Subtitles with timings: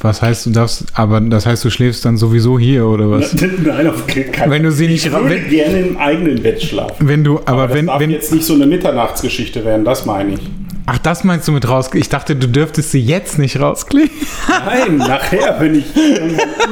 [0.00, 3.34] Was heißt, du darfst, aber das heißt, du schläfst dann sowieso hier oder was?
[3.62, 7.06] Nein, auf keinen Wenn du sie nicht Ich würde wenn- gerne im eigenen Bett schlafen.
[7.06, 10.04] Wenn du, aber, Aber das wenn, darf wenn, jetzt nicht so eine Mitternachtsgeschichte werden, das
[10.06, 10.40] meine ich.
[10.86, 11.90] ach, das meinst du mit raus?
[11.94, 14.10] Ich dachte, du dürftest sie jetzt nicht rauskriegen.
[14.48, 15.84] Nein, nachher, wenn ich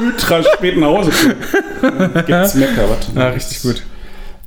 [0.03, 1.11] ultra spät nach Hause
[1.81, 2.23] komme.
[2.25, 3.09] Gibt's Mecker, was?
[3.15, 3.83] Ja, richtig gut.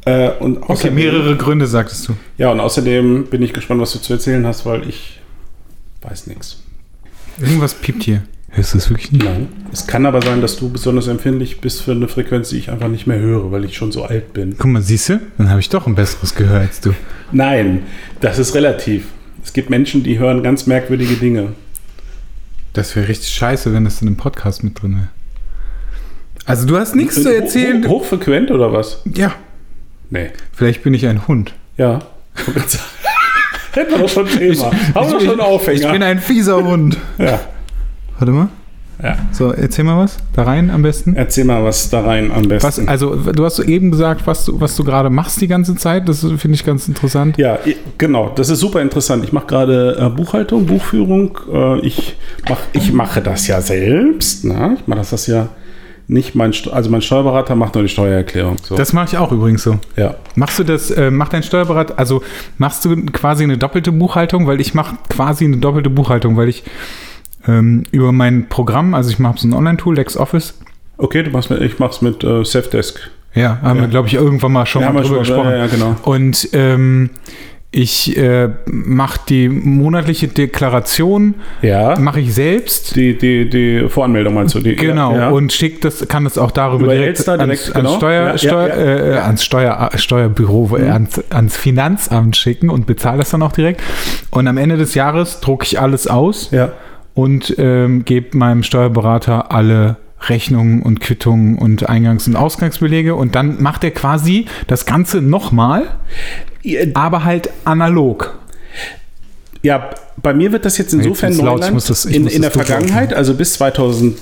[0.05, 2.15] Äh, und Okay, außerdem, mehrere Gründe sagtest du.
[2.39, 5.21] Ja, und außerdem bin ich gespannt, was du zu erzählen hast, weil ich
[6.03, 6.63] weiß nichts.
[7.39, 8.23] Irgendwas piept hier.
[8.57, 9.25] Es wirklich nicht?
[9.25, 9.49] Nein.
[9.73, 12.89] Es kann aber sein, dass du besonders empfindlich bist für eine Frequenz, die ich einfach
[12.89, 14.57] nicht mehr höre, weil ich schon so alt bin.
[14.59, 15.21] Guck mal, siehst du?
[15.39, 16.93] Dann habe ich doch ein besseres Gehör als du.
[17.33, 17.85] Nein,
[18.21, 19.07] das ist relativ.
[19.45, 21.53] Es gibt Menschen, die hören ganz merkwürdige Dinge.
[22.73, 25.09] Das wäre richtig scheiße, wenn das in einem Podcast mit drin wäre.
[26.45, 27.85] Also du hast nichts zu erzählen.
[27.87, 29.03] ho- Hochfrequent oder was?
[29.15, 29.33] Ja,
[30.11, 30.31] Nee.
[30.53, 31.55] vielleicht bin ich ein Hund.
[31.77, 32.01] Ja.
[33.73, 34.73] Hätten wir doch schon ein Thema.
[34.95, 35.81] Haben wir schon Aufhänger.
[35.87, 36.99] Ich bin ein fieser Hund.
[37.19, 37.39] ja.
[38.21, 38.49] Warte mal.
[39.03, 39.17] ja.
[39.33, 40.19] So, erzähl mal was.
[40.35, 41.17] Da rein am besten.
[41.17, 42.89] Erzähl mal was da rein am Was, besten.
[42.89, 46.07] also, du hast eben gesagt, was du, was du gerade machst die ganze Zeit.
[46.07, 47.39] Das finde ich ganz interessant.
[47.39, 47.59] Ja,
[47.97, 48.31] genau.
[48.37, 49.25] Das ist super interessant.
[49.25, 51.39] Ich mache gerade äh, Buchhaltung, Buchführung.
[51.53, 52.17] Äh, ich,
[52.49, 54.45] mach, ich mache das ja selbst.
[54.45, 54.77] Ne?
[54.79, 55.49] Ich mache das, ja
[56.11, 58.57] nicht mein, also mein Steuerberater macht nur die Steuererklärung.
[58.63, 58.75] So.
[58.75, 59.79] Das mache ich auch übrigens so.
[59.97, 60.17] ja.
[60.35, 62.23] Machst du das, äh, macht dein Steuerberater, also
[62.59, 66.65] machst du quasi eine doppelte Buchhaltung, weil ich mache quasi eine doppelte Buchhaltung, weil ich
[67.47, 70.55] ähm, über mein Programm, also ich mache so ein Online-Tool, LexOffice,
[70.99, 73.01] Okay, du machst mit, ich mach's mit äh, Safdesk.
[73.35, 73.85] ja, haben Ja.
[73.85, 75.51] wir, glaube ich, irgendwann mal schon Ja, mal drüber schon- gesprochen.
[75.53, 75.97] ja, ja, genau.
[76.03, 77.09] Und ähm,
[77.73, 81.97] ich äh, mache die monatliche Deklaration, Ja.
[81.99, 82.97] mache ich selbst.
[82.97, 84.61] Die, die, die Voranmeldung meinst du?
[84.61, 87.77] Die, Genau, Ja, und schickt das, kann das auch darüber Über direkt, Elster ans, direkt,
[87.77, 87.97] ans, genau.
[87.97, 90.91] Steuer, Ja, Steuer, äh, ans Steuer, Steuerbüro, äh, Mhm.
[90.91, 93.81] ans, ans Finanzamt schicken und bezahle das dann auch direkt.
[94.33, 96.73] Und am Ende des Jahres drucke ich alles aus ja.
[97.21, 99.97] Und ähm, gebe meinem Steuerberater alle
[100.29, 105.83] Rechnungen und Quittungen und Eingangs- und Ausgangsbelege und dann macht er quasi das Ganze nochmal,
[106.95, 108.39] aber halt analog.
[109.63, 109.91] Ja,
[110.23, 112.51] bei mir wird das jetzt insofern Jetzt laut, Neuland muss das- in, in der.
[112.51, 114.17] Vergangenheit, also bis 2000,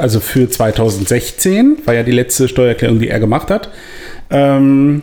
[0.00, 3.68] also für 2016, war ja die letzte Steuererklärung, die er gemacht hat,
[4.30, 5.02] ähm,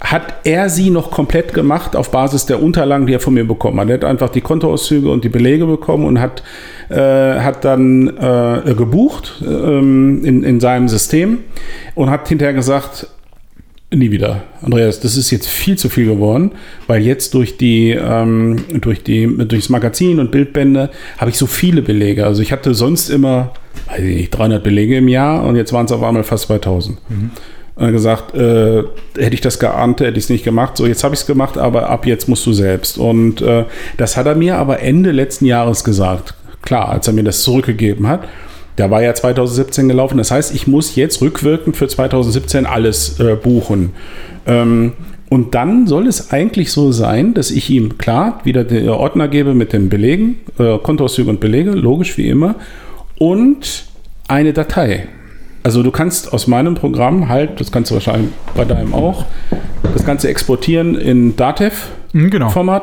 [0.00, 3.80] hat er sie noch komplett gemacht auf Basis der Unterlagen, die er von mir bekommen
[3.80, 3.88] hat.
[3.88, 6.42] Er hat einfach die Kontoauszüge und die Belege bekommen und hat,
[6.90, 11.38] äh, hat dann äh, gebucht ähm, in, in seinem System
[11.94, 13.08] und hat hinterher gesagt,
[13.96, 14.42] Nie wieder.
[14.60, 16.52] Andreas, das ist jetzt viel zu viel geworden,
[16.86, 21.80] weil jetzt durch die, ähm, durch die, durchs Magazin und Bildbände habe ich so viele
[21.82, 22.26] Belege.
[22.26, 23.52] Also ich hatte sonst immer,
[23.88, 26.98] weiß ich nicht, 300 Belege im Jahr und jetzt waren es auf einmal fast 2000.
[27.76, 28.84] Und hat gesagt, äh,
[29.16, 30.76] hätte ich das geahnt, hätte ich es nicht gemacht.
[30.76, 32.98] So, jetzt habe ich es gemacht, aber ab jetzt musst du selbst.
[32.98, 33.64] Und äh,
[33.96, 36.34] das hat er mir aber Ende letzten Jahres gesagt.
[36.62, 38.28] Klar, als er mir das zurückgegeben hat.
[38.76, 40.18] Da war ja 2017 gelaufen.
[40.18, 43.92] Das heißt, ich muss jetzt rückwirkend für 2017 alles äh, buchen.
[44.46, 44.92] Ähm,
[45.30, 49.54] und dann soll es eigentlich so sein, dass ich ihm klar wieder den Ordner gebe
[49.54, 52.56] mit den Belegen, äh, Kontoauszüge und Belege, logisch wie immer,
[53.18, 53.86] und
[54.28, 55.08] eine Datei.
[55.64, 59.24] Also du kannst aus meinem Programm halt, das kannst du wahrscheinlich bei deinem auch,
[59.94, 62.12] das Ganze exportieren in Datev-Format.
[62.12, 62.80] Mhm, genau.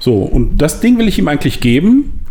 [0.00, 2.24] So, und das Ding will ich ihm eigentlich geben.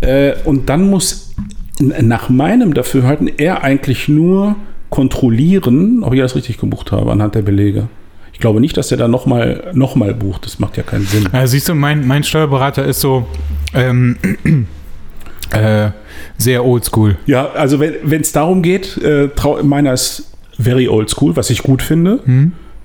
[0.00, 1.34] Äh, und dann muss
[1.78, 4.56] nach meinem Dafürhalten er eigentlich nur
[4.90, 7.88] kontrollieren, ob ich das richtig gebucht habe anhand der Belege.
[8.32, 10.44] Ich glaube nicht, dass er da nochmal noch mal bucht.
[10.46, 11.28] Das macht ja keinen Sinn.
[11.32, 13.28] Ja, siehst du, mein, mein Steuerberater ist so
[13.72, 14.16] ähm,
[15.52, 15.90] äh,
[16.36, 17.16] sehr oldschool.
[17.26, 19.28] Ja, also wenn es darum geht, äh,
[19.62, 22.20] meiner ist very old school, was ich gut finde.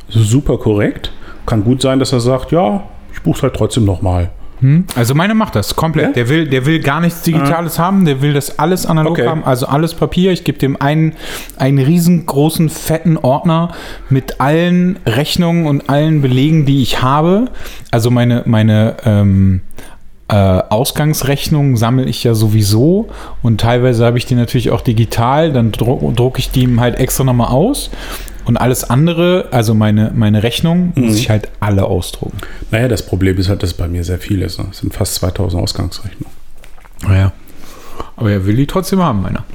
[0.09, 1.12] Super korrekt.
[1.46, 4.29] Kann gut sein, dass er sagt, ja, ich buche halt trotzdem nochmal.
[4.59, 4.85] Hm?
[4.96, 6.07] Also meine macht das komplett.
[6.07, 6.13] Ja?
[6.13, 9.28] Der, will, der will gar nichts Digitales haben, der will das alles analog Okay.
[9.28, 10.31] haben, also alles Papier.
[10.31, 11.13] Ich gebe dem einen,
[11.57, 13.73] einen riesengroßen, fetten Ordner
[14.09, 17.47] mit allen Rechnungen und allen Belegen, die ich habe.
[17.91, 19.62] Also meine, meine ähm,
[20.29, 23.09] äh, Ausgangsrechnungen sammle ich ja sowieso
[23.41, 25.52] und teilweise habe ich die natürlich auch digital.
[25.52, 27.90] Dann druck, drucke ich die halt extra nochmal aus.
[28.46, 32.37] Und alles andere, also meine, meine Rechnung, muss ich halt alle ausdrucken.
[32.72, 34.59] Naja, das Problem ist halt, dass es bei mir sehr viel ist.
[34.59, 34.66] ne?
[34.70, 36.34] Es sind fast 2000 Ausgangsrechnungen.
[37.03, 37.31] Ja.
[38.17, 39.46] Aber er will die trotzdem haben, meiner.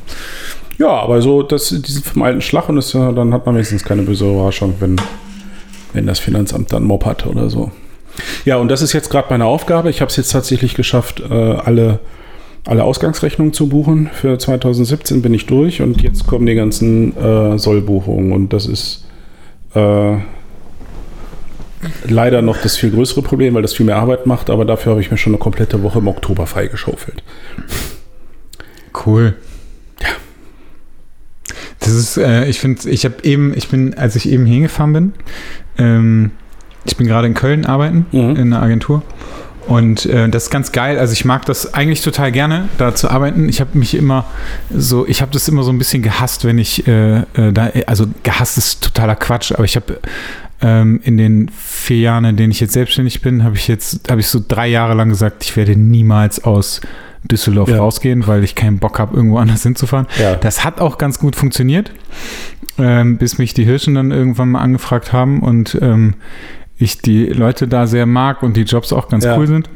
[0.79, 3.57] Ja, aber so, das, die sind vom alten Schlag und das, ja, dann hat man
[3.57, 4.97] wenigstens keine böse Überraschung, wenn,
[5.93, 7.71] wenn das Finanzamt dann Mob hat oder so.
[8.45, 9.91] Ja, und das ist jetzt gerade meine Aufgabe.
[9.91, 12.01] Ich habe es jetzt tatsächlich geschafft, äh, alle,
[12.67, 14.11] alle Ausgangsrechnungen zu buchen.
[14.13, 19.07] Für 2017 bin ich durch und jetzt kommen die ganzen äh, Sollbuchungen und das ist
[19.75, 20.17] äh,
[22.07, 25.01] leider noch das viel größere Problem, weil das viel mehr Arbeit macht, aber dafür habe
[25.01, 27.23] ich mir schon eine komplette Woche im Oktober freigeschaufelt.
[29.07, 29.37] Cool.
[31.81, 35.13] Das ist, äh, ich finde, ich habe eben, ich bin, als ich eben hingefahren bin,
[35.79, 36.31] ähm,
[36.85, 38.37] ich bin gerade in Köln arbeiten, Mhm.
[38.37, 39.03] in einer Agentur.
[39.67, 40.99] Und äh, das ist ganz geil.
[40.99, 43.51] Also ich mag das eigentlich total gerne, da zu arbeiten.
[43.51, 44.25] Ich habe mich immer
[44.75, 48.07] so, ich habe das immer so ein bisschen gehasst, wenn ich äh, äh, da, also
[48.23, 50.01] gehasst ist totaler Quatsch, aber ich habe
[50.63, 54.21] ähm, in den vier Jahren, in denen ich jetzt selbstständig bin, habe ich jetzt, habe
[54.23, 56.81] ich so drei Jahre lang gesagt, ich werde niemals aus
[57.31, 57.77] Düsseldorf Ja.
[57.79, 60.07] rausgehen, weil ich keinen Bock habe, irgendwo anders hinzufahren.
[60.19, 60.35] Ja.
[60.37, 61.91] Das hat auch ganz gut funktioniert,
[62.79, 66.15] ähm, bis mich die Hirschen dann irgendwann mal angefragt haben und ähm,
[66.79, 69.37] ich die Leute da sehr mag und die Jobs auch ganz Ja.
[69.37, 69.69] cool sind.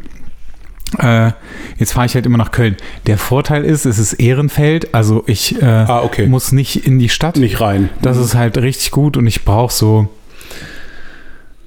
[0.99, 1.33] Äh,
[1.79, 2.77] jetzt fahre ich halt immer nach Köln.
[3.07, 6.27] Der Vorteil ist, es ist Ehrenfeld, also ich äh, Ah, okay.
[6.27, 7.37] muss nicht in die Stadt.
[7.39, 7.89] Nicht rein.
[8.03, 10.11] Das ist halt richtig gut und ich brauche so,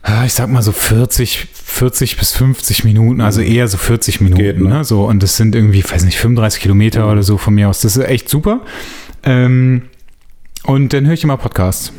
[0.03, 4.41] ah, ich sag mal so 40, 40 bis 50 Minuten, also eher so 40 Minuten.
[4.41, 4.69] Geht, ne?
[4.69, 4.83] ne?
[4.83, 7.81] So, und das sind irgendwie, weiß nicht, 35 Kilometer oder so von mir aus.
[7.81, 8.61] Das ist echt super.
[9.23, 9.83] Ähm,
[10.65, 11.91] und dann höre ich immer Podcasts.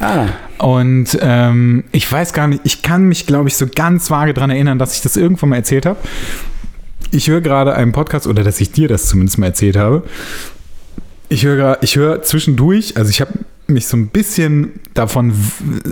[0.00, 0.26] Ah,
[0.58, 4.50] Und ähm, ich weiß gar nicht, ich kann mich, glaube ich, so ganz vage daran
[4.50, 5.98] erinnern, dass ich das irgendwann mal erzählt habe.
[7.10, 10.02] Ich höre gerade einen Podcast, oder dass ich dir das zumindest mal erzählt habe.
[11.28, 13.32] Ich höre ich höre zwischendurch, also ich habe
[13.66, 15.32] mich so ein bisschen davon,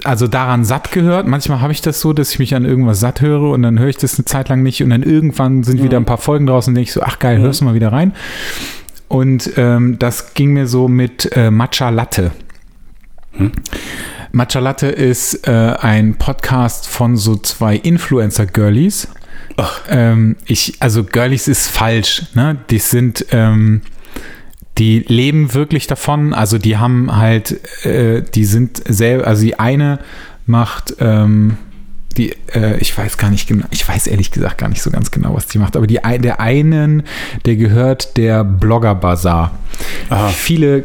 [0.05, 1.27] also daran satt gehört.
[1.27, 3.89] Manchmal habe ich das so, dass ich mich an irgendwas satt höre und dann höre
[3.89, 6.71] ich das eine Zeit lang nicht und dann irgendwann sind wieder ein paar Folgen draußen
[6.71, 8.13] und denke ich so, ach geil, hörst du mal wieder rein.
[9.09, 12.31] Und ähm, das ging mir so mit äh, Matcha Latte.
[14.33, 19.09] Matcha Latte ist äh, ein Podcast von so zwei Influencer-Girlies.
[19.57, 19.81] Ach.
[19.89, 22.57] Ähm, ich, also Girlies ist falsch, ne?
[22.71, 23.83] Die sind, ähm,
[24.79, 26.33] die leben wirklich davon.
[26.33, 29.99] Also die haben halt, äh, die sind selber, also die eine
[30.47, 31.59] macht, ähm,
[32.17, 35.11] die, äh, ich weiß gar nicht genau, ich weiß ehrlich gesagt gar nicht so ganz
[35.11, 37.05] genau, was die macht, aber die, der einen,
[37.47, 39.59] der gehört der Blogger Bazaar.
[40.11, 40.29] Aha.
[40.29, 40.85] Viele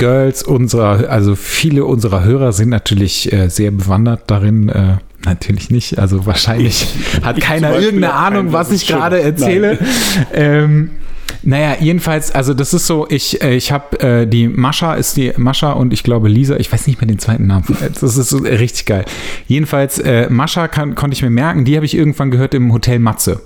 [0.00, 4.70] Girls unserer, also viele unserer Hörer sind natürlich äh, sehr bewandert darin.
[4.70, 6.86] Äh, natürlich nicht, also wahrscheinlich
[7.22, 9.78] hat Ich keiner irgendeine Ahnung, was ich gerade erzähle.
[10.32, 10.90] Ähm,
[11.42, 15.34] naja, jedenfalls, also das ist so, ich, äh, ich habe äh, die Mascha ist die
[15.36, 17.64] Mascha und ich glaube Lisa, ich weiß nicht mehr den zweiten Namen.
[18.00, 19.04] Das ist so richtig geil.
[19.48, 22.98] Jedenfalls, äh, Mascha kann, konnte ich mir merken, die habe ich irgendwann gehört im Hotel
[22.98, 23.42] Matze.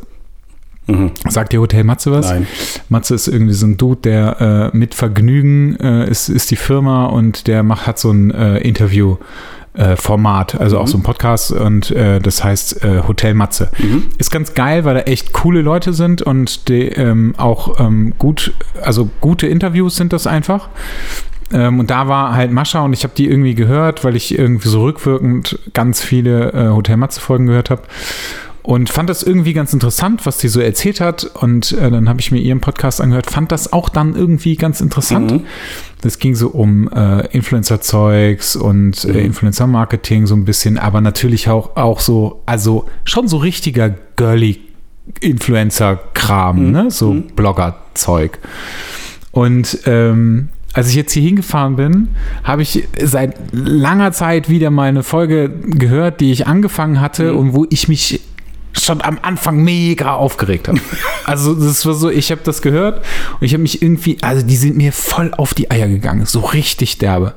[0.86, 1.12] Mhm.
[1.28, 2.30] Sagt dir Hotel Matze was?
[2.30, 2.46] Nein.
[2.88, 7.06] Matze ist irgendwie so ein Dude, der äh, mit Vergnügen äh, ist, ist die Firma
[7.06, 9.16] und der macht, hat so ein äh, Interview.
[9.76, 13.70] äh, Format, also auch so ein Podcast und äh, das heißt äh, Hotel Matze.
[14.18, 18.54] Ist ganz geil, weil da echt coole Leute sind und die ähm, auch ähm, gut,
[18.82, 20.68] also gute Interviews sind das einfach.
[21.52, 24.68] Ähm, und da war halt Mascha und ich habe die irgendwie gehört, weil ich irgendwie
[24.68, 27.82] so rückwirkend ganz viele äh, Hotel Matze Folgen gehört habe
[28.64, 31.24] und fand das irgendwie ganz interessant, was sie so erzählt hat.
[31.24, 34.80] Und äh, dann habe ich mir ihren Podcast angehört, fand das auch dann irgendwie ganz
[34.80, 35.42] interessant.
[36.00, 41.76] Das ging so um äh, Influencer-Zeugs und äh, Influencer-Marketing so ein bisschen, aber natürlich auch,
[41.76, 44.60] auch so, also schon so richtiger girly
[45.20, 46.90] Influencer-Kram, ne?
[46.90, 48.38] so Blogger-Zeug.
[49.30, 52.08] Und ähm, als ich jetzt hier hingefahren bin,
[52.42, 57.52] habe ich seit langer Zeit wieder mal eine Folge gehört, die ich angefangen hatte und
[57.52, 58.22] wo ich mich
[58.78, 60.80] schon am Anfang mega aufgeregt habe.
[61.26, 63.02] Also das war so, ich habe das gehört
[63.40, 66.40] und ich habe mich irgendwie, also die sind mir voll auf die Eier gegangen, so
[66.40, 67.32] richtig derbe.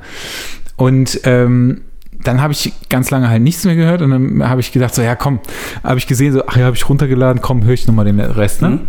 [0.75, 4.73] Und ähm, dann habe ich ganz lange halt nichts mehr gehört und dann habe ich
[4.73, 5.39] gedacht, so ja komm,
[5.83, 8.61] habe ich gesehen, so ach ja, habe ich runtergeladen, komm, höre ich nochmal den Rest,
[8.61, 8.81] ne?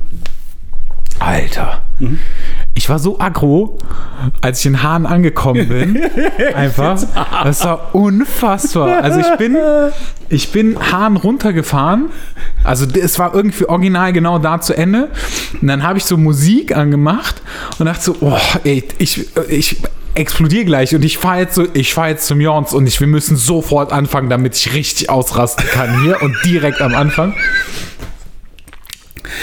[1.19, 1.83] Alter.
[2.75, 3.79] Ich war so aggro,
[4.41, 6.01] als ich in Hahn angekommen bin.
[6.55, 7.01] Einfach.
[7.43, 9.03] Das war unfassbar.
[9.03, 9.57] Also ich bin,
[10.29, 12.11] ich bin Hahn runtergefahren.
[12.63, 15.11] Also es war irgendwie original genau da zu Ende.
[15.61, 17.43] Und dann habe ich so Musik angemacht
[17.79, 19.83] und dachte so, oh, ey, ich, ich
[20.15, 23.07] explodiere gleich und ich fahre jetzt so, ich fahre jetzt zum Jons und ich, wir
[23.07, 27.35] müssen sofort anfangen, damit ich richtig ausrasten kann hier und direkt am Anfang.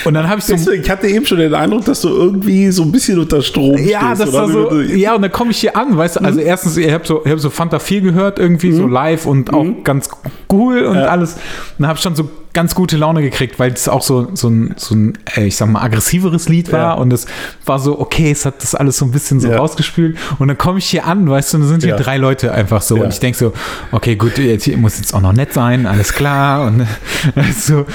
[0.05, 2.84] Und dann habe ich so ich hatte eben schon den Eindruck, dass du irgendwie so
[2.84, 4.22] ein bisschen unter Strom Ja, stehst.
[4.36, 4.82] das so.
[4.82, 6.25] Ja, und dann komme ich hier an, weißt du, Mhm.
[6.25, 9.53] also erstens, ich habe so, ich hab so Fanta 4 gehört, irgendwie so live und
[9.53, 10.10] auch ganz
[10.51, 11.34] cool und alles.
[11.34, 11.39] Und
[11.79, 14.74] dann habe ich schon so ganz gute Laune gekriegt, weil es auch so, so ein,
[14.77, 16.93] so ein äh, ich sag mal, aggressiveres Lied war Ja.
[16.93, 17.27] und es
[17.67, 19.57] war so, okay, es hat das alles so ein bisschen so Ja.
[19.57, 20.17] rausgespült.
[20.39, 21.97] Und dann komme ich hier an, weißt du, und dann sind hier Ja.
[21.97, 22.95] drei Leute einfach so.
[22.95, 23.53] Und ich denke so,
[23.91, 26.65] okay, gut, jetzt hier muss jetzt auch noch nett sein, alles klar.
[26.65, 26.88] Und
[27.59, 27.85] so,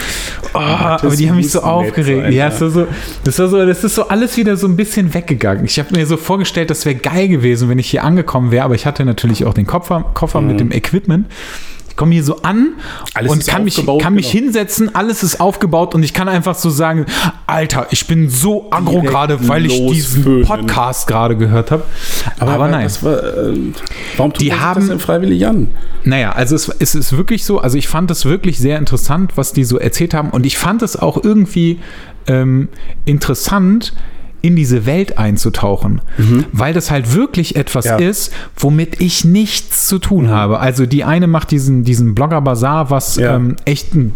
[0.55, 2.25] oh, aber die haben mich so aufgeregt.
[2.25, 2.87] sein, ja, so, so,
[3.25, 5.64] das war so, das ist so alles wieder so ein bisschen weggegangen.
[5.64, 8.75] Ich habe mir so vorgestellt, das wäre geil gewesen, wenn ich hier angekommen wäre, aber
[8.75, 10.47] ich hatte natürlich auch den Koffer, Koffer Mhm.
[10.47, 11.26] mit dem Equipment.
[12.00, 12.76] Ich komme hier so an
[13.12, 14.45] Alles und kann mich, kann mich genau.
[14.45, 17.04] hinsetzen, alles ist aufgebaut und ich kann einfach so sagen,
[17.47, 20.47] Alter, ich bin so aggro gerade, weil ich diesen losföhnen.
[20.47, 21.83] Podcast gerade gehört habe.
[22.38, 22.85] Aber, nein.
[22.85, 23.54] Das war, äh,
[24.16, 25.69] warum tut Die haben- das denn freiwillig an?
[26.04, 29.52] Naja, also es, es ist wirklich so, also ich fand es wirklich sehr interessant, was
[29.52, 31.80] die so erzählt haben und ich fand es auch irgendwie
[32.26, 32.71] ähm,
[33.04, 33.92] interessant,
[34.42, 36.00] in diese Welt einzutauchen,
[36.52, 37.97] weil das halt wirklich etwas Ja.
[37.97, 40.59] ist, womit ich nichts zu tun habe.
[40.61, 43.37] Also die eine macht diesen, diesen Blogger-Bazar, was Ja.
[43.37, 44.14] ähm, echt ein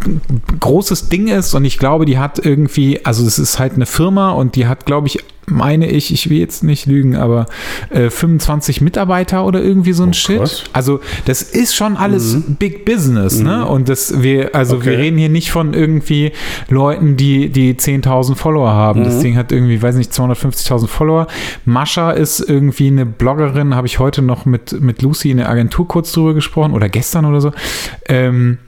[0.61, 4.31] großes Ding ist und ich glaube, die hat irgendwie, also es ist halt eine Firma
[4.31, 7.47] und die hat, glaube ich, meine ich, ich will jetzt nicht lügen, aber
[7.91, 10.39] äh, 25 Mitarbeiter oder irgendwie so ein Shit.
[10.39, 10.65] krass.
[10.73, 13.67] Also das ist schon alles Big Business, ne?
[13.67, 15.01] Und das wir, also wir Okay.
[15.03, 16.33] reden hier nicht von irgendwie
[16.69, 19.05] Leuten, die die 10.000 Follower haben.
[19.05, 21.27] Das Ding hat irgendwie, weiß nicht, 250.000 Follower.
[21.65, 25.87] Mascha ist irgendwie eine Bloggerin, habe ich heute noch mit mit Lucy in der Agentur
[25.89, 27.53] kurz drüber gesprochen oder gestern oder so.
[28.09, 28.59] Ähm,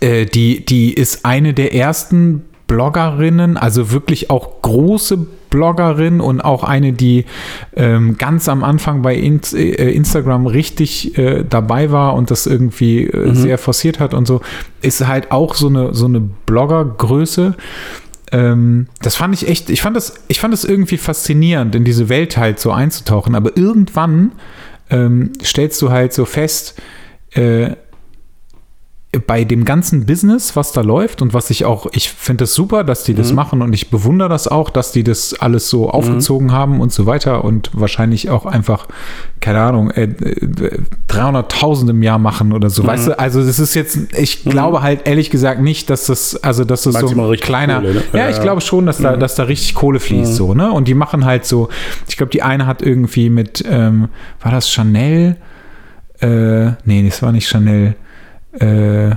[0.00, 5.26] äh, die, die ist eine der ersten Bloggerinnen, also wirklich auch große
[5.56, 7.24] Bloggerin und auch eine, die
[7.74, 13.04] ähm, ganz am Anfang bei In äh, Instagram richtig äh, dabei war und das irgendwie
[13.04, 14.42] äh, sehr forciert hat und so,
[14.82, 17.54] ist halt auch so eine, so eine Bloggergröße.
[18.32, 22.10] Ähm, das fand ich echt, ich fand das, ich fand das irgendwie faszinierend, in diese
[22.10, 23.34] Welt halt so einzutauchen.
[23.34, 24.32] Aber irgendwann
[24.90, 26.74] ähm, stellst du halt so fest,
[27.32, 27.70] äh,
[29.26, 32.84] bei dem ganzen Business, was da läuft und was ich auch, ich finde es super,
[32.84, 36.52] dass die das machen und ich bewundere das auch, dass die das alles so aufgezogen
[36.52, 38.88] haben und so weiter und wahrscheinlich auch einfach,
[39.40, 43.74] keine Ahnung, äh, äh, 300.000 im Jahr machen oder so, weißt du, also das ist
[43.74, 47.30] jetzt, ich glaube halt ehrlich gesagt nicht, dass das, also dass das so Maximal ein
[47.30, 48.02] richtig kleiner, Kohle, ne?
[48.12, 50.88] ja, Ja, ich glaube schon, dass da, dass da richtig Kohle fließt, so, ne, und
[50.88, 51.68] die machen halt so,
[52.08, 54.08] ich glaube, die eine hat irgendwie mit, ähm,
[54.42, 55.36] war das Chanel?
[56.20, 57.94] Äh, nee, das war nicht Chanel
[58.60, 59.16] äh,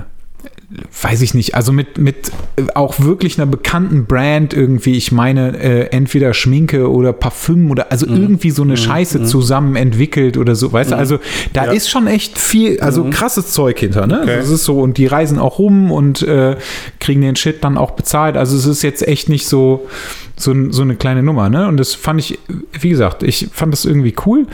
[1.02, 2.30] weiß ich nicht, also mit, mit
[2.74, 8.06] auch wirklich einer bekannten Brand irgendwie, ich meine, äh, entweder Schminke oder Parfüm oder also
[8.06, 8.16] Mhm.
[8.22, 11.18] irgendwie so eine Scheiße zusammen entwickelt oder so, weißt du, also
[11.54, 11.72] da Ja.
[11.72, 14.20] ist schon echt viel, also krasses Zeug hinter, ne?
[14.22, 14.34] Okay.
[14.36, 16.56] Also es ist so, und die reisen auch rum und äh,
[17.00, 19.88] kriegen den Shit dann auch bezahlt, also es ist jetzt echt nicht so,
[20.36, 21.66] so, so eine kleine Nummer, ne?
[21.66, 22.38] Und das fand ich,
[22.80, 24.46] wie gesagt, ich fand das irgendwie cool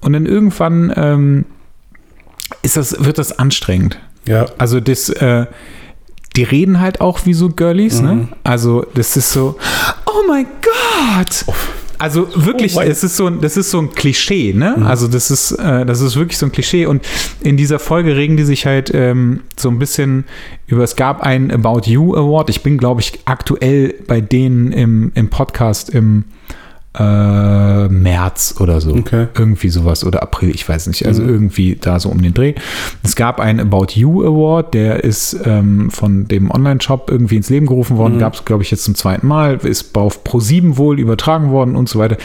[0.00, 1.44] und dann irgendwann ähm,
[2.62, 3.98] ist das, wird das anstrengend.
[4.26, 4.46] Ja.
[4.58, 5.46] Also das, äh,
[6.36, 8.28] die reden halt auch wie so Girlies, ne?
[8.44, 9.56] Also das ist so,
[10.06, 11.44] oh mein Gott!
[11.98, 14.76] Also wirklich, Oh es ist so, ein- das ist so ein Klischee, ne?
[14.86, 16.86] Also das ist, äh, das ist wirklich so ein Klischee.
[16.86, 17.04] Und
[17.42, 20.24] in dieser Folge regen die sich halt ähm, so ein bisschen
[20.66, 20.82] über.
[20.82, 22.48] Es gab einen About You Award.
[22.48, 26.24] Ich bin, glaube ich, aktuell bei denen im, im Podcast im
[26.98, 28.94] äh, März oder so.
[28.94, 29.28] Okay.
[29.38, 31.06] Irgendwie sowas oder April, ich weiß nicht.
[31.06, 32.54] Also irgendwie da so um den Dreh.
[33.04, 37.66] Es gab einen About You Award, der ist ähm, von dem Online-Shop irgendwie ins Leben
[37.66, 38.18] gerufen worden.
[38.18, 39.58] Gab es, glaube ich, jetzt zum zweiten Mal.
[39.62, 42.16] Ist auf Pro7 wohl übertragen worden und so weiter.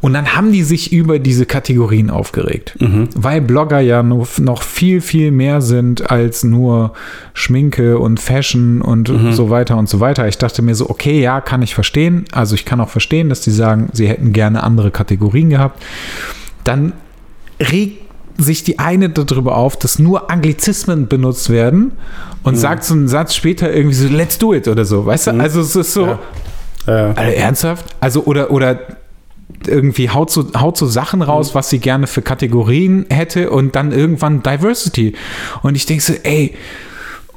[0.00, 2.74] Und dann haben die sich über diese Kategorien aufgeregt.
[3.14, 6.94] Weil Blogger ja noch, noch viel, viel mehr sind als nur
[7.34, 10.26] Schminke und Fashion und so weiter und so weiter.
[10.26, 12.24] Ich dachte mir so, okay, ja, kann ich verstehen.
[12.32, 15.82] Also ich kann auch verstehen, dass die sagen, sie hätten gerne andere Kategorien gehabt.
[16.64, 16.94] Dann
[17.60, 18.02] regt
[18.38, 21.92] sich die eine darüber auf, dass nur Anglizismen benutzt werden
[22.42, 25.30] und sagt so einen Satz später irgendwie so, let's do it oder so, weißt du?
[25.32, 26.18] Also es ist so, Ja.
[26.86, 27.84] Äh, Alter, ernsthaft?
[28.00, 28.78] Also, oder, oder
[29.66, 33.92] irgendwie haut so, haut so Sachen raus, was sie gerne für Kategorien hätte und dann
[33.92, 35.14] irgendwann Diversity.
[35.62, 36.54] Und ich denke so, ey,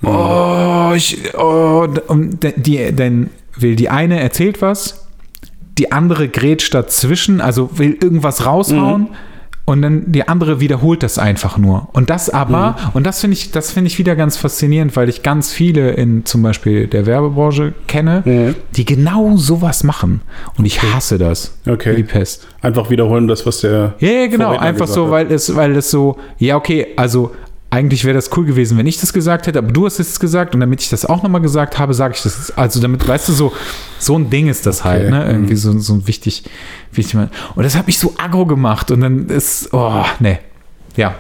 [0.04, 5.03] oh, ich, oh, und die, dann will die eine erzählt was,
[5.78, 9.10] die andere grätscht dazwischen, also will irgendwas raushauen.
[9.66, 11.88] Und dann die andere wiederholt das einfach nur.
[11.94, 15.24] Und das aber, und das finde ich, das finde ich wieder ganz faszinierend, weil ich
[15.24, 18.56] ganz viele in zum Beispiel der Werbebranche kenne, Mhm.
[18.76, 20.20] die genau sowas machen.
[20.58, 21.58] Und ich hasse das.
[21.66, 21.94] Okay.
[21.94, 22.46] Wie die Pest.
[22.62, 23.94] einfach wiederholen das, was der.
[24.00, 24.48] Ja, ja, genau.
[24.48, 25.12] Vorredner Einfach so, hat.
[25.12, 27.32] weil es, weil es so, ja, okay, also
[27.74, 30.54] eigentlich wäre das cool gewesen, wenn ich das gesagt hätte, aber du hast es gesagt
[30.54, 32.38] und damit ich das auch nochmal gesagt habe, sage ich das.
[32.38, 32.58] jetzt.
[32.58, 33.52] Also damit, weißt du, so,
[33.98, 35.26] so ein Ding ist das halt, ne?
[35.26, 36.44] Irgendwie so, so ein wichtig,
[36.92, 37.16] wichtig.
[37.56, 40.38] Und das hat mich so aggro gemacht und dann ist, oh, ne.
[40.96, 41.16] Ja.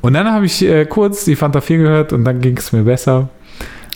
[0.00, 2.84] Und dann habe ich äh, kurz die Fanta 4 gehört und dann ging es mir
[2.84, 3.28] besser.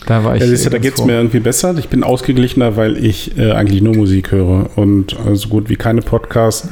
[0.05, 0.43] Da war ich.
[0.43, 1.75] Ja, siehst du, da geht es mir irgendwie besser.
[1.79, 5.77] Ich bin ausgeglichener, weil ich äh, eigentlich nur Musik höre und äh, so gut wie
[5.77, 6.69] keine Podcasts.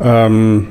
[0.00, 0.68] Ähm,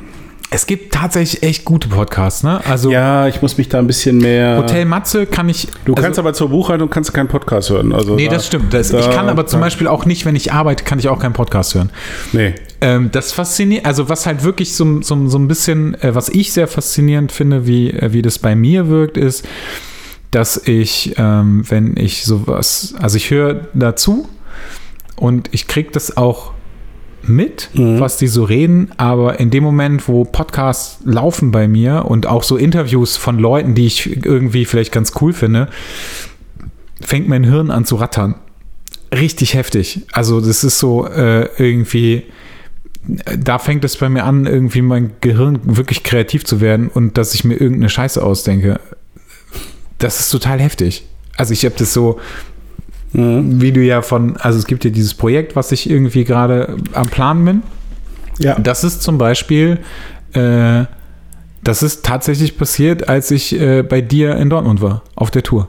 [0.53, 2.60] Es gibt tatsächlich echt gute Podcasts, ne?
[2.67, 4.58] Also ja, ich muss mich da ein bisschen mehr.
[4.58, 5.70] Hotel Matze kann ich.
[5.86, 7.93] Du also, kannst aber zur Buchhaltung kannst du keinen Podcast hören.
[7.93, 8.74] Also Nee, da- das stimmt.
[8.74, 11.08] Das, da- ich kann aber zum da- Beispiel auch nicht, wenn ich arbeite, kann ich
[11.08, 11.89] auch keinen Podcast hören.
[12.34, 12.53] Nee.
[12.81, 16.51] Ähm, das fasziniert, also was halt wirklich so, so, so ein bisschen, äh, was ich
[16.51, 19.48] sehr faszinierend finde, wie, äh, wie das bei mir wirkt, ist,
[20.31, 24.27] dass ich, ähm, wenn ich sowas, also ich höre dazu
[25.15, 26.51] und ich kriege das auch
[27.24, 28.00] mit, Mhm.
[28.00, 32.44] was die so reden, aber in dem Moment, wo Podcasts laufen bei mir und auch
[32.44, 35.68] so Interviews von Leuten, die ich irgendwie vielleicht ganz cool finde,
[37.01, 38.36] fängt mein Hirn an zu rattern.
[39.13, 40.01] Richtig heftig.
[40.13, 42.24] Also das ist so äh, irgendwie,
[43.38, 47.34] da fängt es bei mir an, irgendwie mein Gehirn wirklich kreativ zu werden und dass
[47.34, 48.80] ich mir irgendeine Scheiße ausdenke.
[49.98, 51.06] Das ist total heftig.
[51.36, 52.20] Also ich habe das so,
[53.13, 53.62] Mhm.
[53.62, 57.08] wie du ja von, also es gibt ja dieses Projekt, was ich irgendwie gerade am
[57.08, 57.63] Plan bin.
[58.39, 58.58] Ja.
[58.60, 59.80] Das ist zum Beispiel,
[60.34, 60.86] äh,
[61.63, 65.68] das ist tatsächlich passiert, als ich äh, bei dir in Dortmund war, auf der Tour.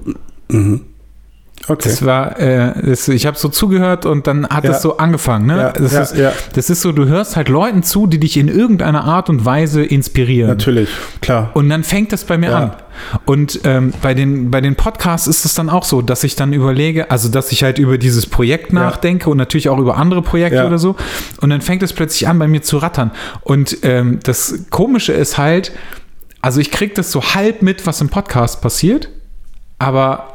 [1.68, 1.88] Okay.
[1.90, 4.72] Das war, äh, das, ich habe so zugehört und dann hat Ja.
[4.72, 5.46] es so angefangen.
[5.46, 5.56] Ne?
[5.58, 6.32] Ja, das, ja, ist, ja.
[6.54, 9.84] das ist so, du hörst halt Leuten zu, die dich in irgendeiner Art und Weise
[9.84, 10.48] inspirieren.
[10.50, 10.88] Natürlich,
[11.20, 11.50] klar.
[11.54, 12.58] Und dann fängt das bei mir Ja.
[12.58, 12.72] an.
[13.26, 16.52] Und ähm, bei, den, bei den Podcasts ist es dann auch so, dass ich dann
[16.52, 20.56] überlege, also dass ich halt über dieses Projekt nachdenke und natürlich auch über andere Projekte
[20.58, 20.66] Ja.
[20.66, 20.96] oder so.
[21.40, 23.12] Und dann fängt es plötzlich an, bei mir zu rattern.
[23.42, 25.72] Und ähm, das Komische ist halt,
[26.42, 29.08] also ich kriege das so halb mit, was im Podcast passiert,
[29.78, 30.31] aber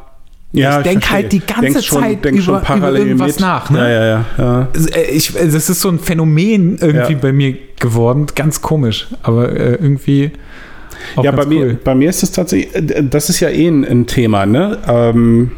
[0.53, 1.23] Ja, ich denk verstehe.
[1.23, 3.39] halt die ganze Denkst Zeit schon über- parallel über irgendwas mit.
[3.41, 3.79] nach, ne?
[3.79, 4.25] Ja, ja, ja.
[4.37, 4.67] ja.
[4.95, 7.19] äh, ich, das ist so ein Phänomen irgendwie Ja.
[7.19, 10.31] bei mir geworden, ganz komisch, aber äh, irgendwie
[11.15, 11.79] auch ja, bei ganz mir, cool.
[11.83, 14.77] bei mir ist es tatsächlich, äh, das ist ja eh ein, ein Thema, ne?
[14.87, 15.51] Ähm,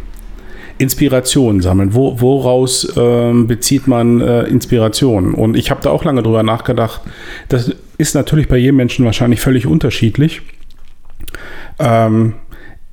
[0.79, 1.93] Inspiration sammeln.
[1.93, 5.33] Wo, woraus ähm, bezieht man äh, Inspiration?
[5.33, 7.01] Und ich habe da auch lange drüber nachgedacht.
[7.49, 10.41] Das ist natürlich bei jedem Menschen wahrscheinlich völlig unterschiedlich.
[11.79, 12.33] Ähm,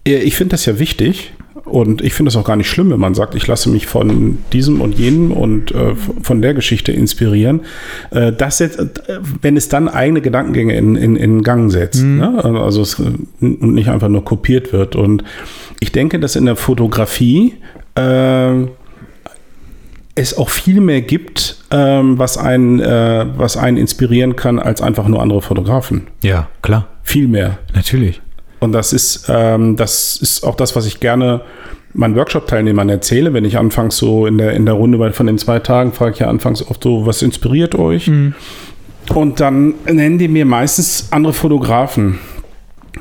[0.02, 1.32] ich finde das ja wichtig
[1.66, 4.38] und ich finde das auch gar nicht schlimm, wenn man sagt, ich lasse mich von
[4.52, 7.62] diesem und jenem und äh, von der Geschichte inspirieren.
[8.12, 12.42] Äh, das setzt, äh, wenn es dann eigene Gedankengänge in, in, in Gang setzt, ne?
[12.44, 14.94] also es äh, und nicht einfach nur kopiert wird.
[14.94, 15.24] Und
[15.80, 17.54] ich denke, dass in der Fotografie
[17.96, 18.64] äh,
[20.14, 25.08] es auch viel mehr gibt, ähm, was, einen, äh, was einen inspirieren kann, als einfach
[25.08, 26.06] nur andere Fotografen.
[26.22, 27.58] Ja, klar, Viel mehr.
[27.74, 28.22] natürlich.
[28.66, 31.42] Und das ist, ähm, das ist auch das, was ich gerne
[31.94, 33.32] meinen Workshop-Teilnehmern erzähle.
[33.32, 36.18] Wenn ich anfangs so in der, in der Runde von den zwei Tagen frage ich
[36.18, 38.10] ja anfangs oft so, was inspiriert euch?
[39.14, 42.18] Und dann nennen die mir meistens andere Fotografen.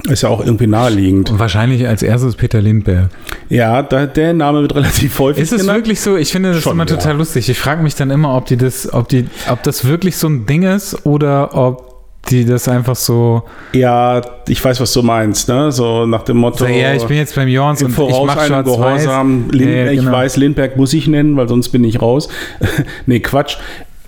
[0.08, 1.32] Ist ja auch irgendwie naheliegend.
[1.32, 3.10] Und wahrscheinlich als erstes Peter Lindbergh.
[3.50, 5.80] Ja, da, der Name wird relativ häufig Ist es genannt.
[5.80, 6.16] wirklich so?
[6.16, 6.96] Ich finde das Schon, immer ja.
[6.96, 7.50] total lustig.
[7.50, 10.46] Ich frage mich dann immer, ob die das, ob die, ob das wirklich so ein
[10.46, 11.95] Ding ist oder ob
[12.30, 15.72] die das einfach so, Ja, ich weiß, was du meinst, ne?
[15.72, 16.60] So nach dem Motto.
[16.60, 19.04] so ja, ich bin jetzt beim Jorns im und ich Voraus mache einem schwarz-weiß.
[19.04, 19.50] Gehorsam.
[19.52, 20.12] Lind, Ja, Ich genau.
[20.12, 22.28] weiß, Lindberg muss ich nennen, weil sonst bin ich raus.
[23.06, 23.58] nee, Quatsch.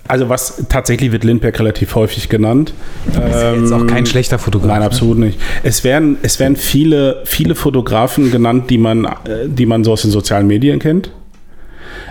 [0.08, 2.72] Also was tatsächlich wird Lindberg relativ häufig genannt.
[3.14, 4.70] Ähm, Ist auch kein schlechter Fotograf.
[4.70, 4.86] Nein, ne?
[4.86, 5.38] absolut nicht.
[5.62, 10.02] Es werden, es werden viele, viele Fotografen genannt, die man, äh, die man so aus
[10.02, 11.10] den sozialen Medien kennt.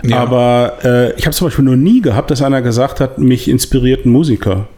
[0.04, 0.18] Ja.
[0.18, 4.06] Aber äh, ich habe zum Beispiel noch nie gehabt, dass einer gesagt hat, mich inspiriert
[4.06, 4.68] ein Musiker.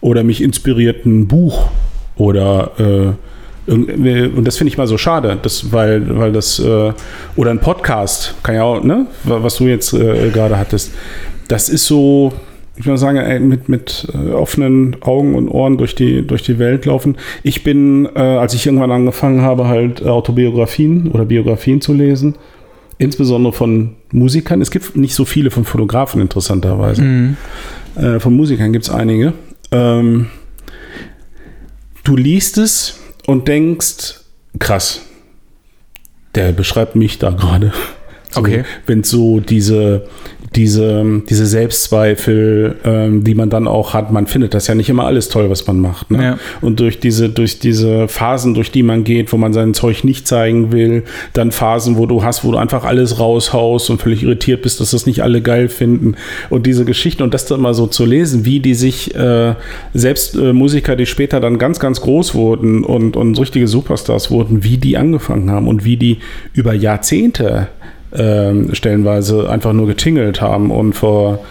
[0.00, 1.68] Oder mich inspiriert ein Buch.
[2.16, 3.12] Oder äh,
[3.68, 6.92] und das finde ich mal so schade, das, weil, weil das, äh,
[7.36, 10.92] oder ein Podcast, kann ja auch, ne, was du jetzt äh, gerade hattest,
[11.48, 12.32] das ist so,
[12.78, 16.86] ich würde sagen, mit, mit äh, offenen Augen und Ohren durch die, durch die Welt
[16.86, 17.16] laufen.
[17.42, 22.36] Ich bin, äh, als ich irgendwann angefangen habe, halt Autobiografien oder Biografien zu lesen,
[22.96, 24.62] insbesondere von Musikern.
[24.62, 27.02] Es gibt nicht so viele von Fotografen, interessanterweise.
[27.02, 27.36] Mhm.
[27.96, 29.34] Äh, von Musikern gibt es einige.
[29.70, 30.28] Ähm,
[32.04, 34.20] du liest es und denkst,
[34.58, 35.02] krass,
[36.34, 37.72] der beschreibt mich da gerade.
[38.30, 38.64] So, Okay.
[38.84, 40.06] Wenn so diese,
[40.54, 45.04] diese, diese Selbstzweifel, ähm, die man dann auch hat, man findet das ja nicht immer
[45.04, 46.10] alles toll, was man macht.
[46.10, 46.22] Ne?
[46.22, 46.38] Ja.
[46.60, 50.26] Und durch diese, durch diese Phasen, durch die man geht, wo man sein Zeug nicht
[50.26, 54.62] zeigen will, dann Phasen, wo du hast, wo du einfach alles raushaust und völlig irritiert
[54.62, 56.14] bist, dass das nicht alle geil finden.
[56.50, 59.54] Und diese Geschichten und das dann mal so zu lesen, wie die sich äh,
[59.92, 64.64] selbst äh, Musiker, die später dann ganz, ganz groß wurden und, und richtige Superstars wurden,
[64.64, 66.18] wie die angefangen haben und wie die
[66.54, 67.68] über Jahrzehnte
[68.16, 71.44] ähm, stellenweise einfach nur getingelt haben und vor,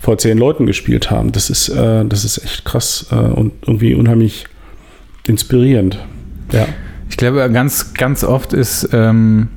[0.00, 1.32] vor zehn Leuten gespielt haben.
[1.32, 4.46] Das ist, äh, das ist echt krass äh, und irgendwie unheimlich
[5.26, 5.98] inspirierend.
[6.52, 6.66] Ja.
[7.10, 9.48] Ich glaube, ganz, ganz oft ist, ähm,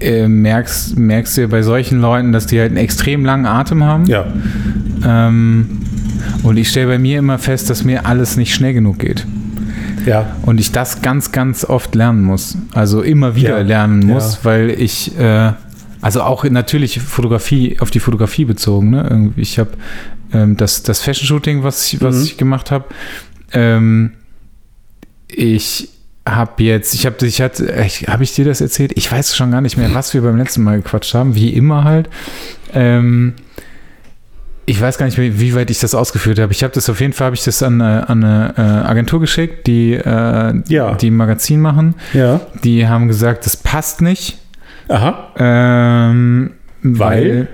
[0.00, 4.06] äh, merkst, merkst du bei solchen Leuten, dass die halt einen extrem langen Atem haben.
[4.06, 4.26] Ja.
[5.06, 5.80] Ähm,
[6.42, 9.26] und ich stelle bei mir immer fest, dass mir alles nicht schnell genug geht.
[10.06, 10.36] Ja.
[10.42, 12.56] Und ich das ganz, ganz oft lernen muss.
[12.72, 13.62] Also immer wieder Ja.
[13.62, 14.38] lernen muss, Ja.
[14.44, 15.52] weil ich, äh,
[16.00, 18.90] also auch natürlich Fotografie, auf die Fotografie bezogen.
[18.90, 19.32] Ne?
[19.36, 19.70] Ich habe
[20.32, 22.22] ähm, das, das Fashion-Shooting, was ich, was Mhm.
[22.22, 22.84] ich gemacht habe,
[23.52, 24.12] ähm,
[25.28, 25.88] ich
[26.28, 27.66] habe jetzt, ich habe ich hatte,
[28.06, 28.92] habe ich dir das erzählt?
[28.94, 31.84] Ich weiß schon gar nicht mehr, was wir beim letzten Mal gequatscht haben, wie immer
[31.84, 32.08] halt.
[32.72, 33.34] Ähm,
[34.70, 36.52] ich weiß gar nicht mehr, wie weit ich das ausgeführt habe.
[36.52, 39.18] Ich habe das auf jeden Fall, habe ich das an, eine, an eine äh, Agentur
[39.18, 40.94] geschickt, die, äh, Ja.
[40.94, 41.94] die ein Magazin machen.
[42.12, 42.40] Ja.
[42.62, 44.38] Die haben gesagt, das passt nicht.
[44.88, 45.32] Aha.
[45.36, 46.52] Ähm,
[46.82, 47.48] Weil?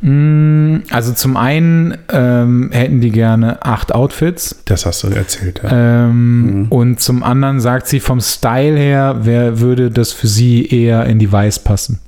[0.00, 4.62] weil mh, also zum einen ähm, hätten die gerne acht Outfits.
[4.66, 6.06] Das hast du erzählt, ja.
[6.06, 11.04] Ähm, Und zum anderen sagt sie, vom Style her wer, würde das für sie eher
[11.06, 11.98] in die Weiß passen.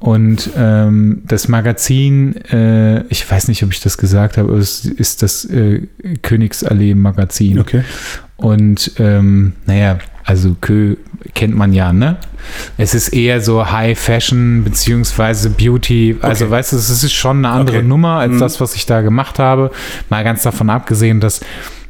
[0.00, 4.84] Und ähm, das Magazin, äh, ich weiß nicht, ob ich das gesagt habe, aber es
[4.84, 5.88] ist das äh,
[6.22, 7.58] Königsallee-Magazin.
[7.58, 7.82] Okay.
[8.36, 10.96] Und ähm, naja, also Kö
[11.34, 12.16] kennt man ja, ne?
[12.76, 16.16] Es ist eher so High Fashion beziehungsweise Beauty.
[16.22, 16.52] Also Okay.
[16.52, 17.86] weißt du, es ist schon eine andere Okay.
[17.86, 18.38] Nummer als Mhm.
[18.38, 19.70] das, was ich da gemacht habe.
[20.10, 21.40] Mal ganz davon abgesehen, dass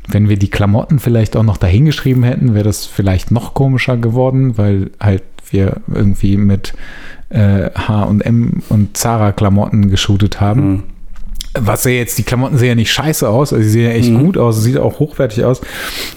[0.08, 4.56] wenn wir die Klamotten vielleicht auch noch dahingeschrieben hätten, wäre das vielleicht noch komischer geworden,
[4.56, 6.74] weil halt wir irgendwie mit
[7.30, 10.70] äh, H&M und Zara Klamotten geshootet haben.
[10.70, 10.82] Mhm.
[11.61, 14.11] Was ja jetzt, die Klamotten sehen ja nicht scheiße aus, also sie sehen ja echt
[14.11, 14.18] Mhm.
[14.20, 15.61] gut aus, sieht auch hochwertig aus,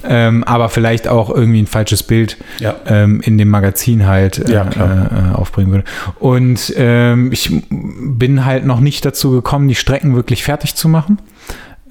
[0.07, 2.75] ähm, aber vielleicht auch irgendwie ein falsches Bild Ja.
[2.85, 5.85] ähm, in dem Magazin halt äh, Ja, äh, aufbringen würde.
[6.19, 11.17] Und ähm, ich bin halt noch nicht dazu gekommen, die Strecken wirklich fertig zu machen.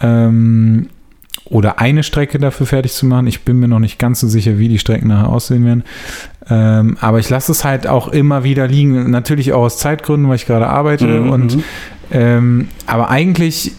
[0.00, 0.88] Ähm,
[1.44, 3.26] oder eine Strecke dafür fertig zu machen.
[3.26, 5.84] Ich bin mir noch nicht ganz so sicher, wie die Strecken nachher aussehen werden.
[6.48, 9.10] Ähm, aber ich lasse es halt auch immer wieder liegen.
[9.10, 11.06] Natürlich auch aus Zeitgründen, weil ich gerade arbeite.
[11.06, 11.64] Mhm, Und mhm.
[12.12, 13.72] ähm, aber eigentlich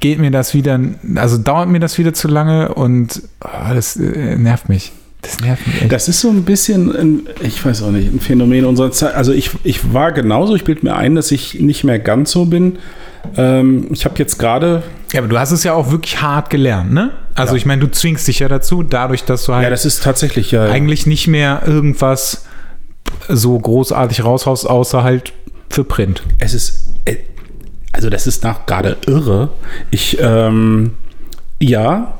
[0.00, 0.78] geht mir das wieder,
[1.14, 4.92] also dauert mir das wieder zu lange und ah, das äh, nervt mich.
[5.22, 5.92] Das nervt mich echt.
[5.92, 9.14] Das ist so ein bisschen, ein, ich weiß auch nicht, ein Phänomen unserer Zeit.
[9.14, 12.44] Also ich, ich war genauso, ich bilde mir ein, dass ich nicht mehr ganz so
[12.44, 12.78] bin.
[13.36, 14.82] Ähm, ich habe jetzt gerade,
[15.14, 17.12] ja, aber du hast es ja auch wirklich hart gelernt, ne?
[17.34, 17.56] Also Ja.
[17.56, 20.50] ich meine, du zwingst dich ja dazu, dadurch, dass du halt ja, das ist tatsächlich
[20.50, 20.64] ja.
[20.64, 22.44] eigentlich nicht mehr irgendwas
[23.28, 25.32] so großartig raushaust, außer halt
[25.70, 26.22] für Print.
[26.40, 27.16] es ist, äh,
[27.92, 29.50] also das ist nach gerade irre.
[29.92, 30.94] Ich, ähm,
[31.60, 32.18] ja,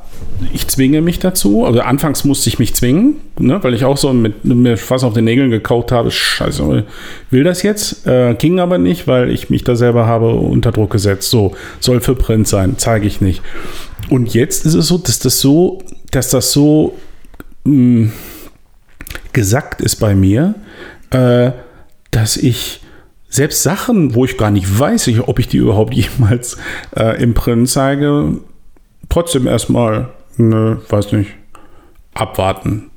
[0.53, 1.65] ich zwinge mich dazu.
[1.65, 5.13] Also anfangs musste ich mich zwingen, ne, weil ich auch so mit mir fast auf
[5.13, 6.11] den Nägeln gekaut habe.
[6.11, 6.83] Scheiße,
[7.29, 8.05] will das jetzt?
[8.05, 11.29] Äh, ging aber nicht, weil ich mich da selber habe unter Druck gesetzt.
[11.29, 13.41] So, soll für Print sein, zeige ich nicht.
[14.09, 16.95] Und jetzt ist es so, dass das so, dass das so
[17.63, 18.11] mh,
[19.33, 20.55] gesackt ist bei mir,
[21.11, 21.51] äh,
[22.11, 22.81] dass ich
[23.29, 26.57] selbst Sachen, wo ich gar nicht weiß, ob ich die überhaupt jemals
[26.95, 28.39] äh, im Print zeige,
[29.09, 31.31] trotzdem erstmal, ne, weiß nicht,
[32.13, 32.89] abwarten.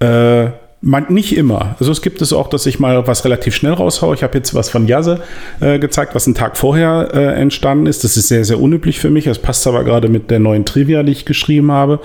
[0.00, 0.50] Äh,
[0.84, 1.76] man, nicht immer.
[1.78, 4.16] Also es gibt es auch, dass ich mal was relativ schnell raushaue.
[4.16, 5.20] Ich habe jetzt was von Jase
[5.60, 8.02] äh, gezeigt, was einen Tag vorher äh, entstanden ist.
[8.02, 9.24] Das ist sehr, sehr unüblich für mich.
[9.26, 12.00] Das passt aber gerade mit der neuen Trivia, die ich geschrieben habe.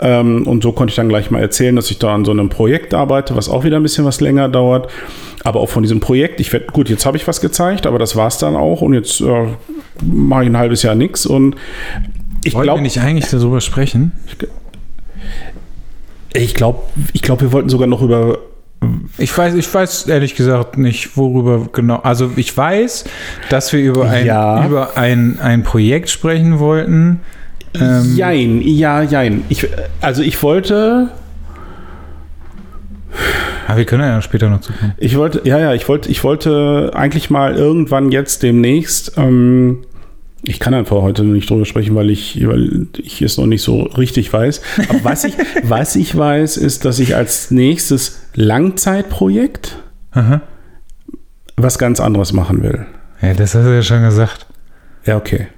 [0.00, 2.48] Ähm, und so konnte ich dann gleich mal erzählen, dass ich da an so einem
[2.48, 4.90] Projekt arbeite, was auch wieder ein bisschen was länger dauert.
[5.44, 8.16] Aber auch von diesem Projekt, ich werde, gut, jetzt habe ich was gezeigt, aber das
[8.16, 8.80] war es dann auch.
[8.80, 9.48] Und jetzt äh,
[10.02, 11.26] mache ich ein halbes Jahr nichts.
[11.26, 11.56] Und
[12.44, 14.12] ich Wollten wir glaube, nicht eigentlich darüber sprechen?
[16.34, 16.80] ich glaube,
[17.12, 18.38] ich glaube, wir wollten sogar noch über
[19.18, 22.00] Ich weiß, ich weiß ehrlich gesagt nicht, worüber genau.
[22.00, 23.04] Also ich weiß,
[23.50, 24.66] dass wir über ein, Ja.
[24.66, 27.20] über ein, ein Projekt sprechen wollten.
[27.74, 29.44] Ähm, Jein, ja, jein.
[29.48, 29.66] Ich,
[30.00, 31.08] also ich wollte,
[33.66, 34.92] Aber wir können ja später noch zukommen.
[34.98, 39.78] ich wollte, ja, ja, ich wollte, ich wollte eigentlich mal irgendwann jetzt demnächst, ähm,
[40.46, 43.82] ich kann einfach heute nicht drüber sprechen, weil ich, weil ich es noch nicht so
[43.82, 44.60] richtig weiß.
[44.88, 49.76] Aber was ich, was ich weiß, ist, dass ich als nächstes Langzeitprojekt
[50.12, 50.42] Aha.
[51.56, 52.86] was ganz anderes machen will.
[53.22, 54.46] Ja, das hast du ja schon gesagt.
[55.06, 55.48] Ja, okay.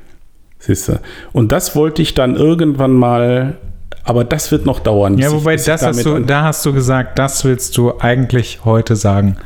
[0.59, 1.01] Siehst du.
[1.33, 3.57] Und das wollte ich dann irgendwann mal,
[4.07, 5.19] aber das wird noch dauern.
[5.19, 8.95] Ja, wobei, ich das hast du, da hast du gesagt, das willst du eigentlich heute
[8.95, 9.37] sagen.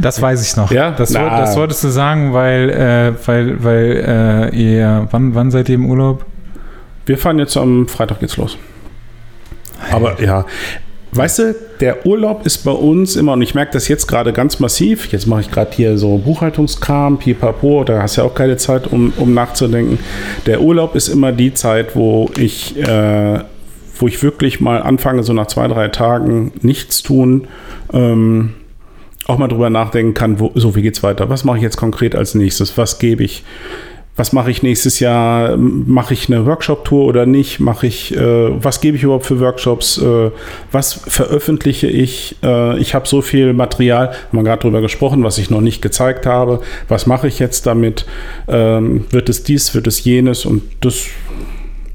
[0.00, 0.70] Das weiß ich noch.
[0.72, 0.90] Ja?
[0.90, 1.40] Das, Na.
[1.40, 5.88] das wolltest du sagen, weil, äh, weil, weil äh, ihr, wann, wann seid ihr im
[5.88, 6.26] Urlaub?
[7.06, 8.58] Wir fahren jetzt am Freitag geht's los.
[9.90, 10.44] Aber ja,
[11.12, 14.58] weißt du, der Urlaub ist bei uns immer, und ich merke das jetzt gerade ganz
[14.58, 18.56] massiv, jetzt mache ich gerade hier so Buchhaltungskram, pipapo, da hast du ja auch keine
[18.56, 19.98] Zeit, um, um nachzudenken.
[20.46, 23.40] Der Urlaub ist immer die Zeit, wo ich, äh,
[24.00, 27.48] wo ich wirklich mal anfange, so nach zwei, drei Tagen nichts tun,
[27.92, 28.54] ähm,
[29.26, 31.28] auch mal drüber nachdenken kann, wo, so wie geht's weiter?
[31.28, 32.76] Was mache ich jetzt konkret als nächstes?
[32.76, 33.44] Was gebe ich?
[34.16, 35.56] Was mache ich nächstes Jahr?
[35.56, 37.60] Mache ich eine Workshop-Tour oder nicht?
[37.60, 39.98] Mache ich, äh, was gebe ich überhaupt für Workshops?
[39.98, 40.30] Äh,
[40.72, 42.36] was veröffentliche ich?
[42.42, 45.80] Äh, ich habe so viel Material, haben wir gerade drüber gesprochen, was ich noch nicht
[45.80, 46.60] gezeigt habe.
[46.88, 48.04] Was mache ich jetzt damit?
[48.48, 50.44] Ähm, wird es dies, wird es jenes?
[50.44, 51.04] Und das,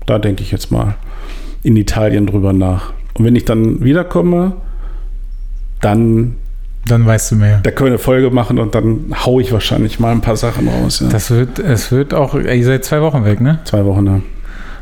[0.05, 0.95] da denke ich jetzt mal
[1.65, 2.93] in Italien drüber nach.
[3.15, 4.53] Und wenn ich dann wiederkomme,
[5.81, 6.35] dann,
[6.87, 7.59] Dann weißt du mehr.
[7.63, 10.67] da können wir eine Folge machen und dann hau ich wahrscheinlich mal ein paar Sachen
[10.67, 10.99] raus.
[11.01, 11.09] Ja.
[11.09, 13.59] Das wird, es wird auch, ihr seid zwei Wochen weg, ne?
[13.65, 14.21] Zwei Wochen, ja.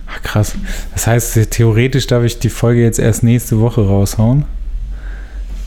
[0.07, 0.55] Ach, krass.
[0.93, 4.45] Das heißt, theoretisch darf ich die Folge jetzt erst nächste Woche raushauen,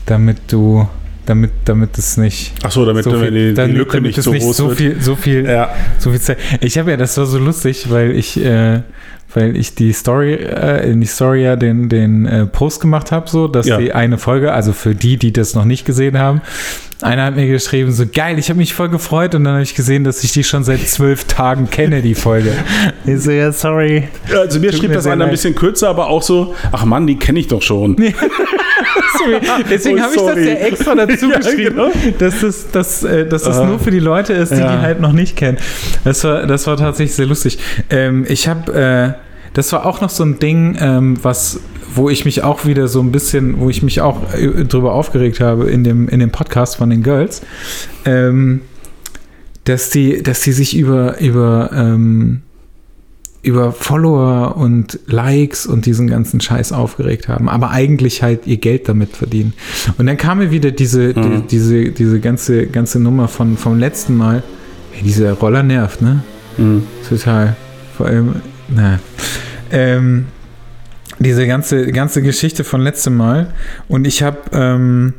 [0.05, 0.87] damit du,
[1.25, 4.31] damit, damit es nicht Ach so, damit so die, die dann- Lücke damit nicht so
[4.31, 4.77] nicht groß so wird.
[4.77, 6.37] viel, so viel, Ja, so viel Zeit.
[6.61, 8.81] Ich habe ja, das war so lustig, weil ich, äh,
[9.33, 13.29] weil ich die Story, äh, in die Story ja den, den äh, Post gemacht habe,
[13.29, 13.77] so, dass Ja.
[13.77, 16.41] die eine Folge, also für die, die das noch nicht gesehen haben,
[17.01, 19.75] einer hat mir geschrieben, so geil, ich habe mich voll gefreut und dann habe ich
[19.75, 22.51] gesehen, dass ich die schon seit zwölf Tagen kenne, die Folge.
[23.05, 24.09] Ich so, ja, sorry.
[24.35, 27.07] Also mir Tut schrieb mir das einer ein bisschen kürzer, aber auch so, ach Mann,
[27.07, 27.95] die kenne ich doch schon.
[29.69, 31.91] Deswegen Oh, habe ich das ja extra dazu Ja, geschrieben, genau.
[32.19, 33.65] dass das, dass, äh, dass das Aha.
[33.67, 34.75] nur für die Leute ist, die Ja.
[34.75, 35.57] die halt noch nicht kennen.
[36.03, 37.59] Das war, das war tatsächlich sehr lustig.
[37.89, 41.59] Ähm, ich habe, äh, das war auch noch so ein Ding, ähm, was,
[41.95, 45.39] wo ich mich auch wieder so ein bisschen, wo ich mich auch äh, drüber aufgeregt
[45.39, 47.41] habe in dem, in dem Podcast von den Girls,
[48.05, 48.61] ähm,
[49.63, 52.41] dass die, dass die sich über, über, ähm,
[53.43, 58.89] über Follower und Likes und diesen ganzen Scheiß aufgeregt haben, aber eigentlich halt ihr Geld
[58.89, 59.53] damit verdienen.
[59.97, 61.47] Und dann kam mir wieder diese, die, Mhm.
[61.49, 64.43] diese, diese ganze, ganze Nummer von, vom letzten Mal.
[64.91, 66.23] Hey, dieser Roller nervt, ne?
[66.57, 66.83] Mhm.
[67.07, 67.55] Total.
[67.95, 68.35] Vor allem,
[68.67, 68.99] na.
[69.71, 70.27] Ähm,
[71.19, 73.53] diese ganze, ganze Geschichte von letztem Mal.
[73.87, 75.13] Und ich habe ähm,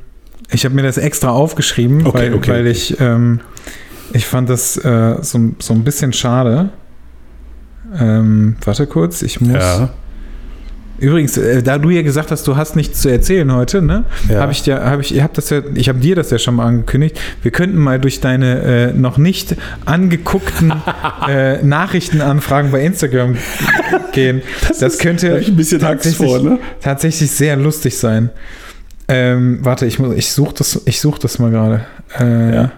[0.51, 2.51] ich hab mir das extra aufgeschrieben, Okay, weil, okay.
[2.51, 3.41] weil ich, ähm,
[4.13, 6.71] ich fand das äh, so, so ein bisschen schade.
[7.99, 9.63] Ähm, warte kurz, ich muss.
[9.63, 9.91] Ja.
[10.99, 14.05] Übrigens, äh, da du ja gesagt hast, du hast nichts zu erzählen heute, ne?
[14.29, 14.41] Ja.
[14.41, 16.67] Habe ich dir, habe ich, habe das ja, ich habe dir das ja schon mal
[16.67, 17.21] angekündigt.
[17.43, 20.73] Wir könnten mal durch deine äh, noch nicht angeguckten
[21.29, 23.37] äh, Nachrichtenanfragen bei Instagram
[24.13, 24.43] gehen.
[24.69, 26.59] Das, ist- könnte hab ich ein bisschen tatsächlich, vor, ne?
[26.81, 28.31] tatsächlich sehr lustig sein.
[29.09, 31.85] Ähm, warte, ich muss, ich suche das, ich suche das mal gerade.
[32.19, 32.73] Äh, Ja.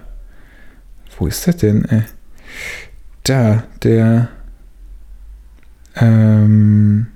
[1.18, 1.84] Wo ist das denn?
[1.86, 2.02] Ey?
[3.24, 4.28] Da, der.
[5.96, 7.06] Ähm,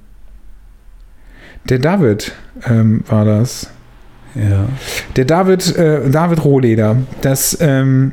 [1.68, 2.32] der David
[2.66, 3.70] ähm, war das.
[4.34, 4.66] Ja.
[5.16, 6.96] Der David, äh, David Rohleder.
[7.20, 8.12] Das, ähm,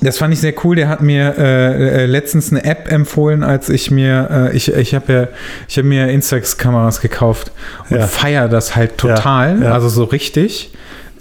[0.00, 0.76] das fand ich sehr cool.
[0.76, 4.94] Der hat mir äh, äh, letztens eine App empfohlen, als ich mir, äh, ich, ich
[4.94, 5.28] habe ja,
[5.68, 7.50] ich habe mir Instax-Kameras gekauft
[7.90, 8.06] und Ja.
[8.06, 9.72] feier das halt total, Ja, ja.
[9.72, 10.72] also so richtig,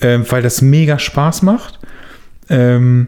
[0.01, 1.79] ähm, weil das mega Spaß macht.
[2.49, 3.07] Ähm,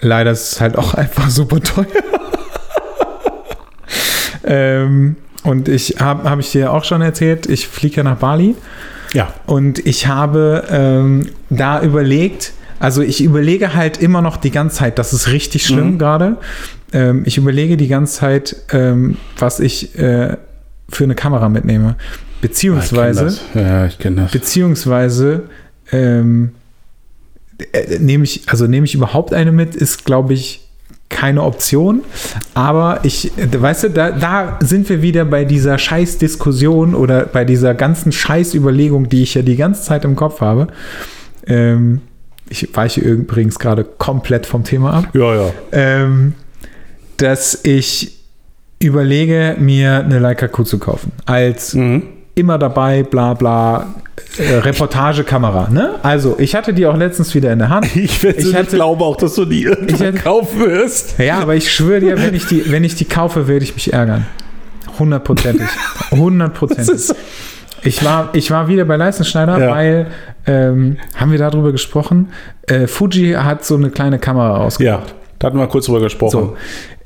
[0.00, 1.86] leider ist es halt auch einfach super teuer.
[4.44, 8.54] ähm, und ich habe hab ich dir auch schon erzählt, ich fliege ja nach Bali.
[9.12, 9.32] Ja.
[9.46, 14.98] Und ich habe ähm, da überlegt, also ich überlege halt immer noch die ganze Zeit,
[14.98, 15.98] das ist richtig schlimm Mhm.
[15.98, 16.36] gerade.
[16.92, 20.36] Ähm, ich überlege die ganze Zeit, ähm, was ich äh,
[20.88, 21.96] für eine Kamera mitnehme.
[22.40, 23.38] Beziehungsweise.
[23.54, 24.32] Ja, ich kenne das.
[24.32, 25.42] beziehungsweise
[25.92, 26.52] ähm,
[27.72, 30.66] äh, nehme ich, also nehme ich überhaupt eine mit, ist glaube ich
[31.10, 32.00] keine Option.
[32.54, 37.74] Aber ich, weißt du, da, da sind wir wieder bei dieser Scheißdiskussion oder bei dieser
[37.74, 40.68] ganzen Scheißüberlegung, die ich ja die ganze Zeit im Kopf habe.
[41.46, 42.00] Ähm,
[42.48, 45.50] ich weiche übrigens gerade komplett vom Thema ab Ja, ja.
[45.72, 46.34] ähm,
[47.18, 48.16] dass ich
[48.82, 51.12] überlege, mir eine Leica Q zu kaufen.
[51.26, 52.02] Als Mhm.
[52.34, 53.94] immer dabei, bla bla,
[54.38, 55.68] äh, Reportagekamera.
[55.70, 55.96] Ne?
[56.02, 57.86] Also, ich hatte die auch letztens wieder in der Hand.
[57.96, 61.18] Ich, Ich hatte- glaube auch, dass du die irgendwann hatte- kaufen wirst.
[61.18, 63.92] Ja, aber ich schwöre dir, wenn ich die, wenn ich die kaufe, werde ich mich
[63.92, 64.26] ärgern.
[64.98, 65.66] Hundertprozentig.
[66.10, 67.14] Hundertprozentig.
[67.82, 69.70] Ich war, ich war wieder bei Leistenschneider, Ja.
[69.70, 70.06] weil,
[70.46, 72.28] ähm, haben wir darüber gesprochen?
[72.66, 75.08] Äh, Fuji hat so eine kleine Kamera ausgebracht.
[75.08, 76.30] ja, da hatten wir kurz drüber gesprochen.
[76.30, 76.56] So.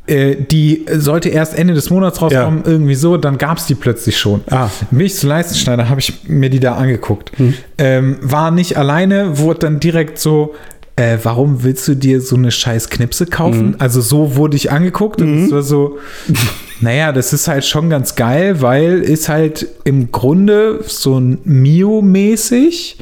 [0.06, 4.18] Äh, die sollte erst Ende des Monats rauskommen, irgendwie so, dann gab es die plötzlich
[4.18, 4.42] schon.
[4.50, 4.68] Ah.
[4.98, 7.32] Ich zu Leistenschneider, habe ich mir die da angeguckt.
[7.78, 10.54] Ähm, war nicht alleine, wurde dann direkt so,
[10.96, 13.76] äh, warum willst du dir so eine scheiß Knipse kaufen?
[13.80, 15.98] Also so wurde ich angeguckt und es war so,
[16.80, 22.98] naja, das ist halt schon ganz geil, weil ist halt im Grunde so ein Mio-mäßig.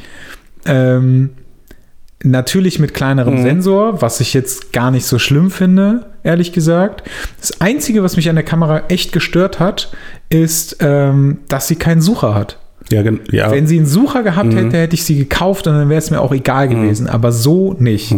[0.65, 1.31] Ähm,
[2.25, 7.03] Natürlich mit kleinerem Sensor, was ich jetzt gar nicht so schlimm finde, ehrlich gesagt.
[7.39, 9.91] Das Einzige, was mich an der Kamera echt gestört hat,
[10.29, 12.57] ist, ähm, dass sie keinen Sucher hat.
[12.89, 13.51] Ja, ja.
[13.51, 16.21] Wenn sie einen Sucher gehabt hätte, hätte ich sie gekauft und dann wäre es mir
[16.21, 17.07] auch egal gewesen.
[17.07, 18.13] Aber so nicht.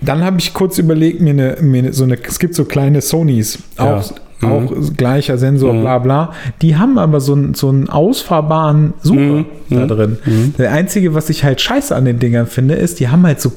[0.00, 3.58] Dann habe ich kurz überlegt, mir, eine, mir so eine, es gibt so kleine Sonys,
[3.76, 4.16] auch Ja.
[4.42, 6.32] Auch gleicher Sensor, bla bla.
[6.62, 10.18] Die haben aber so, einen- so einen ausfahrbaren Sucher da drin.
[10.58, 13.52] Der einzige, was ich halt scheiße an den Dingern finde, ist, die haben halt so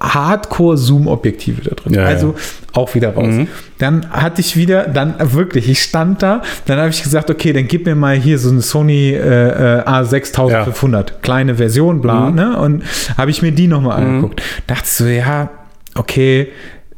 [0.00, 1.94] Hardcore-Zoom-Objektive da drin.
[1.94, 2.06] Ja, ja.
[2.08, 2.34] also
[2.72, 3.34] auch wieder raus.
[3.78, 7.66] Dann hatte ich wieder, dann wirklich, ich stand da, dann habe ich gesagt, okay, dann
[7.66, 12.58] gib mir mal hier so eine Sony äh, äh, A6500, kleine Version, bla, ne?
[12.58, 12.82] Und
[13.18, 14.42] habe ich mir die nochmal angeguckt.
[14.66, 15.50] Dachte so, ja,
[15.94, 16.48] okay,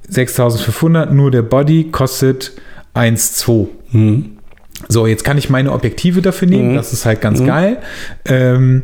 [0.09, 2.53] 6500, nur der Body kostet
[2.94, 3.68] 1,2.
[4.88, 7.78] So, jetzt kann ich meine Objektive dafür nehmen, das ist halt ganz geil.
[8.24, 8.83] Ähm,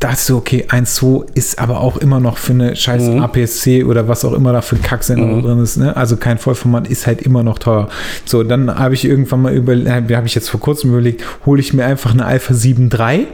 [0.00, 4.24] dachte so, okay, 1,2 ist aber auch immer noch für eine scheiß APS-C oder was
[4.24, 5.96] auch immer da für ein Kacksender drin ist, ne?
[5.96, 7.88] Also kein Vollformat ist halt immer noch teuer.
[8.24, 11.72] So, dann habe ich irgendwann mal überlegt, habe ich jetzt vor kurzem überlegt, hole ich
[11.72, 13.26] mir einfach eine Alpha 7 III.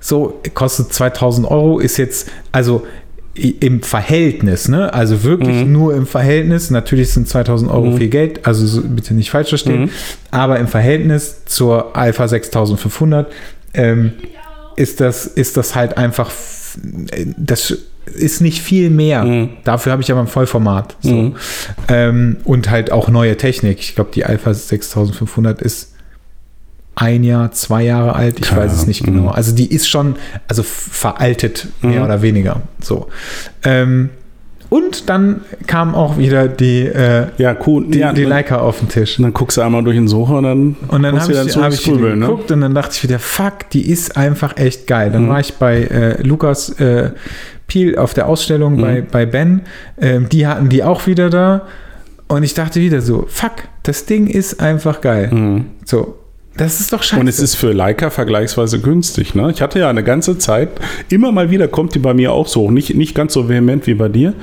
[0.00, 2.84] So, kostet 2000 Euro, ist jetzt, also
[3.60, 4.92] im Verhältnis, ne?
[4.94, 6.70] Also wirklich nur im Verhältnis.
[6.70, 9.90] Natürlich sind 2000 Euro viel Geld, also so, bitte nicht falsch verstehen.
[10.30, 13.30] Aber im Verhältnis zur Alpha 6500
[13.74, 14.12] ähm,
[14.76, 16.78] ist das, ist das halt einfach, f-
[17.36, 17.76] das
[18.14, 19.48] ist nicht viel mehr.
[19.64, 20.96] Dafür habe ich aber ein Vollformat.
[21.00, 21.34] So.
[21.88, 23.80] Ähm, und halt auch neue Technik.
[23.80, 25.92] Ich glaube, die Alpha 6500 ist
[26.96, 28.88] ein Jahr, zwei Jahre alt, ich Keine weiß es Ahnung.
[28.88, 29.28] nicht genau.
[29.28, 30.16] Also die ist schon,
[30.48, 32.62] also veraltet, mehr oder weniger.
[32.82, 33.08] So.
[33.62, 34.10] Ähm,
[34.68, 37.84] und dann kam auch wieder die, äh, Ja, cool.
[37.86, 39.16] die, ja, die Leica auf den Tisch.
[39.18, 41.80] dann guckst du einmal durch den Sucher und dann, Und dann habe ich, hab ich
[41.80, 42.26] Scribble, ne?
[42.26, 45.10] geguckt und dann dachte ich wieder, fuck, die ist einfach echt geil.
[45.10, 45.12] Mhm.
[45.12, 47.10] Dann war ich bei äh, Lukas äh,
[47.68, 48.80] Piel auf der Ausstellung Mhm.
[48.80, 49.60] bei, bei Ben.
[50.00, 51.62] Ähm, die hatten die auch wieder da.
[52.26, 53.52] Und ich dachte wieder so, fuck,
[53.84, 55.62] das Ding ist einfach geil.
[55.84, 56.16] So,
[56.56, 57.20] das ist doch scheiße.
[57.20, 59.34] Und es ist für Leica vergleichsweise günstig.
[59.34, 59.50] Ne?
[59.50, 60.70] Ich hatte ja eine ganze Zeit,
[61.10, 63.94] immer mal wieder kommt die bei mir auch so, nicht, nicht ganz so vehement wie
[63.94, 64.34] bei dir.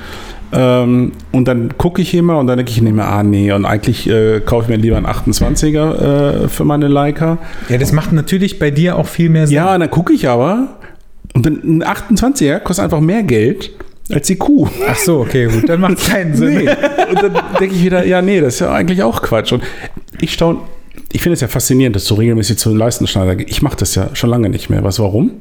[0.51, 4.07] Ähm, und dann gucke ich immer und dann denke ich, mir, ah nee, und eigentlich
[4.07, 7.39] äh, kaufe ich mir lieber einen 28er äh, für meine Leica.
[7.69, 9.55] ja, das macht natürlich bei dir auch viel mehr Sinn.
[9.55, 10.77] Ja, und dann gucke ich aber
[11.33, 13.71] und dann ein 28er kostet einfach mehr Geld
[14.11, 14.67] als die Kuh.
[14.87, 16.65] Ach so, okay, gut, dann macht es keinen Sinn.
[16.65, 16.69] Nee.
[17.09, 19.53] Und dann denke ich wieder, ja, nee, das ist ja eigentlich auch Quatsch.
[19.53, 19.63] Und
[20.19, 20.59] ich staune,
[21.13, 23.49] ich finde es ja faszinierend, dass du regelmäßig zu den Leistenschneider gehst.
[23.49, 24.83] Ich mache das ja schon lange nicht mehr.
[24.83, 25.31] Was, warum?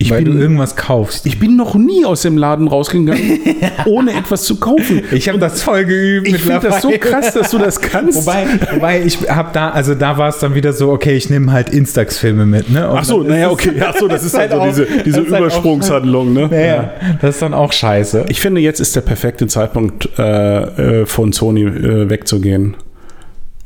[0.00, 1.26] Ich Weil du bin, irgendwas kaufst.
[1.26, 3.40] ich bin noch nie aus dem Laden rausgegangen,
[3.86, 5.02] ohne etwas zu kaufen.
[5.10, 6.28] Ich habe das voll geübt.
[6.28, 8.16] Ich finde das so krass, dass du das kannst.
[8.26, 11.50] Wobei, wobei ich habe da, also da war es dann wieder so, okay, ich nehme
[11.50, 12.88] halt Instax-Filme mit, ne?
[12.88, 13.72] Und Ach so, naja, okay.
[13.80, 16.46] Ach so, das ist halt so auch- diese, diese ist halt Übersprungshandlung, ne?
[16.48, 18.26] Naja, das ist dann auch scheiße.
[18.28, 22.76] Ich finde, jetzt ist der perfekte Zeitpunkt, äh, äh, von Sony äh, wegzugehen.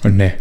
[0.03, 0.33] Und ne.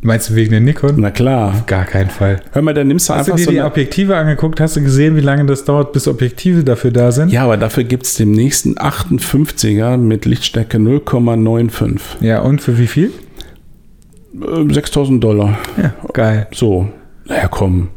[0.00, 0.94] Meinst du wegen der Nikon?
[0.96, 1.64] Na klar.
[1.66, 2.40] Gar keinen Fall.
[2.52, 4.60] Hör mal, dann nimmst du Hast du einfach dir so die Objektive angeguckt?
[4.60, 7.32] Hast du gesehen, wie lange das dauert, bis Objektive dafür da sind?
[7.32, 12.00] Ja, aber dafür gibt es den nächsten 58er mit Lichtstärke 0,95.
[12.20, 13.12] Ja, und für wie viel?
[14.34, 15.58] Äh, 6000 Dollar.
[15.80, 16.46] Ja, geil.
[16.52, 16.88] So.
[17.26, 17.88] Naja, komm.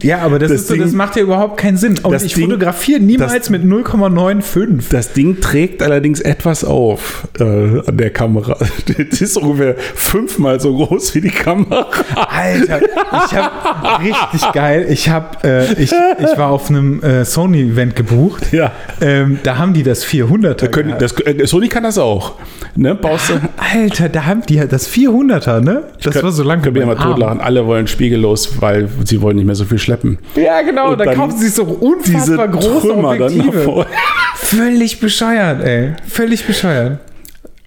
[0.00, 1.98] Ja, aber das, Das ist so, Ding- das macht ja überhaupt keinen Sinn.
[2.02, 4.88] Und ich Ding- fotografiere niemals das- mit 0,95.
[4.90, 8.56] Das Ding trägt allerdings etwas auf äh, an der Kamera.
[9.10, 11.86] Das ist ungefähr fünfmal so groß wie die Kamera.
[12.16, 12.80] Alter,
[13.26, 14.86] ich habe richtig geil.
[14.88, 18.52] Ich habe, äh, ich, ich war auf einem äh, Sony-Event gebucht.
[18.52, 18.72] Ja.
[19.00, 20.68] Ähm, da haben die das 400er.
[20.68, 21.02] Können, gehabt.
[21.02, 22.34] das, äh, Sony kann das auch.
[22.76, 22.94] Ne?
[22.94, 23.34] Baust du.
[23.56, 25.84] Alter, da haben die das 400er, ne?
[26.02, 27.40] Das war so lang Können wir mal totlachen.
[27.40, 30.18] Alle wollen spiegellos, weil sie wollen nicht mehr so viel schleppen.
[30.34, 30.92] Ja, genau.
[30.92, 33.86] Und Da dann kaufen sie so unfassbar große Trümmer Objektive.
[34.36, 35.92] Völlig bescheuert, ey.
[36.08, 36.98] Völlig bescheuert.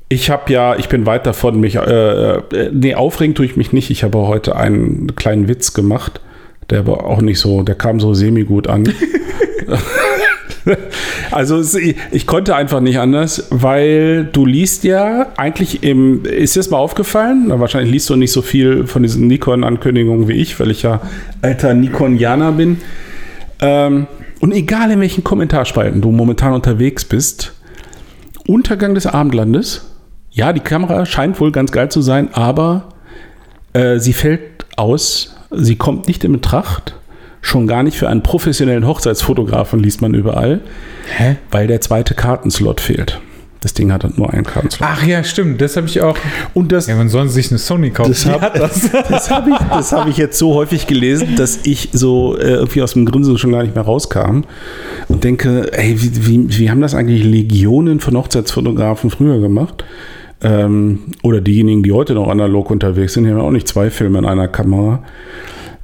[0.08, 3.73] Ich habe ja, ich bin weit davon, mich, äh, äh, nee, aufregen tue ich mich
[3.73, 3.89] nicht.
[3.89, 6.21] Ich habe heute einen kleinen Witz gemacht,
[6.69, 8.84] der aber auch nicht so, der kam so semi-gut an.
[11.32, 11.62] also
[12.12, 16.78] ich konnte einfach nicht anders, weil du liest ja eigentlich im, ist dir das mal
[16.78, 17.46] aufgefallen?
[17.48, 21.02] Na, wahrscheinlich liest du nicht so viel von diesen Nikon-Ankündigungen wie ich, weil ich ja
[21.42, 22.82] alter Nikonianer bin.
[23.62, 24.08] Ähm,
[24.40, 27.54] und egal in welchen Kommentarspalten du momentan unterwegs bist,
[28.48, 29.90] Untergang des Abendlandes.
[30.32, 32.90] Ja, die Kamera scheint wohl ganz geil zu sein, aber
[33.74, 35.36] äh, sie fällt aus.
[35.52, 36.96] Sie kommt nicht in Betracht.
[37.46, 40.62] Schon gar nicht für einen professionellen Hochzeitsfotografen liest man überall,
[41.16, 41.36] Hä?
[41.52, 43.22] weil der zweite Kartenslot fehlt.
[43.62, 44.90] Das Ding hat nur einen Kartenslot.
[44.92, 45.62] Ach ja, stimmt.
[45.62, 46.18] Das habe ich auch.
[46.56, 48.10] Und das, Ja, man soll sich eine Sony kaufen.
[48.10, 48.90] das habe das.
[49.10, 52.82] das hab ich, das hab ich jetzt so häufig gelesen, dass ich so äh, irgendwie
[52.82, 54.42] aus dem Grinsen schon gar nicht mehr rauskam
[55.08, 59.86] und denke, ey, wie, wie, wie haben das eigentlich Legionen von Hochzeitsfotografen früher gemacht?
[60.41, 64.18] Ähm, oder diejenigen, die heute noch analog unterwegs sind, haben ja auch nicht zwei Filme
[64.18, 65.04] in einer Kamera.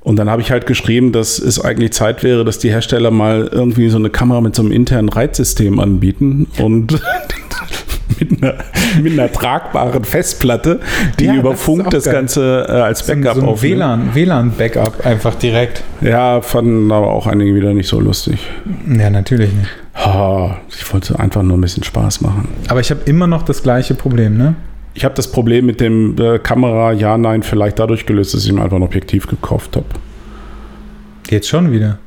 [0.01, 3.47] Und dann habe ich halt geschrieben, dass es eigentlich Zeit wäre, dass die Hersteller mal
[3.51, 6.91] irgendwie so eine Kamera mit so einem internen Reizsystem anbieten und
[8.19, 8.55] mit einer,
[9.01, 10.79] mit einer tragbaren Festplatte,
[11.19, 12.13] die Ja, über das Funk das geil.
[12.13, 13.75] Ganze äh, als So Backup so ein aufnimmt.
[13.75, 15.83] WLAN, WLAN-Backup einfach direkt.
[16.01, 18.39] Ja, fanden aber auch einige wieder nicht so lustig.
[18.91, 19.69] Ja, natürlich nicht.
[19.93, 22.47] Ah, ich wollte einfach nur ein bisschen Spaß machen.
[22.69, 24.55] Aber ich habe immer noch das gleiche Problem, ne?
[24.93, 28.51] Ich habe das Problem mit dem äh, Kamera, ja, nein, vielleicht dadurch gelöst, dass ich
[28.51, 29.85] mir einfach ein Objektiv gekauft habe.
[31.23, 31.97] Geht schon wieder.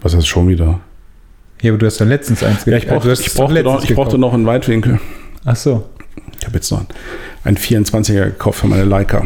[0.00, 0.80] Was ist schon wieder?
[1.60, 3.94] Ja, aber du hast ja letztens eins Ja, ich, brauch, hast ich, brauchte, noch, ich
[3.94, 4.18] brauchte gekauft.
[4.18, 4.98] noch einen Weitwinkel.
[5.44, 5.88] Ach so.
[6.40, 6.84] Ich habe jetzt noch
[7.44, 9.24] einen 24er gekauft für meine Leica.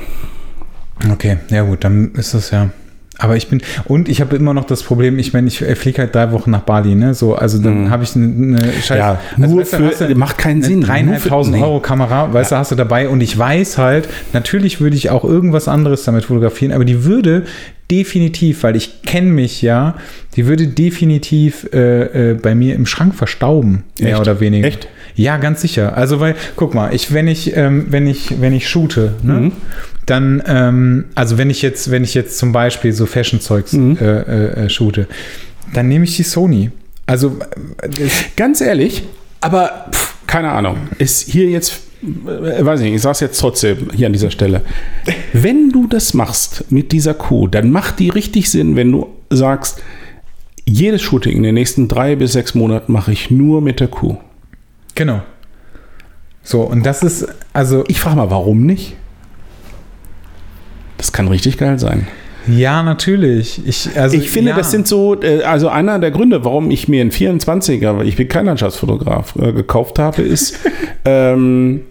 [1.11, 2.71] Okay, ja gut, dann ist das ja.
[3.19, 6.15] Aber ich bin, und ich habe immer noch das Problem, ich meine, ich fliege halt
[6.15, 7.15] drei Wochen nach Bali, ne?
[7.15, 7.91] So, also dann Mhm.
[7.91, 8.99] habe ich eine, eine Scheiß.
[8.99, 10.81] Ja, also, nur weißt du, für- du macht keinen eine Sinn.
[10.83, 11.63] Dreieinhalbtausend nee.
[11.63, 15.25] Euro Kamera, weißt du, hast du dabei und ich weiß halt, natürlich würde ich auch
[15.25, 17.45] irgendwas anderes damit fotografieren, aber die würde
[17.91, 19.95] definitiv, weil ich kenne mich ja,
[20.35, 24.21] die würde definitiv äh, äh, bei mir im Schrank verstauben, mehr Echt?
[24.21, 24.67] oder weniger.
[24.67, 24.89] Echt?
[25.15, 25.97] Ja, ganz sicher.
[25.97, 29.53] Also, weil, guck mal, ich, wenn ich, ähm, wenn ich, wenn ich shoote, ne, Mhm.
[30.07, 33.99] Dann, ähm, also wenn ich jetzt, wenn ich jetzt zum Beispiel so Fashion-Zeugs Mhm.
[34.01, 35.07] äh, äh, äh, shoote,
[35.75, 36.71] dann nehme ich die Sony.
[37.07, 37.39] Also,
[37.83, 37.89] äh,
[38.37, 39.03] Ganz ehrlich,
[39.41, 40.77] aber pff, keine Ahnung.
[40.99, 44.63] Ist hier jetzt, äh, weiß nicht, ich sage es jetzt trotzdem hier an dieser Stelle.
[45.33, 49.83] Wenn du das machst mit dieser Kuh, dann macht die richtig Sinn, wenn du sagst,
[50.69, 54.17] jedes Shooting in den nächsten drei bis sechs Monaten mache ich nur mit der Kuh.
[54.95, 55.23] genau.
[56.43, 58.95] So, und das ist, also, Ich frage mal, warum nicht?
[60.97, 62.07] Das kann richtig geil sein.
[62.49, 63.61] ja, natürlich.
[63.67, 64.57] Ich, also, Ich finde, ja.
[64.57, 68.17] das sind so, äh, also einer der Gründe, warum ich mir einen 24er, weil ich
[68.17, 70.59] bin kein Landschaftsfotograf, äh, gekauft habe, ist
[71.05, 71.83] ähm,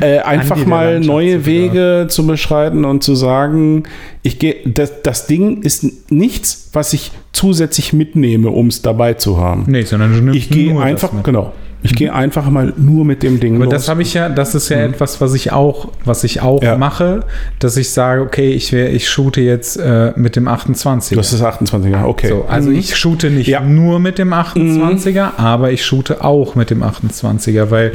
[0.00, 1.46] äh, einfach mal neue.
[1.46, 3.84] Wege zu beschreiten und zu sagen,
[4.22, 9.38] ich gehe, das, das Ding ist nichts, was ich zusätzlich mitnehme, um es dabei zu
[9.38, 9.64] haben.
[9.68, 11.52] Nee, sondern Ich gehe einfach, genau,
[11.82, 13.74] ich gehe einfach mal nur mit dem Ding Aber los.
[13.74, 14.94] das habe ich ja, das ist ja Mhm.
[14.94, 16.76] etwas, was ich auch, was ich auch Ja.
[16.76, 17.24] mache,
[17.58, 21.16] dass ich sage, okay, ich, wär, ich shoote jetzt äh, mit dem 28.
[21.16, 22.28] das ist 28er, okay.
[22.28, 22.76] So, also Mhm.
[22.76, 23.60] ich shoote nicht Ja.
[23.60, 27.92] nur mit dem 28er, aber ich shoote auch mit dem 28er, weil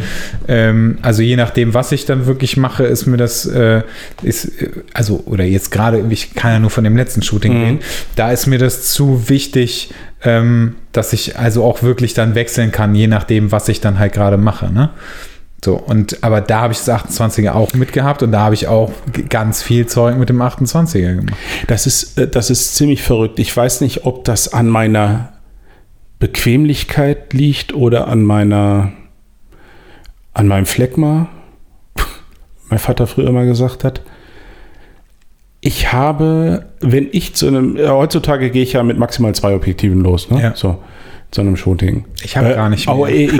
[0.47, 3.81] ähm, also je nachdem, was ich dann wirklich mache, ist mir das äh,
[4.21, 7.63] ist äh, also oder jetzt gerade, ich kann ja nur von dem letzten Shooting Mhm.
[7.63, 7.79] reden,
[8.15, 9.91] da ist mir das zu wichtig,
[10.24, 14.13] ähm, dass ich also auch wirklich dann wechseln kann, je nachdem, was ich dann halt
[14.13, 14.89] gerade mache, ne?
[15.63, 18.91] So, und aber da habe ich das 28er auch mitgehabt und da habe ich auch
[19.28, 21.39] ganz viel Zeug mit dem 28er gemacht.
[21.68, 23.39] Das ist, äh, das ist ziemlich verrückt.
[23.39, 25.34] Ich weiß nicht, ob das an meiner
[26.20, 28.91] Bequemlichkeit liegt oder an meiner,
[30.34, 31.30] an meinem Phlegma.
[32.70, 34.01] mein Vater früher mal gesagt hat.
[35.60, 40.01] Ich habe, wenn ich zu einem, äh, heutzutage gehe ich ja mit maximal zwei Objektiven
[40.01, 40.41] los, ne?
[40.41, 40.55] Ja.
[40.55, 40.78] So,
[41.32, 42.05] zu einem Shooting.
[42.24, 43.08] Ich habe gar nicht mehr.
[43.10, 43.32] Äh, ich,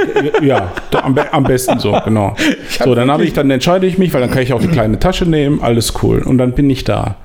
[0.42, 0.72] ja,
[1.04, 2.36] am, am besten so, genau.
[2.84, 5.00] So, dann habe ich, dann entscheide ich mich, weil dann kann ich auch die kleine
[5.00, 6.20] Tasche nehmen, alles cool.
[6.24, 7.18] Und dann bin ich da.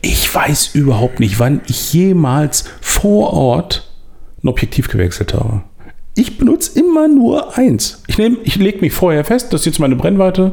[0.00, 3.90] Ich weiß überhaupt nicht, wann ich jemals vor Ort
[4.42, 5.62] ein Objektiv gewechselt habe.
[6.16, 8.02] Ich benutze immer nur eins.
[8.06, 10.52] Ich, nehm- ich lege mich vorher fest, das ist jetzt meine Brennweite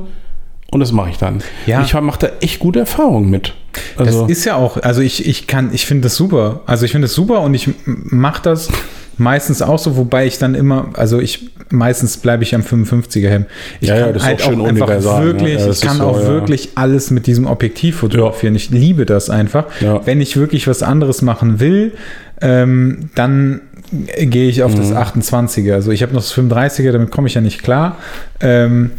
[0.72, 1.44] und das mache ich dann.
[1.66, 1.84] Ja.
[1.84, 3.54] Ich mache da echt gute Erfahrungen mit.
[3.98, 6.62] Also, das ist ja auch, also ich, ich kann, ich finde das super.
[6.66, 8.70] Also ich finde das super und ich mache das
[9.18, 13.48] meistens auch so, wobei ich dann immer, also ich meistens bleibe ich am 55er Hemd.
[13.80, 15.24] Ich Ja, ja, kann ist halt auch schön auch einfach ne?
[15.24, 16.28] wirklich, Ja, ich kann so, auch ja.
[16.28, 18.56] wirklich alles mit diesem Objektiv fotografieren.
[18.56, 19.66] Ich liebe das einfach.
[19.80, 20.06] Ja.
[20.06, 21.94] Wenn ich wirklich was anderes machen will,
[22.42, 23.62] ähm, dann
[23.92, 24.78] gehe ich auf Mhm.
[24.78, 25.74] das 28er.
[25.74, 27.98] Also ich habe noch das 35er, damit komme ich ja nicht klar.
[28.40, 28.92] Ähm,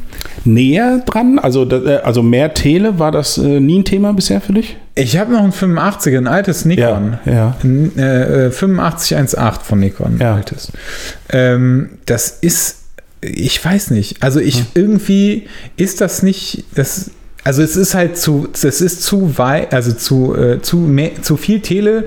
[0.45, 4.53] näher dran, also, äh, also mehr Tele, war das äh, nie ein Thema bisher für
[4.53, 4.77] dich?
[4.95, 7.19] ich habe noch ein 85er, ein altes Nikon.
[7.25, 7.57] ja.
[7.65, 10.35] Ein, äh, 8518 von Nikon, Ja.
[10.35, 10.71] altes.
[11.31, 12.81] Ähm, das ist,
[13.23, 14.67] ich weiß nicht, also ich Hm.
[14.75, 17.11] irgendwie ist das nicht, das,
[17.45, 21.37] also es ist halt zu, das ist zu weit, also zu, äh, zu, mehr, zu
[21.37, 22.07] viel Tele,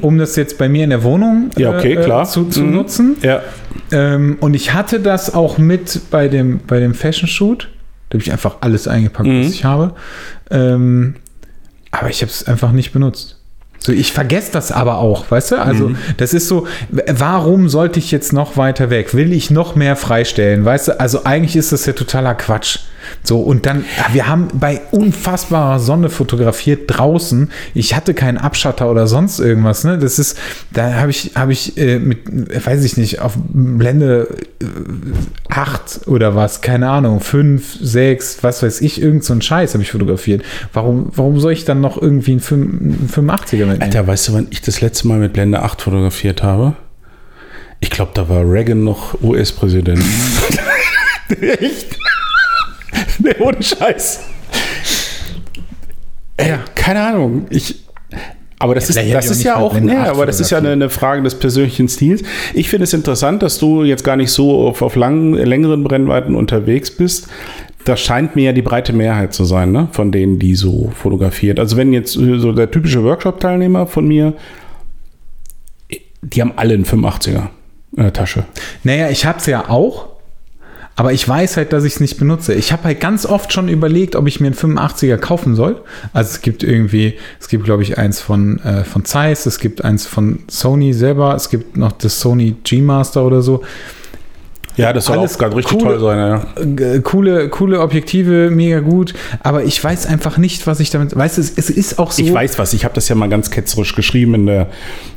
[0.00, 1.50] um das jetzt bei mir in der Wohnung Mhm.
[1.56, 2.24] Ja, okay, äh, klar.
[2.24, 2.74] zu, zu Mhm.
[2.74, 3.16] nutzen.
[3.22, 3.42] Ja.
[3.92, 7.68] Ähm, und ich hatte das auch mit bei dem, bei dem Fashion Shoot.
[8.08, 9.40] Da habe ich einfach alles eingepackt, Mhm.
[9.44, 9.92] was ich habe.
[10.50, 11.16] Ähm,
[11.90, 13.38] aber ich habe es einfach nicht benutzt.
[13.78, 15.56] So, ich vergesse das aber auch, weißt du?
[15.62, 15.96] Also, Mhm.
[16.16, 19.14] das ist so, warum sollte ich jetzt noch weiter weg?
[19.14, 20.64] Will ich noch mehr freistellen?
[20.64, 22.78] Weißt du, also eigentlich ist das ja totaler Quatsch.
[23.26, 27.50] So, und dann, wir haben bei unfassbarer Sonne fotografiert draußen.
[27.74, 29.98] Ich hatte keinen Abschatter oder sonst irgendwas, ne?
[29.98, 30.38] Das ist,
[30.72, 32.18] da habe ich, habe ich äh, mit,
[32.64, 34.28] weiß ich nicht, auf Blende
[34.62, 34.66] äh,
[35.48, 39.82] 8 oder was, keine Ahnung, 5, 6, was weiß ich, irgend so ein Scheiß habe
[39.82, 40.44] ich fotografiert.
[40.72, 43.82] Warum, warum soll ich dann noch irgendwie einen 5 einen 85er mitnehmen?
[43.82, 46.76] Alter, weißt du, wann ich das letzte Mal mit Blende 8 fotografiert habe?
[47.80, 50.02] Ich glaube, da war Reagan noch US-Präsident.
[51.40, 51.98] Echt?
[53.22, 54.20] nee, ohne Scheiß.
[56.36, 56.58] Ey, Ja.
[56.74, 57.46] Keine Ahnung.
[57.50, 57.86] Ich.
[58.58, 60.56] Aber das vielleicht ist, das ist ja auch, Blende nee, 8 aber das ist ja
[60.56, 62.22] eine, eine Frage des persönlichen Stils.
[62.54, 66.34] Ich finde es interessant, dass du jetzt gar nicht so auf, auf langen, längeren Brennweiten
[66.34, 67.28] unterwegs bist.
[67.84, 69.88] Das scheint mir ja die breite Mehrheit zu sein, ne?
[69.92, 71.60] von denen, die so fotografiert.
[71.60, 74.32] Also wenn jetzt äh, so der typische Workshop-Teilnehmer von mir,
[76.22, 77.48] die haben alle einen 85er
[77.96, 78.44] in der Tasche.
[78.84, 80.15] Naja, ich hab's ja auch,
[80.96, 82.54] aber ich weiß halt, dass ich es nicht benutze.
[82.54, 85.82] Ich habe halt ganz oft schon überlegt, ob ich mir einen 85er kaufen soll.
[86.14, 89.84] Also es gibt irgendwie, es gibt glaube ich eins von, äh, von Zeiss, es gibt
[89.84, 93.62] eins von Sony selber, es gibt noch das Sony G-Master oder so.
[94.78, 96.76] Ja, das soll Alles auch gerade richtig coole- toll sein.
[96.76, 96.98] Ja.
[97.00, 101.40] Coole, coole Objektive, mega gut, aber ich weiß einfach nicht, was ich damit, weißt du,
[101.40, 102.22] es, es ist auch so.
[102.22, 104.66] Ich weiß was, ich habe das ja mal ganz ketzerisch geschrieben in der,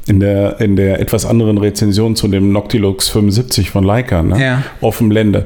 [0.08, 4.42] in der, in der etwas anderen Rezension zu dem Noctilux 75 von Leica, ne?
[4.42, 4.64] Ja.
[4.80, 5.46] Offenblende.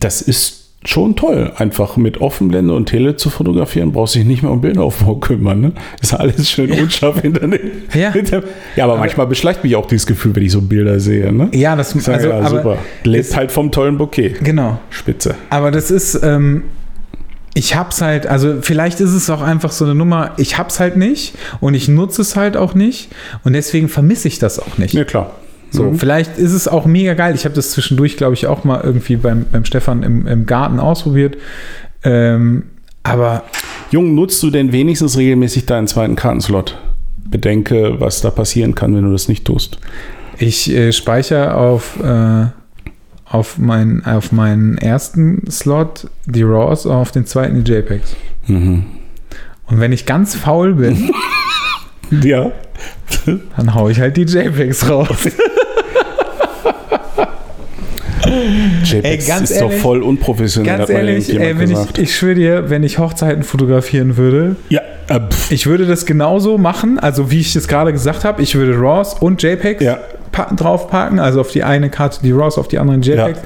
[0.00, 4.52] Das ist schon toll, einfach mit Offenblende und Tele zu fotografieren, brauchst dich nicht mehr
[4.52, 5.72] um Bildaufbau kümmern, ne?
[6.02, 7.58] Ist alles schön unscharf hinter dem.
[7.94, 8.12] Ja.
[8.12, 8.42] hinter-
[8.76, 11.48] ja, aber, manchmal beschleicht mich auch dieses Gefühl, wenn ich so Bilder sehe, ne?
[11.54, 12.78] Ja, das Ich sage, also, ja, aber super.
[13.04, 14.34] Lebt es- halt vom tollen Bouquet.
[14.42, 14.78] Genau.
[14.90, 15.36] Spitze.
[15.48, 16.64] Aber das ist, ähm,
[17.54, 20.98] ich hab's halt, also vielleicht ist es auch einfach so eine Nummer, ich hab's halt
[20.98, 23.08] nicht und ich nutze es halt auch nicht
[23.44, 24.92] und deswegen vermisse ich das auch nicht.
[24.92, 25.30] Ja, klar.
[25.76, 27.34] So, vielleicht ist es auch mega geil.
[27.34, 30.78] Ich habe das zwischendurch, glaube ich, auch mal irgendwie beim, beim Stefan im, im Garten
[30.78, 31.36] ausprobiert.
[32.04, 32.64] Ähm,
[33.02, 33.42] aber
[33.90, 36.78] Jung, nutzt du denn wenigstens regelmäßig deinen zweiten Kartenslot?
[37.26, 39.78] Bedenke, was da passieren kann, wenn du das nicht tust.
[40.38, 42.46] ich äh, speichere auf, äh,
[43.24, 48.14] auf, mein, auf meinen ersten Slot die RAWs, auf den zweiten die JPEGs.
[48.46, 48.84] Mhm.
[49.66, 51.10] Und wenn ich ganz faul bin,
[52.22, 52.52] Ja.
[53.56, 55.08] dann haue ich halt die JPEGs raus.
[58.84, 60.78] JPEG Ey, ist doch ehrlich- voll unprofessionell.
[60.78, 65.20] Ganz ehrlich, ey, ich, ich schwöre dir, wenn ich Hochzeiten fotografieren würde, ja, äh,
[65.50, 69.14] ich würde das genauso machen, also wie ich es gerade gesagt habe, ich würde RAWs
[69.14, 69.98] und JPEGs Ja.
[70.32, 73.38] pa draufpacken, also auf die eine Karte die RAWs, auf die anderen JPEGs.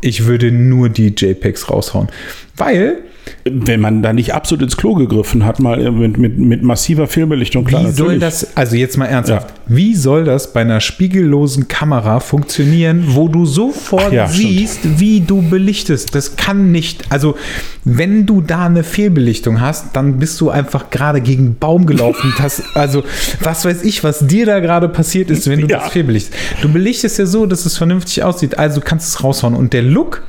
[0.00, 2.08] Ich würde nur die JPEGs raushauen,
[2.56, 2.98] weil
[3.44, 7.64] wenn man da nicht absolut ins Klo gegriffen hat, mal mit, mit, mit massiver Filmbelichtung,
[7.64, 8.20] klar, wie soll natürlich.
[8.20, 13.46] das, also jetzt mal ernsthaft, wie soll das bei einer spiegellosen Kamera funktionieren, wo du
[13.46, 16.14] sofort ja, siehst, wie du belichtest?
[16.14, 17.36] Das kann nicht, also
[17.84, 22.32] wenn du da eine Fehlbelichtung hast, dann bist du einfach gerade gegen einen Baum gelaufen.
[22.42, 23.04] Das, also
[23.40, 25.78] was weiß ich, was dir da gerade passiert ist, wenn du Ja.
[25.78, 26.34] das fehlbelichtest.
[26.60, 29.54] Du belichtest ja so, dass es vernünftig aussieht, also kannst es raushauen.
[29.54, 30.22] Und der Look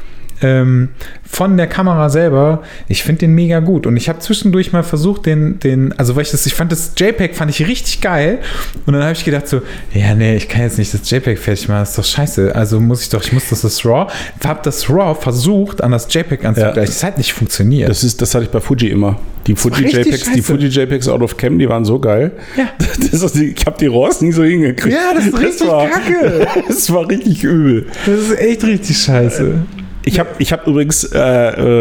[0.44, 0.90] ähm,
[1.26, 3.88] von der Kamera selber, ich finde den mega gut.
[3.88, 6.92] Und ich habe zwischendurch mal versucht, den, den, also weil ich das, ich fand das
[6.98, 8.40] JPEG fand ich richtig geil.
[8.86, 9.62] Und dann habe ich gedacht so,
[9.94, 12.56] ja, nee, ich kann jetzt nicht das JPEG fertig machen, das ist doch scheiße.
[12.56, 14.12] Also muss ich doch, ich muss das, das RAW.
[14.46, 16.76] Habe das RAW versucht, an das JPEG anzugleichen.
[16.78, 16.86] Ja.
[16.86, 17.90] Das hat nicht funktioniert.
[17.90, 19.18] Das, ist, das hatte ich bei Fuji immer.
[19.48, 20.44] Die Fuji JPEgs, die scheiße.
[20.44, 22.32] Fuji JPEgs out of cam, die waren so geil.
[22.58, 22.70] Ja.
[23.12, 24.96] Das ist, die- ich habe die RAWs nie so hingekriegt.
[24.96, 26.48] Ja, das ist richtig war, kacke.
[26.68, 27.86] Das war richtig übel.
[28.06, 29.56] das ist echt richtig scheiße.
[30.06, 31.20] Ich habe ich hab übrigens, äh,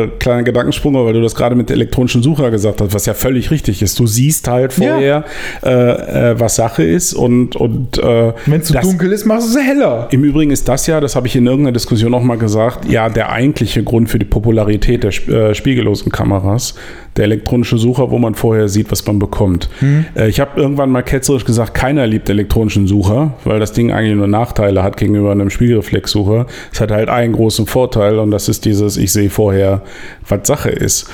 [0.05, 3.15] äh, kleiner Gedankensprung, weil du das gerade mit der elektronischen Sucher gesagt hast, was ja
[3.15, 3.99] völlig richtig ist.
[3.99, 5.25] Du siehst halt vorher,
[5.65, 9.59] äh, äh, was Sache ist und, und äh, Wenn es zu dunkel ist, machst du
[9.59, 10.09] es heller.
[10.11, 13.09] Im Übrigen ist das ja, das habe ich in irgendeiner Diskussion noch mal gesagt, ja
[13.09, 16.75] der eigentliche Grund für die Popularität der äh, spiegellosen Kameras,
[17.17, 19.69] der elektronische Sucher, wo man vorher sieht, was man bekommt.
[20.17, 24.17] Äh, ich habe irgendwann mal ketzerisch gesagt, keiner liebt elektronischen Sucher, weil das Ding eigentlich
[24.17, 26.47] nur Nachteile hat gegenüber einem Spiegelreflexsucher.
[26.73, 29.83] Es hat halt einen großen Vorteil und das ist dieses, ich sehe vorher,
[30.29, 31.11] was Sache ist.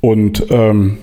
[0.00, 0.98] Und ähm,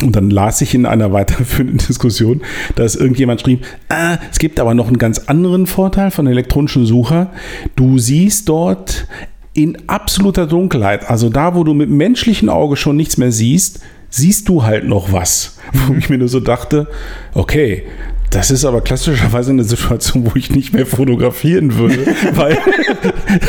[0.00, 2.40] und dann las ich in einer weiterführenden Diskussion,
[2.76, 7.30] dass irgendjemand schrieb, ah, es gibt aber noch einen ganz anderen Vorteil von elektronischen Sucher.
[7.76, 9.06] Du siehst dort
[9.54, 13.80] in absoluter Dunkelheit, also da, wo du mit dem menschlichen Auge schon nichts mehr siehst,
[14.08, 15.58] siehst du halt noch was.
[15.86, 16.86] Wo ich mir nur so dachte,
[17.34, 17.84] okay,
[18.28, 22.56] das ist aber klassischerweise eine Situation, wo ich nicht mehr fotografieren würde, weil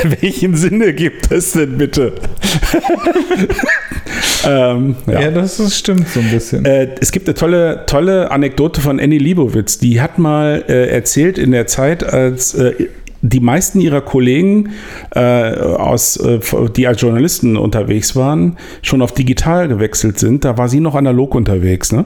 [0.21, 2.13] welchen Sinn ergibt das denn bitte?
[4.45, 6.65] ähm, Ja, das ist, stimmt so ein bisschen.
[6.65, 9.79] äh, es gibt eine tolle, tolle Anekdote von Annie Liebowitz.
[9.79, 12.73] Die hat mal äh, erzählt in der Zeit, als äh,
[13.25, 14.69] die meisten ihrer Kollegen,
[15.15, 15.19] äh,
[15.55, 16.39] aus, äh,
[16.75, 20.43] die als Journalisten unterwegs waren, schon auf digital gewechselt sind.
[20.43, 21.91] Da war sie noch analog unterwegs.
[21.93, 22.03] Ne?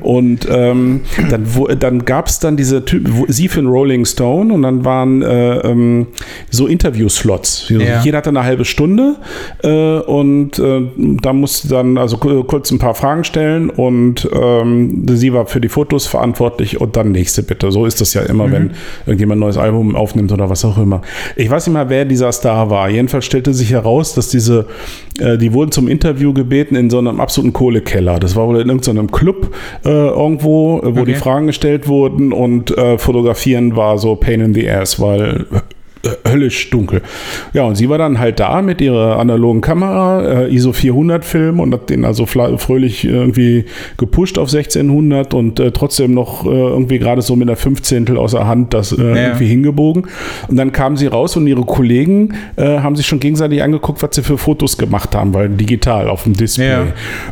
[0.00, 4.04] Und ähm, dann, wo- dann gab es dann diese Typ, wo, sie für den Rolling
[4.04, 6.06] Stone und dann waren äh, ähm,
[6.50, 7.68] so Interview-Slots.
[7.70, 8.02] Ja.
[8.04, 9.16] Jeder hatte eine halbe Stunde
[9.64, 10.82] äh, und äh,
[11.20, 15.60] da musste dann also ku- kurz ein paar Fragen stellen und ähm, sie war für
[15.60, 17.72] die Fotos verantwortlich und dann nächste bitte.
[17.72, 18.70] So ist das ja immer, wenn
[19.06, 21.02] irgendjemand ein neues Album aufnimmt oder was was auch immer.
[21.36, 22.88] Ich weiß nicht mal, wer dieser Star war.
[22.90, 24.66] Jedenfalls stellte sich heraus, dass diese,
[25.18, 28.18] äh, die wurden zum Interview gebeten in so einem absoluten Kohlekeller.
[28.18, 29.54] Das war wohl in irgendeinem Club
[29.84, 31.12] äh, irgendwo, äh, wo Okay.
[31.12, 35.46] die Fragen gestellt wurden und äh, fotografieren war so pain in the ass, weil
[36.26, 37.02] höllisch dunkel.
[37.52, 41.60] Ja, und sie war dann halt da mit ihrer analogen Kamera, äh, ISO 400 Film
[41.60, 43.66] und hat den also fröhlich irgendwie
[43.98, 48.46] gepusht auf 1600 und äh, trotzdem noch äh, irgendwie gerade so mit einer Fünfzehntel außer
[48.46, 49.14] Hand das äh, Ja.
[49.26, 50.06] irgendwie hingebogen.
[50.48, 54.14] Und dann kamen sie raus und ihre Kollegen äh, haben sich schon gegenseitig angeguckt, was
[54.14, 56.68] sie für Fotos gemacht haben, weil digital auf dem Display.
[56.68, 56.86] Ja.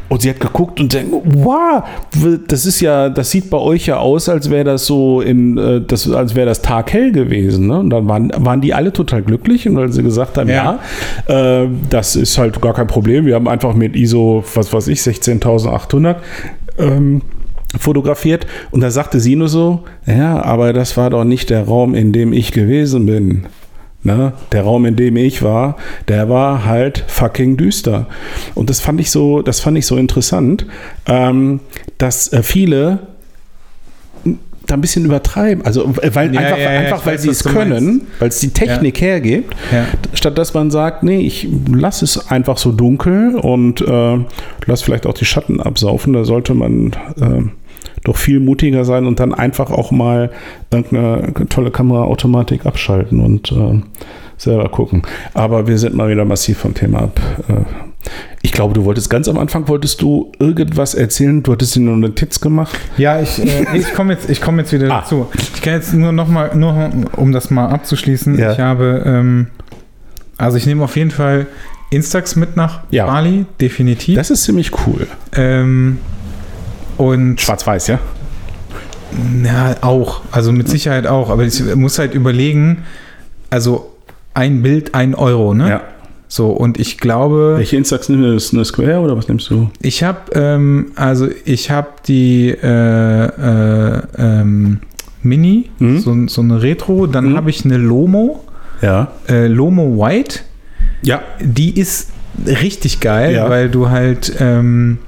[0.08, 1.82] Und sie hat geguckt und denkt, wow,
[2.48, 5.80] das ist ja, das sieht bei euch ja aus, als wäre das so in, äh,
[5.80, 7.66] das, als wäre das taghell gewesen.
[7.68, 7.78] Ne?
[7.80, 10.78] Und dann waren, waren die alle total glücklich und weil sie gesagt haben, ja,
[11.28, 11.62] Ja.
[11.62, 13.26] äh, das ist halt gar kein Problem.
[13.26, 16.16] Wir haben einfach mit ISO, was weiß ich, 16.800
[16.78, 17.22] ähm,
[17.78, 18.46] fotografiert.
[18.70, 22.12] Und da sagte sie nur so, ja, aber das war doch nicht der Raum, in
[22.12, 23.46] dem ich gewesen bin.
[24.04, 24.32] Ne?
[24.52, 28.06] Der Raum, in dem ich war, der war halt fucking düster.
[28.54, 30.66] Und das fand ich so, das fand ich so interessant,
[31.06, 31.60] ähm,
[31.98, 33.00] dass äh, viele
[34.68, 35.64] da ein bisschen übertreiben.
[35.64, 38.50] Also äh, weil Ja, einfach, ja, ja, einfach weil sie es können, weil es die
[38.50, 39.56] Technik hergibt,
[40.14, 44.18] statt dass man sagt, nee, ich lasse es einfach so dunkel und äh,
[44.66, 46.12] lass vielleicht auch die Schatten absaufen.
[46.12, 47.42] Da sollte man äh,
[48.04, 50.30] doch viel mutiger sein und dann einfach auch mal
[50.70, 53.80] irgendeine tolle Kameraautomatik abschalten und äh,
[54.36, 55.02] selber gucken.
[55.34, 57.20] Aber wir sind mal wieder massiv vom Thema ab.
[57.48, 57.97] Äh,
[58.42, 61.42] ich glaube, du wolltest ganz am Anfang, wolltest du irgendwas erzählen?
[61.42, 62.78] Du hattest dir nur eine Titz gemacht.
[62.96, 65.00] Ja, ich, äh, ich komme jetzt, ich komm jetzt wieder Ah.
[65.00, 65.26] dazu.
[65.54, 68.52] Ich kann jetzt nur noch mal, nur um das mal abzuschließen, Ja.
[68.52, 69.48] ich habe, ähm,
[70.36, 71.46] also ich nehme auf jeden Fall
[71.90, 73.06] Instax mit nach Ja.
[73.06, 74.16] Bali, definitiv.
[74.16, 75.06] Das ist ziemlich cool.
[75.36, 75.98] ähm,
[76.96, 77.98] und Schwarz-Weiß, ja?
[79.44, 82.84] ja, auch, also mit Sicherheit auch, aber ich muss halt überlegen,
[83.50, 83.90] also
[84.34, 85.68] ein Bild, ein Euro, ne?
[85.68, 85.80] Ja.
[86.30, 88.56] So, und ich glaube, Welche Instax nimmst du?
[88.56, 89.70] Eine Square oder was nimmst du?
[89.80, 94.80] ich habe, ähm, also ich habe die äh, äh, ähm,
[95.22, 95.98] Mini, Mhm.
[96.00, 97.36] so, so eine Retro, dann Mhm.
[97.36, 98.44] habe ich eine Lomo,
[98.82, 99.10] Ja.
[99.28, 100.40] äh, Lomo White,
[101.02, 101.22] Ja.
[101.40, 102.10] die ist
[102.46, 103.48] richtig geil, Ja.
[103.48, 104.98] weil du halt ähm,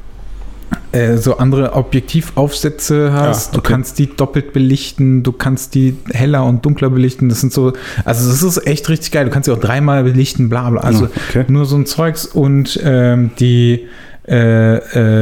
[0.92, 3.52] äh, so andere Objektivaufsätze hast.
[3.52, 3.68] Ja, okay.
[3.68, 7.28] Du kannst die doppelt belichten, du kannst die heller und dunkler belichten.
[7.28, 7.72] Das sind so,
[8.04, 9.24] also das ist echt richtig geil.
[9.26, 10.80] Du kannst sie auch dreimal belichten, bla bla.
[10.80, 11.44] Also Ja, okay.
[11.48, 13.86] nur so ein Zeugs und ähm, die
[14.28, 14.76] äh,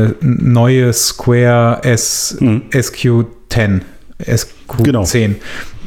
[0.06, 2.62] äh, neue Square S, Mhm.
[2.72, 3.80] SQ10,
[4.20, 5.04] SQ10, Genau.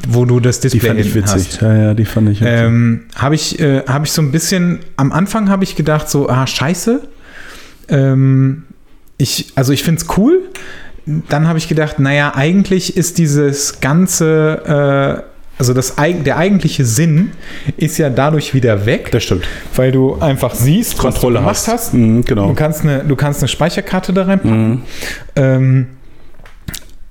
[0.08, 1.32] wo du das Die Display fand ich witzig.
[1.34, 1.60] hast.
[1.60, 2.52] Ja, ja, die fand ich witzig.
[2.56, 6.28] Ähm, habe ich, äh, hab ich so ein bisschen, am Anfang habe ich gedacht, so,
[6.28, 7.02] ah, scheiße.
[7.88, 8.64] Ähm,
[9.22, 10.40] ich, also ich finde es cool.
[11.06, 17.32] Dann habe ich gedacht, naja, eigentlich ist dieses ganze, äh, also das, der eigentliche Sinn
[17.76, 19.44] ist ja dadurch wieder weg, das stimmt.
[19.74, 21.86] weil du einfach siehst, Kontrolle was du gemacht hast.
[21.86, 21.94] hast.
[21.94, 22.48] Mhm, genau.
[22.48, 24.70] Du kannst eine, du kannst eine Speicherkarte da reinpacken.
[24.70, 24.82] Mhm.
[25.36, 25.86] Ähm,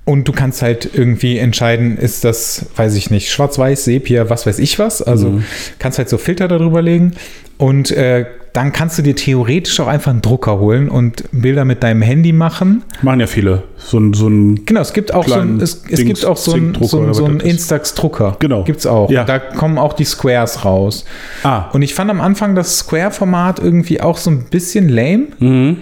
[0.04, 4.58] und du kannst halt irgendwie entscheiden, ist das, weiß ich nicht, schwarz-weiß, Sepia, was weiß
[4.58, 5.00] ich was.
[5.02, 5.44] Also Mhm.
[5.78, 7.12] kannst halt so Filter darüber legen.
[7.58, 11.82] Und äh, dann kannst du dir theoretisch auch einfach einen Drucker holen und Bilder mit
[11.84, 12.82] deinem Handy machen.
[13.02, 13.62] Machen ja viele.
[13.78, 16.36] So ein, so ein Genau, es gibt auch so ein, es, es Dings- gibt auch
[16.36, 17.44] so einen Zinkdrucker so ein, so ist.
[17.44, 18.36] Instax-Drucker.
[18.40, 18.64] Genau.
[18.64, 19.08] Gibt's auch.
[19.10, 19.22] Ja.
[19.24, 21.04] Da kommen auch die Squares raus.
[21.44, 21.70] Ah.
[21.72, 25.28] Und ich fand am Anfang das Square-Format irgendwie auch so ein bisschen lame.
[25.38, 25.76] Mhm.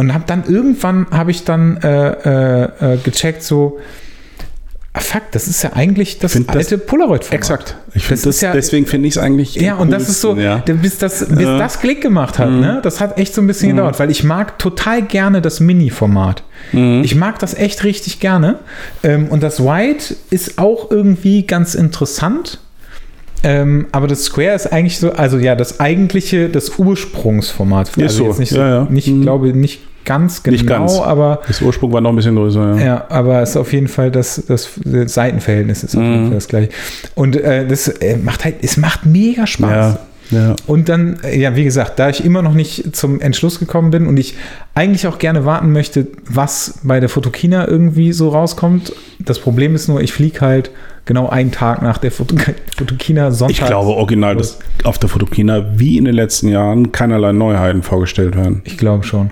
[0.00, 3.78] Und habe dann irgendwann habe ich dann äh, äh, äh, gecheckt so
[4.92, 7.32] ah, fuck, das ist ja eigentlich das Find alte Polaroid-Format.
[7.38, 7.76] Exakt.
[7.94, 9.54] Ich Das finde das, ja- deswegen finde ich es eigentlich.
[9.56, 10.58] Ja, und das ist so, Ja.
[10.58, 11.58] bis, das, bis Äh.
[11.58, 12.80] das Klick gemacht hat, ne?
[12.82, 16.42] das hat echt so ein bisschen gedauert, weil ich mag total gerne das Mini-Format.
[16.72, 17.02] Mhm.
[17.04, 18.58] Ich mag das echt richtig gerne.
[19.02, 22.58] Ähm, und das White ist auch irgendwie ganz interessant.
[23.42, 27.88] Ähm, aber das Square ist eigentlich so, also ja, das eigentliche, das Ursprungsformat.
[27.90, 28.86] Ist also so, jetzt nicht, ja, ja.
[28.90, 29.22] nicht Mhm.
[29.22, 30.94] glaube nicht ganz genau, Nicht ganz.
[30.98, 32.84] aber Das Ursprung war noch ein bisschen größer, ja.
[32.84, 34.68] ja, aber es ist auf jeden Fall das, das
[35.06, 36.26] Seitenverhältnis ist auf jeden Mhm.
[36.28, 36.68] Fall das gleiche.
[37.14, 39.70] Und äh, das äh, macht halt, es macht mega Spaß.
[40.30, 40.56] Ja, ja.
[40.66, 44.06] Und dann, äh, ja, wie gesagt, da ich immer noch nicht zum Entschluss gekommen bin
[44.06, 44.34] und ich
[44.74, 48.92] eigentlich auch gerne warten möchte, was bei der Fotokina irgendwie so rauskommt.
[49.18, 50.70] Das Problem ist nur, ich fliege halt
[51.04, 52.36] genau einen Tag nach der Foto
[52.76, 53.58] Fotokina Sonntag.
[53.60, 58.36] Ich glaube original, dass auf der Fotokina wie in den letzten Jahren keinerlei Neuheiten vorgestellt
[58.36, 58.62] werden.
[58.64, 59.30] Ich glaube schon.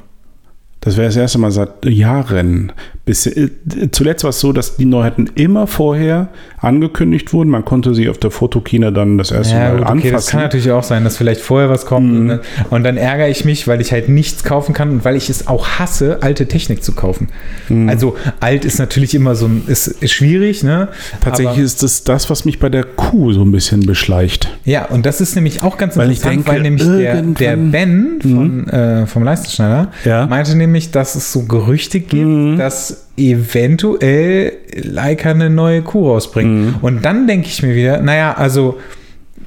[0.80, 2.72] Das wäre das erste Mal seit Jahren.
[3.08, 3.48] Bis, äh,
[3.90, 6.28] zuletzt war es so, dass die Neuheiten immer vorher
[6.60, 7.48] angekündigt wurden.
[7.48, 10.12] Man konnte sie auf der Fotokina dann das erste Ja, Mal gut, okay, anfassen.
[10.12, 12.18] das kann natürlich auch sein, dass vielleicht vorher was kommt Mhm.
[12.20, 12.40] und, dann,
[12.70, 15.46] und dann ärgere ich mich, weil ich halt nichts kaufen kann und weil ich es
[15.46, 17.28] auch hasse, alte Technik zu kaufen.
[17.70, 17.88] Mhm.
[17.88, 20.88] Also alt ist natürlich immer so ein, ist, ist schwierig, ne?
[21.22, 24.50] Tatsächlich Aber, ist das das, was mich bei der Kuh so ein bisschen beschleicht.
[24.64, 28.18] ja, und das ist nämlich auch ganz Weil interessant, denke, weil nämlich der, der Ben
[28.20, 30.26] von, äh, vom Leistenschneider Ja.
[30.26, 32.58] meinte nämlich, dass es so Gerüchte gibt, Mhm.
[32.98, 36.50] Dass eventuell Leica eine neue Kuh rausbringt.
[36.50, 36.74] Mhm.
[36.80, 38.78] Und dann denke ich mir wieder, naja, also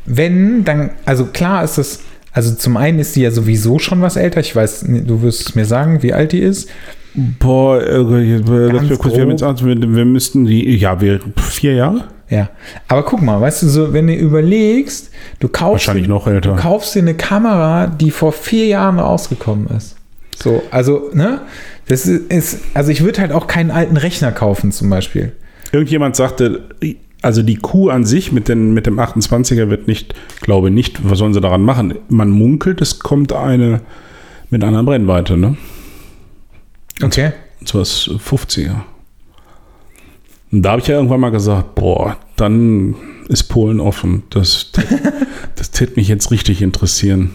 [0.06, 2.02] wenn, dann, also klar ist das,
[2.34, 4.39] also zum einen ist die ja sowieso schon was älter.
[4.39, 6.70] Ich weiß, du wirst es mir sagen, wie alt die ist.
[7.14, 11.20] Boah, äh, lass Ganz mir kurz, wir, haben jetzt, wir, wir müssten die, ja, wir,
[11.36, 12.06] vier Jahre?
[12.30, 12.49] Ja.
[12.88, 16.56] Aber guck mal, weißt du, so, wenn du überlegst, du kaufst, Wahrscheinlich noch du älter.
[16.56, 19.97] kaufst dir eine Kamera, die vor vier Jahren rausgekommen ist.
[20.41, 21.41] So, also, ne?
[21.92, 25.34] Das ist, also ich würde halt auch keinen alten Rechner kaufen, zum Beispiel.
[25.74, 26.70] Irgendjemand sagte,
[27.22, 31.18] also die Kuh an sich mit, den, mit dem 28er wird nicht, glaube nicht, was
[31.18, 31.96] sollen sie daran machen?
[32.08, 33.82] Man munkelt, es kommt eine
[34.50, 35.58] mit einer Brennweite, ne?
[37.04, 37.34] Okay.
[37.60, 38.84] Und zwar das 50er.
[40.54, 42.96] Und da habe ich ja irgendwann mal gesagt, boah, dann
[43.28, 44.24] ist Polen offen.
[44.30, 44.72] Das,
[45.58, 47.32] das tät mich jetzt richtig interessieren.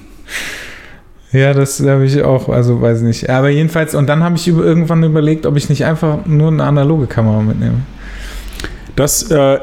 [1.33, 3.29] Ja, das habe ich auch, also weiß nicht.
[3.29, 6.64] Aber jedenfalls, und dann habe ich über, irgendwann überlegt, ob ich nicht einfach nur eine
[6.64, 7.83] analoge Kamera mitnehme.
[8.95, 9.59] Das äh,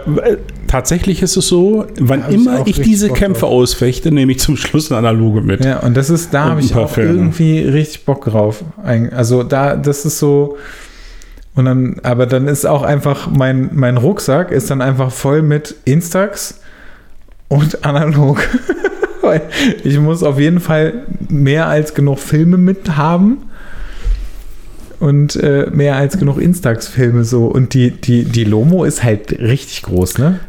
[0.67, 3.51] tatsächlich ist es so, wann ich immer ich, diese Bock Kämpfe drauf.
[3.51, 5.65] ausfechte, nehme ich zum Schluss eine analoge mit.
[5.65, 7.13] Ja, und das ist, da habe ich auch Filme.
[7.13, 8.63] irgendwie richtig Bock drauf.
[9.11, 10.57] Also da, das ist so.
[11.55, 15.75] Und dann, aber dann ist auch einfach mein, mein Rucksack ist dann einfach voll mit
[15.85, 16.59] Instax
[17.47, 18.39] und analog.
[19.83, 23.49] Ich muss auf jeden Fall mehr als genug Filme mit haben
[24.99, 27.45] und äh, mehr als genug Instax-Filme so.
[27.45, 30.39] Und die, die, die Lomo ist halt richtig groß, ne?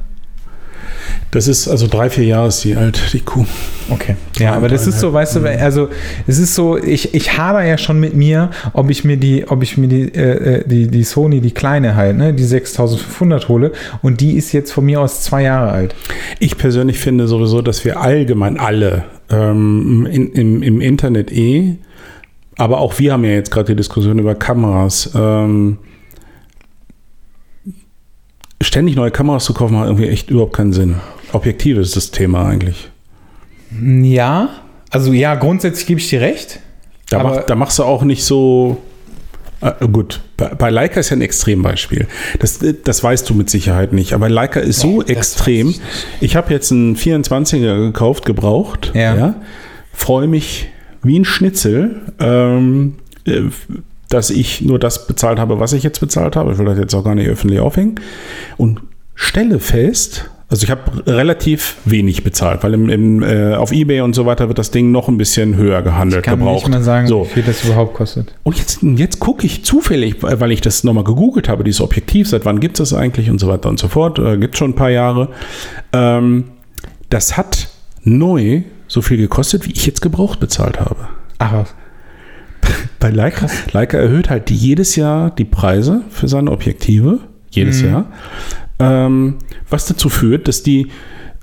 [1.30, 3.44] Das ist also drei, vier Jahre ist die alt, die Kuh.
[3.90, 4.16] Okay.
[4.38, 5.88] Ja, aber das ist so, weißt du, also
[6.26, 9.62] es ist so, ich, ich hader ja schon mit mir, ob ich mir die, ob
[9.62, 13.72] ich mir die, äh, äh, die, die Sony, die kleine halt, ne, die 6500 hole
[14.02, 15.94] und die ist jetzt von mir aus zwei Jahre alt.
[16.38, 21.76] Ich persönlich finde sowieso, dass wir allgemein alle ähm, in, im, im Internet eh,
[22.56, 25.10] aber auch wir haben ja jetzt gerade die Diskussion über Kameras.
[25.14, 25.78] Ähm,
[28.64, 30.96] ständig neue Kameras zu kaufen, hat irgendwie echt überhaupt keinen Sinn.
[31.32, 32.90] Objektive ist das Thema eigentlich.
[33.82, 34.50] Ja,
[34.90, 36.60] also ja, grundsätzlich gebe ich dir recht.
[37.10, 38.78] Da, mach, da machst du auch nicht so.
[39.60, 42.06] Äh, gut, bei, bei Leica ist ja ein Extrembeispiel.
[42.38, 44.12] Das, das weißt du mit Sicherheit nicht.
[44.12, 45.70] Aber Leica ist so Nee, extrem.
[45.70, 45.80] Ich,
[46.20, 48.92] ich habe jetzt einen 24er gekauft, gebraucht.
[48.94, 49.34] Ja.
[49.92, 50.68] Freue mich
[51.02, 52.96] wie ein Schnitzel, ähm,
[53.26, 53.42] äh,
[54.14, 56.52] dass ich nur das bezahlt habe, was ich jetzt bezahlt habe.
[56.52, 57.96] Ich will das jetzt auch gar nicht öffentlich aufhängen.
[58.56, 58.80] Und
[59.14, 64.14] stelle fest, also ich habe relativ wenig bezahlt, weil im, im, äh, auf Ebay und
[64.14, 66.68] so weiter wird das Ding noch ein bisschen höher gehandelt, Kann mir gebraucht.
[66.68, 67.24] nicht mal sagen, so.
[67.24, 68.34] wie viel das überhaupt kostet.
[68.44, 72.44] Und jetzt, jetzt gucke ich zufällig, weil ich das nochmal gegoogelt habe, dieses Objektiv, seit
[72.44, 74.76] wann gibt es das eigentlich und so weiter und so fort, äh, gibt schon ein
[74.76, 75.30] paar Jahre.
[75.92, 76.44] Ähm,
[77.10, 77.68] das hat
[78.04, 81.08] neu so viel gekostet, wie ich jetzt gebraucht bezahlt habe.
[81.38, 81.74] Ach was.
[83.04, 87.18] Bei Leica, Leica erhöht halt jedes Jahr die Preise für seine Objektive,
[87.50, 87.88] jedes Mhm.
[87.90, 88.06] Jahr,
[88.78, 89.34] ähm,
[89.68, 90.86] was dazu führt, dass die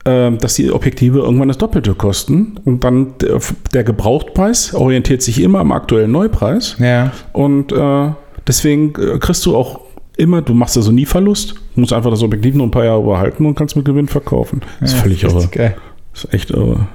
[0.03, 3.37] ähm, dass die Objektive irgendwann das Doppelte kosten und dann der,
[3.75, 7.11] der Gebrauchtpreis orientiert sich immer am aktuellen Neupreis Ja.
[7.33, 8.09] und äh,
[8.47, 9.81] deswegen äh, kriegst du auch
[10.17, 13.03] immer, du machst also nie Verlust, du musst einfach das Objektiv noch ein paar Jahre
[13.03, 14.61] behalten und kannst mit Gewinn verkaufen.
[14.79, 15.35] Das ist ja, völlig irre.
[15.35, 15.75] richtig Geil.
[16.13, 16.87] Das ist echt irre.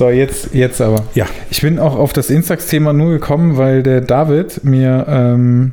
[0.00, 1.04] So, jetzt, jetzt aber.
[1.14, 5.72] Ja, Ich bin auch auf das Instax-Thema nur gekommen, weil der David mir ähm,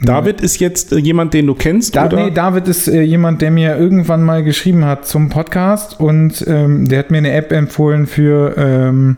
[0.00, 2.24] David ist jetzt äh, jemand, den du kennst, Da, oder?
[2.24, 6.86] nee, David ist äh, jemand, der mir irgendwann mal geschrieben hat zum Podcast und ähm,
[6.86, 9.16] der hat mir eine App empfohlen für ähm,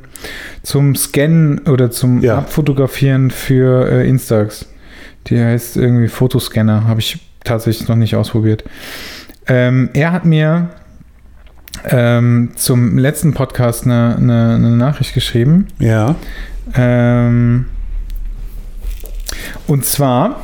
[0.63, 2.39] zum Scannen oder zum Ja.
[2.39, 4.65] Abfotografieren für äh, Instax.
[5.27, 8.65] Die heißt irgendwie Fotoscanner, habe ich tatsächlich noch nicht ausprobiert.
[9.49, 10.71] Ähm, er hat mir
[11.87, 15.69] ähm, zum letzten Podcast eine, eine, eine Nachricht geschrieben.
[15.79, 16.17] ja.
[16.75, 17.67] Ähm,
[19.69, 20.41] und zwar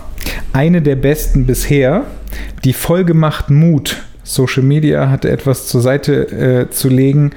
[0.52, 2.04] eine der besten bisher,
[2.64, 4.02] die Folge macht Mut.
[4.24, 7.32] Social Media hatte etwas zur Seite äh, zu legen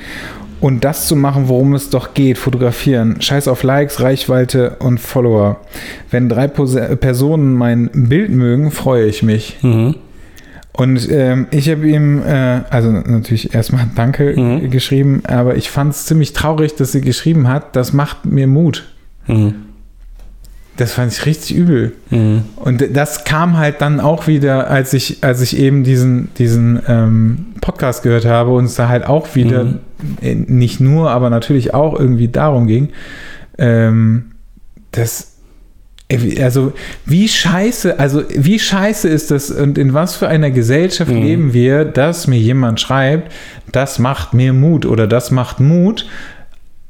[0.61, 3.21] und das zu machen, worum es doch geht, fotografieren.
[3.21, 5.59] Scheiß auf Likes, Reichweite und Follower.
[6.11, 9.57] Wenn drei Pose Personen mein Bild mögen, freue ich mich.
[9.61, 9.95] Mhm.
[10.77, 14.69] Und ähm, ich habe ihm, äh, also natürlich erstmal Danke Mhm.
[14.71, 18.83] geschrieben, aber ich fand es ziemlich traurig, dass sie geschrieben hat, das macht mir Mut.
[19.27, 19.53] Mhm.
[20.77, 21.93] Das fand ich richtig übel.
[22.57, 27.45] Und das kam halt dann auch wieder, als ich, als ich eben diesen, diesen ähm,
[27.61, 29.79] Podcast gehört habe und es da halt auch wieder, Mhm.
[30.21, 32.89] äh, nicht nur, aber natürlich auch irgendwie darum ging,
[33.57, 34.31] ähm,
[34.91, 35.34] dass
[36.39, 36.73] also
[37.05, 41.21] wie scheiße, also wie scheiße ist das und in was für einer Gesellschaft Mhm.
[41.21, 43.31] leben wir, dass mir jemand schreibt,
[43.71, 46.07] das macht mir Mut oder das macht Mut,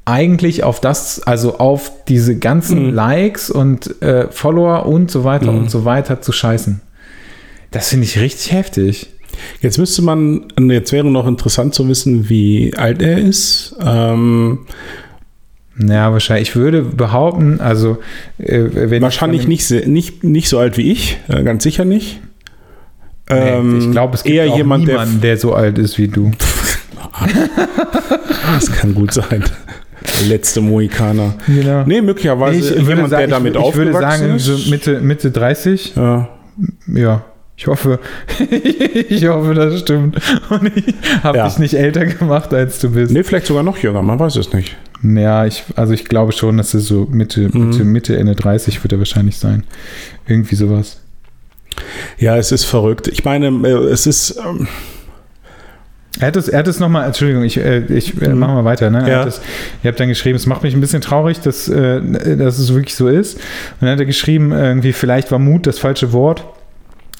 [0.03, 2.93] eigentlich auf das, also auf diese ganzen Mhm.
[2.93, 6.81] Likes und äh, Follower und so weiter und so weiter zu scheißen.
[7.71, 9.07] Das finde ich richtig heftig.
[9.61, 13.75] Jetzt müsste man, jetzt wäre noch interessant zu wissen, wie alt er ist.
[13.83, 14.59] Ähm,
[15.77, 16.49] Ja, wahrscheinlich.
[16.49, 17.97] Ich würde behaupten, also
[18.37, 22.21] äh, wenn wahrscheinlich ich nicht, nicht, nicht so alt wie ich, äh, ganz sicher nicht.
[23.29, 26.07] Nee, Ähm, ich glaube, es gibt eher jemand, der niemanden, der so alt ist wie
[26.07, 26.31] du.
[28.53, 29.43] Das kann gut sein.
[30.19, 31.33] Der letzte Mohikaner.
[31.47, 31.83] Genau.
[31.85, 34.45] Nee, möglicherweise ich würde jemand, sagen, der damit ich, ich würde aufgewachsen sagen, ist.
[34.45, 35.93] so Mitte, Mitte 30.
[35.95, 36.29] ja.
[36.87, 37.25] Ja,
[37.57, 37.99] ich hoffe,
[39.09, 40.17] ich hoffe, das stimmt.
[40.49, 41.47] Und ich habe Ja.
[41.47, 43.11] dich nicht älter gemacht, als du bist.
[43.11, 44.77] Nee, vielleicht sogar noch jünger, man weiß es nicht.
[45.15, 47.69] Ja, ich, also ich glaube schon, dass es so Mitte, Mhm.
[47.69, 49.63] Mitte, Mitte, Ende 30 wird er wahrscheinlich sein.
[50.27, 51.01] Irgendwie sowas.
[52.17, 53.07] Ja, es ist verrückt.
[53.07, 54.37] Ich meine, äh, es ist.
[54.37, 54.67] Ähm,
[56.17, 58.39] Er hat es, er hat es nochmal, Entschuldigung, ich, äh, ich äh, Mhm.
[58.39, 58.89] machen wir weiter.
[58.89, 59.01] Ne?
[59.01, 59.19] Er Ja.
[59.19, 59.41] hat es,
[59.83, 63.09] ihr habt dann geschrieben, es macht mich ein bisschen traurig, dass, dass es wirklich so
[63.09, 63.35] ist.
[63.35, 63.41] Und
[63.81, 66.45] dann hat er geschrieben, irgendwie, vielleicht war Mut das falsche Wort.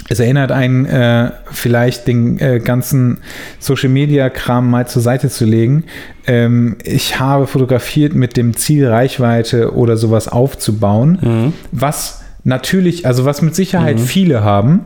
[0.08, 3.20] Es erinnert einen, äh, vielleicht den äh, ganzen
[3.60, 5.86] Social Media Kram mal zur Seite zu legen.
[6.28, 13.41] Ähm, ich habe fotografiert mit dem Ziel, Reichweite oder sowas aufzubauen, was natürlich, also was
[13.41, 14.86] mit Sicherheit viele haben,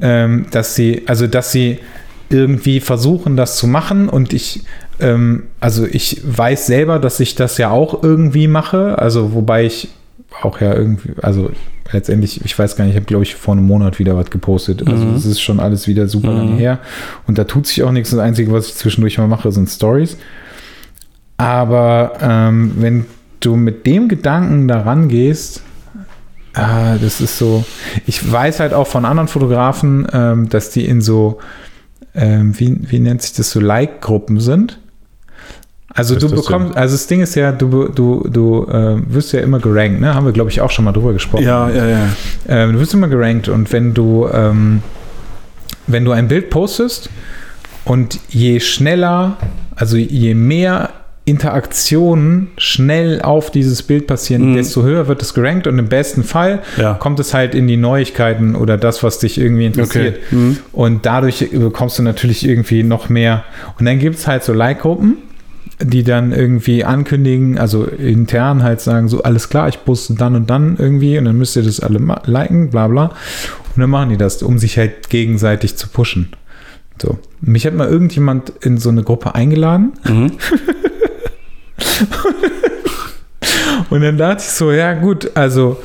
[0.00, 1.78] ähm, dass sie, also dass sie
[2.30, 4.08] irgendwie versuchen, das zu machen.
[4.08, 4.62] Und ich,
[5.00, 9.88] ähm, also ich weiß selber, dass ich das ja auch irgendwie mache, also wobei ich
[10.42, 11.50] auch ja irgendwie, also
[11.92, 14.86] letztendlich, ich weiß gar nicht, ich habe glaube ich vor einem Monat wieder was gepostet,
[14.86, 16.78] also es ist schon alles wieder super lange her.
[17.26, 20.16] Und da tut sich auch nichts, das Einzige, was ich zwischendurch mal mache, sind Stories,
[21.36, 23.06] aber ähm, wenn
[23.40, 25.62] du mit dem Gedanken daran gehst,
[26.54, 27.64] Ah, das ist so.
[28.06, 31.38] Ich weiß halt auch von anderen Fotografen, ähm, dass die in so,
[32.14, 34.79] ähm, wie, wie nennt sich das, so Like-Gruppen sind.
[35.92, 39.58] Also du bekommst, also das Ding ist ja, du, du, du äh, wirst ja immer
[39.58, 40.14] gerankt, ne?
[40.14, 41.44] Haben wir, glaube ich, auch schon mal drüber gesprochen.
[41.44, 41.98] ja, ja, ja.
[42.48, 44.82] Ähm, du wirst immer gerankt und wenn du, ähm,
[45.88, 47.10] wenn du ein Bild postest
[47.84, 49.36] und je schneller,
[49.74, 50.90] also je mehr
[51.24, 54.56] Interaktionen schnell auf dieses Bild passieren, Mhm.
[54.56, 56.94] desto höher wird es gerankt und im besten Fall Ja.
[56.94, 60.16] kommt es halt in die Neuigkeiten oder das, was dich irgendwie interessiert.
[60.26, 60.36] Okay.
[60.36, 60.56] Mhm.
[60.72, 63.44] Und dadurch bekommst du natürlich irgendwie noch mehr.
[63.78, 65.16] Und dann gibt es halt so Like-Gruppen,
[65.82, 70.50] die dann irgendwie ankündigen, also intern halt sagen, so alles klar, ich poste dann und
[70.50, 73.06] dann irgendwie und dann müsst ihr das alle liken, bla bla.
[73.74, 76.32] Und dann machen die das, um sich halt gegenseitig zu pushen.
[77.00, 77.18] So.
[77.40, 80.32] Mich hat mal irgendjemand in so eine Gruppe eingeladen Mhm.
[83.90, 85.78] und dann dachte ich so, ja gut, also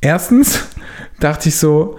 [0.00, 0.60] erstens
[1.18, 1.98] dachte ich so,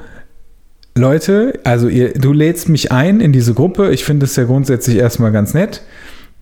[0.96, 3.92] Leute, also ihr, du lädst mich ein in diese Gruppe.
[3.92, 5.84] Ich finde es ja grundsätzlich erstmal ganz nett.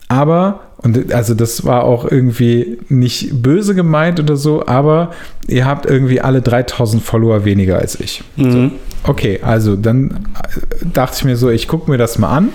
[0.08, 5.12] Aber, und also das war auch irgendwie nicht böse gemeint oder so, aber
[5.48, 8.24] ihr habt irgendwie alle 3000 Follower weniger als ich.
[8.36, 8.74] Mhm.
[9.04, 10.28] Okay, also dann
[10.94, 12.50] dachte ich mir so, ich gucke mir das mal an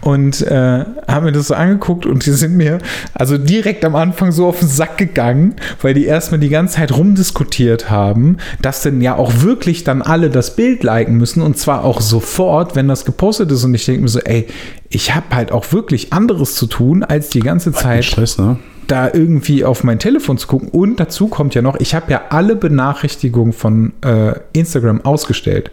[0.00, 2.78] und äh, habe mir das so angeguckt und die sind mir
[3.14, 6.96] also direkt am Anfang so auf den Sack gegangen, weil die erstmal die ganze Zeit
[6.96, 11.84] rumdiskutiert haben, dass denn ja auch wirklich dann alle das Bild liken müssen und zwar
[11.84, 14.46] auch sofort, wenn das gepostet ist und ich denke mir so, ey,
[14.88, 18.58] ich habe halt auch wirklich anderes zu tun, als die ganze Zeit Stress, ne?
[18.90, 20.68] da irgendwie auf mein Telefon zu gucken.
[20.68, 25.70] Und dazu kommt ja noch, ich habe ja alle Benachrichtigungen von äh, Instagram ausgestellt.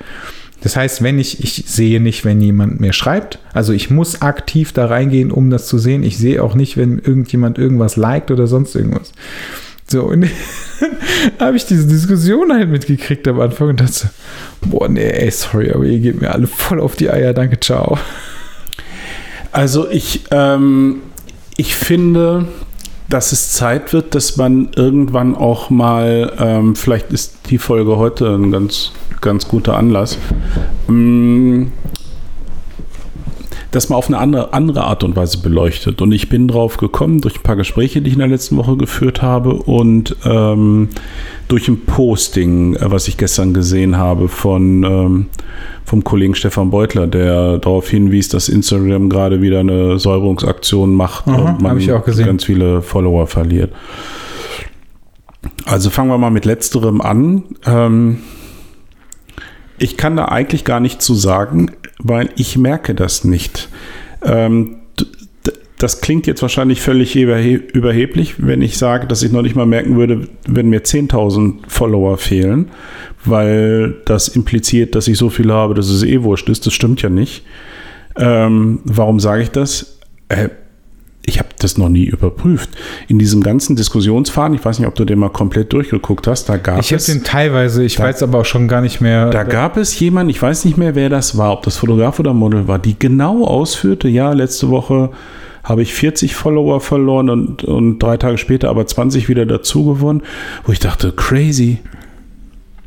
[0.67, 3.39] Das heißt, wenn ich, ich sehe nicht, wenn jemand mir schreibt.
[3.53, 6.03] Also ich muss aktiv da reingehen, um das zu sehen.
[6.03, 9.13] Ich sehe auch nicht, wenn irgendjemand irgendwas liked oder sonst irgendwas.
[9.89, 10.27] So, und
[11.39, 14.09] habe ich diese Diskussion halt mitgekriegt am Anfang und dachte,
[14.59, 17.97] boah, nee, ey, sorry, aber ihr geht mir alle voll auf die Eier, danke, ciao.
[19.53, 20.97] Also ich, ähm,
[21.55, 22.49] ich finde,
[23.09, 28.35] dass es Zeit wird, dass man irgendwann auch mal, ähm, vielleicht ist die Folge heute
[28.35, 28.91] ein ganz,
[29.21, 30.17] ganz guter Anlass,
[30.89, 31.71] ähm,
[33.71, 36.01] dass man auf eine andere, andere Art und Weise beleuchtet.
[36.01, 38.77] Und ich bin drauf gekommen durch ein paar Gespräche, die ich in der letzten Woche
[38.77, 40.89] geführt habe und ähm,
[41.47, 45.25] durch ein Posting, äh, was ich gestern gesehen habe von ähm,
[45.85, 51.51] vom Kollegen Stefan Beutler, der darauf hinwies, dass Instagram gerade wieder eine Säuberungsaktion macht Aha,
[51.51, 51.79] und man
[52.25, 53.71] ganz viele Follower verliert.
[55.65, 57.43] Also fangen wir mal mit letzterem an.
[57.65, 58.17] Ähm,
[59.77, 63.69] ich kann da eigentlich gar nicht zu sagen, weil ich merke das nicht.
[64.23, 64.77] Ähm,
[65.77, 69.95] das klingt jetzt wahrscheinlich völlig überheblich, wenn ich sage, dass ich noch nicht mal merken
[69.95, 72.69] würde, wenn mir 10.000 Follower fehlen,
[73.23, 76.65] weil das impliziert, dass ich so viele habe, dass es eh wurscht ist.
[76.65, 77.43] Das stimmt ja nicht.
[78.15, 79.99] Ähm, warum sage ich das?
[80.29, 80.49] Äh,
[81.27, 82.69] ich habe das noch nie überprüft.
[83.09, 86.55] In diesem ganzen Diskussionsfaden, ich weiß nicht, ob du den mal komplett durchgeguckt hast, da
[86.55, 87.09] gab ich es.
[87.09, 89.29] Ich habe den teilweise, ich da, weiß aber auch schon gar nicht mehr.
[89.29, 92.33] Da gab es jemanden, ich weiß nicht mehr, wer das war, ob das Fotograf oder
[92.33, 95.11] Model war, die genau ausführte, ja, letzte Woche
[95.65, 100.23] habe ich 40 Follower verloren und, und drei Tage später aber 20 wieder dazu gewonnen,
[100.63, 101.79] wo ich dachte, crazy.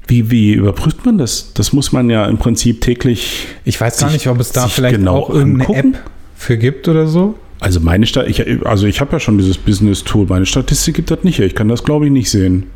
[0.07, 1.53] Wie, wie überprüft man das?
[1.53, 3.49] Das muss man ja im Prinzip täglich.
[3.65, 5.95] Ich weiß gar nicht, ob es da vielleicht genau auch irgendeine angucken.
[5.95, 7.37] App für gibt oder so.
[7.61, 10.27] Also meine Sta ich, also ich habe ja schon dieses Business-Tool.
[10.29, 11.39] Meine Statistik gibt das nicht.
[11.39, 12.67] Ich kann das, glaube ich, nicht sehen.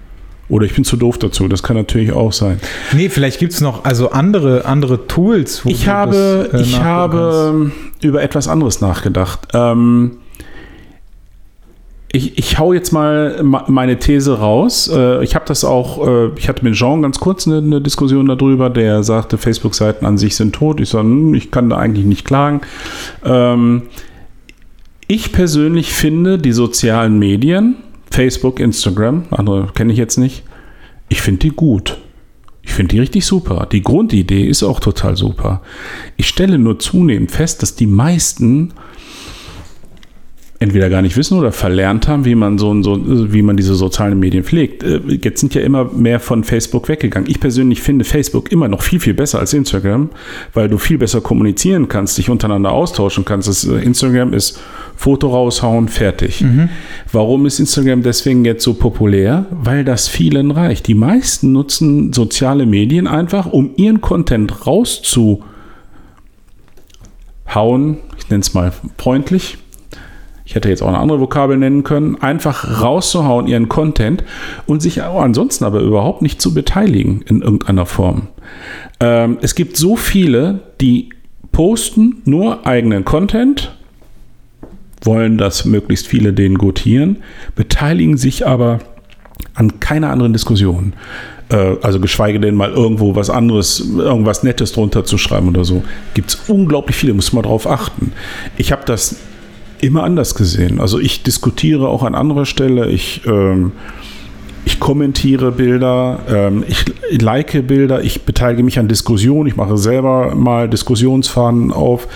[0.50, 1.48] Oder ich bin zu doof dazu.
[1.48, 2.60] Das kann natürlich auch sein.
[2.92, 5.62] Nee, vielleicht gibt es noch also andere, andere Tools.
[5.64, 7.72] ich habe, das, äh, ich habe
[8.02, 9.48] über etwas anderes nachgedacht.
[9.54, 10.18] Ähm,
[12.12, 14.90] ich, ich hau jetzt mal meine These raus.
[14.94, 18.26] Äh, ich habe das auch, äh, ich hatte mit Jean ganz kurz eine, eine Diskussion
[18.26, 20.78] darüber, der sagte, Facebook-Seiten an sich sind tot.
[20.78, 22.60] Ich sage, hm, ich kann da eigentlich nicht klagen.
[23.24, 23.84] Ähm,
[25.14, 27.76] ich persönlich finde die sozialen Medien,
[28.10, 30.42] Facebook, Instagram, andere kenne ich jetzt nicht,
[31.08, 31.98] ich finde die gut.
[32.62, 33.68] Ich finde die richtig super.
[33.70, 35.62] Die Grundidee ist auch total super.
[36.16, 38.72] Ich stelle nur zunehmend fest, dass die meisten
[40.64, 44.18] entweder gar nicht wissen oder verlernt haben, wie man so, so wie man diese sozialen
[44.18, 44.82] Medien pflegt.
[44.82, 47.30] Äh, jetzt sind ja immer mehr von Facebook weggegangen.
[47.30, 50.08] Ich persönlich finde Facebook immer noch viel, viel besser als Instagram,
[50.54, 53.46] weil du viel besser kommunizieren kannst, dich untereinander austauschen kannst.
[53.46, 54.58] Das äh, Instagram ist
[54.96, 56.40] Foto raushauen, fertig.
[56.40, 56.70] Mhm.
[57.12, 59.46] Warum ist Instagram deswegen jetzt so populär?
[59.50, 60.86] Weil das vielen reicht.
[60.86, 65.44] Die meisten nutzen soziale Medien einfach, um ihren Content rauszuhauen.
[68.16, 69.58] Ich nenne es mal freundlich
[70.44, 74.24] ich hätte jetzt auch eine andere Vokabel nennen können, einfach rauszuhauen, ihren Content
[74.66, 78.28] und sich auch ansonsten aber überhaupt nicht zu beteiligen in irgendeiner Form.
[79.00, 81.10] Ähm, es gibt so viele, die
[81.52, 83.74] posten nur eigenen Content,
[85.02, 87.18] wollen, dass möglichst viele den gutieren,
[87.54, 88.80] beteiligen sich aber
[89.54, 90.94] an keiner anderen Diskussion.
[91.50, 95.84] Äh, also geschweige denn mal irgendwo was anderes, irgendwas Nettes drunter zu schreiben oder so.
[96.14, 98.12] Gibt es unglaublich viele, muss man darauf achten.
[98.56, 99.16] Ich habe das
[99.84, 100.80] immer anders gesehen.
[100.80, 103.72] Also ich diskutiere auch an anderer Stelle, ich, ähm,
[104.64, 106.84] ich kommentiere Bilder, ähm, ich
[107.20, 112.08] like Bilder, ich beteilige mich an Diskussionen, ich mache selber mal Diskussionsfahnen auf.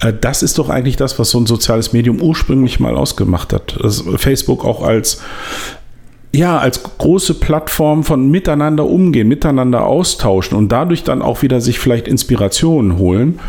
[0.00, 3.76] Äh, das ist doch eigentlich das, was so ein soziales Medium ursprünglich mal ausgemacht hat.
[3.82, 5.20] Das Facebook auch als
[6.32, 11.80] ja, als große Plattform von miteinander umgehen, miteinander austauschen und dadurch dann auch wieder sich
[11.80, 13.40] vielleicht Inspirationen holen.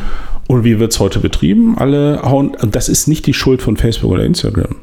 [0.52, 1.78] Und wie wird es heute betrieben?
[1.78, 4.76] Alle hauen, das ist nicht die Schuld von Facebook oder Instagram.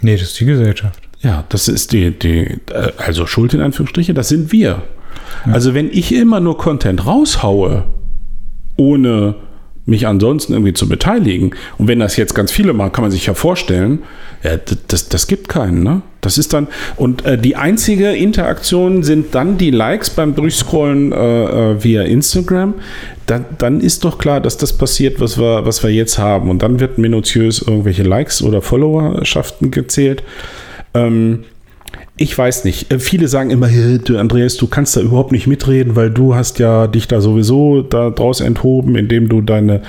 [0.00, 0.98] Nee, das ist die Gesellschaft.
[1.20, 4.82] Ja, das ist die, die äh, also Schuld in Anführungsstriche, das sind wir.
[5.44, 5.52] Ja.
[5.52, 7.84] Also wenn ich immer nur Content raushaue,
[8.78, 9.34] ohne
[9.86, 11.54] mich ansonsten irgendwie zu beteiligen.
[11.76, 14.00] Und wenn das jetzt ganz viele machen, kann man sich ja vorstellen,
[14.42, 14.56] ja,
[14.88, 16.02] das, das gibt keinen, ne?
[16.20, 21.72] Das ist dann, und äh, die einzige Interaktion sind dann die Likes beim Durchscrollen äh,
[21.72, 22.74] äh, via Instagram.
[23.26, 26.50] Dann, dann ist doch klar, dass das passiert, was wir, was wir jetzt haben.
[26.50, 30.22] Und dann wird minutiös irgendwelche Likes oder Followerschaften gezählt.
[30.92, 31.44] Ähm,
[32.16, 32.92] ich weiß nicht.
[32.92, 36.58] Äh, viele sagen immer, du Andreas, du kannst da überhaupt nicht mitreden, weil du hast
[36.58, 39.82] ja dich da sowieso da draus enthoben, indem du deine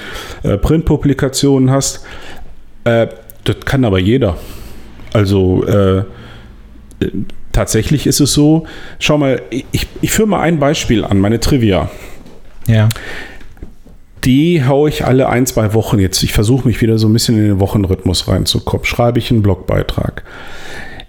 [0.44, 2.06] äh, Printpublikationen hast.
[2.84, 3.08] Äh,
[3.44, 4.38] das kann aber jeder.
[5.14, 6.04] Also äh,
[7.52, 8.66] tatsächlich ist es so.
[9.00, 11.90] Schau mal, ich, ich führe mal ein Beispiel an, meine Trivia.
[12.68, 12.90] Ja.
[14.24, 16.24] Die haue ich alle ein, zwei Wochen jetzt.
[16.24, 18.86] Ich versuche mich wieder so ein bisschen in den Wochenrhythmus reinzukommen.
[18.86, 20.24] Schreibe ich einen Blogbeitrag.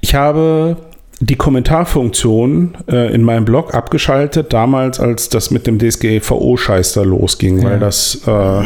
[0.02, 0.76] Ich habe
[1.20, 7.60] die Kommentarfunktion äh, in meinem Blog abgeschaltet, damals, als das mit dem DSGVO-Scheiß da losging,
[7.60, 7.70] ja.
[7.70, 8.62] weil das, äh,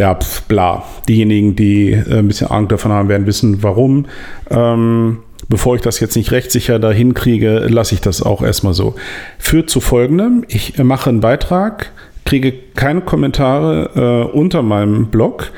[0.00, 0.84] ja, pf, bla.
[1.08, 4.06] Diejenigen, die äh, ein bisschen Angst davon haben, werden wissen, warum.
[4.50, 5.18] Ähm,
[5.48, 8.94] bevor ich das jetzt nicht rechtssicher dahin kriege, lasse ich das auch erstmal so.
[9.38, 11.92] Führt zu folgendem: Ich mache einen Beitrag,
[12.24, 15.52] kriege keine Kommentare äh, unter meinem Blog.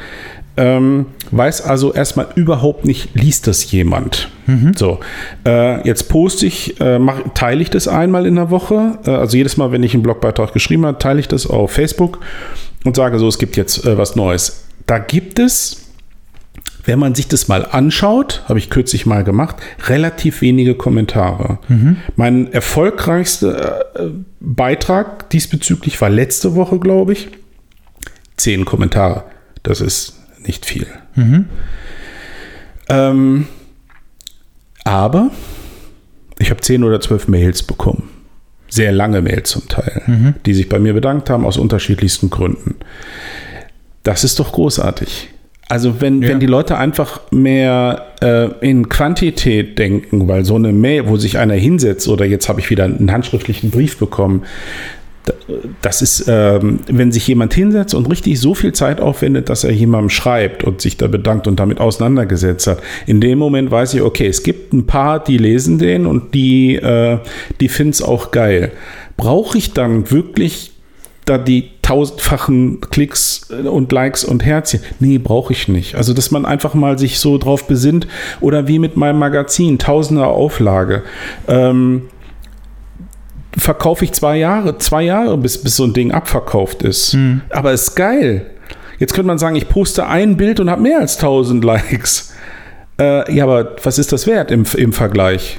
[0.57, 4.29] Ähm, weiß also erstmal überhaupt nicht, liest das jemand.
[4.47, 4.73] Mhm.
[4.77, 4.99] So,
[5.47, 8.99] äh, jetzt poste ich, äh, mach, teile ich das einmal in der Woche.
[9.07, 12.19] Äh, also jedes Mal, wenn ich einen Blogbeitrag geschrieben habe, teile ich das auf Facebook
[12.85, 14.65] und sage so, es gibt jetzt äh, was Neues.
[14.87, 15.90] Da gibt es
[16.85, 19.57] wenn man sich das mal anschaut, habe ich kürzlich mal gemacht,
[19.87, 21.59] relativ wenige Kommentare.
[22.17, 27.29] Mein erfolgreichster äh, Beitrag diesbezüglich war letzte Woche, glaube ich.
[28.37, 29.25] Zehn Kommentare.
[29.63, 30.87] Das ist nicht viel.
[32.89, 33.47] Ähm,
[34.85, 35.31] aber
[36.39, 38.09] ich habe zehn oder zwölf Mails bekommen.
[38.69, 40.03] Sehr lange Mails zum Teil,
[40.47, 42.77] die sich bei mir bedankt haben aus unterschiedlichsten Gründen.
[44.03, 45.29] Das ist doch großartig.
[45.71, 46.29] Also wenn, Ja.
[46.29, 51.39] wenn die Leute einfach mehr äh, in Quantität denken, weil so eine Mail, wo sich
[51.39, 54.43] einer hinsetzt oder jetzt habe ich wieder einen handschriftlichen Brief bekommen,
[55.25, 55.35] da-
[55.81, 59.71] das ist, ähm, wenn sich jemand hinsetzt und richtig so viel Zeit aufwendet, dass er
[59.71, 62.79] jemandem schreibt und sich da bedankt und damit auseinandergesetzt hat.
[63.07, 66.77] In dem Moment weiß ich, okay, es gibt ein paar, die lesen den und die,
[66.77, 67.19] äh,
[67.61, 68.73] die finden es auch geil.
[69.17, 70.73] Brauche ich dann wirklich
[71.27, 74.81] da die tausendfachen Klicks und Likes und Herzchen.
[75.01, 75.97] Nee, brauche ich nicht.
[75.97, 78.07] Also, dass man einfach mal sich so drauf besinnt
[78.41, 81.03] oder wie mit meinem Magazin, tausender Auflage.
[81.49, 82.03] Ähm,
[83.59, 87.17] verkaufe ich zwei Jahre, zwei Jahre, bis, bis so ein Ding abverkauft ist.
[87.51, 88.47] Aber ist geil.
[89.01, 92.33] Jetzt könnte man sagen, ich poste ein Bild und habe mehr als 1000 Likes.
[93.01, 95.59] Äh, ja, aber was ist das wert im, im Vergleich?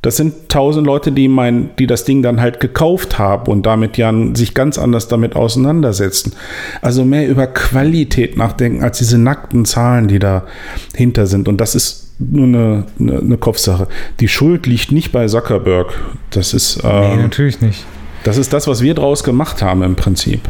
[0.00, 3.96] Das sind 1000 Leute, die, mein, die das Ding dann halt gekauft haben und damit
[3.96, 6.34] ja sich ganz anders damit auseinandersetzen.
[6.82, 11.48] Also mehr über Qualität nachdenken als diese nackten Zahlen, die dahinter sind.
[11.48, 13.88] Und das ist nur eine, eine, eine Kopfsache.
[14.20, 15.92] Die Schuld liegt nicht bei Zuckerberg.
[16.30, 17.84] Das ist, Nee, äh, natürlich nicht.
[18.22, 20.42] das, ist das, was wir draus gemacht haben im Prinzip.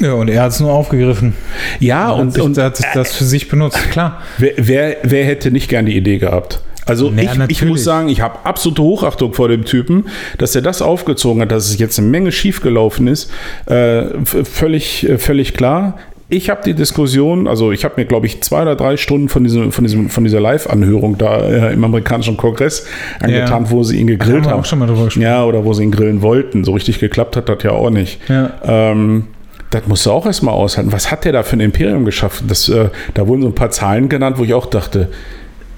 [0.00, 1.34] Ja, und er hat es nur aufgegriffen.
[1.80, 4.20] Ja, und, und, und er hat sich das für sich benutzt, klar.
[4.38, 6.60] Wer, wer, wer hätte nicht gern die Idee gehabt?
[6.86, 10.06] Also Naja, ich, ich muss sagen, ich habe absolute Hochachtung vor dem Typen,
[10.38, 13.30] dass er das aufgezogen hat, dass es jetzt eine Menge schiefgelaufen ist.
[13.66, 15.98] Äh, völlig, äh, völlig klar.
[16.30, 19.44] Ich habe die Diskussion, also ich habe mir, glaube ich, zwei oder drei Stunden von,
[19.44, 22.86] diesem, von, diesem, von dieser Live-Anhörung da äh, im amerikanischen Kongress
[23.20, 24.60] angetan, wo sie ihn gegrillt haben wir haben.
[24.60, 25.22] auch schon mal drüber gesprochen.
[25.22, 26.64] Ja, oder wo sie ihn grillen wollten.
[26.64, 28.18] So richtig geklappt hat das ja auch nicht.
[28.28, 28.52] Ja.
[28.64, 29.26] Ähm,
[29.70, 30.92] das musst du auch erstmal aushalten.
[30.92, 32.46] Was hat der da für ein Imperium geschaffen?
[32.48, 35.10] Das, äh, da wurden so ein paar Zahlen genannt, wo ich auch dachte,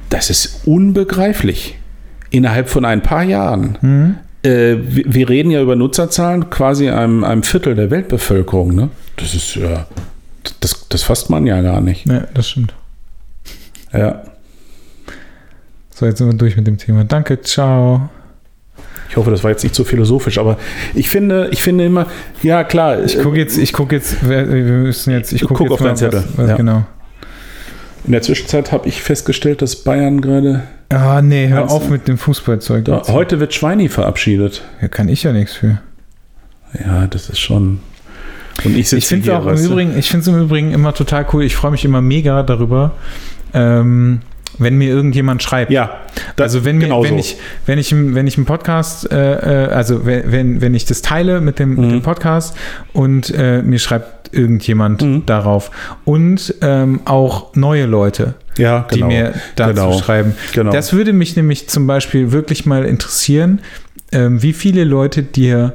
[0.08, 1.78] das ist unbegreiflich.
[2.30, 4.18] Innerhalb von ein paar Jahren.
[4.42, 8.74] Äh, wir, wir reden ja über Nutzerzahlen quasi einem, einem Viertel der Weltbevölkerung.
[8.74, 8.90] Ne?
[9.16, 9.86] Das ist ja,
[10.60, 12.06] das, das fasst man ja gar nicht.
[12.06, 12.74] Ja, das stimmt.
[13.92, 14.22] Ja.
[15.90, 17.04] So, jetzt sind wir durch mit dem Thema.
[17.04, 18.10] Danke, ciao.
[19.08, 20.58] Ich hoffe, das war jetzt nicht so philosophisch, aber
[20.94, 22.06] ich finde, ich finde immer,
[22.42, 25.72] ja klar, Ich gucke jetzt, ich gucke jetzt, wir müssen jetzt, ich gucke Guck jetzt
[25.72, 26.24] auf deinen Zettel.
[26.34, 26.56] Was, was, Ja.
[26.56, 26.84] Genau.
[28.06, 32.16] In der Zwischenzeit habe ich festgestellt, dass Bayern gerade, Ah, nee, hör auf mit dem
[32.18, 32.84] Fußballzeug.
[32.84, 34.62] da, heute wird Schweini verabschiedet.
[34.80, 35.80] Ja, kann ich ja nichts für.
[36.84, 37.80] Ja, das ist schon.
[38.64, 39.72] Und ich sitze Ich finde es im?
[39.72, 41.42] Übrigen, ich finde es im Übrigen immer total cool.
[41.44, 42.92] Ich freue mich immer mega darüber,
[43.52, 44.20] ähm,
[44.58, 45.70] wenn mir irgendjemand schreibt.
[45.70, 46.00] Ja,
[46.38, 47.16] also wenn, mir, wenn, so.
[47.16, 47.36] ich,
[47.66, 51.02] wenn, ich, im- wenn ich einen Podcast, äh, äh, also wenn, wenn, wenn ich das
[51.02, 51.90] teile mit dem, mit Mhm.
[51.90, 52.56] dem Podcast
[52.92, 55.26] und äh, mir schreibt irgendjemand Mhm.
[55.26, 55.70] darauf
[56.04, 59.06] und ähm, auch neue Leute, ja, die genau.
[59.08, 59.98] mir dazu genau.
[59.98, 60.34] schreiben.
[60.52, 60.72] Genau.
[60.72, 63.60] Das würde mich nämlich zum Beispiel wirklich mal interessieren,
[64.12, 65.74] ähm, wie viele Leute dir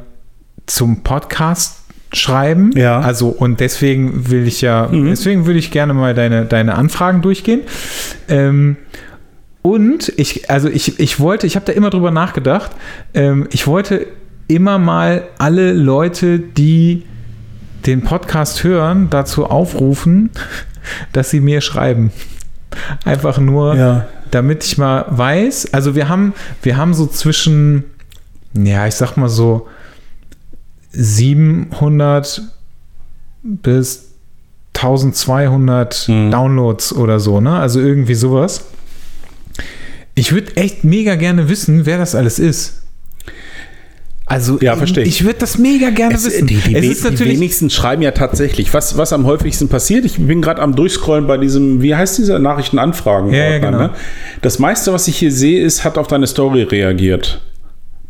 [0.65, 1.80] zum Podcast
[2.13, 2.71] schreiben.
[2.75, 2.99] Ja.
[2.99, 5.09] Also und deswegen will ich ja, Mhm.
[5.09, 7.61] deswegen würde ich gerne mal deine, deine Anfragen durchgehen.
[8.27, 8.77] Ähm,
[9.61, 12.71] und ich, also ich, ich wollte, ich habe da immer drüber nachgedacht,
[13.13, 14.07] ähm, ich wollte
[14.47, 17.03] immer mal alle Leute, die
[17.85, 20.29] den Podcast hören, dazu aufrufen,
[21.13, 22.11] dass sie mir schreiben.
[23.05, 24.07] Einfach nur, ja.
[24.31, 26.33] damit ich mal weiß, also wir haben,
[26.63, 27.83] wir haben so zwischen,
[28.53, 29.67] ja, ich sag mal so
[30.91, 32.41] 700
[33.43, 34.09] bis
[34.73, 36.31] 1200 Mhm.
[36.31, 37.57] Downloads oder so, ne?
[37.59, 38.65] Also irgendwie sowas.
[40.15, 42.77] Ich würde echt mega gerne wissen, wer das alles ist.
[44.25, 45.25] Also, Ja, verstehe ich.
[45.25, 46.47] würde das mega gerne Es, wissen.
[46.47, 48.73] die, die, es ist die natürlich wenigsten schreiben ja tatsächlich.
[48.73, 52.39] Was, was am häufigsten passiert, ich bin gerade am Durchscrollen bei diesem, wie heißt dieser
[52.39, 53.33] Nachrichtenanfragen?
[53.33, 53.77] Ja, ja, genau.
[53.77, 53.89] Ne?
[54.41, 57.41] Das meiste, was ich hier sehe, ist, hat auf deine Story reagiert.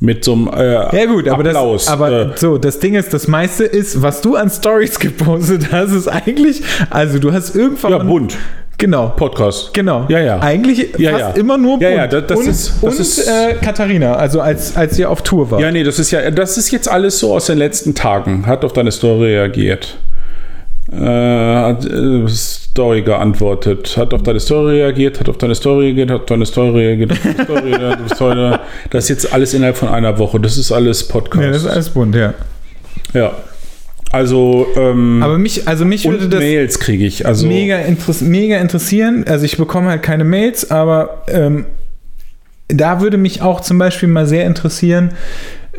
[0.04, 1.86] Mit so einem äh, Ja gut, aber, Applaus.
[1.86, 5.72] das, aber äh, so, das Ding ist, das meiste ist, was du an Stories gepostet
[5.72, 8.36] hast, ist eigentlich, also du hast irgendwann ja, bunt.
[8.80, 9.10] Genau.
[9.10, 9.76] Podcast.
[9.76, 10.08] Genau.
[10.10, 10.40] Ja, ja.
[10.40, 11.40] Eigentlich Ja, fast ja.
[11.42, 11.98] immer nur Ja, bunt.
[12.00, 15.22] ja, das- das und, ist- das und ist- äh, Katharina, also als, als ihr auf
[15.22, 15.60] Tour war.
[15.60, 18.48] Ja, nee, das ist ja, das ist jetzt alles so aus den letzten Tagen.
[18.48, 19.98] Hat auf deine Story reagiert.
[20.92, 23.96] Äh, hat äh, Story geantwortet.
[23.96, 27.12] Hat auf deine Story reagiert, hat auf deine Story reagiert, hat auf deine Story reagiert,
[27.12, 28.62] hat auf deine Story reagiert.
[28.90, 30.40] Das ist jetzt alles innerhalb von einer Woche.
[30.40, 31.46] Das ist alles Podcast.
[31.46, 32.34] Ja, das ist alles bunt, ja.
[33.14, 33.32] ja.
[34.12, 37.26] Also, ähm, Aber mich, also mich würde das Mails kriege ich.
[37.26, 39.24] Also, mega, interess mega interessieren.
[39.26, 41.66] Also ich bekomme halt keine Mails, aber ähm,
[42.68, 45.12] da würde mich auch zum Beispiel mal sehr interessieren,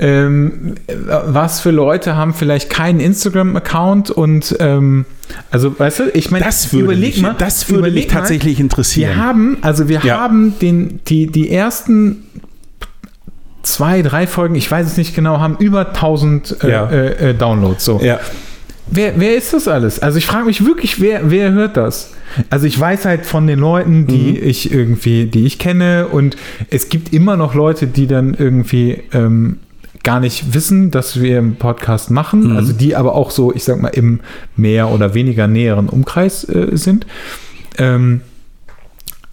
[0.02, 0.74] ähm,
[1.06, 5.04] was für Leute haben vielleicht keinen Instagram-Account und ähm,
[5.52, 8.64] also weißt du, ich meine, das würde, überleg mich, mal, das würde mich tatsächlich Mal,
[8.64, 9.10] interessieren.
[9.10, 10.18] wir haben, also wir Ja.
[10.18, 12.24] haben den, die, die ersten
[13.62, 16.90] zwei, drei Folgen, ich weiß es nicht genau, haben über 1000 äh, Ja.
[16.90, 17.84] äh, äh, Downloads.
[17.84, 18.00] So.
[18.02, 18.18] ja.
[18.90, 20.00] Wer, wer ist das alles?
[20.00, 22.10] Also ich frage mich wirklich, wer, wer hört das?
[22.50, 26.36] Also ich weiß halt von den Leuten, die ich irgendwie, die ich kenne und
[26.68, 29.58] es gibt immer noch Leute, die dann irgendwie ähm,
[30.02, 33.80] gar nicht wissen, dass wir einen Podcast machen, also die aber auch so, ich sag
[33.80, 34.20] mal, im
[34.56, 37.06] mehr oder weniger näheren Umkreis äh, sind.
[37.78, 38.22] Ähm,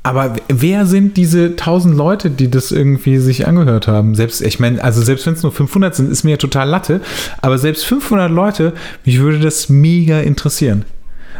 [0.02, 4.16] aber wer sind diese 1000 Leute, die das irgendwie sich angehört haben?
[4.16, 7.02] Selbst, ich meine, also selbst wenn es nur 500 sind, ist mir ja total Latte.
[7.42, 8.74] Aber selbst 500 Leute,
[9.06, 10.86] mich würde das mega interessieren.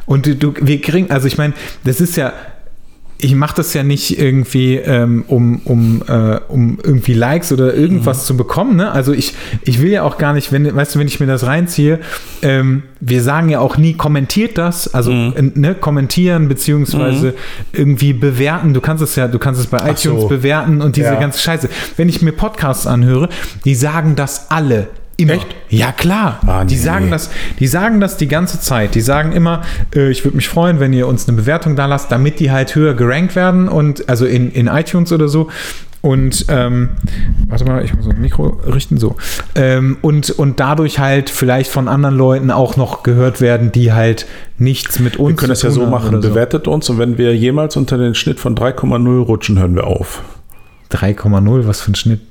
[0.06, 1.54] Und du, wir kriegen, also ich meine,
[1.86, 2.34] das ist ja,
[3.22, 8.26] ich mache das ja nicht irgendwie, ähm, um, um, äh, um irgendwie Likes oder irgendwas
[8.26, 8.78] zu bekommen.
[8.78, 8.92] Ne?
[8.94, 9.34] Also ich,
[9.64, 12.00] ich will ja auch gar nicht, wenn, weißt du, wenn ich mir das reinziehe,
[12.42, 17.34] ähm, wir sagen ja auch nie, kommentiert das, also äh, ne, kommentieren beziehungsweise
[17.74, 18.74] irgendwie bewerten.
[18.74, 20.28] Du kannst es ja, du kannst es bei iTunes so.
[20.30, 21.20] bewerten und diese Ja.
[21.20, 21.70] ganze Scheiße.
[21.98, 23.28] Wenn ich mir Podcasts anhöre,
[23.66, 24.88] die sagen das alle.
[25.20, 25.34] Immer.
[25.34, 25.48] Echt?
[25.70, 26.40] Ja, klar.
[26.48, 26.82] Ah, die nee.
[26.82, 27.30] sagen das,
[27.60, 28.96] die sagen das die ganze Zeit.
[28.96, 29.62] Die sagen immer,
[29.94, 32.74] äh, ich würde mich freuen, wenn ihr uns eine Bewertung da lasst, damit die halt
[32.74, 35.50] höher gerankt werden und also in, in iTunes oder so.
[36.02, 36.92] Und ähm,
[37.50, 39.18] warte mal, ich muss das Mikro richten, so.
[39.56, 44.26] Ähm, und, und dadurch halt vielleicht von anderen Leuten auch noch gehört werden, die halt
[44.58, 46.22] nichts mit uns Wir können das ja so machen.
[46.22, 50.22] Bewertet uns und wenn wir jemals unter den Schnitt von 3,0 rutschen, hören wir auf.
[50.92, 52.22] 3,0 was für ein Schnitt.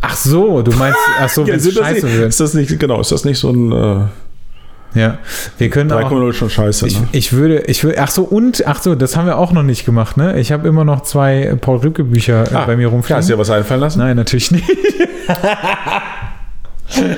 [0.00, 2.28] Ach so, du meinst, ach so, wenn es sind das scheiße nicht, wird.
[2.28, 5.18] ist das nicht, genau, ist das nicht so ein äh, Ja,
[5.58, 7.08] wir können auch, 3,0 ist schon scheiße, Ich, ne?
[7.12, 9.84] ich würde, ich würde, ach so, und, ach so, das haben wir auch noch nicht
[9.84, 10.38] gemacht, ne?
[10.38, 13.16] Ich habe immer noch zwei Paul Rübke Bücher äh, bei mir Ja, rumfliegen.
[13.18, 13.98] hast du dir was einfallen lassen?
[13.98, 14.64] Nein, natürlich nicht.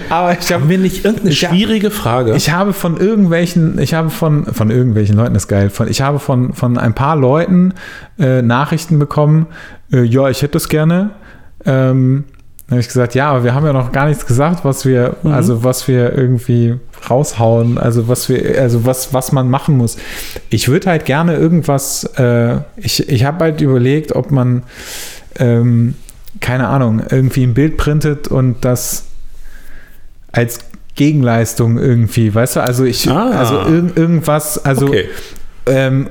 [0.09, 2.35] Aber ich habe wir nicht irgendeine schwierige Frage?
[2.35, 6.01] ich habe von irgendwelchen, ich habe von, von irgendwelchen Leuten, das ist geil, von, ich
[6.01, 7.75] habe von, von ein paar Leuten
[8.19, 9.47] äh, Nachrichten bekommen,
[9.93, 11.11] äh, ja, ich hätte das gerne.
[11.67, 12.25] Ähm,
[12.69, 15.17] dann habe ich gesagt, ja, aber wir haben ja noch gar nichts gesagt, was wir,
[15.25, 16.75] also was wir irgendwie
[17.09, 19.97] raushauen, also was wir, also was, was man machen muss.
[20.51, 24.65] Ich würde halt gerne irgendwas, äh, ich, ich habe halt überlegt, ob man,
[25.39, 25.95] ähm,
[26.41, 29.05] keine Ahnung, irgendwie ein Bild printet und das
[30.31, 30.59] als
[30.95, 33.31] Gegenleistung irgendwie, weißt du, also ich, Ah.
[33.31, 35.09] also irg irgendwas, also, okay.
[35.65, 36.09] ähm,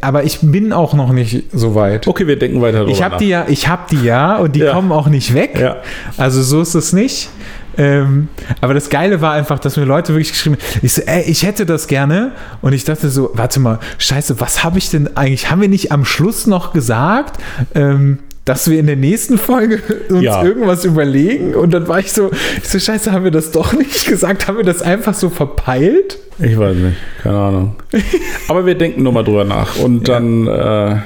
[0.00, 2.06] aber ich bin auch noch nicht so weit.
[2.06, 4.60] okay, wir denken weiter drüber Ich habe die ja, ich habe die ja und die
[4.60, 4.72] Ja.
[4.72, 5.58] kommen auch nicht weg.
[5.58, 5.76] Ja.
[6.16, 7.28] Also so ist es nicht.
[7.76, 8.26] Ähm,
[8.60, 11.44] aber das Geile war einfach, dass mir Leute wirklich geschrieben haben, ich, so, ey, ich
[11.44, 12.32] hätte das gerne.
[12.60, 15.48] Und ich dachte so, warte mal, scheiße, was habe ich denn eigentlich?
[15.48, 17.40] Haben wir nicht am Schluss noch gesagt,
[17.76, 18.18] ähm,
[18.48, 20.42] dass wir in der nächsten Folge uns Ja.
[20.42, 21.54] irgendwas überlegen?
[21.54, 22.30] Und dann war ich so,
[22.62, 24.48] ich so, scheiße, haben wir das doch nicht gesagt?
[24.48, 26.18] Haben wir das einfach so verpeilt?
[26.38, 27.76] Ich weiß nicht, keine Ahnung.
[28.48, 29.76] Aber wir denken nochmal drüber nach.
[29.78, 30.96] Und dann, äh,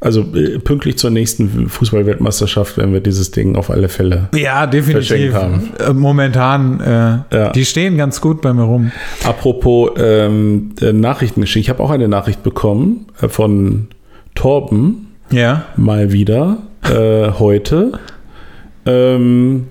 [0.00, 4.28] also äh, pünktlich zur nächsten Fußballweltmeisterschaft werden wir dieses Ding auf alle Fälle.
[4.34, 5.34] Ja, definitiv.
[5.34, 5.70] Haben.
[5.78, 7.50] Äh, Momentan, äh, Ja.
[7.50, 8.92] die stehen ganz gut bei mir rum.
[9.24, 13.88] Apropos ähm, äh, Nachrichtengeschichte, ich habe auch eine Nachricht bekommen von
[14.36, 15.66] Torben, Ja.
[15.76, 17.92] mal wieder, äh, heute.
[18.86, 19.66] Ähm,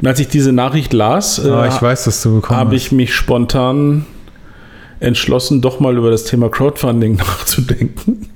[0.00, 2.92] und als ich diese Nachricht las, äh, Aber ich weiß, dass du bekommen habe ich
[2.92, 4.06] mich spontan
[5.00, 8.28] entschlossen, doch mal über das Thema Crowdfunding nachzudenken.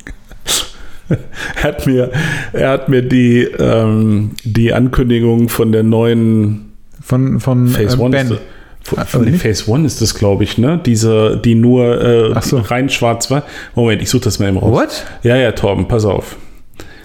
[1.08, 2.10] er, hat mir,
[2.52, 8.10] er hat mir die, ähm, die Ankündigung von der neuen Von, von Phase äh, One
[8.10, 8.38] Ben.
[8.82, 9.32] von, Ah, von nee?
[9.36, 10.80] Phase One ist das, glaube ich, ne?
[10.84, 12.00] Diese, die nur
[12.36, 12.58] äh, so.
[12.58, 13.44] rein schwarz war.
[13.76, 14.72] Moment, ich suche das mal eben raus.
[14.72, 15.04] What?
[15.22, 16.36] Ja, ja, Torben, pass auf.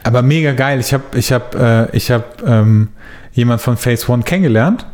[0.04, 0.80] Aber mega geil.
[0.80, 2.90] Ich habe ich hab, äh, ich hab, ähm,
[3.34, 4.86] jemand von Phase One kennengelernt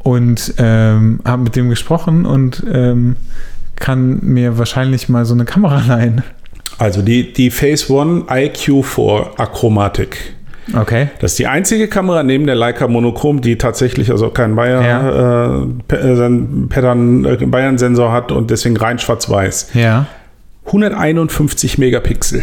[0.00, 3.16] und ähm, habe mit dem gesprochen und ähm,
[3.76, 6.22] kann mir wahrscheinlich mal so eine Kamera leihen.
[6.78, 10.34] Also die, die Phase One IQ4 Achromatik.
[10.74, 11.08] Okay.
[11.20, 15.60] Das ist die einzige Kamera neben der Leica Monochrom, die tatsächlich also keinen Bayer, Ja.
[15.60, 19.70] äh, äh, Pattern, äh, Bayern-Sensor hat und deswegen rein schwarz-weiß.
[19.74, 20.06] Ja.
[20.66, 22.42] 151 Megapixel.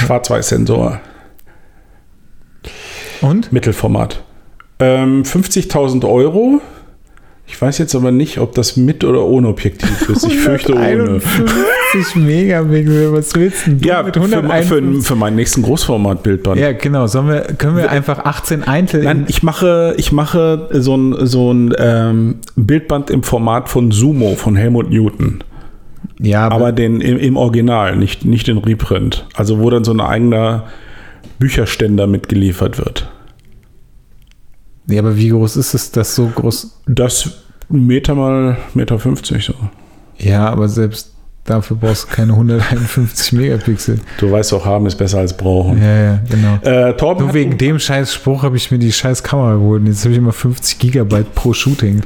[0.00, 1.00] Schwarz-Weiß-Sensor.
[3.20, 3.52] Und?
[3.52, 4.22] Mittelformat.
[4.78, 6.60] Ähm, 50.000 Euro.
[7.46, 10.24] Ich weiß jetzt aber nicht, ob das mit oder ohne Objektiv ist.
[10.24, 10.84] Ich fürchte ohne.
[10.84, 14.68] 151 Megapixel, was willst du Ja, mit für, 151?
[14.68, 16.60] für, für meinen nächsten Großformat-Bildband.
[16.60, 17.08] Ja, genau.
[17.08, 21.52] Sollen wir, können wir einfach 18 Eintel Nein, ich mache, ich mache so ein, so
[21.52, 25.42] ein ähm, Bildband im Format von Sumo von Helmut Newton.
[26.18, 29.26] Ja, aber, Aber den im, im Original, nicht, nicht den Reprint.
[29.34, 30.64] Also wo dann so ein eigener
[31.38, 33.10] Bücherständer mitgeliefert wird.
[34.86, 36.82] ja, aber wie groß ist es, das so groß?
[36.86, 37.30] Das
[37.68, 39.54] Meter mal Meter 50 so.
[40.18, 41.14] Ja, aber selbst
[41.44, 44.00] dafür brauchst du keine 151 Megapixel.
[44.18, 45.80] Du weißt auch, haben ist besser als brauchen.
[45.80, 46.56] Ja, ja, genau.
[46.62, 49.86] Äh, Torben Nur wegen dem scheiß Spruch habe ich mir die scheiß Kamera geholt.
[49.86, 52.02] Jetzt habe ich immer 50 Gigabyte pro Shooting.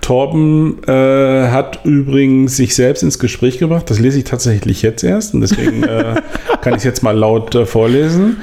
[0.00, 3.90] Torben äh, hat übrigens sich selbst ins Gespräch gebracht.
[3.90, 6.14] Das lese ich tatsächlich jetzt erst und deswegen äh,
[6.62, 8.38] kann ich es jetzt mal laut äh, vorlesen.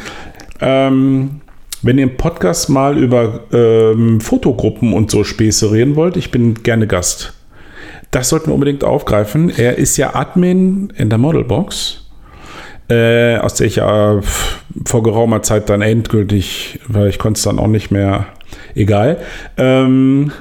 [0.61, 1.41] Ähm,
[1.83, 6.63] wenn ihr im Podcast mal über ähm, Fotogruppen und so Späße reden wollt, ich bin
[6.63, 7.33] gerne Gast.
[8.11, 9.49] Das sollten wir unbedingt aufgreifen.
[9.49, 12.09] Er ist ja Admin in der Modelbox,
[12.89, 14.21] äh, aus der ich ja
[14.85, 18.27] vor geraumer Zeit dann endgültig, weil ich konnte es dann auch nicht mehr,
[18.75, 19.17] egal.
[19.57, 20.31] Ähm,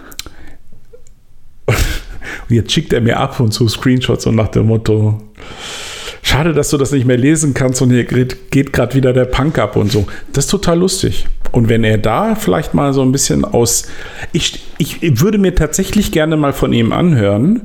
[2.48, 5.18] und jetzt schickt er mir ab und zu Screenshots und nach dem Motto,
[6.22, 9.58] schade, dass du das nicht mehr lesen kannst und hier geht, gerade wieder der Punk
[9.58, 10.06] ab und so.
[10.32, 11.26] Das ist total lustig.
[11.52, 13.86] Und wenn er da vielleicht mal so ein bisschen aus,
[14.32, 17.62] ich, ich würde mir tatsächlich gerne mal von ihm anhören,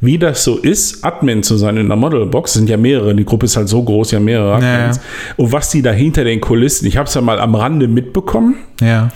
[0.00, 2.50] wie das so ist, Admin zu sein in der Modelbox.
[2.50, 4.96] Es sind ja mehrere, die Gruppe ist halt so groß, ja mehrere Ja, Admins.
[4.98, 5.02] ja.
[5.36, 8.56] Und was die da hinter den Kulissen, ich habe es ja mal am Rande mitbekommen
[8.80, 9.10] Ja.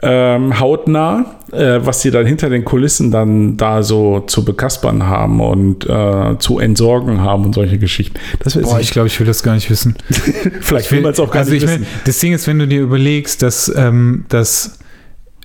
[0.00, 5.40] Ähm, hautnah, äh, was sie dann hinter den Kulissen dann da so zu bekaspern haben
[5.40, 8.18] und äh, zu entsorgen haben und solche Geschichten.
[8.40, 9.96] Das Boah, ich glaube, ich will das gar nicht wissen.
[10.60, 11.82] vielleicht will man es auch gar also nicht ich wissen.
[11.82, 14.78] mein, das Ding ist, wenn du dir überlegst, dass, ähm, dass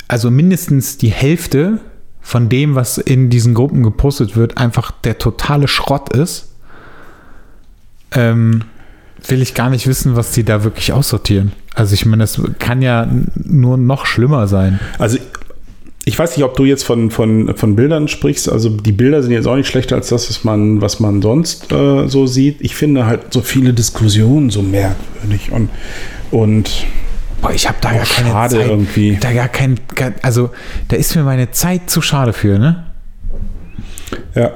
[0.08, 1.80] also mindestens die Hälfte
[2.22, 6.54] von dem, was in diesen Gruppen gepostet wird, einfach der totale Schrott ist,
[8.12, 8.66] ähm,
[9.28, 11.52] will ich gar nicht wissen, was die da wirklich aussortieren.
[11.76, 14.80] Also ich meine, das kann ja nur noch schlimmer sein.
[15.00, 15.18] Also
[16.06, 18.52] ich weiß nicht, ob du jetzt von, von, von Bildern sprichst.
[18.52, 21.72] Also die Bilder sind jetzt auch nicht schlechter als das, was man, was man sonst
[21.72, 22.58] äh, so sieht.
[22.60, 25.70] Ich finde halt so viele Diskussionen so merkwürdig und,
[26.32, 26.86] und
[27.42, 28.68] Boah, ich habe da Auch gar keine schade Zeit.
[28.70, 29.18] irgendwie.
[29.20, 29.78] Da gar kein,
[30.22, 30.52] also
[30.88, 32.86] da ist mir meine Zeit zu schade für, ne?
[34.36, 34.52] ja.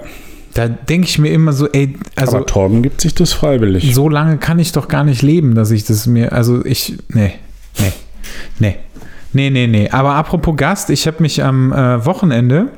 [0.57, 3.93] Da denke ich mir immer so, ey, also Aber Torben gibt sich das freiwillig.
[3.93, 7.35] so lange kann ich doch gar nicht leben, dass ich das mir, also ich, nee,
[7.77, 7.93] nee,
[8.57, 8.77] nee,
[9.33, 9.89] nee, nee, nee.
[9.91, 12.69] Aber apropos Gast, ich habe mich am äh, Wochenende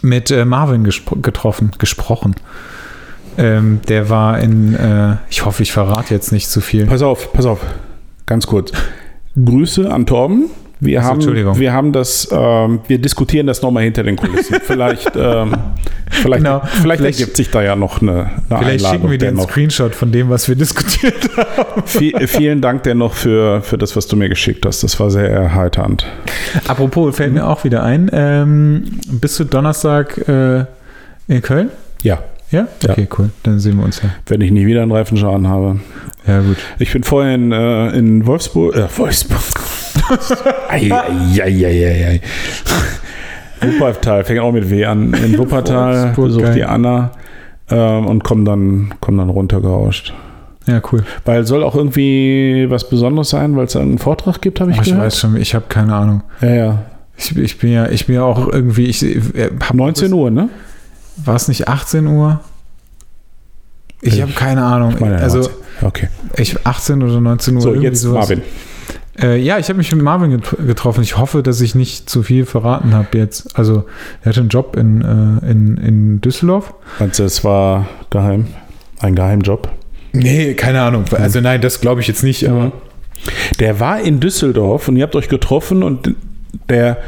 [0.00, 2.34] mit äh, Marvin gespro getroffen, gesprochen.
[3.38, 6.86] Ähm, der war in, äh, ich hoffe, ich verrate jetzt nicht zu viel.
[6.86, 7.60] Pass auf, pass auf.
[8.26, 8.72] Ganz kurz.
[9.36, 10.50] Grüße an Torben.
[10.84, 11.58] Wir, Achso, haben, Entschuldigung.
[11.60, 14.56] wir haben das, ähm, wir diskutieren das nochmal hinter den Kulissen.
[14.64, 15.54] vielleicht, ähm,
[16.10, 16.60] vielleicht, Genau.
[16.64, 18.90] vielleicht, Vielleicht- ergibt sich da ja noch eine, eine Vielleicht Einladung.
[18.90, 19.40] schicken wir dir einen.
[19.42, 21.82] Screenshot von dem, was wir diskutiert haben.
[21.86, 24.82] Vi- vielen Dank dennoch für, für das, was du mir geschickt hast.
[24.82, 26.04] Das war sehr erheiternd.
[26.66, 30.64] Apropos, fällt mir auch wieder ein, ähm, bist du Donnerstag äh,
[31.28, 31.68] in Köln?
[32.02, 32.18] Ja,
[32.52, 32.68] Ja?
[32.82, 32.90] Ja.
[32.90, 33.30] Okay, cool.
[33.42, 34.10] Dann sehen wir uns ja.
[34.26, 35.80] wenn ich nie wieder einen Reifenschaden habe.
[36.26, 36.56] Ja, gut.
[36.78, 38.76] Ich bin vorhin äh, in Wolfsburg.
[38.76, 39.40] Äh, Wolfsburg.
[40.68, 42.20] ei, ei, ei, ei, ei.
[43.62, 45.14] Wuppertal, fängt auch mit W an.
[45.14, 47.12] In Wuppertal besucht die Anna
[47.70, 50.12] ähm, und komm dann, komm dann runtergerauscht.
[50.66, 51.04] Ja, cool.
[51.24, 54.84] Weil soll auch irgendwie was Besonderes sein, weil es einen Vortrag gibt, habe ich ich
[54.84, 55.06] gehört.
[55.06, 56.22] weiß schon, ich habe keine Ahnung.
[56.40, 56.78] Ja, ja.
[57.16, 60.48] Ich, ich bin ja, ich bin ja auch irgendwie, ich äh, hab 19 Uhr, ne?
[61.16, 62.40] War es nicht 18 Uhr?
[64.00, 64.96] Ich Ich habe keine Ahnung.
[64.98, 65.54] meine, also 19.
[65.82, 66.08] Okay.
[66.36, 67.60] ich 18 oder 19 Uhr.
[67.60, 68.28] So, irgendwie jetzt sowas.
[68.28, 68.42] Marvin.
[69.20, 71.02] Äh, ja, ich habe mich mit Marvin get getroffen.
[71.02, 73.58] Ich hoffe, dass ich nicht zu viel verraten habe jetzt.
[73.58, 73.84] Also
[74.22, 76.74] er hatte einen Job in, äh, in, in Düsseldorf.
[76.98, 78.46] Du, es war geheim?
[79.00, 79.68] Ein Geheimjob?
[80.12, 81.04] Nee, keine Ahnung.
[81.12, 82.48] Also nein, das glaube ich jetzt nicht.
[82.48, 82.72] Aber
[83.58, 86.14] Der war in Düsseldorf und ihr habt euch getroffen und
[86.68, 86.98] der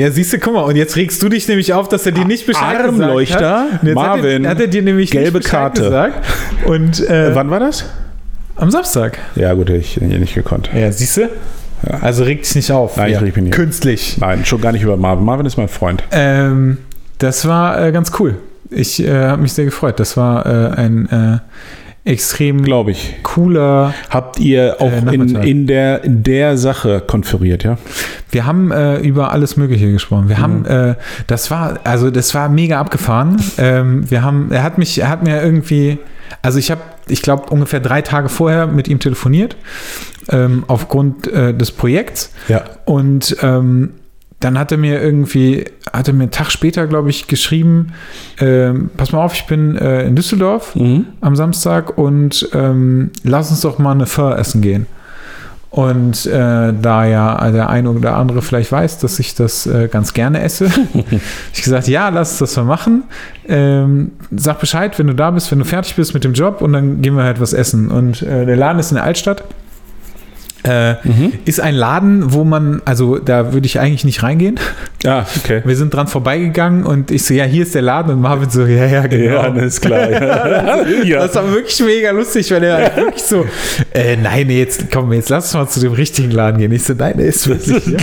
[0.00, 0.62] ja, siehst du, guck mal.
[0.62, 3.82] Und jetzt regst du dich nämlich auf, dass er dir nicht Bescheid Armleuchter, gesagt hat.
[3.82, 5.82] Und jetzt Marvin, hat er, hat er dir nämlich gelbe Karte.
[5.82, 6.26] gesagt.
[6.66, 7.84] Und äh, Wann war das?
[8.56, 9.18] am Samstag.
[9.34, 10.70] Ja, gut, hätte ich nicht gekonnt.
[10.74, 11.28] Ja, siehst du?
[12.00, 12.96] Also reg dich nicht auf.
[12.96, 13.54] Nein, ich reg mich nicht.
[13.54, 14.16] Künstlich.
[14.18, 15.24] Nein, schon gar nicht über Marvin.
[15.24, 16.02] Marvin ist mein Freund.
[16.10, 16.78] Ähm,
[17.18, 18.36] das war äh, ganz cool.
[18.70, 20.00] Ich äh, habe mich sehr gefreut.
[20.00, 21.38] Das war äh, ein äh,
[22.06, 23.16] extrem Glaube ich.
[23.22, 23.92] cooler.
[24.10, 27.78] Habt ihr auch Äh, in, in, der, in der Sache konferiert, ja?
[28.30, 30.28] Wir haben äh, über alles Mögliche gesprochen.
[30.28, 30.94] Wir haben, äh,
[31.26, 33.36] das war, also das war mega abgefahren.
[33.58, 35.98] ähm, wir haben, er hat mich, er hat mir irgendwie,
[36.42, 39.56] also ich habe, ich glaube ungefähr drei Tage vorher mit ihm telefoniert
[40.30, 42.32] ähm, aufgrund äh, des Projekts.
[42.48, 42.64] Ja.
[42.84, 43.90] Und ähm,
[44.40, 47.92] dann hat er mir irgendwie, hat er mir einen Tag später, glaube ich, geschrieben,
[48.38, 51.06] ähm, pass mal auf, ich bin äh, in Düsseldorf Mhm.
[51.20, 54.86] am Samstag und ähm, lass uns doch mal eine Pho essen gehen.
[55.70, 60.14] Und äh, da ja der eine oder andere vielleicht weiß, dass ich das äh, ganz
[60.14, 60.70] gerne esse,
[61.52, 63.02] ich gesagt, ja, lass uns das mal machen.
[63.46, 66.72] Ähm, sag Bescheid, wenn du da bist, wenn du fertig bist mit dem Job und
[66.72, 67.90] dann gehen wir halt was essen.
[67.90, 69.44] Und äh, der Laden ist in der Altstadt.
[70.66, 71.32] Äh, Mhm.
[71.44, 74.58] Ist ein Laden, wo man, also da würde ich eigentlich nicht reingehen.
[75.04, 75.62] Ja, okay.
[75.64, 78.66] Wir sind dran vorbeigegangen und ich so, ja, hier ist der Laden und Marvin so,
[78.66, 79.34] ja, ja, genau.
[79.42, 80.10] Ja, das ist klar.
[80.10, 80.82] Ja.
[81.04, 81.18] ja.
[81.26, 83.46] Das war wirklich mega lustig, weil er halt wirklich so,
[83.94, 86.72] äh, nein, jetzt komm, jetzt lass uns mal zu dem richtigen Laden gehen.
[86.72, 87.96] Ich so, nein, der ist wirklich hier.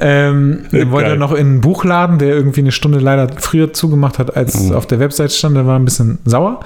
[0.00, 4.36] Ähm, dann wollte noch in einen Buchladen, der irgendwie eine Stunde leider früher zugemacht hat,
[4.36, 4.74] als Mhm.
[4.74, 5.56] auf der Website stand.
[5.56, 6.60] Der war ein bisschen sauer.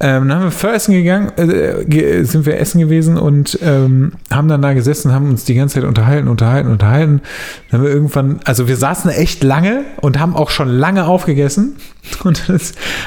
[0.00, 4.48] Ähm, dann haben wir für Essen gegangen, äh, sind wir essen gewesen und ähm, haben
[4.48, 7.22] dann da gesessen, haben uns die ganze Zeit unterhalten, unterhalten, unterhalten.
[7.70, 11.76] Dann haben wir irgendwann, also wir saßen echt lange und haben auch schon lange aufgegessen.
[12.24, 12.64] Und dann habe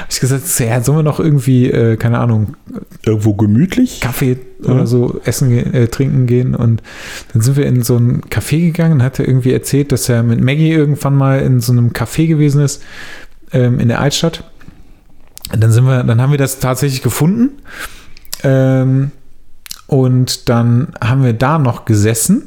[0.08, 2.56] ich gesagt, so, ja, sollen wir noch irgendwie, äh, keine Ahnung,
[3.04, 4.00] Irgendwo gemütlich?
[4.00, 4.72] Kaffee Ja.
[4.72, 6.54] oder so essen, äh, trinken gehen.
[6.54, 6.82] Und
[7.32, 10.22] dann sind wir in so ein Café gegangen und hat er irgendwie erzählt, dass er
[10.22, 12.82] mit Maggie irgendwann mal in so einem Café gewesen ist
[13.52, 14.44] ähm, in der Altstadt.
[15.52, 17.50] Und dann sind wir, dann haben wir das tatsächlich gefunden.
[18.42, 19.10] Ähm,
[19.86, 22.42] und dann haben wir da noch gesessen.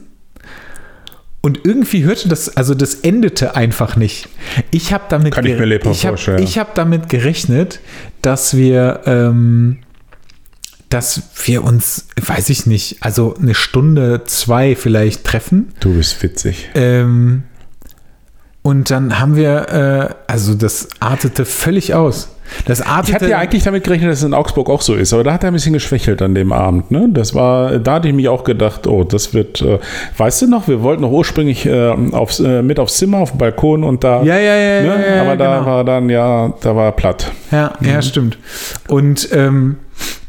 [1.45, 4.29] Und irgendwie hörte das, also das endete einfach nicht.
[4.71, 7.81] Ich habe damit, Kann ich mir ich hab, ich hab damit gerechnet,
[8.21, 9.79] dass wir, ähm,
[10.87, 15.73] dass wir uns, weiß ich nicht, also eine Stunde, zwei vielleicht treffen.
[15.81, 16.69] Du bist witzig.
[16.75, 17.43] Ähm,
[18.61, 22.29] und dann haben wir, äh, also das artete völlig aus.
[22.65, 23.09] Das artete.
[23.09, 25.33] Ich hatte ja eigentlich damit gerechnet, dass es in Augsburg auch so ist, aber da
[25.33, 26.91] hat er ein bisschen geschwächelt an dem Abend.
[26.91, 27.07] Ne?
[27.11, 29.79] Das war, da hatte ich mich auch gedacht, oh, das wird, äh,
[30.17, 33.37] weißt du noch, wir wollten noch ursprünglich äh, aufs, äh, mit aufs Zimmer, auf den
[33.37, 34.87] Balkon und da, ja, ja, ja, ne?
[34.87, 35.65] ja, ja, aber da genau.
[35.65, 37.31] war dann ja, da war platt.
[37.51, 38.37] Ja, ja, stimmt.
[38.87, 39.77] Und ähm,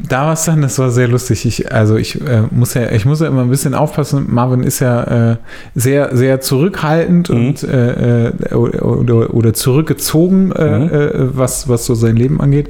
[0.07, 1.47] da war es dann, das war sehr lustig.
[1.47, 4.27] Ich, also ich äh, muss ja, ich muss ja immer ein bisschen aufpassen.
[4.29, 5.37] Marvin ist ja äh,
[5.75, 7.37] sehr, sehr zurückhaltend Mhm.
[7.37, 10.89] und äh, äh, oder, oder zurückgezogen, äh, Mhm.
[10.93, 12.69] äh, was, was so sein Leben angeht.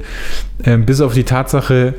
[0.63, 1.93] Ähm, bis auf die Tatsache,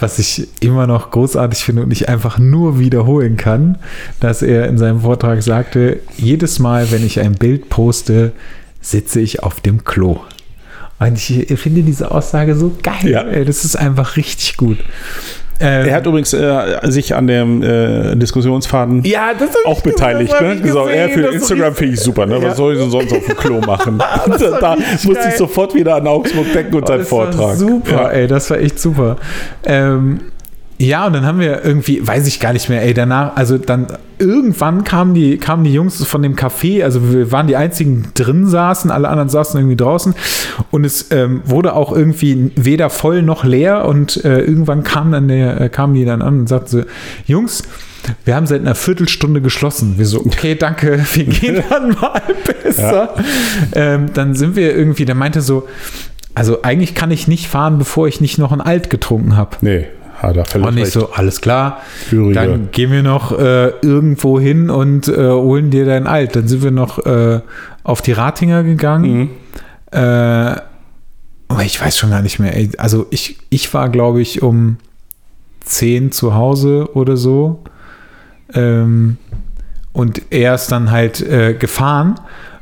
[0.00, 3.78] was ich immer noch großartig finde und ich einfach nur wiederholen kann,
[4.18, 8.32] dass er in seinem Vortrag sagte, jedes Mal, wenn ich ein Bild poste,
[8.80, 10.18] sitze ich auf dem Klo.
[10.98, 12.94] Und ich finde diese Aussage so geil.
[13.10, 13.22] Ja.
[13.22, 14.78] Ey, das ist einfach richtig gut.
[15.58, 19.32] Ähm, Er hat übrigens äh, sich an dem äh, Diskussionsfaden ja,
[19.64, 20.34] auch beteiligt.
[20.40, 20.56] Ne?
[20.60, 22.26] Gesagt, er für Instagram finde ich super.
[22.26, 22.38] Ne?
[22.38, 22.48] Ja.
[22.48, 23.98] Was soll ich denn sonst auf dem Klo machen?
[24.60, 25.26] da musste geil.
[25.30, 27.56] ich sofort wieder an Augsburg denken und Oh, seinen Vortrag.
[27.56, 28.08] Super, Ja.
[28.10, 29.16] ey, das war echt super.
[29.64, 30.20] Ähm,
[30.78, 33.86] ja, und dann haben wir irgendwie, weiß ich gar nicht mehr, ey, danach, also dann
[34.18, 38.46] irgendwann kamen die, kamen die Jungs von dem Café, also wir waren die einzigen drin
[38.46, 40.14] saßen, alle anderen saßen irgendwie draußen
[40.70, 45.28] und es ähm, wurde auch irgendwie weder voll noch leer und äh, irgendwann kam dann
[45.28, 46.82] der, äh, kamen die dann an und sagten so,
[47.26, 47.62] Jungs,
[48.24, 49.94] wir haben seit einer Viertelstunde geschlossen.
[49.96, 52.22] Wir so, okay, danke, wir gehen dann mal
[52.62, 53.14] besser.
[53.74, 55.66] Ähm, dann sind wir irgendwie, der meinte so,
[56.34, 59.56] also eigentlich kann ich nicht fahren, bevor ich nicht noch ein Alt getrunken habe.
[59.62, 59.86] Nee,
[60.16, 60.92] hat er völlig Und ich recht.
[60.92, 62.34] so, alles klar, Führige.
[62.34, 66.36] dann gehen wir noch äh, irgendwo hin und äh, holen dir dein Alt.
[66.36, 67.40] Dann sind wir noch äh,
[67.84, 69.18] auf die Ratinger gegangen.
[69.18, 69.30] Mhm.
[71.48, 72.54] Aber ich weiß schon gar nicht mehr.
[72.56, 72.70] Ey.
[72.76, 74.78] Also ich, ich war, glaube ich, um
[75.60, 77.62] 10 zu Hause oder so.
[78.52, 79.16] Ähm,
[79.92, 82.16] und er ist dann halt äh, gefahren.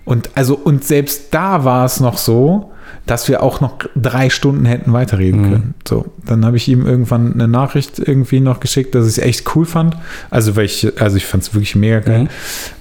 [0.05, 2.73] Und also, und selbst da war es noch so,
[3.07, 5.45] dass wir auch noch drei Stunden hätten weiterreden Mhm.
[5.51, 5.75] können.
[5.87, 9.55] So, dann habe ich ihm irgendwann eine Nachricht irgendwie noch geschickt, dass ich es echt
[9.57, 9.97] cool fand.
[10.31, 12.23] Also, weil ich, also ich fand es wirklich mega geil.
[12.25, 12.29] Mhm.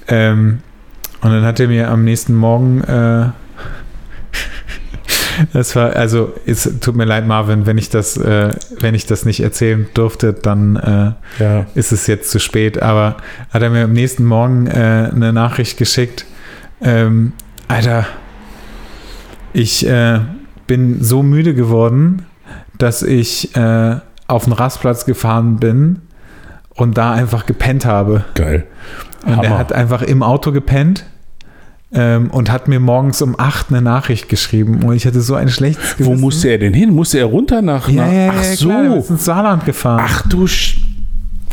[0.07, 0.59] Ähm,
[1.21, 3.29] und dann hat er mir am nächsten Morgen, äh,
[5.53, 9.25] das war, also es tut mir leid, Marvin, wenn ich das, äh, wenn ich das
[9.25, 11.11] nicht erzählen durfte, dann äh,
[11.43, 11.65] Ja.
[11.75, 12.81] ist es jetzt zu spät.
[12.81, 13.17] Aber
[13.51, 16.25] hat er mir am nächsten Morgen äh, eine Nachricht geschickt.
[16.81, 17.33] Ähm,
[17.67, 18.05] Alter,
[19.53, 20.19] ich äh,
[20.67, 22.25] bin so müde geworden,
[22.77, 23.97] dass ich äh,
[24.27, 26.01] auf den Rastplatz gefahren bin
[26.75, 28.25] und da einfach gepennt habe.
[28.35, 28.65] Geil.
[29.25, 29.57] Und er Hammer.
[29.57, 31.05] hat einfach im Auto gepennt
[31.93, 34.83] ähm, und hat mir morgens um 8 eine Nachricht geschrieben.
[34.83, 36.91] Und ich hatte so ein schlechtes Wo musste er denn hin?
[36.91, 37.87] Musste er runter nach?
[37.89, 38.67] Ja, nach ja, ach ja, so.
[38.67, 40.01] klar, ist ins Saarland gefahren.
[40.03, 40.77] Ach du Sch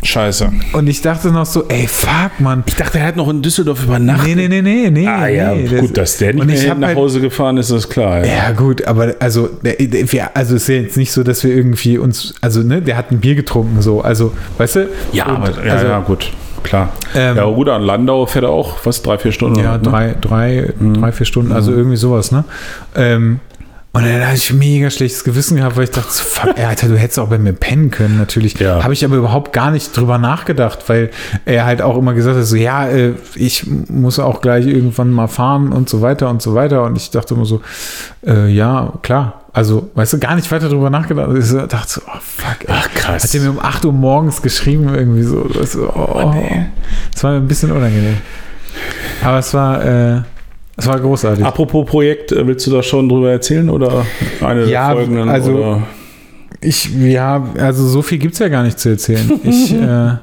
[0.03, 0.51] Scheiße.
[0.73, 2.63] Und ich dachte noch so, ey, fuck, Mann.
[2.65, 4.35] Ich dachte, er hat noch in Düsseldorf übernachtet.
[4.35, 5.07] Nee, nee, nee, nee, nee.
[5.07, 7.89] Ah ja, nee, gut, dass der nicht und mehr nach halt- Hause gefahren ist, ist
[7.89, 8.25] klar.
[8.25, 8.33] Ja.
[8.33, 11.43] Ja, gut, aber also, der, der, wir, also es ist ja jetzt nicht so, dass
[11.43, 14.89] wir irgendwie uns, also, ne, der hat ein Bier getrunken, so, also, weißt du?
[15.13, 16.31] Ja, Und, aber ja, also, ja, gut.
[16.63, 16.91] klar.
[17.15, 19.59] Ähm, ja, Ruder an Landau fährt er auch was, drei, vier Stunden?
[19.59, 19.83] Ja, ne?
[19.83, 22.43] drei, drei, drei, vier Stunden, also irgendwie sowas, ne?
[22.95, 23.39] Ähm,
[23.93, 26.97] und dann hatte ich mega schlechtes Gewissen gehabt, weil ich dachte, so, fuck, Alter, du
[26.97, 28.57] hättest auch bei mir pennen können, natürlich.
[28.57, 28.81] Ja.
[28.83, 31.09] Habe ich aber überhaupt gar nicht drüber nachgedacht, weil
[31.43, 35.27] er halt auch immer gesagt hat, so, ja, äh, ich muss auch gleich irgendwann mal
[35.27, 36.83] fahren und so weiter und so weiter.
[36.85, 37.61] Und ich dachte immer so,
[38.25, 39.41] äh, ja, klar.
[39.51, 41.29] Also, weißt du, gar nicht weiter drüber nachgedacht.
[41.37, 42.73] Ich dachte so, oh, fuck, ey.
[42.73, 43.25] Ach, krass.
[43.25, 45.49] Hat er mir um 8 Uhr morgens geschrieben, irgendwie so.
[45.49, 46.35] Das, oh, oh,
[47.11, 48.19] das war mir ein bisschen unangenehm.
[49.21, 50.21] Aber es war, äh,
[50.81, 51.45] es war großartig.
[51.45, 54.05] Apropos Projekt, äh, willst du da schon drüber erzählen oder
[54.41, 55.29] eine Ja, der folgenden?
[55.29, 55.83] also- oder?
[56.63, 59.31] Ich, ja, also so viel gibt es ja gar nicht zu erzählen.
[59.43, 60.13] Ich, äh,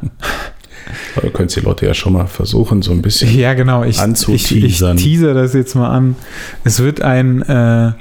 [1.21, 3.37] Du könntest die Leute ja schon mal versuchen, so ein bisschen.
[3.39, 3.83] ja, genau.
[3.83, 4.97] Ich, ich, ich Anzuteasern.
[4.97, 6.17] teaser das jetzt mal an.
[6.65, 7.93] Es wird ein, äh,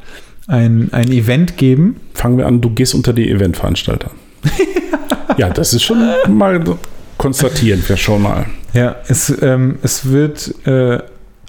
[0.47, 1.97] ein, ein Event geben.
[2.13, 4.11] Fangen wir an, du gehst unter die Eventveranstalter.
[5.37, 5.97] ja, das ist schon
[6.29, 6.63] mal
[7.17, 8.45] konstatieren wir schon mal.
[8.73, 10.99] Ja, es, ähm, es wird, äh,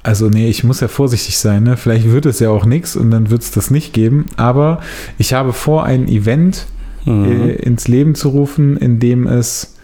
[0.02, 1.76] also nee, ich muss ja vorsichtig sein, ne?
[1.76, 4.26] Vielleicht wird es ja auch nichts und dann wird es das nicht geben.
[4.36, 4.80] Aber
[5.18, 6.66] ich habe vor, ein Event
[7.08, 7.24] Mhm.
[7.24, 9.76] äh, ins Leben zu rufen, in dem es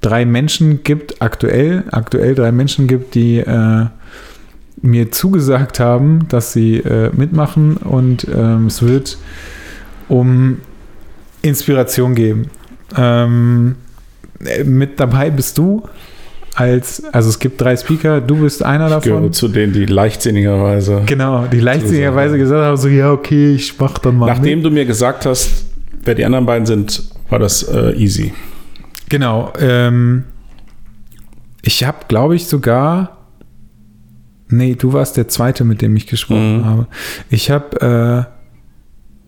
[0.00, 3.86] drei Menschen gibt, aktuell, aktuell drei Menschen gibt, die äh,
[4.80, 9.18] mir zugesagt haben, dass sie äh, mitmachen und ähm, es wird
[10.08, 10.58] um
[11.42, 12.46] Inspiration geben.
[12.96, 13.74] Ähm,
[14.44, 15.82] äh, mit dabei bist du
[16.58, 19.32] als, also es gibt drei Speaker, du bist einer Ich gehöre davon.
[19.32, 21.02] zu denen, die leichtsinnigerweise.
[21.06, 24.66] Genau, die leichtsinnigerweise gesagt haben, so ja, okay, ich mach dann mal Nachdem mit.
[24.66, 25.66] du mir gesagt hast,
[26.04, 28.32] wer die anderen beiden sind, war das äh, easy.
[29.08, 29.52] Genau.
[29.60, 30.24] Ähm,
[31.62, 33.16] ich habe, glaube ich, sogar.
[34.48, 36.64] Nee, du warst der Zweite, mit dem ich gesprochen Mhm.
[36.64, 36.86] habe.
[37.30, 38.37] Ich habe äh,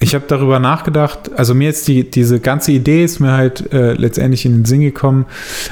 [0.03, 1.31] ich habe darüber nachgedacht.
[1.37, 4.81] Also mir jetzt die diese ganze Idee ist mir halt äh, letztendlich in den Sinn
[4.81, 5.27] gekommen.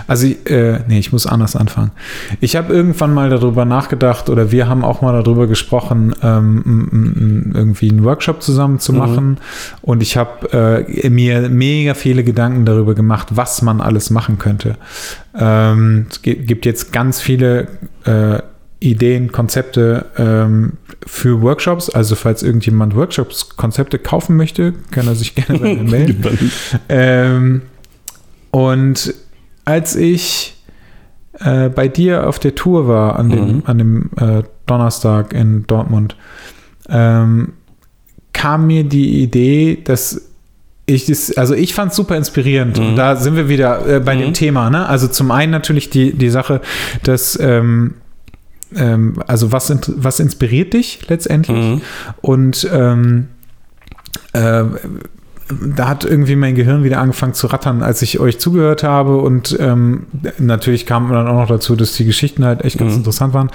[0.06, 1.92] Also äh, nee, ich muss anders anfangen.
[2.40, 7.90] Ich habe irgendwann mal darüber nachgedacht oder wir haben auch mal darüber gesprochen, ähm, irgendwie
[7.90, 8.98] einen Workshop zusammen zu Mhm.
[8.98, 9.36] machen.
[9.82, 14.76] Und ich habe äh, mir mega viele Gedanken darüber gemacht, was man alles machen könnte.
[15.38, 17.68] Ähm, es gi- gibt jetzt ganz viele
[18.04, 18.40] äh,
[18.80, 20.74] Ideen, Konzepte ähm,
[21.06, 21.90] für Workshops.
[21.90, 26.52] Also falls irgendjemand Workshops, Konzepte kaufen möchte, kann er sich gerne bei mir melden.
[26.88, 27.62] Ähm,
[28.50, 29.14] und
[29.64, 30.56] als ich
[31.40, 33.62] äh, bei dir auf der Tour war, an dem, Mhm.
[33.66, 36.16] an dem äh, Donnerstag in Dortmund,
[36.88, 37.52] ähm,
[38.32, 40.22] kam mir die Idee, dass
[40.86, 42.78] ich das, also ich fand es super inspirierend.
[42.78, 44.70] Und da sind wir wieder äh, bei dem Thema.
[44.70, 44.86] Ne?
[44.88, 46.60] Also zum einen natürlich die, die Sache,
[47.02, 47.94] dass ähm,
[48.76, 51.56] ähm, also was, was inspiriert dich letztendlich?
[51.56, 51.80] Mhm.
[52.20, 53.28] Und ähm,
[54.32, 54.64] äh,
[55.76, 59.16] da hat irgendwie mein Gehirn wieder angefangen zu rattern, als ich euch zugehört habe.
[59.16, 60.06] Und ähm,
[60.38, 62.98] natürlich kam dann auch noch dazu, dass die Geschichten halt echt ganz Mhm.
[62.98, 63.50] interessant waren.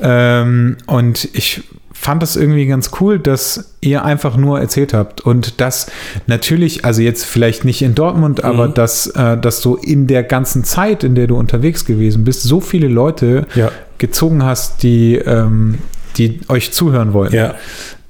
[0.00, 1.62] Ähm, und ich
[2.02, 5.86] fand das irgendwie ganz cool, dass ihr einfach nur erzählt habt und das
[6.26, 8.74] natürlich, also jetzt vielleicht nicht in Dortmund, aber Mhm.
[8.74, 12.60] dass, äh, dass du in der ganzen Zeit, in der du unterwegs gewesen bist, so
[12.60, 13.70] viele Leute Ja.
[13.98, 15.78] gezogen hast, die, ähm,
[16.16, 17.32] die euch zuhören wollen.
[17.32, 17.54] Ja.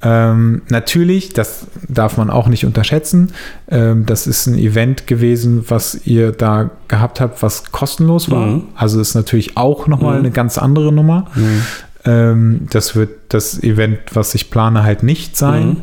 [0.04, 3.32] Ähm, natürlich, das darf man auch nicht unterschätzen.
[3.70, 8.46] Ähm, das ist ein Event gewesen, was ihr da gehabt habt, was kostenlos war.
[8.46, 8.62] Mhm.
[8.74, 10.24] Also ist natürlich auch nochmal Mhm.
[10.24, 11.26] eine ganz andere Nummer.
[11.36, 11.62] Mhm.
[12.04, 15.68] Ähm, das wird das Event, was ich plane, halt nicht sein.
[15.68, 15.76] Mhm.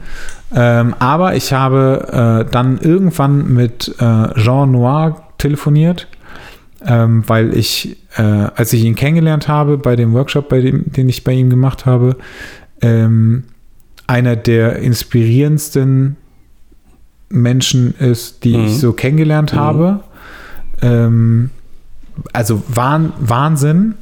[0.56, 6.08] Ähm, aber ich habe äh, dann irgendwann mit äh, Jean Noir telefoniert,
[6.86, 11.08] ähm, weil ich, äh, als ich ihn kennengelernt habe bei dem Workshop, bei dem, den
[11.08, 12.18] ich bei ihm gemacht habe,
[12.82, 13.44] ähm,
[14.08, 16.18] einer der inspirierendsten
[17.30, 18.66] Menschen ist, die Mhm.
[18.66, 19.58] ich so kennengelernt Mhm.
[19.58, 20.00] habe.
[20.82, 21.50] Ähm,
[22.34, 23.94] also Wahn, Wahnsinn.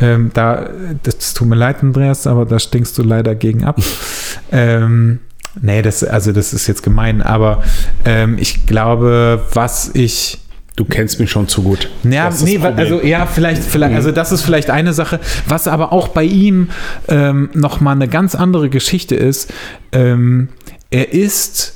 [0.00, 0.70] Ähm, da,
[1.02, 3.78] das tut mir leid, Andreas, aber da stinkst du leider gegen ab.
[4.52, 5.20] ähm,
[5.60, 7.62] nee, das, also das ist jetzt gemein, aber
[8.04, 10.38] ähm, ich glaube, was ich
[10.76, 11.90] Du kennst mich schon zu gut.
[12.04, 13.96] ja, Das das nee, also ja, vielleicht, vielleicht, Mhm.
[13.96, 16.68] also das ist vielleicht eine Sache, was aber auch bei ihm
[17.08, 19.52] ähm, nochmal eine ganz andere Geschichte ist.
[19.92, 20.48] Ähm,
[20.88, 21.74] er ist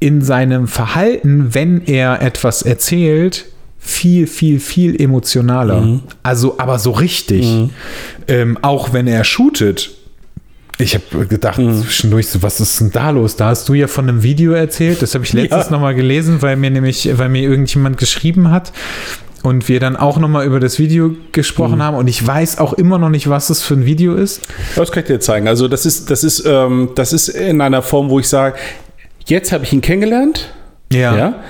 [0.00, 3.44] in seinem Verhalten, wenn er etwas erzählt,
[3.84, 5.80] viel, viel, viel emotionaler.
[5.80, 6.00] Mhm.
[6.22, 7.46] Also, aber so richtig.
[8.28, 9.90] Ähm, auch wenn er shootet.
[10.78, 11.82] Ich habe gedacht, Mhm.
[11.82, 13.36] zwischendurch, so, was ist denn da los?
[13.36, 15.02] Da hast du ja von einem Video erzählt.
[15.02, 15.72] Das habe ich letztens Ja.
[15.72, 18.72] noch mal gelesen, weil mir nämlich, weil mir irgendjemand geschrieben hat
[19.42, 21.82] und wir dann auch noch mal über das Video gesprochen Mhm.
[21.82, 21.96] haben.
[21.96, 24.42] Und ich weiß auch immer noch nicht, was es für ein Video ist.
[24.76, 25.46] Das kann ich dir zeigen.
[25.48, 28.56] Also das ist, das ist, ähm, das ist in einer Form, wo ich sage,
[29.26, 30.52] jetzt habe ich ihn kennengelernt.
[30.92, 31.42] Ja.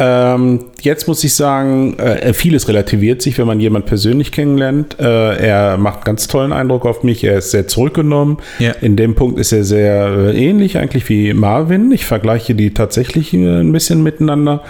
[0.00, 4.98] Ähm, jetzt muss ich sagen, äh, vieles relativiert sich, wenn man jemanden persönlich kennenlernt.
[4.98, 7.22] Äh, er macht ganz tollen Eindruck auf mich.
[7.22, 8.38] Er ist sehr zurückgenommen.
[8.58, 8.72] Ja.
[8.80, 11.92] In dem Punkt ist er sehr äh, ähnlich eigentlich wie Marvin.
[11.92, 14.62] Ich vergleiche die tatsächlich äh, ein bisschen miteinander.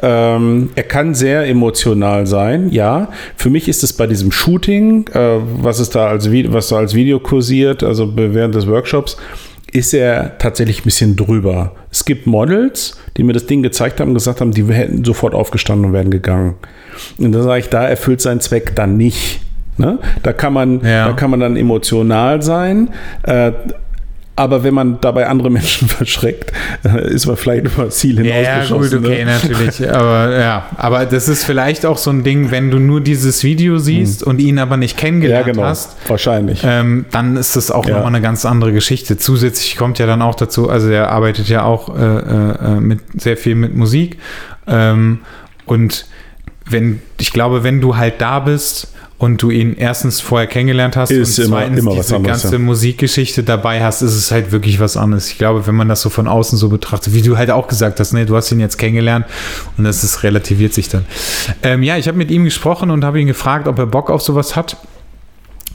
[0.00, 3.10] Ähm, er kann sehr emotional sein, ja.
[3.34, 6.94] Für mich ist es bei diesem Shooting, äh, was es da als, was da als
[6.94, 9.16] Video kursiert, also während des Workshops,
[9.72, 11.72] ist er tatsächlich ein bisschen drüber.
[11.90, 15.34] Es gibt Models, die mir das Ding gezeigt haben und gesagt haben, die hätten sofort
[15.34, 16.54] aufgestanden und wären gegangen.
[17.18, 19.40] Und da sage ich, da erfüllt sein Zweck dann nicht.
[19.76, 19.98] Ne?
[20.22, 21.06] Da, kann man, Ja.
[21.08, 22.90] da kann man dann emotional sein.
[23.22, 23.52] Äh,
[24.38, 26.52] aber wenn man dabei andere Menschen verschreckt,
[26.84, 29.04] äh, ist man vielleicht über das Ziel Ja, ja, gut, hinausgeschossen.
[29.06, 29.32] okay, ne?
[29.32, 29.90] natürlich.
[29.90, 33.78] Aber ja, aber das ist vielleicht auch so ein Ding, wenn du nur dieses Video
[33.78, 35.64] siehst und ihn aber nicht Ja, kennengelernt genau.
[35.64, 36.60] hast, Wahrscheinlich.
[36.64, 37.94] ähm, dann ist das auch Ja.
[37.96, 39.16] nochmal eine ganz andere Geschichte.
[39.16, 43.36] Zusätzlich kommt ja dann auch dazu, also er arbeitet ja auch äh, äh, mit sehr
[43.36, 44.18] viel mit Musik.
[44.66, 45.20] Ähm,
[45.66, 46.06] und
[46.64, 51.10] wenn, ich glaube, wenn du halt da bist und du ihn erstens vorher kennengelernt hast
[51.10, 52.62] Ist und immer- zweitens immer diese anderes, ganze ja.
[52.62, 55.28] Musikgeschichte dabei hast, ist es halt wirklich was anderes.
[55.30, 57.98] Ich glaube, wenn man das so von außen so betrachtet, wie du halt auch gesagt
[57.98, 59.26] hast, ne, du hast ihn jetzt kennengelernt
[59.76, 61.04] und das ist, relativiert sich dann.
[61.64, 64.22] Ähm, ja, ich habe mit ihm gesprochen und habe ihn gefragt, ob er Bock auf
[64.22, 64.76] sowas hat.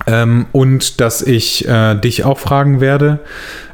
[0.07, 3.19] Ähm, und dass ich äh, dich auch fragen werde.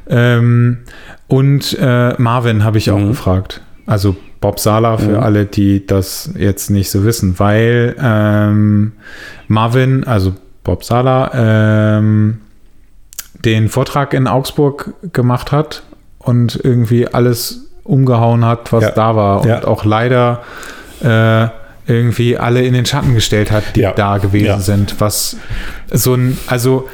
[0.10, 0.80] Ähm,
[1.28, 3.10] und äh, Marvin habe ich auch Mhm.
[3.10, 3.62] gefragt.
[3.86, 5.24] Also Bob Sala für Mhm.
[5.24, 8.94] alle, die das jetzt nicht so wissen, weil ähm,
[9.48, 10.34] Marvin, also
[10.64, 12.40] Bob Sala, ähm,
[13.46, 15.84] den Vortrag in Augsburg gemacht hat
[16.20, 18.92] und irgendwie alles umgehauen hat, was Ja.
[18.92, 19.42] da war.
[19.42, 19.64] Und Ja.
[19.66, 20.42] auch leider
[21.02, 21.48] äh,
[21.88, 23.94] irgendwie alle in den Schatten gestellt hat, die Ja.
[23.94, 25.00] da gewesen sind.
[25.00, 25.38] Was
[25.90, 26.88] so ein, also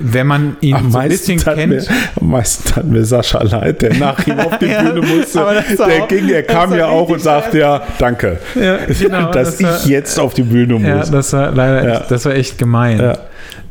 [0.00, 1.68] wenn man ihn Am so ein bisschen kennt.
[1.68, 1.82] mir,
[2.20, 5.38] am meisten tat mir Sascha leid, der nach ihm auf die Ja, Bühne musste.
[5.78, 9.62] Der auch- ging, das kam ja auch und sagte ja, danke, Ja, genau, dass das
[9.62, 11.10] war- ich jetzt auf die Bühne Ja, muss.
[11.10, 12.00] das war leider Ja.
[12.00, 12.98] echt, das war echt gemein.
[12.98, 13.18] Ja.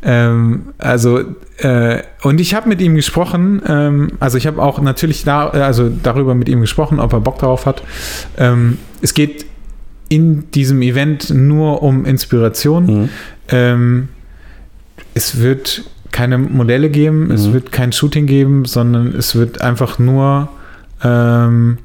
[0.04, 1.20] Ähm, also,
[1.58, 5.90] äh, und ich habe mit ihm gesprochen, ähm, also ich habe auch natürlich da, also
[5.90, 7.82] darüber mit ihm gesprochen, ob er Bock darauf hat.
[8.38, 9.46] Ähm, es geht
[10.10, 12.86] in diesem Event nur um Inspiration.
[12.86, 13.10] Mhm.
[13.50, 14.10] Ähm,
[15.14, 17.54] es wird keine Modelle geben, es Mhm.
[17.54, 20.50] wird kein Shooting geben, sondern es wird einfach nur
[21.04, 21.78] ähm,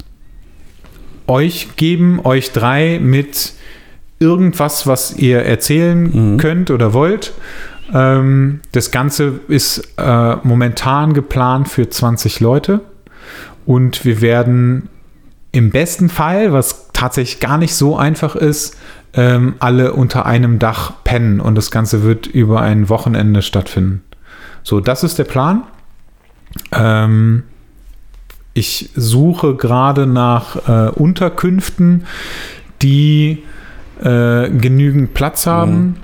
[1.26, 3.52] euch geben, euch drei mit
[4.18, 6.36] irgendwas, was ihr erzählen Mhm.
[6.38, 7.32] könnt oder wollt.
[7.92, 12.80] Ähm, das Ganze ist äh, momentan geplant für 20 Leute
[13.66, 14.88] und wir werden
[15.52, 18.78] im besten Fall, was tatsächlich gar nicht so einfach ist,
[19.14, 24.02] ähm, alle unter einem Dach pennen und das Ganze wird über ein Wochenende stattfinden.
[24.62, 25.64] So, das ist der Plan.
[26.72, 27.44] Ähm,
[28.54, 32.06] ich suche gerade nach äh, Unterkünften,
[32.82, 33.44] die
[34.00, 35.96] äh, genügend Platz haben,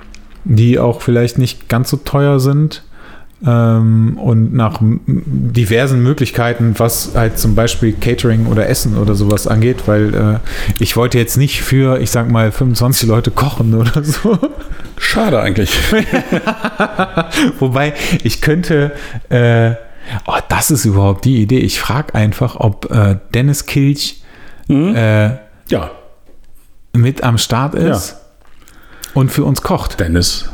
[0.45, 2.83] die auch vielleicht nicht ganz so teuer sind.
[3.45, 9.83] Ähm, und nach diversen Möglichkeiten, was halt zum Beispiel Catering oder Essen oder sowas angeht,
[9.87, 10.39] weil äh,
[10.79, 14.37] ich wollte jetzt nicht für, ich sag mal, 25 Leute kochen oder so.
[14.97, 15.71] Schade eigentlich.
[17.59, 17.93] Wobei,
[18.23, 18.91] ich könnte,
[19.29, 19.71] äh,
[20.25, 21.59] oh, das ist überhaupt die Idee.
[21.59, 24.21] Ich frage einfach, ob äh, Dennis Kilch
[24.71, 24.95] Mhm.
[25.69, 25.89] ja,
[26.93, 28.17] mit am Start ist
[29.15, 29.99] und für uns kocht.
[29.99, 30.47] Dennis.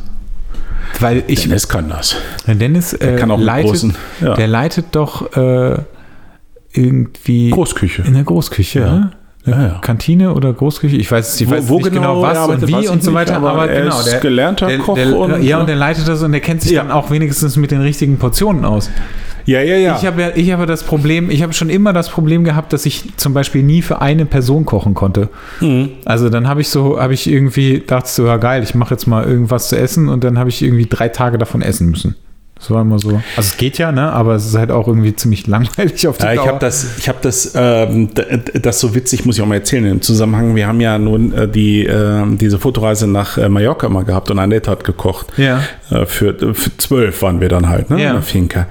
[1.00, 2.16] Weil ich, Dennis kann das.
[2.48, 4.34] Dennis äh, kann auch mit leitet, großen- ja.
[4.36, 5.78] der leitet doch äh,
[6.74, 8.04] irgendwie Großküche.
[8.04, 8.86] in der Großküche, Ja.
[8.94, 9.12] ne?
[9.48, 9.78] Ja, ja.
[9.80, 12.68] Kantine oder Großküche, ich weiß, ich Wo- weiß wo nicht genau genau, was arbeitet, und
[12.82, 15.44] wie und so nicht, weiter, aber aber, er genau, ist gelernter der, Koch der, und-
[15.44, 16.82] ja, und der leitet das und der kennt sich Ja.
[16.82, 18.90] dann auch wenigstens mit den richtigen Portionen aus.
[19.46, 19.98] Ja, ja, ja.
[20.00, 22.86] Ich habe ja, ich habe das Problem, ich habe schon immer das Problem gehabt, dass
[22.86, 25.30] ich zum Beispiel nie für eine Person kochen konnte.
[25.62, 25.90] Mhm.
[26.06, 29.06] Also dann habe ich so, habe ich irgendwie, dachte so, ja geil, ich mache jetzt
[29.06, 32.16] mal irgendwas zu essen und dann habe ich irgendwie drei Tage davon essen müssen.
[32.58, 33.10] Das war immer so.
[33.10, 34.14] Also es geht ja, ne?
[34.14, 37.10] Aber es ist halt auch irgendwie ziemlich langweilig auf die Ja, ich habe das, ich
[37.10, 40.56] habe das, ähm, d- das so witzig, muss ich auch mal erzählen im Zusammenhang.
[40.56, 44.40] Wir haben ja nun äh, die, äh, diese Fotoreise nach äh, Mallorca mal gehabt und
[44.40, 45.28] Annette hat gekocht.
[45.36, 45.60] Ja.
[45.92, 48.02] Äh, für, für zwölf waren wir dann halt, ne?
[48.02, 48.08] Ja.
[48.08, 48.68] In der Finca.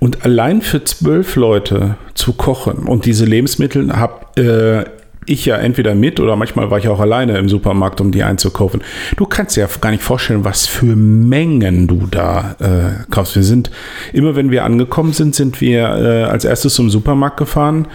[0.00, 4.84] Und allein für zwölf Leute zu kochen und diese Lebensmittel hab äh,
[5.26, 8.82] ich ja entweder mit oder manchmal war ich auch alleine im Supermarkt, um die einzukaufen.
[9.16, 13.36] Du kannst dir ja gar nicht vorstellen, was für Mengen du da äh, kaufst.
[13.36, 13.70] Wir sind,
[14.12, 17.86] immer wenn wir angekommen sind, sind wir äh, als erstes zum Supermarkt gefahren.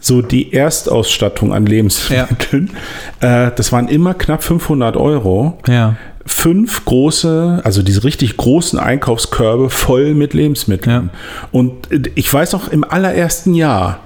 [0.00, 2.70] So die Erstausstattung an Lebensmitteln.
[3.20, 5.96] Äh, das waren immer knapp 500 Euro Ja.
[6.26, 11.10] Fünf große, also diese richtig großen Einkaufskörbe voll mit Lebensmitteln.
[11.52, 14.00] Und ich weiß noch, im allerersten Jahr,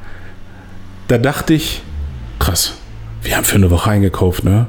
[1.08, 1.82] da dachte ich,
[2.38, 2.74] krass,
[3.22, 4.66] wir haben für eine Woche eingekauft, ne?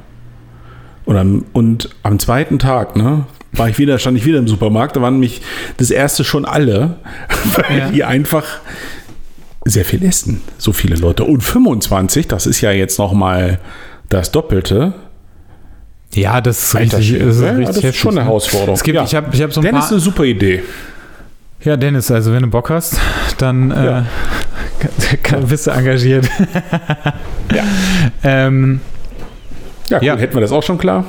[1.05, 4.95] Und am, und am zweiten Tag, ne, war ich wieder, stand ich wieder im Supermarkt,
[4.95, 5.41] da waren nämlich
[5.77, 6.97] das erste schon alle,
[7.55, 7.89] weil Ja.
[7.89, 8.45] die einfach
[9.65, 11.23] sehr viel essen, so viele Leute.
[11.23, 13.59] Und 25, das ist ja jetzt noch mal
[14.09, 14.93] das Doppelte.
[16.13, 17.19] Ja, das ist Alter richtig.
[17.19, 17.57] Das ist, ne?
[17.57, 18.25] richtig das ist schon eine ne?
[18.25, 18.73] Herausforderung.
[18.75, 19.03] Es gibt, Ja.
[19.03, 19.91] Ich habe ich hab so ein Dennis paar.
[19.91, 20.63] eine super Idee.
[21.61, 22.99] Ja, Dennis, also wenn du Bock hast,
[23.37, 23.99] dann Ja.
[23.99, 24.03] äh,
[24.79, 24.91] kann,
[25.23, 26.27] kann, bist du engagiert.
[27.53, 27.63] Ja.
[28.23, 28.79] ähm,
[29.89, 30.17] Ja, cool, Ja.
[30.17, 31.05] hätten wir das auch schon klar.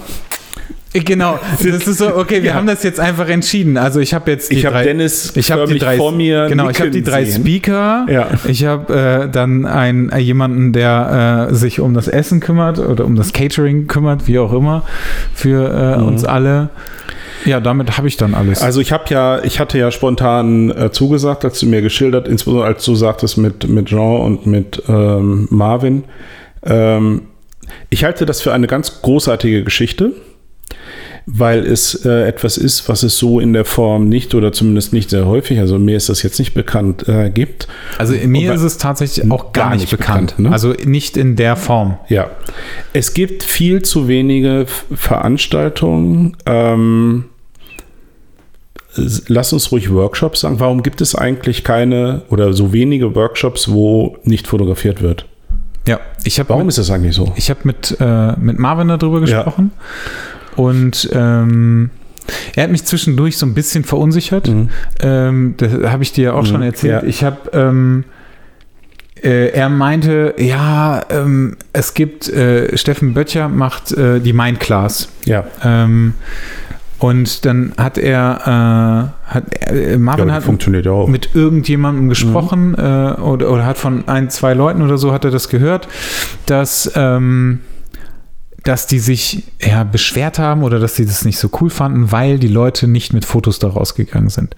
[0.93, 2.55] Genau, das ist so, okay, wir Ja.
[2.55, 3.77] haben das jetzt einfach entschieden.
[3.77, 6.47] Also ich habe jetzt die Ich habe drei, Dennis ich habe die drei vor mir
[6.49, 7.43] genau, ich habe die drei sehen.
[7.43, 8.07] Speaker.
[8.09, 8.29] Ja.
[8.47, 13.05] Ich habe äh, dann einen äh, jemanden, der äh, sich um das Essen kümmert oder
[13.05, 14.83] um das Catering kümmert, wie auch immer,
[15.35, 16.07] für äh, Mhm.
[16.09, 16.71] uns alle.
[17.47, 18.61] Ja, damit habe ich dann alles.
[18.61, 22.67] Also ich habe ja, ich hatte ja spontan äh, zugesagt, als du mir geschildert, insbesondere
[22.67, 26.05] als du sagtest mit, mit Jean und mit ähm, Marvin.
[26.65, 27.23] Ähm,
[27.89, 30.13] ich halte das für eine ganz großartige Geschichte,
[31.33, 35.11] weil es äh, etwas ist, was es so in der Form nicht oder zumindest nicht
[35.11, 37.69] sehr häufig, also mir ist das jetzt nicht bekannt, äh, gibt.
[37.99, 40.31] Also mir Und- ist es tatsächlich auch gar, gar nicht nicht bekannt.
[40.31, 40.53] bekannt, ne?
[40.53, 41.99] Also nicht in der Form.
[42.09, 42.31] Ja,
[42.93, 46.37] es gibt viel zu wenige Veranstaltungen.
[46.47, 47.27] Ähm,
[49.29, 50.59] lass uns ruhig Workshops sagen.
[50.61, 55.27] Warum gibt es eigentlich keine oder so wenige Workshops, wo nicht fotografiert wird?
[55.87, 57.33] Ja, ich habe Warum mit, ist das eigentlich so?
[57.37, 59.53] ich hab mit, äh, mit Marvin darüber Ja.
[60.57, 61.91] Und ähm,
[62.55, 64.49] er hat mich zwischendurch so ein bisschen verunsichert.
[64.49, 64.69] Mhm.
[65.01, 67.03] Ähm, das habe ich dir ja auch Mhm, schon erzählt.
[67.03, 67.09] ja.
[67.09, 68.05] Ich habe, ähm,
[69.23, 75.09] äh, er meinte, ja, ähm, es gibt, äh, Steffen Böttcher macht äh, die Mind Class.
[75.25, 76.15] Ja, Ähm,
[76.99, 81.09] und dann hat er, äh, hat, äh, ja Marvin die hat funktioniert ja auch.
[81.09, 82.81] mit irgendjemandem gesprochen äh,
[83.21, 85.89] oder, oder hat von ein, zwei Leuten oder so hat er das gehört,
[86.47, 87.61] dass, ähm,
[88.65, 92.39] dass die sich ja, beschwert haben oder dass sie das nicht so cool fanden, weil
[92.39, 94.55] die Leute nicht mit Fotos da rausgegangen sind.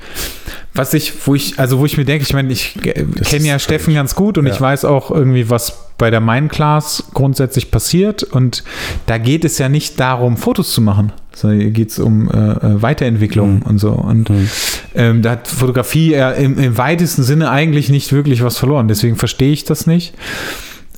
[0.75, 2.77] Was ich, wo ich, also wo ich mir denke, ich meine, ich
[3.25, 4.53] kenne ja Steffen ganz gut und Ja.
[4.55, 8.65] ich weiß auch irgendwie, was bei der Main Class grundsätzlich passiert und
[9.07, 12.35] da geht es ja nicht darum, Fotos zu machen, sondern hier geht es um äh,
[12.35, 13.63] äh, Weiterentwicklung Mhm.
[13.63, 13.93] und so.
[13.93, 14.49] Und Mhm.
[14.97, 18.89] ähm, da hat Fotografie ja im, im weitesten Sinne eigentlich nicht wirklich was verloren.
[18.89, 20.13] Deswegen verstehe ich das nicht.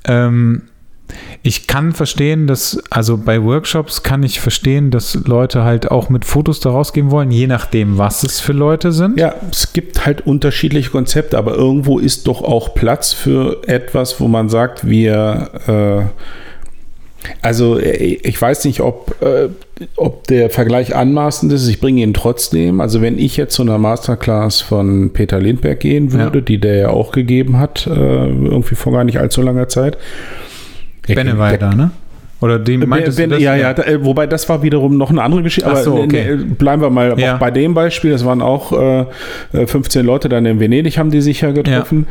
[0.06, 0.62] Ähm,
[1.46, 6.24] ich kann verstehen, dass, also bei Workshops kann ich verstehen, dass Leute halt auch mit
[6.24, 9.18] Fotos da rausgehen wollen, je nachdem, was es für Leute sind.
[9.20, 14.26] Ja, es gibt halt unterschiedliche Konzepte, aber irgendwo ist doch auch Platz für etwas, wo
[14.26, 17.92] man sagt, wir, äh, also äh,
[18.22, 19.50] ich weiß nicht, ob, äh,
[19.96, 22.80] ob der Vergleich anmaßend ist, ich bringe ihn trotzdem.
[22.80, 26.44] Also wenn ich jetzt zu einer Masterclass von Peter Lindberg gehen würde, Ja.
[26.44, 29.98] die der ja auch gegeben hat, äh, irgendwie vor gar nicht allzu langer Zeit.
[31.06, 31.90] Benne war ja da, ne?
[32.40, 33.42] Oder die meintest wenn, du das?
[33.42, 35.70] ja, ja, da, äh, wobei das war wiederum noch eine andere Geschichte.
[35.70, 36.32] Aber so, okay.
[36.32, 37.36] äh, bleiben wir mal Ja.
[37.38, 38.10] bei dem Beispiel.
[38.10, 39.06] Das waren auch äh,
[39.54, 42.06] äh, 15 Leute dann in Venedig, haben die sich ja getroffen.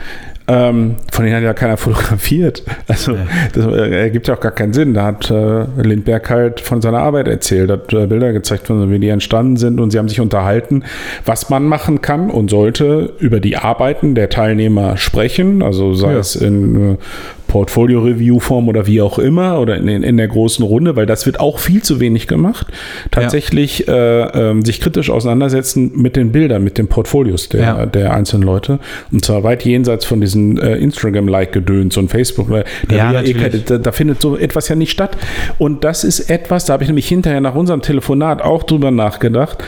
[0.48, 2.64] Ähm, von denen hat ja keiner fotografiert.
[2.88, 3.15] Also
[3.53, 4.94] das äh, ergibt ja auch gar keinen Sinn.
[4.95, 8.99] Da hat äh, Lindberg halt von seiner Arbeit erzählt, hat äh, Bilder gezeigt, von, wie
[8.99, 10.84] die entstanden sind und sie haben sich unterhalten,
[11.26, 15.61] was man machen kann und sollte über die Arbeiten der Teilnehmer sprechen.
[15.61, 16.20] Also sei Ja.
[16.20, 16.98] es in äh,
[17.54, 21.60] Portfolio-Review-Form oder wie auch immer oder in, in der großen Runde, weil das wird auch
[21.60, 22.66] viel zu wenig gemacht.
[23.12, 27.86] Tatsächlich äh, ähm, sich kritisch auseinandersetzen mit den Bildern, mit den Portfolios der, Ja.
[27.86, 28.80] der einzelnen Leuten.
[29.12, 32.50] Und zwar weit jenseits von diesen äh, Instagram-Like-Gedöns und Facebook.
[32.50, 35.16] Da, Ja, eh da, da findet so etwas ja nicht statt.
[35.60, 39.64] Und das ist etwas, da habe ich nämlich hinterher nach unserem Telefonat auch drüber nachgedacht.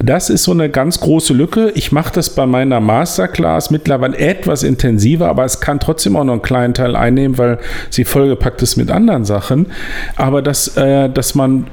[0.00, 1.72] Das ist so eine ganz große Lücke.
[1.74, 6.34] Ich mache das bei meiner Masterclass mittlerweile etwas intensiver, aber es kann trotzdem auch noch
[6.34, 7.58] einen kleinen Teil einnehmen, weil
[7.90, 9.66] sie vollgepackt ist mit anderen Sachen.
[10.14, 11.66] Aber dass, äh, dass man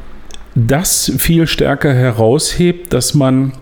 [0.55, 3.53] das viel stärker heraushebt, dass man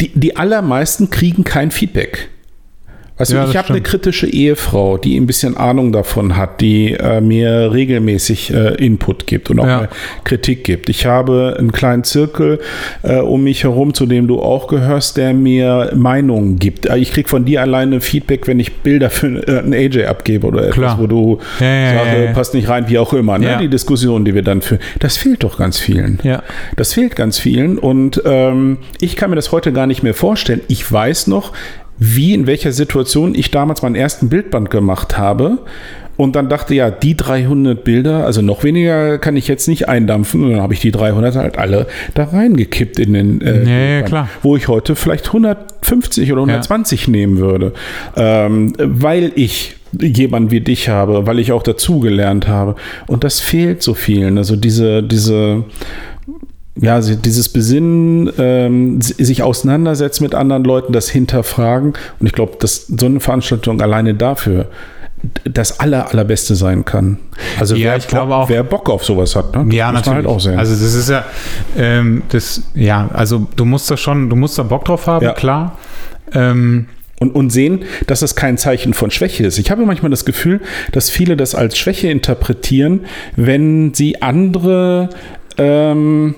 [0.00, 2.30] die, die allermeisten kriegen kein Feedback.
[3.18, 6.92] Also Ja, ich das habe eine kritische Ehefrau, die ein bisschen Ahnung davon hat, die
[6.94, 9.88] äh, mir regelmäßig äh, Input gibt und auch Ja.
[10.24, 10.88] Kritik gibt.
[10.88, 12.60] Ich habe einen kleinen Zirkel
[13.02, 16.86] äh, um mich herum, zu dem du auch gehörst, der mir Meinungen gibt.
[16.86, 20.46] Äh, Ich kriege von dir alleine Feedback, wenn ich Bilder für äh, einen AJ abgebe
[20.46, 20.98] oder etwas, Klar.
[21.00, 23.38] wo du Ja, sagst, passt nicht rein, wie auch immer.
[23.38, 23.58] Ne?
[23.60, 24.80] Die Diskussion, die wir dann führen.
[25.00, 26.20] Das fehlt doch ganz vielen.
[26.22, 26.42] Ja.
[26.76, 30.60] Das fehlt ganz vielen und ähm, ich kann mir das heute gar nicht mehr vorstellen.
[30.68, 31.52] Ich weiß noch,
[31.98, 35.58] wie, in welcher Situation ich damals meinen ersten Bildband gemacht habe
[36.16, 40.44] und dann dachte, ja, die 300 Bilder, also noch weniger kann ich jetzt nicht eindampfen
[40.44, 43.62] und dann habe ich die 300 halt alle da reingekippt in den äh, Ja, ja,
[43.62, 44.28] Bildband, klar.
[44.42, 47.72] wo ich heute vielleicht 150 oder 120 nehmen würde,
[48.16, 52.74] ähm, weil ich jemand wie dich habe, weil ich auch dazugelernt habe.
[53.06, 54.38] Und das fehlt so vielen.
[54.38, 55.64] Also diese, diese,
[56.80, 61.94] ja, dieses Besinnen, ähm, sich auseinandersetzen mit anderen Leuten, das hinterfragen.
[62.20, 64.66] Und ich glaube, dass so eine Veranstaltung alleine dafür
[65.44, 67.18] das aller, allerbeste sein kann.
[67.58, 69.74] Also ja, wer, ich glaube auch, wer Bock auf sowas hat, ne?
[69.74, 70.16] Ja, halt natürlich.
[70.16, 70.58] Halt auch sehen.
[70.58, 71.24] Also das ist ja,
[71.76, 75.32] ähm, das, ja, also du musst da schon, du musst da Bock drauf haben, ja.
[75.32, 75.76] klar.
[76.32, 76.86] Ähm,
[77.20, 79.58] und, und sehen, dass das kein Zeichen von Schwäche ist.
[79.58, 80.60] Ich habe manchmal das Gefühl,
[80.92, 85.08] dass viele das als Schwäche interpretieren, wenn sie andere
[85.56, 86.36] ähm,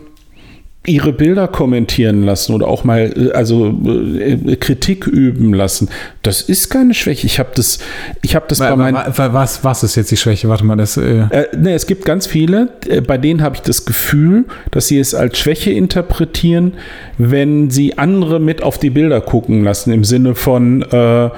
[0.91, 5.89] ihre Bilder kommentieren lassen oder auch mal äh, also äh, Kritik üben lassen.
[6.23, 7.27] Das ist keine Schwäche.
[7.27, 7.79] Ich habe das,
[8.23, 8.99] ich habe das bei meinen.
[9.17, 10.49] Was, was ist jetzt die Schwäche?
[10.49, 10.97] Warte mal, das.
[10.97, 14.89] Äh äh, ne, es gibt ganz viele, äh, bei denen habe ich das Gefühl, dass
[14.89, 16.75] sie es als Schwäche interpretieren,
[17.19, 21.31] wenn sie andere mit auf die Bilder gucken lassen im Sinne von äh,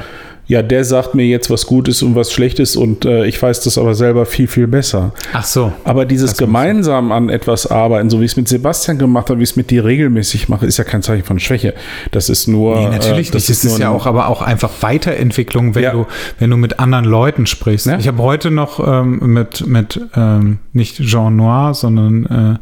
[0.46, 3.40] ja, der sagt mir jetzt, was gut ist und was schlecht ist und äh, ich
[3.40, 5.12] weiß das aber selber viel, viel besser.
[5.32, 5.72] Ach so.
[5.84, 9.44] Aber dieses gemeinsam an etwas arbeiten, so wie ich es mit Sebastian gemacht habe, wie
[9.44, 11.74] ich es mit dir regelmäßig mache, ist ja kein Zeichen von Schwäche.
[12.10, 12.76] Das ist nur.
[12.76, 13.64] Nee, natürlich äh, das nicht.
[13.64, 15.92] Das ist, ja auch, aber auch einfach Weiterentwicklung, wenn, ja.
[15.92, 16.06] du,
[16.38, 17.86] wenn du mit anderen Leuten sprichst.
[17.86, 17.98] Ja.
[17.98, 22.60] Ich habe heute noch ähm, mit, mit ähm, nicht Jean Noir, sondern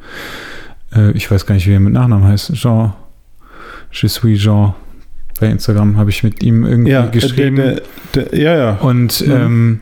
[0.94, 2.52] äh, äh, ich weiß gar nicht, wie er mit Nachnamen heißt.
[2.55, 2.93] Jean.
[3.93, 4.74] Je suis Jean
[5.40, 7.56] bei Instagram habe ich mit ihm irgendwie ja, geschrieben.
[7.56, 7.80] Der,
[8.14, 8.70] der, der, ja, ja.
[8.80, 9.32] Und mhm.
[9.32, 9.80] ähm,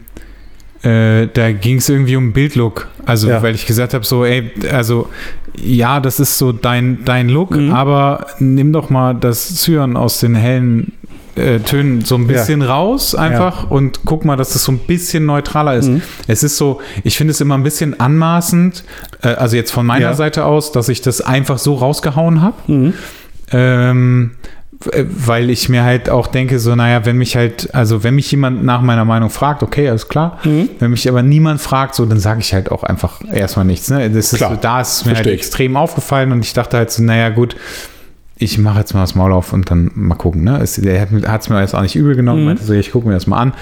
[0.83, 2.89] äh, da ging es irgendwie um Bildlook.
[3.05, 3.43] Also, ja.
[3.43, 5.09] weil ich gesagt habe, so, ey, also,
[5.57, 7.73] ja, das ist so dein, dein Look, mhm.
[7.73, 10.93] aber nimm doch mal das Cyan aus den hellen
[11.35, 12.69] äh, Tönen so ein bisschen ja.
[12.69, 13.69] raus einfach ja.
[13.71, 15.89] und guck mal, dass das so ein bisschen neutraler ist.
[15.89, 16.03] Mhm.
[16.27, 18.85] Es ist so, ich finde es immer ein bisschen anmaßend,
[19.23, 20.15] äh, also jetzt von meiner.
[20.15, 22.57] Seite aus, dass ich das einfach so rausgehauen habe.
[22.67, 22.95] Mhm.
[23.53, 24.49] Ähm, äh,
[24.81, 28.65] weil ich mir halt auch denke, so, naja, wenn mich halt, also wenn mich jemand
[28.65, 30.39] nach meiner Meinung fragt, okay, alles klar.
[30.45, 30.71] Mhm.
[30.79, 33.91] Wenn mich aber niemand fragt, so, dann sage ich halt auch einfach erstmal nichts.
[33.91, 34.09] Ne?
[34.09, 37.31] Das ist, da ist es mir halt extrem aufgefallen und ich dachte halt so, naja,
[37.31, 37.57] gut,
[38.37, 40.45] ich mache jetzt mal das Maul auf und dann mal gucken.
[40.45, 40.61] Ne?
[40.63, 42.47] Es, der hat es mir jetzt auch nicht übel genommen, mhm.
[42.47, 43.55] meinte so, ich gucke mir das mal an.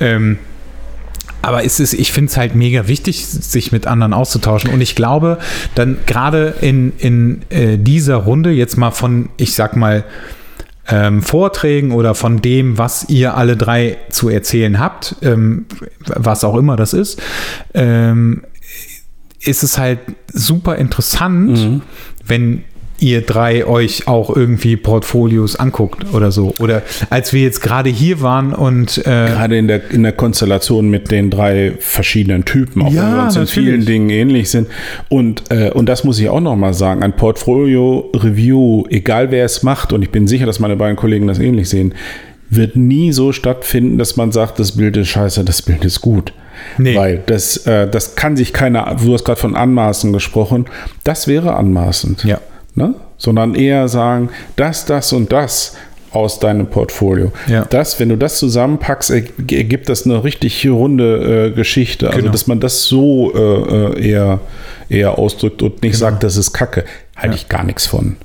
[0.00, 0.38] Ähm,
[1.42, 4.72] aber es ist, ich finde es halt mega wichtig, sich mit anderen auszutauschen.
[4.72, 5.38] Und ich glaube,
[5.76, 10.02] dann gerade in, in äh, dieser Runde, jetzt mal von, ich sag mal,
[10.88, 15.66] ähm, Vorträgen oder von dem, was ihr alle drei zu erzählen habt, ähm,
[16.06, 17.20] was auch immer das ist,
[17.74, 18.44] ähm,
[19.40, 20.00] ist es halt
[20.32, 21.82] super interessant, mhm.
[22.24, 22.64] wenn
[22.98, 26.54] ihr drei euch auch irgendwie Portfolios anguckt oder so.
[26.58, 30.88] Oder als wir jetzt gerade hier waren und äh gerade in der, in der Konstellation
[30.88, 34.68] mit den drei verschiedenen Typen, auch ja, wenn wir uns in vielen Dingen ähnlich sind.
[35.08, 39.92] Und, äh, und das muss ich auch nochmal sagen, ein Portfolio-Review, egal wer es macht,
[39.92, 41.94] und ich bin sicher, dass meine beiden Kollegen das ähnlich sehen,
[42.48, 46.32] wird nie so stattfinden, dass man sagt, das Bild ist scheiße, das Bild ist gut.
[46.78, 46.94] Nee.
[46.94, 50.66] Weil das, äh, das kann sich keiner, du hast gerade von Anmaßen gesprochen,
[51.04, 52.24] das wäre anmaßend.
[52.24, 52.40] Ja
[52.76, 52.94] ne?
[53.16, 55.76] sondern eher sagen, das, das und das
[56.12, 57.32] aus deinem Portfolio.
[57.46, 57.64] Ja.
[57.64, 62.06] Das, wenn du das zusammenpackst, ergibt das eine richtig runde äh, Geschichte.
[62.08, 62.32] Also, genau.
[62.32, 64.40] dass man das so äh, äh eher,
[64.88, 66.10] eher ausdrückt und nicht genau.
[66.10, 66.84] sagt, das ist Kacke.
[67.16, 67.42] Halte ja.
[67.42, 68.16] ich gar nichts von.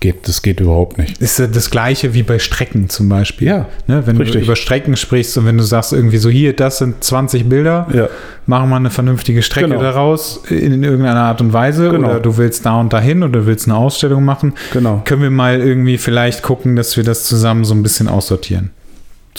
[0.00, 1.20] Geht, das geht überhaupt nicht.
[1.20, 3.48] Ist das gleiche wie bei Strecken zum Beispiel.
[3.48, 3.66] Ja.
[3.88, 4.40] Ne, wenn richtig.
[4.40, 7.88] du über Strecken sprichst und wenn du sagst irgendwie so, hier, das sind 20 Bilder,
[7.92, 8.08] ja.
[8.46, 9.82] machen wir eine vernünftige Strecke genau.
[9.82, 12.10] daraus in, in, irgendeiner Art und Weise genau.
[12.10, 15.02] oder du willst da und dahin oder willst eine Ausstellung machen, genau.
[15.04, 18.70] können wir mal irgendwie vielleicht gucken, dass wir das zusammen so ein bisschen aussortieren.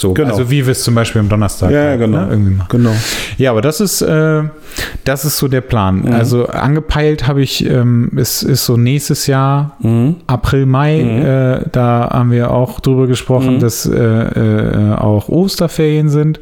[0.00, 0.30] So, genau.
[0.30, 1.70] also wie wir es zum Beispiel am Donnerstag.
[1.70, 2.22] Ja, halt, genau.
[2.22, 2.68] Ne, irgendwie machen.
[2.70, 2.92] genau.
[3.36, 4.44] Ja, aber das ist, äh,
[5.04, 6.02] das ist so der Plan.
[6.02, 6.12] Mhm.
[6.12, 10.16] Also angepeilt habe ich, ähm, es ist so nächstes Jahr, mhm.
[10.26, 11.26] April, Mai, mhm.
[11.26, 13.60] äh, da haben wir auch drüber gesprochen, mhm.
[13.60, 16.40] dass äh, äh, auch Osterferien sind.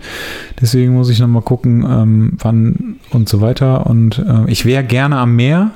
[0.61, 3.87] Deswegen muss ich nochmal gucken, ähm, wann und so weiter.
[3.87, 5.73] Und äh, ich wäre gerne am Meer.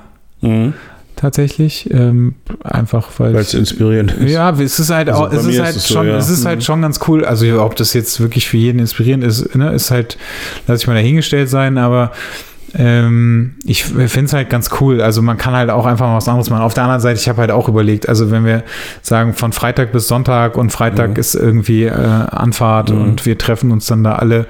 [1.22, 1.88] Tatsächlich.
[1.92, 2.34] Ähm,
[2.64, 4.32] einfach weil es inspirierend ist.
[4.32, 6.16] Ja, es ist halt also auch, es ist halt ist schon, so, ja.
[6.16, 6.62] es ist halt mhm.
[6.62, 7.24] schon ganz cool.
[7.24, 10.18] Also ob das jetzt wirklich für jeden inspirierend ist, ne, ist halt,
[10.66, 12.10] lass ich mal dahingestellt sein, aber
[12.74, 15.00] ähm, ich finde es halt ganz cool.
[15.00, 16.62] Also man kann halt auch einfach mal was anderes machen.
[16.62, 18.64] Auf der anderen Seite, ich habe halt auch überlegt, also wenn wir
[19.02, 21.16] sagen von Freitag bis Sonntag und Freitag mhm.
[21.16, 23.00] ist irgendwie äh, Anfahrt mhm.
[23.00, 24.46] und wir treffen uns dann da alle,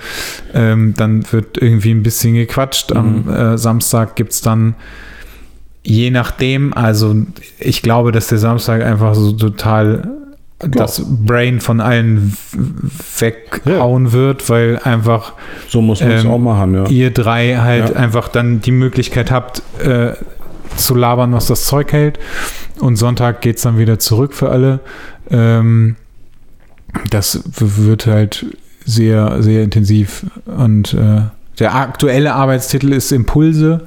[0.55, 2.93] ähm, dann wird irgendwie ein bisschen gequatscht.
[2.93, 3.31] Am mhm.
[3.31, 4.75] äh, Samstag gibt es dann
[5.83, 7.15] je nachdem, also
[7.59, 10.09] ich glaube, dass der Samstag einfach so total
[10.59, 12.37] das Brain von allen
[13.19, 14.13] weghauen ja.
[14.13, 15.33] wird, weil einfach
[15.69, 16.87] so muss man es ähm, auch machen, ja.
[16.87, 17.97] ihr drei halt ja.
[17.97, 20.13] einfach dann die Möglichkeit habt äh,
[20.77, 22.19] zu labern, was das Zeug hält.
[22.79, 24.81] Und Sonntag geht es dann wieder zurück für alle.
[25.31, 25.97] Ähm,
[27.11, 28.47] das wird halt
[28.85, 30.27] sehr, sehr intensiv.
[30.47, 31.23] Und äh,
[31.59, 33.83] der aktuelle Arbeitstitel ist Impulse.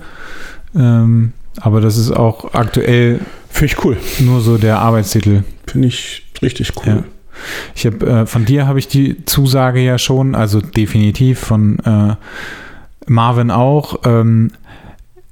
[0.75, 3.19] Ähm, aber das ist auch aktuell
[3.49, 3.97] Finde ich cool.
[4.19, 5.43] nur so der Arbeitstitel.
[5.67, 6.85] Finde ich richtig cool.
[6.87, 7.03] Ja.
[7.75, 12.15] Ich habe äh, von dir habe ich die Zusage ja schon, also definitiv von äh,
[13.07, 13.99] Marvin auch.
[14.05, 14.51] Ähm,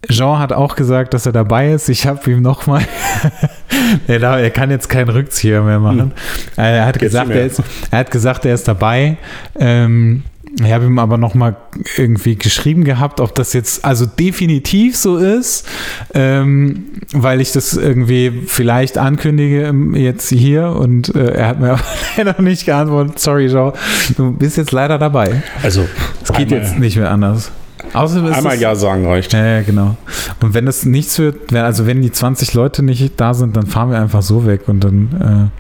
[0.10, 1.88] Jean hat auch gesagt, dass er dabei ist.
[1.88, 2.82] Ich habe ihm nochmal,
[4.08, 6.12] er, er kann jetzt keinen Rückzieher mehr machen.
[6.58, 9.18] Äh, Er hat Jetzt gesagt, er ist, er hat gesagt, er ist dabei.
[9.58, 10.24] Ähm,
[10.61, 11.55] ich habe ihm aber nochmal
[11.97, 15.67] irgendwie geschrieben gehabt, ob das jetzt also definitiv so ist,
[16.13, 21.71] ähm, weil ich das irgendwie vielleicht ankündige ähm, jetzt hier und äh, er hat mir
[21.73, 21.84] aber
[22.17, 23.19] leider nicht geantwortet.
[23.19, 23.71] Sorry, Jean,
[24.15, 25.41] du bist jetzt leider dabei.
[25.63, 25.85] Also,
[26.23, 27.51] Es geht jetzt nicht mehr anders.
[27.85, 29.34] Ist Einmal Ja sagen reicht.
[29.34, 29.97] ja, ja, genau.
[30.41, 33.91] Und wenn das nichts wird, also wenn die 20 Leute nicht da sind, dann fahren
[33.91, 35.51] wir einfach so weg und dann,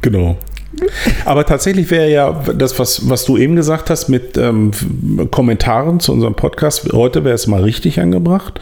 [0.00, 0.38] Genau.
[1.24, 4.70] Aber tatsächlich wäre ja das, was, was du eben gesagt hast mit ähm,
[5.30, 8.60] Kommentaren zu unserem Podcast, heute wäre es mal richtig angebracht,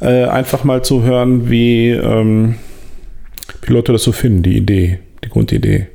[0.00, 2.56] äh, einfach mal zu hören, wie, ähm,
[3.62, 5.88] wie Leute das so finden, die Idee, die Grundidee.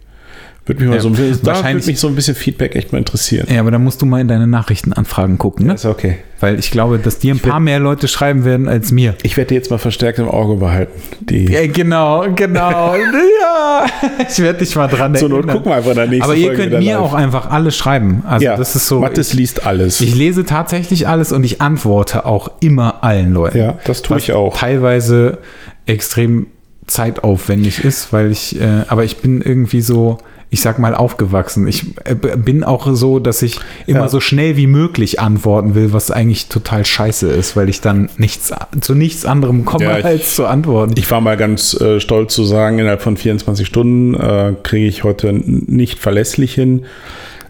[0.65, 2.93] Würde mich mal Ja, so, ein bisschen- da würde mich so ein bisschen Feedback echt
[2.93, 3.47] mal interessieren.
[3.51, 5.73] ja, aber dann musst du mal in deine Nachrichtenanfragen gucken, ne?
[5.73, 6.19] Ist okay.
[6.39, 9.15] Weil ich glaube, dass dir ein werd- paar mehr Leute schreiben werden als mir.
[9.23, 10.93] Ich werde die jetzt mal verstärkt im Auge behalten.
[11.19, 12.95] Die, Ja, genau, genau.
[13.41, 13.85] ja,
[14.29, 16.47] ich werde dich mal dran zur Not gucken wir einfach in der nächsten Aber ihr
[16.47, 17.01] Folge könnt mir live.
[17.01, 18.23] auch einfach alles schreiben.
[18.25, 19.01] Also ja, das ist so.
[19.01, 19.99] Mathis liest alles.
[19.99, 23.57] Ich lese tatsächlich alles und ich antworte auch immer allen Leuten.
[23.57, 24.57] ja, das tue ich auch.
[24.57, 25.39] teilweise
[25.85, 26.47] extrem
[26.87, 30.19] zeitaufwendig ist, weil ich, äh, aber ich bin irgendwie so,
[30.53, 31.67] ich sag mal, aufgewachsen.
[31.67, 34.07] Ich äh, bin auch so, dass ich immer Ja.
[34.07, 38.53] so schnell wie möglich antworten will, was eigentlich total scheiße ist, weil ich dann nichts
[38.81, 40.93] zu nichts anderem komme, Ja, ich- als zu antworten.
[40.97, 45.03] Ich war mal ganz äh, stolz zu sagen, innerhalb von 24 Stunden äh, kriege ich
[45.03, 46.85] heute nicht verlässlich hin.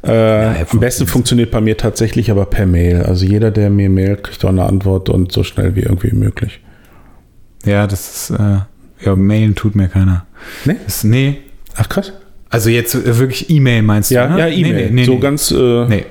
[0.06, 3.04] Äh, ja, am besten funktioniert bei mir tatsächlich aber per Mail.
[3.04, 6.62] Also jeder, der mir mailt, kriegt auch eine Antwort und so schnell wie irgendwie möglich.
[7.66, 8.60] ja, das ist, äh,
[9.06, 10.26] ja, mailen tut mir keiner.
[10.64, 10.78] Ne?
[10.86, 11.40] Das, nee,
[11.76, 12.14] Ach krass.
[12.54, 14.16] Also jetzt äh, wirklich E-Mail meinst du?
[14.16, 14.40] Ja, ne?
[14.40, 14.74] ja, E-Mail.
[14.76, 15.52] Nee, nee, nee, so ganz.
[15.52, 16.06] Äh, nee.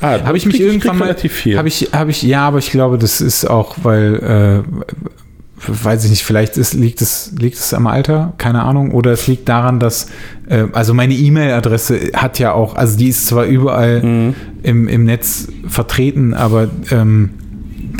[0.00, 1.06] ah, Habe ich mich irgendwann mal.
[1.06, 1.56] relativ viel.
[1.56, 6.10] Habe ich, habe ich, ja, aber ich glaube, das ist auch, weil, äh, weiß ich
[6.10, 9.80] nicht, vielleicht ist, liegt, es, liegt es am Alter, keine Ahnung, oder es liegt daran,
[9.80, 10.08] dass,
[10.48, 14.34] äh, also meine E-Mail-Adresse hat ja auch, also die ist zwar überall Mhm.
[14.62, 17.30] im, im Netz vertreten, aber ähm,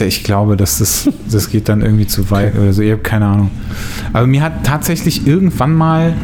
[0.01, 3.27] ich glaube, dass das, das geht dann irgendwie zu weit oder so, ich habe keine
[3.27, 3.51] Ahnung.
[4.13, 6.15] Aber mir hat tatsächlich irgendwann mal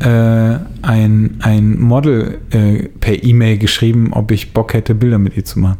[0.00, 5.44] äh, ein, ein Model äh, per E-Mail geschrieben, ob ich Bock hätte, Bilder mit ihr
[5.44, 5.78] zu machen.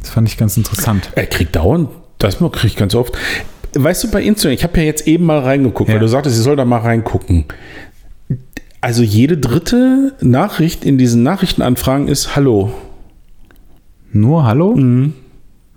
[0.00, 1.10] Das fand ich ganz interessant.
[1.14, 3.16] Er kriegt dauernd, das kriege ich ganz oft.
[3.74, 5.94] Weißt du, bei Instagram, ich habe ja jetzt eben mal reingeguckt, Ja.
[5.94, 7.44] weil du sagtest, ich soll da mal reingucken.
[8.80, 12.72] Also jede dritte Nachricht in diesen Nachrichtenanfragen ist Hallo.
[14.12, 14.74] Nur Hallo?
[14.74, 15.12] Mhm.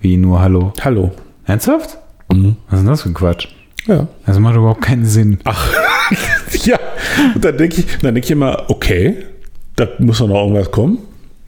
[0.03, 0.73] Wie nur Hallo?
[0.81, 1.11] Hallo.
[1.45, 1.97] Ernsthaft?
[2.29, 2.57] Mhm.
[2.69, 3.47] Was ist denn das für ein Quatsch?
[3.87, 4.07] Ja.
[4.25, 5.39] Das macht überhaupt keinen Sinn.
[5.45, 5.73] Ach,
[6.65, 6.77] ja.
[7.33, 9.23] Und dann denke ich, dann denke ich immer, okay,
[9.77, 10.97] da muss doch noch irgendwas kommen.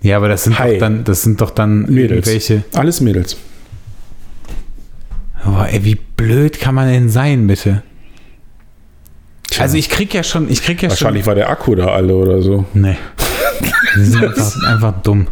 [0.01, 0.73] Ja, aber das sind Hi.
[0.73, 2.11] doch dann, das sind doch dann Mädels.
[2.27, 2.63] irgendwelche.
[2.73, 3.35] Alles Mädels.
[5.43, 7.83] Boah, ey, wie blöd kann man denn sein, bitte?
[9.59, 12.41] Also ich krieg ja schon, ich krieg ja Wahrscheinlich war der Akku da alle oder
[12.41, 12.65] so.
[12.71, 12.81] schon.
[12.81, 12.97] Nee.
[13.95, 15.27] Die sind einfach, einfach dumm.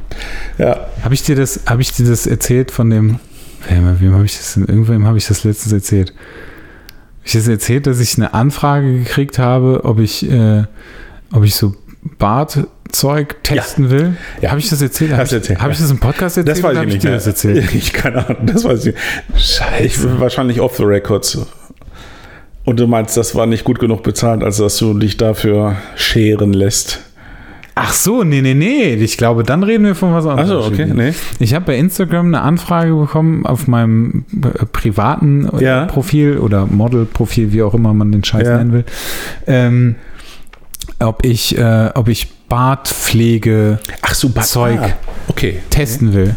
[0.57, 0.87] Ja.
[1.03, 3.19] Habe ich dir das, habe ich dir das erzählt von dem,
[3.69, 6.09] wem, wem habe ich das denn, irgendwem habe ich das letztens erzählt.
[6.09, 10.63] Habe ich das erzählt, dass ich eine Anfrage gekriegt habe, ob ich, äh,
[11.31, 11.75] ob ich so
[12.19, 14.17] Bartzeug testen will?
[14.41, 14.49] Ja.
[14.49, 15.13] Habe ich das erzählt?
[15.13, 15.73] Habe ich, erzählt, hab ja.
[15.73, 16.57] ich das im Podcast erzählt?
[16.57, 16.95] Das weiß oder ich hab nicht.
[16.95, 17.69] ich dir das erzählt?
[17.73, 18.95] Ich keine Ahnung, das weiß ich.
[19.35, 19.83] Scheiße.
[19.83, 21.37] Ich bin wahrscheinlich off the records.
[22.65, 26.53] Und du meinst, das war nicht gut genug bezahlt, als dass du dich dafür scheren
[26.53, 26.99] lässt.
[27.75, 28.93] Ach so, nee, nee, nee.
[28.95, 30.51] Ich glaube, dann reden wir von was anderes.
[30.51, 31.13] Achso, okay, nee.
[31.39, 35.85] Ich habe bei Instagram eine Anfrage bekommen auf meinem äh, privaten äh, Ja.
[35.85, 38.57] Profil oder Model-Profil, wie auch immer man den Scheiß Ja.
[38.57, 38.85] nennen will,
[39.47, 39.95] ähm,
[40.99, 44.79] ob ich, äh, ob ich Bartpflege Ach so, Bad- Zeug.
[44.79, 44.89] Ah,
[45.27, 45.59] okay.
[45.71, 46.35] testen will.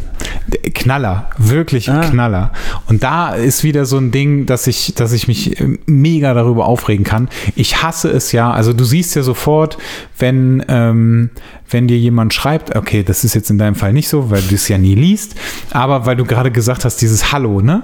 [0.74, 2.00] Knaller, wirklich Ah.
[2.08, 2.52] Knaller.
[2.88, 6.66] Und da ist wieder so ein Ding, dass ich, dass ich mich äh, mega darüber
[6.66, 7.28] aufregen kann.
[7.54, 9.76] Ich hasse es ja, also du siehst ja sofort,
[10.18, 11.30] wenn, ähm,
[11.68, 14.54] wenn dir jemand schreibt, okay, das ist jetzt in deinem Fall nicht so, weil du
[14.54, 15.34] es ja nie liest,
[15.72, 17.82] aber weil du gerade gesagt hast, dieses Hallo, ne?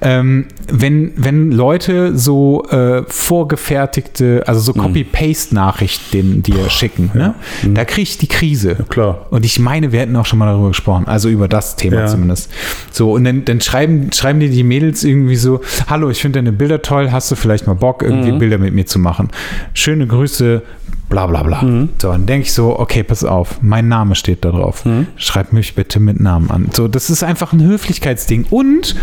[0.00, 7.34] Ähm, wenn, wenn Leute so äh, vorgefertigte, also so Copy-Paste-Nachrichten dir schicken, ne?
[7.74, 8.76] Da kriege ich die Krise.
[8.88, 9.26] Klar.
[9.30, 12.06] Und ich meine, wir hätten auch schon mal darüber gesprochen, also über das Thema Ja.
[12.06, 12.50] zumindest.
[12.90, 16.52] So, und dann, dann schreiben, schreiben dir die Mädels irgendwie so, hallo, ich finde deine
[16.52, 18.38] Bilder toll, hast du vielleicht mal Bock, irgendwie Mhm.
[18.38, 19.28] Bilder mit mir zu machen?
[19.74, 20.62] Schöne Grüße,
[21.08, 21.60] bla bla bla.
[22.00, 24.84] So, dann denke ich so, okay, pass auf, mein Name steht da drauf.
[25.16, 26.68] Schreib mich bitte mit Namen an.
[26.72, 28.46] So, das ist einfach ein Höflichkeitsding.
[28.50, 28.96] Und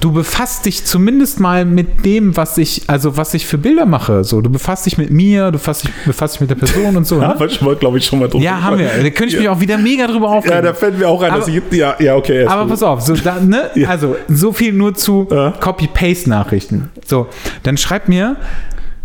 [0.00, 4.24] du befasst dich zumindest mal mit dem, was ich, also was ich für Bilder mache.
[4.24, 7.06] So, du befasst dich mit mir, du befasst dich, befasst dich mit der Person und
[7.06, 7.20] so.
[7.30, 7.50] Ja, ne?
[7.50, 8.42] schon mal, glaube ich, schon mal drüber.
[8.42, 8.88] Ja, haben wir.
[8.88, 10.56] Da könnte ich mich auch wieder mega drüber aufregen.
[10.56, 11.62] Ja, da fällt mir auch ein, dass Aber- ich.
[11.72, 12.46] Ja, ja okay.
[12.46, 13.70] Aber pass auf, so, da, ne?
[13.86, 15.50] also so viel nur zu Ja.
[15.60, 16.90] Copy-Paste-Nachrichten.
[17.06, 17.26] So,
[17.62, 18.36] dann schreibt mir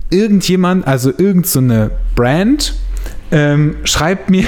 [0.10, 2.74] irgendjemand, also irgend so eine Brand,
[3.32, 4.46] ähm, schreibt mir,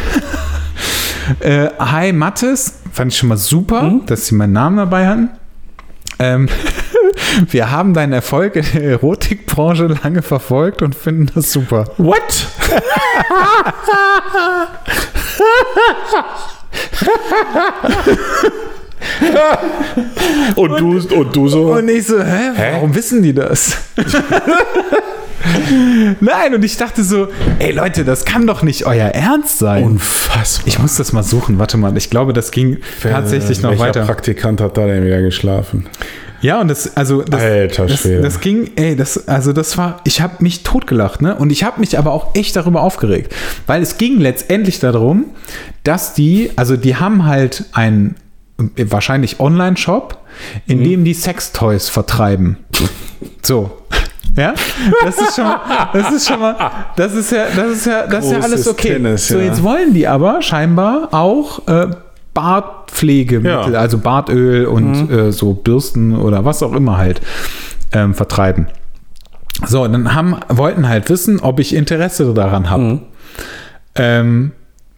[1.41, 5.29] äh, hi Mattes, fand ich schon mal super, dass sie meinen Namen dabei hatten.
[6.19, 6.47] Ähm,
[7.49, 11.85] wir haben deinen Erfolg in der Erotikbranche lange verfolgt und finden das super.
[11.97, 12.21] What?
[20.55, 21.73] und, du, und du so.
[21.73, 23.77] Und ich so, hä, warum wissen die das?
[26.19, 27.27] Nein, und ich dachte so,
[27.59, 29.83] ey Leute, das kann doch nicht euer Ernst sein.
[29.83, 30.67] Unfassbar.
[30.67, 34.05] ich muss das mal suchen, warte mal, ich glaube, das ging tatsächlich noch weiter.
[34.05, 35.87] Praktikant hat da denn wieder geschlafen?
[36.41, 40.21] Ja, und das, also das, Alter das, das ging, ey, das, also das war, ich
[40.21, 41.35] habe mich totgelacht, ne?
[41.35, 43.33] Und ich habe mich aber auch echt darüber aufgeregt,
[43.65, 45.25] weil es ging letztendlich darum,
[45.83, 48.26] dass die, also die haben halt einen äh,
[48.57, 50.17] wahrscheinlich Online-Shop,
[50.65, 52.57] in dem die Sextoys vertreiben.
[53.43, 53.71] So.
[54.35, 54.53] Ja,
[55.03, 56.55] das ist schon mal, das ist schon mal,
[56.95, 58.93] das ist ja, das ist ja, das ist ja alles okay.
[58.93, 59.45] Tennis, so, ja.
[59.45, 61.87] jetzt wollen die aber scheinbar auch äh,
[62.35, 63.79] Bartpflegemittel, Ja.
[63.79, 67.19] also Bartöl und äh, so Bürsten oder was auch immer halt
[67.93, 68.67] ähm, vertreiben.
[69.65, 72.99] So, dann haben, wollten halt wissen, ob ich Interesse daran habe.
[73.95, 74.51] Ähm,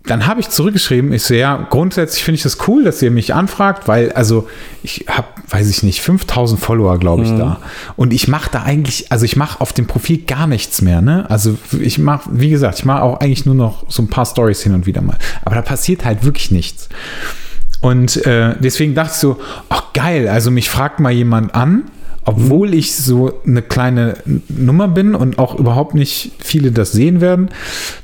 [0.05, 3.33] dann habe ich zurückgeschrieben, ich so, ja, grundsätzlich finde ich das cool, dass ihr mich
[3.33, 4.47] anfragt, weil, also,
[4.81, 7.59] ich habe, weiß ich nicht, 5000 Follower, glaube ich, da.
[7.95, 11.29] Und ich mache da eigentlich, also ich mache auf dem Profil gar nichts mehr, ne?
[11.29, 14.61] Also ich mache, wie gesagt, ich mache auch eigentlich nur noch so ein paar Stories
[14.61, 15.17] hin und wieder mal.
[15.43, 16.87] Aber da passiert halt wirklich nichts.
[17.81, 21.83] Und äh, deswegen dachte ich so, ach geil, also mich fragt mal jemand an,
[22.25, 24.15] obwohl ich so eine kleine
[24.47, 27.49] Nummer bin und auch überhaupt nicht viele das sehen werden.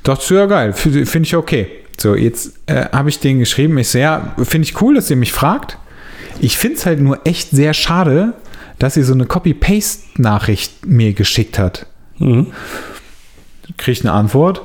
[0.03, 1.67] Dachte ich so, ja geil, finde find ich okay.
[1.97, 5.15] So, jetzt äh, habe ich denen geschrieben, ich so, ja, finde ich cool, dass ihr
[5.15, 5.77] mich fragt.
[6.39, 8.34] Ich finde es halt nur echt sehr schade,
[8.80, 11.85] dass ihr so eine Copy-Paste-Nachricht mir geschickt hat.
[13.77, 14.61] Kriege ich eine Antwort?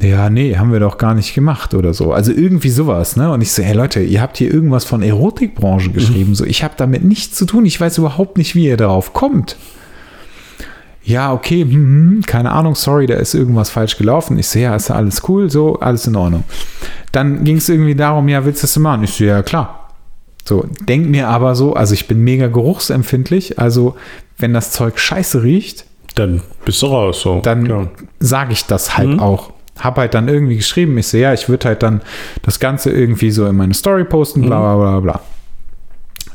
[0.00, 2.12] Ja, nee, haben wir doch gar nicht gemacht oder so.
[2.12, 3.30] Also irgendwie sowas, ne?
[3.30, 6.34] Und ich so, hey Leute, ihr habt hier irgendwas von Erotikbranche geschrieben.
[6.34, 7.64] So, ich habe damit nichts zu tun.
[7.64, 9.56] Ich weiß überhaupt nicht, wie ihr darauf kommt.
[11.04, 14.38] Ja, okay, hm, keine Ahnung, sorry, da ist irgendwas falsch gelaufen.
[14.38, 16.44] Ich so, ja, ist ja alles cool, so, alles in Ordnung.
[17.12, 19.04] Dann ging es irgendwie darum, ja, willst du das machen?
[19.04, 19.90] Ich so, ja, klar.
[20.46, 23.96] So, denk mir aber so, also ich bin mega geruchsempfindlich, also
[24.38, 27.22] wenn das Zeug scheiße riecht, Dann bist du raus.
[27.22, 27.40] So.
[27.40, 27.88] dann
[28.20, 29.52] sage ich das halt auch.
[29.78, 32.00] Hab halt dann irgendwie geschrieben, ich so, ja, ich würde halt dann
[32.42, 35.20] das Ganze irgendwie so in meine Story posten, bla bla bla bla.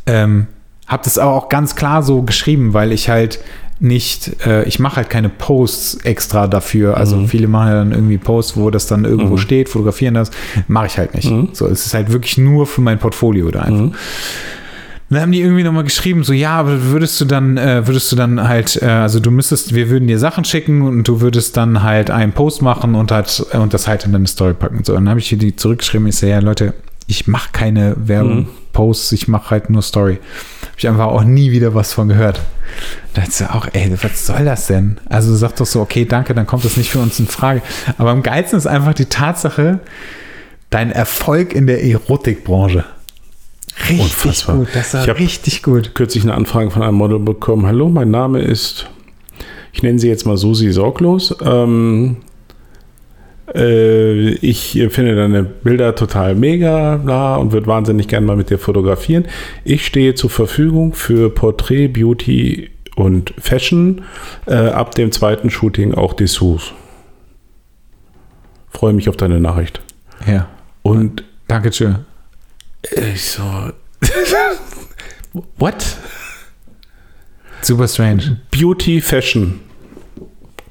[0.05, 0.47] Ähm,
[0.87, 3.39] hab das aber auch ganz klar so geschrieben, weil ich halt
[3.79, 6.97] nicht, äh, ich mache halt keine Posts extra dafür.
[6.97, 10.31] Also viele machen ja dann irgendwie Posts, wo das dann irgendwo steht, fotografieren das.
[10.67, 11.27] Mache ich halt nicht.
[11.53, 13.97] So, es ist halt wirklich nur für mein Portfolio da einfach.
[15.11, 18.15] Dann haben die irgendwie nochmal geschrieben, so, ja, aber würdest du dann, äh, würdest du
[18.15, 21.81] dann halt, äh, also du müsstest, wir würden dir Sachen schicken und du würdest dann
[21.81, 24.93] halt einen Post machen und halt, und das halt in deine Story packen und so.
[24.93, 26.75] Und dann habe ich hier die zurückgeschrieben, ich so, ja, Leute,
[27.07, 30.19] ich mache keine Werbung, Posts, ich mache halt nur Story.
[30.61, 32.39] Habe ich einfach auch nie wieder was von gehört.
[33.13, 34.99] Da dachte ich auch, ey, was soll das denn?
[35.09, 37.61] Also sag doch so, okay, danke, dann kommt das nicht für uns in Frage.
[37.97, 39.79] Aber am geilsten ist einfach die Tatsache,
[40.69, 42.85] dein Erfolg in der Erotikbranche.
[43.89, 44.55] Richtig Unfassbar.
[44.57, 45.95] gut, das war Ich richtig gut.
[45.95, 47.65] kürzlich eine Anfrage von einem Model bekommen.
[47.65, 48.87] Hallo, mein Name ist,
[49.71, 51.35] ich nenne sie jetzt mal Susi Sorglos.
[51.41, 52.17] Ähm,
[53.55, 58.57] äh, ich finde deine Bilder total mega bla, und würde wahnsinnig gerne mal mit dir
[58.57, 59.27] fotografieren.
[59.63, 64.03] Ich stehe zur Verfügung für Porträt, Beauty und Fashion.
[64.45, 66.73] Äh, ab dem zweiten Shooting auch Dessous.
[68.69, 69.81] Freue mich auf deine Nachricht.
[70.27, 70.47] Ja.
[70.81, 71.97] Und Danke schön.
[72.91, 73.43] ich so,
[75.57, 75.97] what?
[77.61, 78.39] Super strange.
[78.51, 79.59] Beauty Fashion.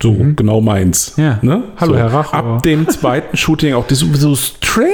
[0.02, 1.16] So, genau meins.
[1.16, 1.24] Mhm.
[1.24, 1.38] Ja.
[1.42, 1.62] Ne?
[1.76, 3.84] Hallo, so, Herr Rach, Ab dem zweiten Shooting auch.
[3.86, 4.88] Das ist so strange.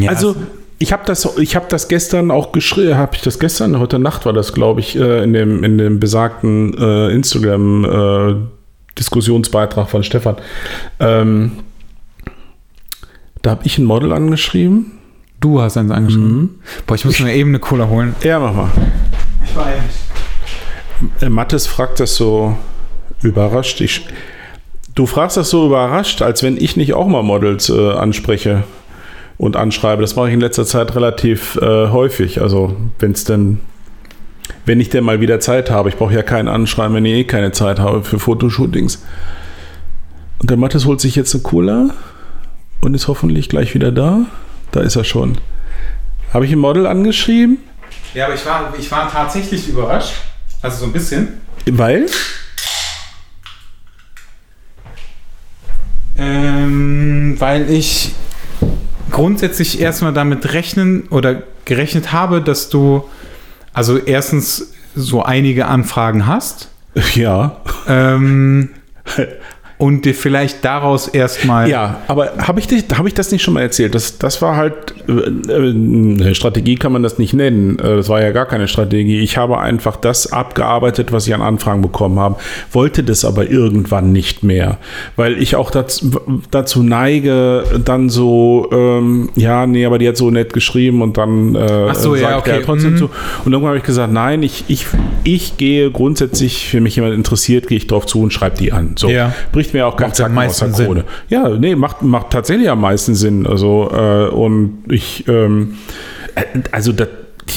[0.00, 0.34] Ja, Also,
[0.78, 4.24] ich habe das, ich habe das gestern auch geschrieben, habe ich das gestern, heute Nacht
[4.26, 10.36] war das, glaube ich, äh, in dem, in dem besagten äh, Instagram-Diskussionsbeitrag von Stefan.
[11.00, 11.58] Ähm,
[13.42, 14.92] da habe ich ein Model angeschrieben.
[15.40, 16.60] du hast eins angeschrieben.
[16.86, 18.14] Boah, ich muss mir eben eine Cola holen.
[18.22, 18.70] Ja, mach mal.
[19.44, 19.66] Ich war
[21.20, 22.56] Äh, Mattes fragt das so
[23.22, 23.80] überrascht.
[23.80, 24.06] Ich,
[24.98, 28.64] Du fragst das so überrascht, als wenn ich nicht auch mal Models äh, anspreche
[29.36, 30.02] und anschreibe.
[30.02, 32.42] Das mache ich in letzter Zeit relativ äh, häufig.
[32.42, 33.60] Also wenn es denn,
[34.66, 35.88] wenn ich denn mal wieder Zeit habe.
[35.88, 39.04] Ich brauche ja keinen Anschreiben, wenn ich eh keine Zeit habe für Fotoshootings.
[40.40, 41.90] Und der Mattes holt sich jetzt eine Cola
[42.80, 44.22] und ist hoffentlich gleich wieder da.
[44.72, 45.38] Da ist er schon.
[46.34, 47.58] Habe ich ein Model angeschrieben?
[48.14, 50.14] Ja, aber ich war, ich war tatsächlich überrascht.
[50.60, 51.34] Also so ein bisschen.
[51.66, 52.06] Weil?
[56.18, 58.14] Ähm, weil ich
[59.10, 63.04] grundsätzlich erstmal damit rechnen oder gerechnet habe, dass du
[63.72, 66.70] also erstens so einige Anfragen hast
[67.14, 67.60] Ja.
[67.86, 68.70] ähm,
[69.78, 73.54] und dir vielleicht daraus erstmal Ja, aber habe ich, dich- hab ich das nicht schon
[73.54, 73.94] mal erzählt?
[73.94, 74.74] Das, das war halt,
[75.08, 77.78] äh, äh, eine Strategie kann man das nicht nennen.
[77.78, 79.20] Äh, Das war ja gar keine Strategie.
[79.20, 82.36] Ich habe einfach das abgearbeitet, was ich an Anfragen bekommen habe,
[82.72, 84.78] wollte das aber irgendwann nicht mehr,
[85.16, 86.10] weil ich auch dazu,
[86.50, 91.54] dazu neige, dann so, ähm, ja, nee, aber die hat so nett geschrieben und dann
[91.54, 92.62] äh, so, ja, sagt er okay.
[92.64, 92.96] trotzdem Mhm.
[92.96, 93.04] zu.
[93.44, 94.86] Und irgendwann habe ich gesagt, nein, ich, ich,
[95.24, 98.94] ich gehe grundsätzlich, wenn mich jemand interessiert, gehe ich drauf zu und schreibe die an.
[98.98, 99.32] So, Ja.
[99.52, 101.04] bricht mir auch kein Macht am Zacken aus der meisten Krone.
[101.28, 103.46] Ja, nee, macht, macht tatsächlich am meisten Sinn.
[103.46, 105.76] Also, äh, und ich, ähm,
[106.34, 106.42] äh,
[106.72, 107.08] also das,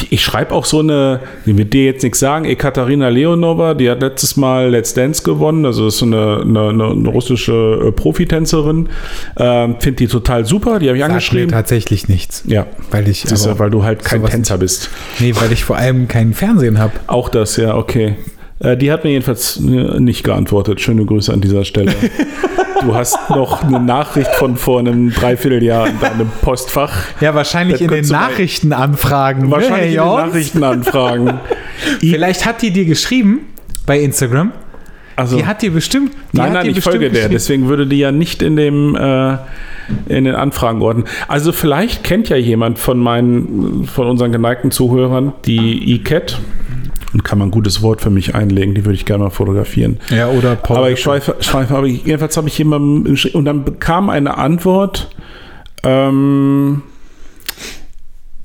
[0.10, 4.02] ich schreibe auch so eine, die mit dir jetzt nichts sagen, Ekaterina Leonova, die hat
[4.02, 8.90] letztes Mal Let's Dance gewonnen, also ist so eine, eine, eine, russische äh, Profitänzerin.
[9.38, 11.50] Ähm, Finde die total super, die habe ich mir angeschrieben.
[11.50, 12.44] tatsächlich nichts.
[12.46, 14.90] Ja, Weil ich, Siehst du, weil du halt kein Tänzer bist.
[15.20, 16.94] Nee, weil ich vor allem kein Fernsehen habe.
[17.08, 18.16] Auch das, ja, okay.
[18.62, 20.82] Äh, die hat mir jedenfalls äh, nicht geantwortet.
[20.82, 21.94] Schöne Grüße an dieser Stelle.
[22.82, 26.94] du hast noch eine Nachricht von vor einem Dreivierteljahr in deinem Postfach.
[27.20, 29.46] Ja, wahrscheinlich Das in den Nachrichtenanfragen.
[29.46, 30.28] ne, Wahrscheinlich in Herr den?
[30.28, 31.34] Nachrichtenanfragen.
[32.00, 33.40] Vielleicht hat die dir geschrieben
[33.86, 34.52] bei Instagram.
[35.16, 36.14] Also, Die hat dir bestimmt.
[36.32, 37.30] Die nein, nein, ich folge der.
[37.30, 39.38] Deswegen würde die ja nicht in dem äh,
[40.08, 41.06] in den Anfragen ordnen.
[41.28, 46.40] Also vielleicht kennt ja jemand von meinen, von unseren geneigten Zuhörern die E-Cat.
[47.14, 48.74] Und kann man ein gutes Wort für mich einlegen.
[48.74, 50.00] Die würde ich gerne mal fotografieren.
[50.10, 50.78] Ja, oder Paul.
[50.78, 54.38] Aber ich schweife, schweife aber ich- jedenfalls habe ich jemandem geschrieben und dann bekam eine
[54.38, 55.10] Antwort.
[55.84, 56.84] Ähm,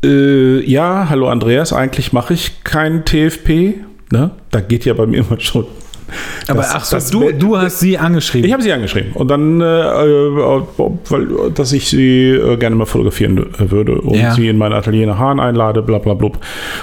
[0.04, 3.74] äh, ja, hallo Andreas, eigentlich mache ich kein TFP.
[4.10, 4.30] Ne?
[4.50, 5.66] Da geht ja bei mir immer schon.
[6.48, 8.46] aber das- ach so, das- du, du hast sie angeschrieben.
[8.46, 10.60] Ich habe sie angeschrieben und dann, äh, äh,
[11.08, 14.32] weil, dass ich sie äh, gerne mal fotografieren äh, würde und Ja.
[14.34, 16.38] sie in mein Atelier nach Hahn einlade, bla bla blub.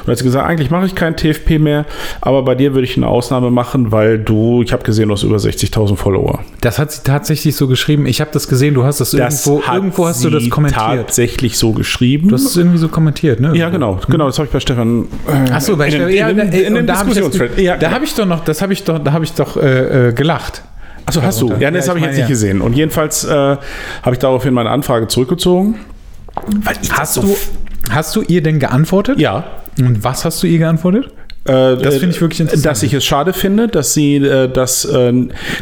[0.05, 1.85] Und hat sie gesagt, eigentlich mache ich kein TFP mehr,
[2.21, 5.23] aber bei dir würde ich eine Ausnahme machen, weil du, ich habe gesehen, du hast
[5.23, 6.39] über 60.000 Follower.
[6.61, 8.05] das hat sie tatsächlich so geschrieben.
[8.05, 8.73] Ich habe das gesehen.
[8.73, 9.61] Du hast das, irgendwo.
[9.63, 10.81] hat Irgendwo hast du das kommentiert.
[10.83, 12.29] tatsächlich so geschrieben.
[12.29, 13.51] Du hast es irgendwie so kommentiert, ne?
[13.55, 15.03] ja, genau, genau, das habe ich bei Stefan.
[15.27, 17.09] Äh, Ach so, bei in Stefan- ja, in den- ey, in den und da habe
[17.09, 17.63] ich, das- Diskussionsthread.
[17.63, 20.13] Ja, da hab ich doch noch, das habe ich doch, habe ich doch äh, äh,
[20.13, 20.63] gelacht.
[21.05, 21.53] Achso, hast du?
[21.59, 22.61] Ja, das Ja, habe ich ich jetzt nicht gesehen.
[22.61, 23.59] Und jedenfalls äh, habe
[24.13, 25.75] ich daraufhin meine Anfrage zurückgezogen.
[26.91, 27.35] Hast du,
[27.89, 29.19] hast du ihr denn geantwortet?
[29.19, 29.43] Ja.
[29.79, 31.07] Und was hast du ihr geantwortet?
[31.45, 32.65] Äh, Das finde ich wirklich interessant.
[32.65, 35.11] Dass ich es schade finde, dass sie äh, das äh,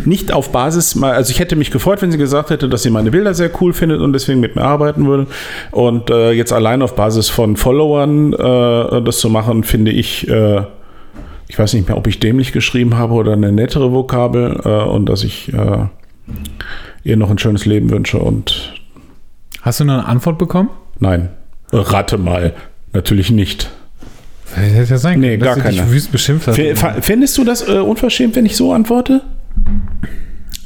[0.05, 2.91] nicht auf Basis mal, also ich hätte mich gefreut, wenn sie gesagt hätte, dass sie
[2.91, 5.25] meine Bilder sehr cool findet und deswegen mit mir arbeiten würde.
[5.71, 10.61] Und äh, jetzt allein auf Basis von Followern äh, das zu machen, finde ich, äh,
[11.51, 15.07] ich weiß nicht mehr, ob ich dämlich geschrieben habe oder eine nettere Vokabel äh, und
[15.09, 15.85] dass ich äh,
[17.03, 18.73] ihr noch ein schönes Leben wünsche und
[19.61, 20.69] Hast du eine Antwort bekommen?
[20.99, 21.27] nein,
[21.73, 22.53] rate mal,
[22.93, 23.69] natürlich nicht.
[24.55, 25.91] Hätte ja sein Nee, dass gar dich keine.
[25.91, 26.57] wüst beschimpft hat.
[26.57, 29.21] F- Findest du das äh, unverschämt, wenn ich so antworte?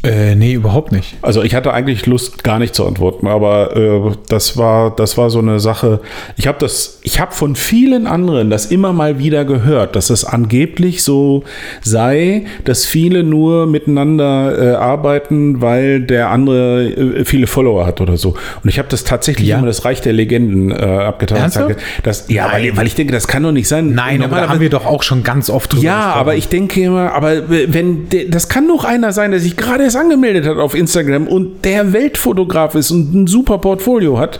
[0.05, 1.15] Äh, nee, überhaupt nicht.
[1.21, 5.29] Also ich hatte eigentlich Lust, gar nicht zu antworten, aber äh, das war das war
[5.29, 5.99] so eine Sache.
[6.37, 10.23] Ich habe das, ich habe von vielen anderen das immer mal wieder gehört, dass es
[10.23, 11.43] angeblich so
[11.81, 18.17] sei, dass viele nur miteinander äh, arbeiten, weil der andere äh, viele Follower hat oder
[18.17, 18.35] so.
[18.63, 19.57] Und ich habe das tatsächlich Ja.
[19.57, 21.37] immer das Reich der Legenden äh, abgetan.
[21.39, 21.75] Ernsthaft?
[22.03, 23.93] Das, ja, weil, weil ich denke, das kann doch nicht sein.
[23.93, 26.19] Nein, aber da haben wir doch auch schon ganz oft drüber Ja, gesprochen.
[26.19, 29.94] aber ich denke immer, aber wenn das kann doch einer sein, der sich gerade erst
[29.95, 34.39] angemeldet hat auf Instagram und der Weltfotograf ist und ein super Portfolio hat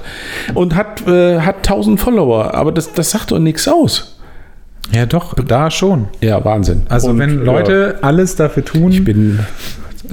[0.53, 4.17] und hat äh, hat 1000 Follower, aber das das sagt doch nichts aus.
[4.91, 6.07] Ja, doch, da schon.
[6.21, 6.83] Ja, Wahnsinn.
[6.89, 9.39] Also Und, wenn Leute alles dafür tun ja, ich bin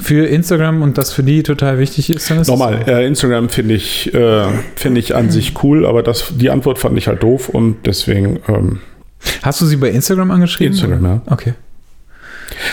[0.01, 3.48] für Instagram und das für die total wichtig ist, dann ist es nochmal äh, Instagram
[3.48, 4.47] finde ich äh,
[4.77, 8.40] finde ich an sich cool, aber das die Antwort fand ich halt doof und deswegen
[8.48, 8.81] ähm.
[9.43, 10.73] Hast du sie bei Instagram angeschrieben?
[10.73, 11.23] Instagram, ja.
[11.27, 11.55] Okay.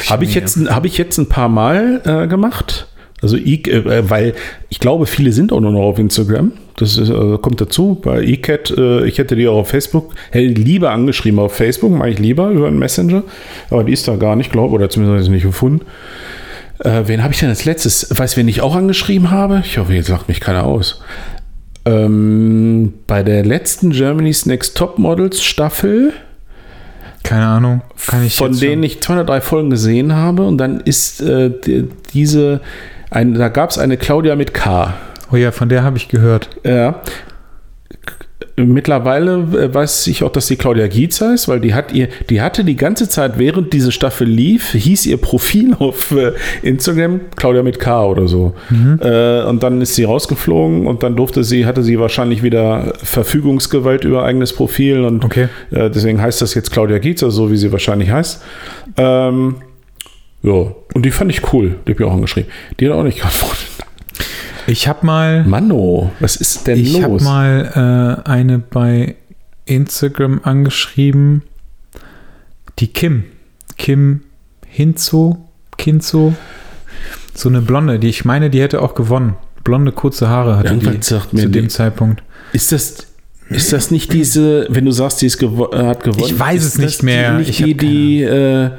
[0.10, 2.88] Habe ich, jetzt, hab ich jetzt ein paar Mal äh, gemacht.
[3.22, 4.34] Also, ich, äh, weil
[4.69, 6.53] ich glaube, viele sind auch nur noch auf Instagram.
[6.77, 7.99] Das ist, äh, kommt dazu.
[8.01, 12.11] Bei eCat, äh, ich hätte die auch auf Facebook, hätte lieber angeschrieben auf Facebook, mache
[12.11, 13.23] ich lieber über einen Messenger.
[13.69, 15.85] Aber die ist da gar nicht, glaube oder zumindest ich nicht gefunden.
[16.80, 18.07] Äh, wen habe ich denn als letztes?
[18.10, 19.61] Weißt du, wen ich auch angeschrieben habe?
[19.65, 21.01] Ich hoffe, jetzt lacht mich keiner aus.
[21.85, 26.14] Ähm, bei der letzten Germany's Next Top Models Staffel,
[27.30, 27.81] Keine Ahnung.
[28.07, 31.51] Kann ich von denen ich zwei oder drei Folgen gesehen habe, und dann ist äh,
[31.51, 32.60] die, diese,
[33.11, 34.95] ein, da gab es eine Claudia mit K.
[35.31, 36.49] Oh ja, von der habe ich gehört.
[36.64, 37.01] Ja.
[38.65, 42.41] Mittlerweile äh, weiß ich auch, dass die Claudia Gietz heißt, weil die hat ihr, die
[42.41, 47.64] hatte die ganze Zeit, während diese Staffel lief, hieß ihr Profil auf äh, Instagram Claudia
[47.64, 48.53] mit K oder so.
[49.02, 54.03] Äh, und dann ist sie rausgeflogen und dann durfte sie, hatte sie wahrscheinlich wieder Verfügungsgewalt
[54.03, 55.48] über eigenes Profil und Okay.
[55.72, 58.41] deswegen heißt das jetzt Claudia Gietz, also so wie sie wahrscheinlich heißt.
[58.98, 59.56] Ähm,
[60.41, 60.52] ja,
[60.94, 61.76] und die fand ich cool.
[61.88, 62.49] Die habe ich auch angeschrieben.
[62.80, 63.68] Die hat auch nicht geantwortet.
[64.70, 67.24] Ich habe mal, Manno, was ist denn ich habe los?
[67.24, 69.16] mal äh, eine bei
[69.66, 71.44] Instagram angeschrieben.
[72.80, 73.24] Die Kim.
[73.78, 74.22] Kim
[74.68, 75.46] Hinzo.
[75.78, 76.34] Kinzo.
[77.34, 79.36] So eine Blonde, die ich meine, die hätte auch gewonnen.
[79.64, 82.24] Blonde, kurze Haare hatte die Irgendwas sagt mir zu dem die- Zeitpunkt.
[82.54, 83.08] Ist das,
[83.50, 86.26] ist das nicht diese, wenn du sagst, die ist gewo hat gewonnen?
[86.26, 87.32] Ich weiß es nicht mehr.
[87.34, 88.72] Die, nicht Ich die, die äh,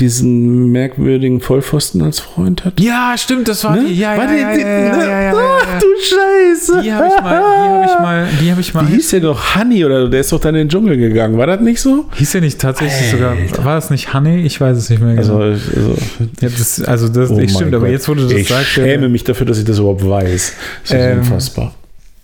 [0.00, 2.80] diesen merkwürdigen Vollpfosten als Freund hat?
[2.80, 3.84] Ja, stimmt, das war Ne?
[3.88, 3.94] die.
[4.00, 5.04] Ja, War ja, die- ja, die- ja, ja, ne?
[5.04, 6.80] ja, ja, Ach, ja, du Scheiße.
[6.82, 8.88] Die habe ich mal, die habe ich mal, die habe ich mal.
[8.88, 9.54] Wie hieß der doch?
[9.54, 11.36] Honey oder der ist doch dann in den Dschungel gegangen.
[11.38, 12.06] War das nicht so?
[12.14, 13.36] Hieß ja nicht tatsächlich sogar.
[13.62, 14.40] War das nicht Honey?
[14.44, 15.38] Ich weiß es nicht mehr genau.
[15.38, 15.96] Also, also
[16.40, 19.24] ja, das, also das oh ich stimmt, aber jetzt wurde das Ich sagt, schäme mich
[19.24, 20.52] dafür, dass ich das überhaupt weiß.
[20.82, 21.74] Das ist Ähm, unfassbar.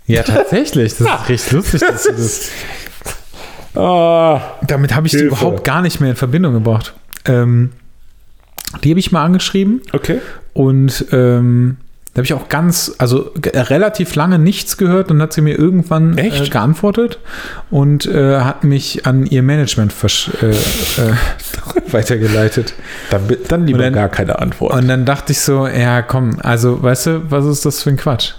[0.07, 0.97] Ja, tatsächlich.
[0.97, 1.81] Das ist recht lustig.
[1.81, 2.49] Dass du das,
[3.75, 5.35] Ah, damit habe ich die Hilfe.
[5.35, 6.95] überhaupt gar nicht mehr in Verbindung gebracht.
[7.29, 7.71] Ähm,
[8.83, 10.19] die habe ich mal angeschrieben okay.
[10.53, 11.77] und ähm,
[12.13, 15.59] da habe ich auch ganz, also ge- relativ lange nichts gehört und hat sie mir
[15.59, 17.19] irgendwann äh, geantwortet
[17.71, 19.93] und äh, hat mich an ihr Management
[20.43, 20.55] äh, äh,
[21.93, 22.73] weitergeleitet.
[23.11, 24.73] Dann, dann lieber dann- gar keine Antwort.
[24.75, 27.97] Und dann dachte ich so, ja, komm, also weißt du, was ist das für ein
[27.99, 28.33] Quatsch?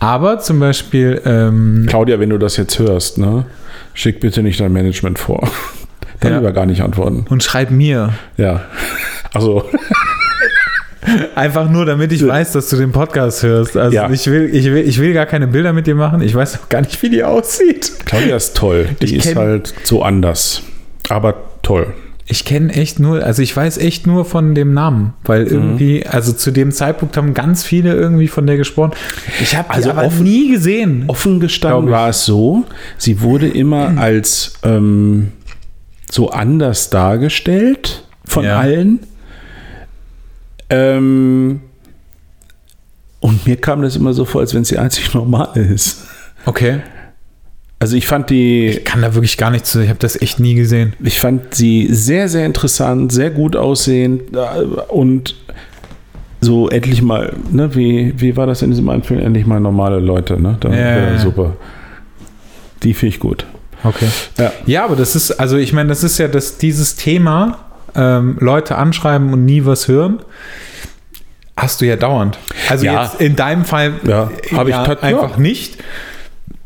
[0.00, 3.44] Aber zum Beispiel, ähm, Claudia, wenn du das jetzt hörst, ne,
[3.94, 5.48] schick bitte nicht dein Management vor.
[6.20, 6.38] Dann Ja.
[6.38, 7.24] lieber gar nicht antworten.
[7.28, 8.12] und schreib mir.
[8.36, 8.62] Ja.
[9.32, 9.64] Also,
[11.34, 13.76] Einfach nur, damit ich weiß, dass du den Podcast hörst.
[13.78, 14.10] Also Ja.
[14.10, 16.20] ich, will, ich, will, ich will gar keine Bilder mit dir machen.
[16.20, 17.92] Ich weiß auch gar nicht, wie die aussieht.
[18.04, 18.88] Claudia ist toll.
[19.00, 20.62] Die Ich ist halt so anders.
[21.08, 21.94] Aber toll.
[22.26, 25.50] Ich kenne echt nur, also ich weiß echt nur von dem Namen, weil Mhm.
[25.50, 28.92] irgendwie, also zu dem Zeitpunkt haben ganz viele irgendwie von der gesprochen.
[29.40, 31.04] Ich habe Also aber offen- nie gesehen.
[31.06, 32.64] Offen gestanden war es so,
[32.98, 35.32] sie wurde immer als ähm,
[36.10, 38.58] so anders dargestellt von Ja.
[38.58, 39.00] allen.
[40.70, 41.60] Ähm,
[43.20, 46.06] und mir kam das immer so vor, als wenn es die einzig normale ist.
[46.46, 46.80] Okay.
[47.80, 49.80] Also ich fand die, Ich kann da wirklich gar nichts zu.
[49.80, 50.94] Ich habe das echt nie gesehen.
[51.02, 55.36] ich fand sie sehr, sehr interessant, sehr gut aussehend äh, und
[56.40, 59.18] so endlich mal, ne, wie, wie war das in diesem Anfang?
[59.18, 60.56] Endlich mal normale Leute, ne?
[60.60, 61.18] Da, Ja, ja, ja.
[61.18, 61.56] super.
[62.84, 63.44] Die finde ich gut.
[63.84, 64.08] Okay.
[64.38, 64.52] Ja.
[64.66, 67.58] Ja, aber das ist, also ich meine, das ist ja das, dieses Thema,
[67.94, 70.20] ähm, Leute anschreiben und nie was hören,
[71.56, 72.38] hast du ja dauernd.
[72.68, 73.04] Also Ja.
[73.04, 75.78] jetzt in deinem Fall Ja, hab ich ja, tat- einfach nicht,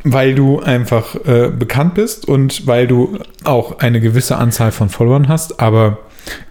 [0.05, 5.29] weil du einfach äh, bekannt bist und weil du auch eine gewisse Anzahl von Followern
[5.29, 5.99] hast, aber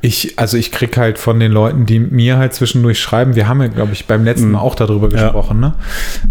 [0.01, 3.61] ich, also ich krieg halt von den Leuten, die mir halt zwischendurch schreiben, wir haben
[3.61, 5.11] ja, glaube ich, beim letzten Mal auch darüber Mhm.
[5.11, 5.73] Gesprochen, ne?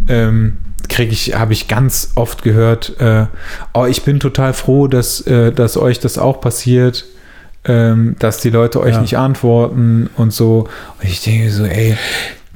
[0.09, 0.57] Ähm,
[0.91, 3.27] kriege ich, habe ich ganz oft gehört, äh,
[3.73, 7.07] oh, ich bin total froh, dass, äh, dass euch das auch passiert,
[7.65, 9.01] ähm, dass die Leute euch Ja.
[9.01, 10.69] nicht antworten und so.
[11.01, 11.97] Und ich denke so, ey,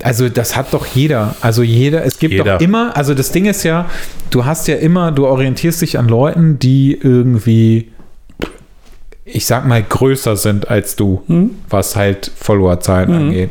[0.03, 1.35] also das hat doch jeder.
[1.41, 2.55] Also jeder, es gibt Jeder.
[2.55, 3.89] doch immer, also das Ding ist ja,
[4.31, 7.91] du hast ja immer, du orientierst dich an Leuten, die irgendwie,
[9.25, 11.23] ich sag mal, größer sind als du,
[11.71, 13.51] was halt Followerzahlen angeht.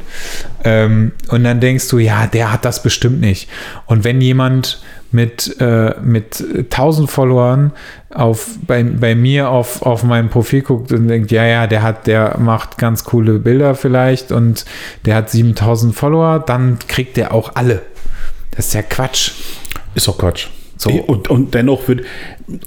[0.63, 3.49] Ähm, und dann denkst du, ja, der hat das bestimmt nicht.
[3.87, 4.81] Und wenn jemand
[5.11, 7.71] mit, äh, mit 1000 Followern
[8.13, 12.07] auf, bei, bei mir auf, auf mein Profil guckt und denkt, ja, ja, der hat,
[12.07, 14.65] der macht ganz coole Bilder vielleicht und
[15.05, 17.81] der hat 7000 Follower, dann kriegt der auch alle.
[18.51, 19.31] Das ist ja Quatsch.
[19.95, 20.47] Ist doch Quatsch.
[20.83, 20.91] So.
[20.91, 22.01] Und, und dennoch wird.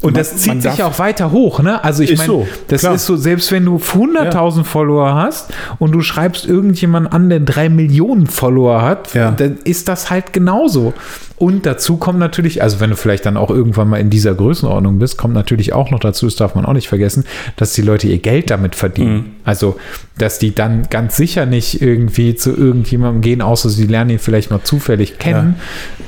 [0.00, 1.84] Und das zieht sich auch weiter hoch, ne?
[1.84, 2.94] Also ich meine, so, das klar.
[2.94, 7.68] ist so, selbst wenn du 100.000 Follower hast und du schreibst irgendjemanden an, der drei
[7.68, 9.32] Millionen Follower hat, Ja.
[9.32, 10.94] dann ist das halt genauso.
[11.38, 14.98] Und dazu kommt natürlich, also wenn du vielleicht dann auch irgendwann mal in dieser Größenordnung
[14.98, 17.24] bist, kommt natürlich auch noch dazu, das darf man auch nicht vergessen,
[17.56, 19.14] dass die Leute ihr Geld damit verdienen.
[19.14, 19.24] Mhm.
[19.44, 19.76] Also,
[20.16, 24.50] dass die dann ganz sicher nicht irgendwie zu irgendjemandem gehen, außer sie lernen ihn vielleicht
[24.50, 25.56] mal zufällig kennen.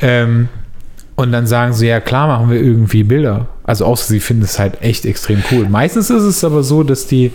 [0.00, 0.48] Ähm,
[1.18, 3.48] und dann sagen sie, ja klar, machen wir irgendwie Bilder.
[3.64, 5.68] Also außer sie finden es halt echt extrem cool.
[5.68, 7.32] Meistens ist es aber so, dass die,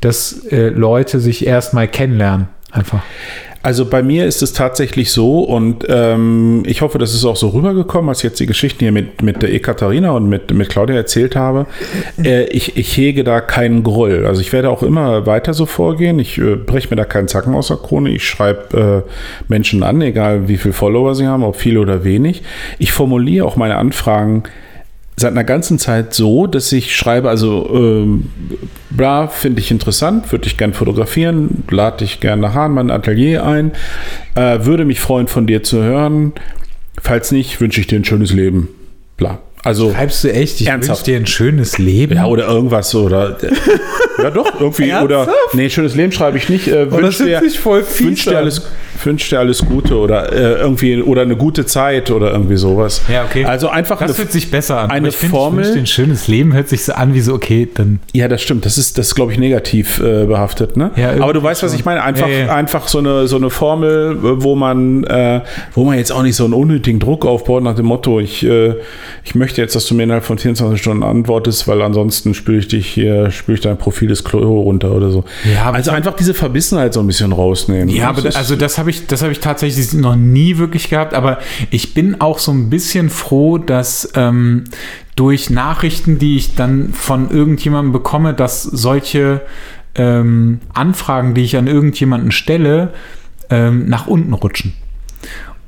[0.00, 2.46] dass äh, Leute sich erstmal kennenlernen.
[2.70, 3.02] Einfach.
[3.68, 7.48] Also bei mir ist es tatsächlich so und ähm, ich hoffe, das ist auch so
[7.48, 10.96] rübergekommen, als ich jetzt die Geschichten hier mit, mit der Ekaterina und mit, mit Claudia
[10.96, 11.66] erzählt habe.
[12.24, 14.24] Äh, ich, ich hege da keinen Groll.
[14.24, 16.18] Also ich werde auch immer weiter so vorgehen.
[16.18, 18.08] Ich äh, breche mir da keinen Zacken aus der Krone.
[18.08, 19.10] Ich schreibe äh,
[19.48, 22.40] Menschen an, egal wie viele Follower sie haben, ob viele oder wenig.
[22.78, 24.44] Ich formuliere auch meine Anfragen
[25.18, 28.30] seit einer ganzen Zeit so, dass ich schreibe, also ähm,
[28.90, 33.44] bla, finde ich interessant, würde ich gern fotografieren, lade ich gern nach Hahn mein Atelier
[33.44, 33.72] ein,
[34.34, 36.32] äh, würde mich freuen, von dir zu hören.
[37.00, 38.68] Falls nicht, wünsche ich dir ein schönes Leben.
[39.16, 39.40] Bla.
[39.68, 41.00] Also Schreibst du echt, ich Ernsthaft?
[41.06, 42.14] wünsche dir ein schönes Leben?
[42.16, 43.36] ja, oder irgendwas oder
[44.22, 46.68] ja doch irgendwie oder nee schönes Leben schreibe ich nicht.
[46.68, 48.62] Äh, Oh, das wünsch dir, hört sich voll fies wünsch dir alles
[49.04, 53.02] wünsch dir alles Gute oder äh, irgendwie oder eine gute Zeit oder irgendwie sowas.
[53.12, 53.44] Ja, okay.
[53.44, 54.90] Also einfach das eine, hört sich besser an.
[54.90, 57.20] eine ich find, Formel- Ich wünsche dir ein schönes Leben hört sich so an wie
[57.20, 58.00] so, okay, dann.
[58.12, 58.64] Ja, das stimmt.
[58.66, 60.76] Das ist, das glaube ich, negativ äh, behaftet.
[60.76, 60.90] Ne?
[60.96, 62.02] Ja, Aber du weißt, was ich meine.
[62.02, 62.54] Einfach, Ja, ja.
[62.54, 65.42] einfach so, eine, so eine Formel, äh, wo man, äh,
[65.74, 68.74] wo man jetzt auch nicht so einen unnötigen Druck aufbaut nach dem Motto, ich, äh,
[69.22, 72.68] ich möchte jetzt, dass du mir innerhalb von 24 Stunden antwortest, weil ansonsten spüre ich
[72.68, 75.24] dich hier, spüre ich dein Profil des Klo runter oder so.
[75.52, 77.88] Ja, also einfach diese Verbissenheit so ein bisschen rausnehmen.
[77.88, 81.14] Ja, aber Das also das habe ich, das habe ich tatsächlich noch nie wirklich gehabt.
[81.14, 81.38] Aber
[81.70, 84.64] ich bin auch so ein bisschen froh, dass ähm,
[85.16, 89.42] durch Nachrichten, die ich dann von irgendjemandem bekomme, dass solche
[89.94, 92.92] ähm, Anfragen, die ich an irgendjemanden stelle,
[93.50, 94.74] ähm, nach unten rutschen.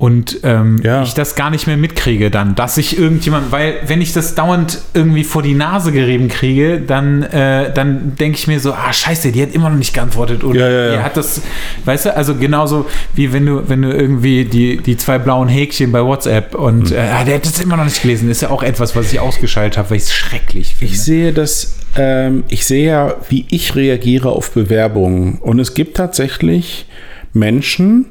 [0.01, 1.03] Und ähm, Ja.
[1.03, 4.79] ich das gar nicht mehr mitkriege dann, dass ich irgendjemand, weil wenn ich das dauernd
[4.95, 9.31] irgendwie vor die Nase gerieben kriege, dann, äh, dann denke ich mir so, ah scheiße,
[9.31, 10.97] die hat immer noch nicht geantwortet oder Ja, ja, ja.
[10.97, 11.43] die hat das,
[11.85, 15.91] weißt du, also genauso wie wenn du, wenn du irgendwie die, die zwei blauen Häkchen
[15.91, 16.97] bei WhatsApp und Hm.
[16.97, 19.77] äh, der hat das immer noch nicht gelesen, ist ja auch etwas, was ich ausgeschaltet
[19.77, 20.93] habe, weil ich es schrecklich finde.
[20.95, 25.37] Ich sehe das, ähm, ich sehe ja, wie ich reagiere auf Bewerbungen.
[25.41, 26.87] Und es gibt tatsächlich
[27.33, 28.05] Menschen,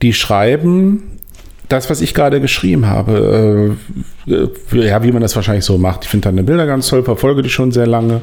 [0.00, 1.02] die schreiben
[1.68, 3.76] das, was ich gerade geschrieben habe.
[4.26, 6.04] Äh, äh, ja, wie man das wahrscheinlich so macht.
[6.04, 8.20] Ich finde deine Bilder ganz toll, verfolge dich schon sehr lange,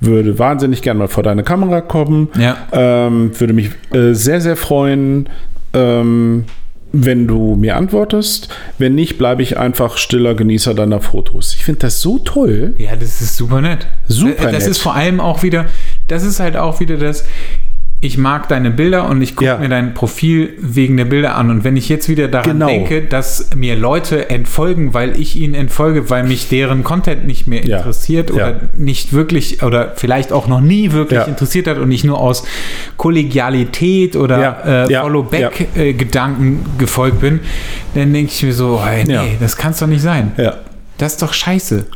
[0.00, 2.28] würde wahnsinnig gern mal vor deine Kamera kommen.
[2.38, 2.56] Ja.
[2.72, 5.28] Ähm, würde mich äh, sehr, sehr freuen,
[5.74, 6.44] ähm,
[6.92, 8.48] wenn du mir antwortest.
[8.78, 11.54] Wenn nicht, bleibe ich einfach stiller Genießer deiner Fotos.
[11.54, 12.74] Ich finde das so toll.
[12.78, 13.86] Ja, das ist super nett.
[14.08, 14.70] Super Das nett.
[14.72, 15.66] ist vor allem auch wieder,
[16.08, 17.24] das ist halt auch wieder das,
[18.00, 19.58] ich mag deine Bilder und ich gucke Ja.
[19.58, 21.50] mir dein Profil wegen der Bilder an.
[21.50, 22.66] Und wenn ich jetzt wieder daran Genau.
[22.68, 27.66] denke, dass mir Leute entfolgen, weil ich ihnen entfolge, weil mich deren Content nicht mehr
[27.66, 27.78] Ja.
[27.78, 28.60] interessiert oder Ja.
[28.76, 32.44] nicht wirklich oder vielleicht auch noch nie wirklich interessiert hat und ich nur aus
[32.96, 34.94] Kollegialität oder äh.
[35.00, 37.40] Follow-back-Gedanken gefolgt bin,
[37.94, 40.32] dann denke ich mir so, hey, nee, das kann es doch nicht sein.
[40.98, 41.86] Das ist doch scheiße.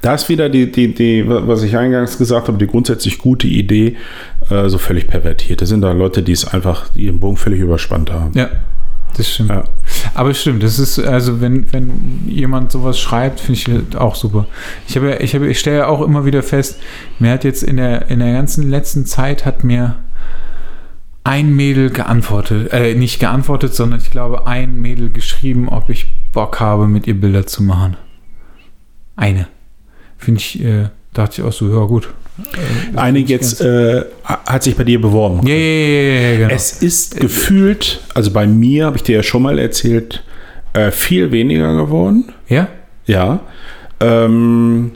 [0.00, 3.96] Da ist wieder die, die, die, was ich eingangs gesagt habe, die grundsätzlich gute Idee,
[4.48, 5.60] äh, so völlig pervertiert.
[5.60, 8.32] Das sind da Leute, die es einfach ihren Bogen völlig überspannt haben.
[8.34, 8.48] Ja,
[9.16, 9.50] das stimmt.
[9.50, 9.64] Ja.
[10.14, 14.46] Aber stimmt, das ist, also wenn, wenn jemand sowas schreibt, finde ich auch super.
[14.88, 16.80] Ich habe, ich habe, ich stelle ja auch immer wieder fest,
[17.18, 19.96] mir hat jetzt in der, in der ganzen letzten Zeit hat mir
[21.24, 26.60] ein Mädel geantwortet, äh, nicht geantwortet, sondern ich glaube ein Mädel geschrieben, ob ich Bock
[26.60, 27.98] habe, mit ihr Bilder zu machen.
[29.16, 29.48] Eine.
[30.20, 32.08] Finde ich, äh, dachte ich auch so, ja gut.
[32.96, 35.46] Eine jetzt äh, hat sich bei dir beworben.
[35.46, 36.54] Ja, ja, ja, genau.
[36.54, 40.22] Es ist gefühlt, also bei mir, habe ich dir ja schon mal erzählt,
[40.72, 42.32] äh, viel weniger geworden.
[42.48, 42.68] ja?
[43.06, 43.40] Ja.
[43.98, 44.92] Ähm,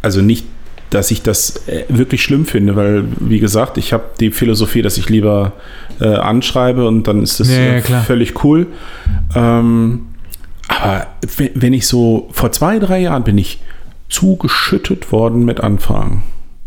[0.00, 0.46] also nicht,
[0.90, 4.98] dass ich das äh, wirklich schlimm finde, weil, wie gesagt, ich habe die Philosophie, dass
[4.98, 5.52] ich lieber
[6.00, 8.66] äh, anschreibe und dann ist das Ja, äh, völlig cool.
[9.36, 10.06] Ähm,
[10.68, 13.60] aber we- wenn ich so, vor zwei, drei Jahren bin ich
[14.12, 16.22] zugeschüttet worden mit Anfragen.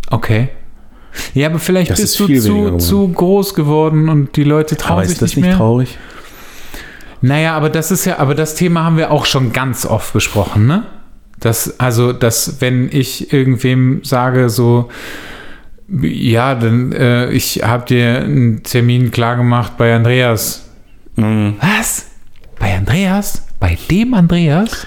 [0.10, 0.50] Okay.
[1.34, 4.98] Ja, aber vielleicht Das bist ist du zu, zu groß geworden und die Leute trauen
[4.98, 5.58] Aber sich ist das nicht nicht mehr.
[5.58, 5.98] traurig?
[7.22, 10.68] Naja, aber das ist ja, aber das Thema haben wir auch schon ganz oft besprochen,
[10.68, 10.84] ne?
[11.40, 14.90] Das, also, dass wenn ich irgendwem sage, so,
[16.02, 20.70] ja, dann, äh, ich habe dir einen Termin klar gemacht bei Andreas.
[21.16, 21.56] Mhm.
[21.62, 22.08] Was?
[22.60, 23.45] Bei Andreas?
[23.60, 24.86] Bei dem Andreas?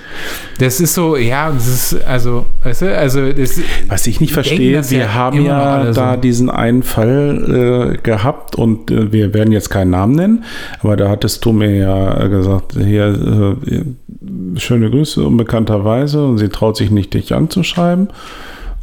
[0.59, 4.89] Das ist so, ja, das ist, also, weißt du, also, das, Was ich nicht verstehe,
[4.91, 6.21] wir ja haben ja da so.
[6.21, 10.45] diesen einen Fall äh, gehabt und äh, wir werden jetzt keinen Namen nennen,
[10.81, 16.77] aber da hattest du mir ja gesagt, hier, äh, schöne Grüße unbekannterweise und sie traut
[16.77, 18.09] sich nicht, dich anzuschreiben.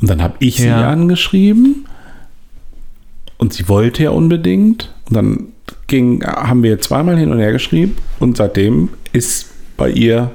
[0.01, 0.89] Und dann habe ich sie Ja.
[0.89, 1.85] angeschrieben
[3.37, 4.93] und sie wollte ja unbedingt.
[5.09, 5.47] Und dann
[5.87, 10.31] ging, haben wir zweimal hin und her geschrieben und seitdem ist bei ihr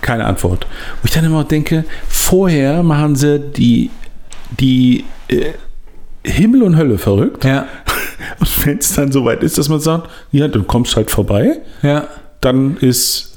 [0.00, 0.66] keine Antwort.
[1.00, 3.90] Wo ich dann immer denke, vorher machen sie die,
[4.58, 5.52] die äh,
[6.24, 7.66] Himmel und Hölle verrückt ja.
[8.38, 12.08] Und wenn es dann soweit ist, dass man sagt, ja, du kommst halt vorbei, Ja.
[12.40, 13.31] dann ist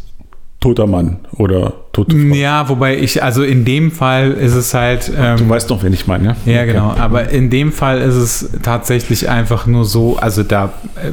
[0.66, 2.34] toter Mann oder tote Frau.
[2.36, 5.10] Ja, wobei ich, also in dem Fall ist es halt.
[5.10, 6.52] Du Ähm, weißt doch, wen ich meine, ja?
[6.52, 6.96] ja, genau.
[6.98, 11.12] Aber in dem Fall ist es tatsächlich einfach nur so, also da äh,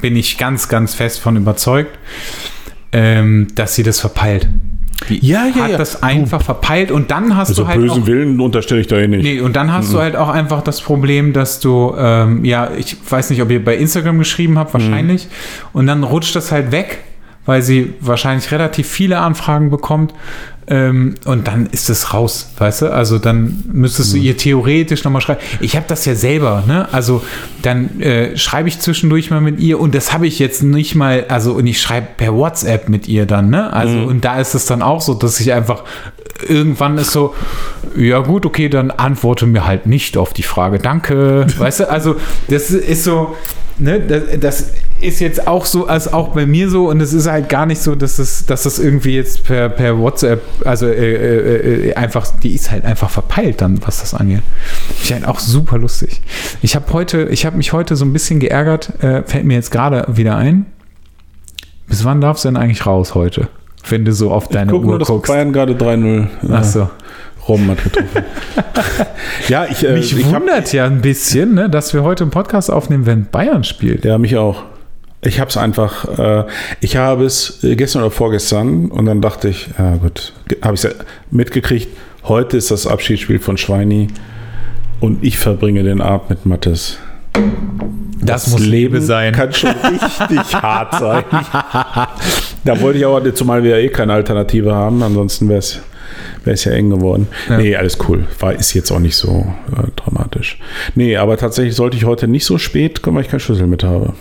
[0.00, 1.98] bin ich ganz, ganz fest von überzeugt,
[2.92, 4.48] ähm, dass sie das verpeilt.
[5.10, 5.76] Die Ja, ja, hat ja.
[5.76, 8.96] das einfach verpeilt und dann hast Also du halt bösen auch, Willen unterstelle ich da
[8.96, 9.24] eh nicht.
[9.24, 12.96] Nee, und dann hast du halt auch einfach das Problem, dass du, ähm, ja, ich
[13.08, 15.28] weiß nicht, ob ihr bei Instagram geschrieben habt, wahrscheinlich.
[15.74, 17.00] Und dann rutscht das halt weg,
[17.46, 20.12] weil sie wahrscheinlich relativ viele Anfragen bekommt.
[20.68, 22.92] Ähm, und dann ist es raus, weißt du?
[22.92, 25.40] Also dann müsstest du ihr theoretisch nochmal schreiben.
[25.60, 26.88] Ich habe das ja selber, ne?
[26.92, 27.22] Also
[27.62, 31.26] dann äh, schreibe ich zwischendurch mal mit ihr und das habe ich jetzt nicht mal,
[31.28, 33.72] also und ich schreibe per WhatsApp mit ihr dann, ne?
[33.72, 35.84] Also und da ist es dann auch so, dass ich einfach
[36.48, 37.34] irgendwann ist so,
[37.96, 41.46] ja gut, okay, dann antworte mir halt nicht auf die Frage, danke.
[41.58, 42.16] Weißt du, also
[42.48, 43.36] das ist so,
[43.78, 44.70] ne, das, das
[45.00, 47.82] ist jetzt auch so, als auch bei mir so und es ist halt gar nicht
[47.82, 52.26] so, dass es, dass das irgendwie jetzt per, per WhatsApp, also äh, äh, äh, einfach,
[52.42, 54.42] die ist halt einfach verpeilt dann, was das angeht.
[55.02, 56.22] Ich halt auch super lustig.
[56.62, 59.70] Ich habe heute, ich habe mich heute so ein bisschen geärgert, äh, fällt mir jetzt
[59.70, 60.66] gerade wieder ein.
[61.86, 63.48] Bis wann darfst du denn eigentlich raus heute?
[63.88, 65.30] Wenn du so auf deine Guck Uhr nur, guckst.
[65.30, 66.90] Bayern gerade 3-0 Ach so.
[67.48, 68.24] Rom hat getroffen.
[69.48, 72.30] ja, ich, äh, Mich ich hab, wundert ja ein bisschen, ne, dass wir heute einen
[72.30, 74.04] Podcast aufnehmen, wenn Bayern spielt.
[74.04, 74.64] Ja, mich auch.
[75.22, 76.44] Ich habe es einfach, äh,
[76.80, 80.32] ich habe es äh, gestern oder vorgestern und dann dachte ich, ja gut,
[80.62, 80.86] habe ich
[81.30, 81.88] mitgekriegt,
[82.24, 84.08] heute ist das Abschiedsspiel von Schweini
[85.00, 86.98] und ich verbringe den Abend mit Mattes.
[88.20, 89.32] Das, muss Liebe sein.
[89.32, 91.24] Kann schon richtig hart sein.
[92.64, 95.80] da wollte ich auch, zumal wir ja eh keine Alternative haben, ansonsten wäre es
[96.44, 97.28] wäre es ja eng geworden.
[97.48, 97.58] Ja.
[97.58, 98.24] Nee, alles cool.
[98.40, 100.58] War, ist jetzt auch nicht so äh, dramatisch.
[100.94, 103.82] Nee, aber tatsächlich sollte ich heute nicht so spät kommen, weil ich keinen Schlüssel mit
[103.84, 104.14] habe.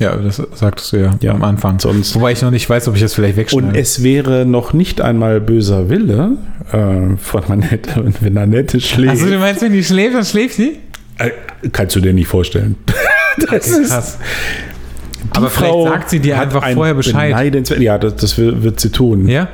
[0.00, 1.80] Ja, das sagtest du ja, Ja, am Anfang.
[1.80, 3.78] sonst- Wobei ich noch nicht weiß, ob ich das vielleicht Und wegschneide.
[3.80, 6.36] es wäre noch nicht einmal böser Wille
[6.70, 9.10] äh, von Annette, wenn Annette schläft.
[9.10, 10.78] also du meinst, wenn die schläft, dann schläft sie?
[11.18, 11.30] äh,
[11.72, 12.76] kannst du dir nicht vorstellen.
[13.50, 14.18] Das ist, Krass.
[15.24, 17.54] Die Aber vielleicht Frau sagt sie dir einfach ein vorher Bescheid.
[17.80, 19.28] Ja, das, das wird, sie tun.
[19.28, 19.48] Ja?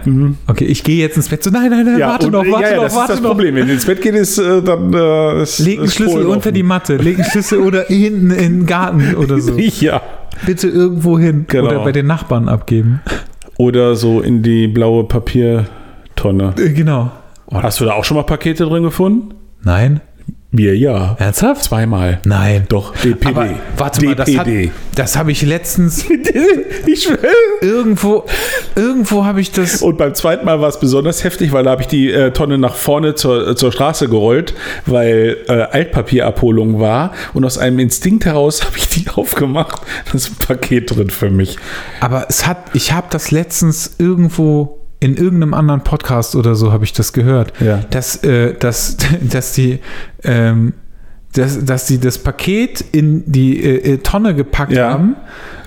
[0.47, 1.43] Okay, ich gehe jetzt ins Bett.
[1.43, 3.23] So, nein, nein, nein, Ja, warte noch, warte ja, ja, noch, das warte ist das
[3.23, 3.31] noch.
[3.31, 3.55] Problem.
[3.55, 6.39] Wenn sie ins Bett geht, ist äh, dann äh, ist, Leg einen Schlüssel Polen unter
[6.39, 6.55] offen.
[6.55, 9.57] die Matte, leg einen Schlüssel oder hinten in den Garten oder so.
[9.81, 10.03] Ja.
[10.47, 11.45] Bitte irgendwo hin.
[11.49, 11.67] Genau.
[11.67, 13.01] Oder bei den Nachbarn abgeben.
[13.57, 16.55] Oder so in die blaue Papiertonne.
[16.59, 17.11] Äh, Genau.
[17.53, 19.35] Hast du da auch schon mal Pakete drin gefunden?
[19.63, 20.01] Nein?
[20.57, 21.17] Wir ja.
[21.19, 21.65] Ernsthaft?
[21.65, 22.21] Zweimal.
[22.25, 22.67] Nein.
[22.69, 23.27] Doch, DPD.
[23.27, 24.71] Aber warte mal, das, hat, DPD.
[24.95, 26.05] das habe ich letztens
[26.87, 27.19] ich schwöre.
[27.61, 28.25] irgendwo,
[28.77, 29.83] irgendwo habe ich das.
[29.83, 32.57] Und beim zweiten Mal war es besonders heftig, weil da habe ich die äh, Tonne
[32.57, 34.55] nach vorne zur, zur Straße gerollt,
[34.87, 37.11] weil äh, Altpapierabholung war.
[37.33, 39.83] Und aus einem Instinkt heraus habe ich die aufgemacht.
[40.05, 41.57] Da ist ein Paket drin für mich.
[41.99, 46.85] Aber es hat, ich habe das letztens irgendwo in irgendeinem anderen Podcast oder so habe
[46.85, 47.81] ich das gehört, Ja.
[47.91, 49.81] dass, äh, dass, dass die
[50.23, 50.73] ähm,
[51.35, 54.91] dass, dass die das Paket in die äh, äh, Tonne gepackt Ja.
[54.91, 55.17] haben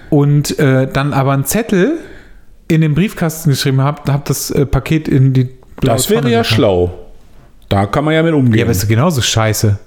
[0.09, 1.99] und äh, dann aber einen Zettel
[2.69, 5.49] in den Briefkasten geschrieben haben, hab das äh, Paket in die
[5.79, 6.55] blaue Das wäre Tonne ja gepackt.
[6.55, 6.93] schlau.
[7.69, 8.59] Da kann man ja mit umgehen.
[8.59, 9.77] Ja, aber ist genauso scheiße.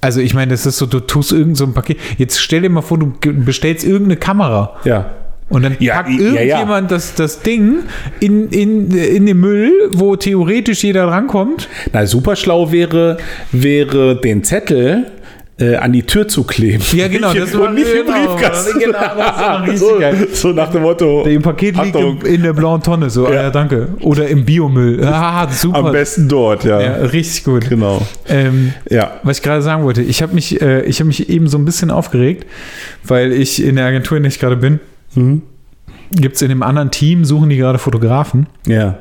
[0.00, 1.98] Also ich meine, das ist so, du tust irgend so ein Paket.
[2.18, 3.12] Jetzt stell dir mal vor, du
[3.44, 4.76] bestellst irgendeine Kamera.
[4.84, 5.10] ja.
[5.50, 6.40] Und dann Ja, packt ja, ja.
[6.42, 7.80] irgendjemand Das, das Ding
[8.20, 11.68] in, in, in den Müll, wo theoretisch jeder rankommt.
[11.92, 13.18] Na, super schlau wäre,
[13.52, 15.06] wäre den Zettel
[15.60, 16.82] äh, an die Tür zu kleben.
[16.94, 18.78] Ja, genau, Nicht, das war- nicht im genau, Briefkasten.
[18.80, 18.98] genau,
[19.66, 19.78] das
[20.32, 21.24] so, so nach dem Motto.
[21.26, 23.08] Im Paket liegt Achtung, im, in der blauen Tonne.
[23.10, 23.34] So, Ja.
[23.34, 23.50] ja.
[23.50, 23.88] danke.
[24.00, 25.04] Oder im Biomüll.
[25.04, 25.78] Ah, super.
[25.78, 26.80] am besten dort, ja.
[26.80, 27.68] Ja, richtig gut.
[27.68, 28.04] Genau.
[28.28, 29.20] Ähm, Ja.
[29.22, 31.64] was ich gerade sagen wollte, ich habe mich, äh, ich hab mich eben so ein
[31.66, 32.46] bisschen aufgeregt,
[33.04, 34.80] weil ich in der Agentur, in der ich gerade bin,
[35.14, 35.42] Mhm.
[36.10, 38.46] gibt es in dem anderen Team, suchen die gerade Fotografen.
[38.66, 38.98] Ja.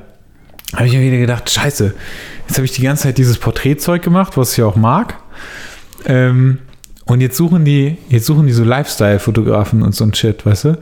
[0.76, 1.94] habe ich mir wieder gedacht, scheiße,
[2.48, 5.16] jetzt habe ich die ganze Zeit dieses Porträtzeug gemacht, was ich ja auch mag.
[6.06, 6.60] Ähm,
[7.06, 10.78] und jetzt suchen die, jetzt suchen die so Lifestyle-Fotografen und so ein Shit, weißt du?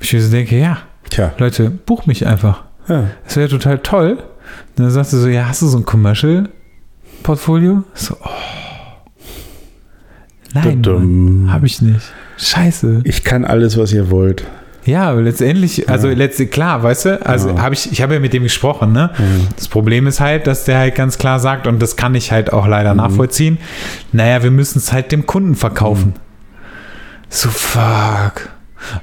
[0.00, 0.78] Ich mir so denke, ja,
[1.10, 1.32] Tja.
[1.38, 2.64] Leute, buch mich einfach.
[2.88, 3.10] Ja.
[3.24, 4.12] Das wäre total toll.
[4.12, 7.84] Und dann sagst du so, ja, hast du so ein Commercial-Portfolio?
[7.94, 8.28] So, oh.
[10.54, 12.10] Nein, habe ich nicht.
[12.38, 13.02] Scheiße.
[13.04, 14.44] Ich kann alles, was ihr wollt.
[14.88, 17.58] Ja, letztendlich, also letztlich, klar, weißt du, also Ja.
[17.60, 19.10] habe ich, ich habe ja mit dem gesprochen, ne?
[19.54, 22.52] Das Problem ist halt, dass der halt ganz klar sagt, und das kann ich halt
[22.54, 23.58] auch leider nachvollziehen,
[24.12, 26.14] naja, wir müssen es halt dem Kunden verkaufen.
[27.28, 28.48] So, fuck.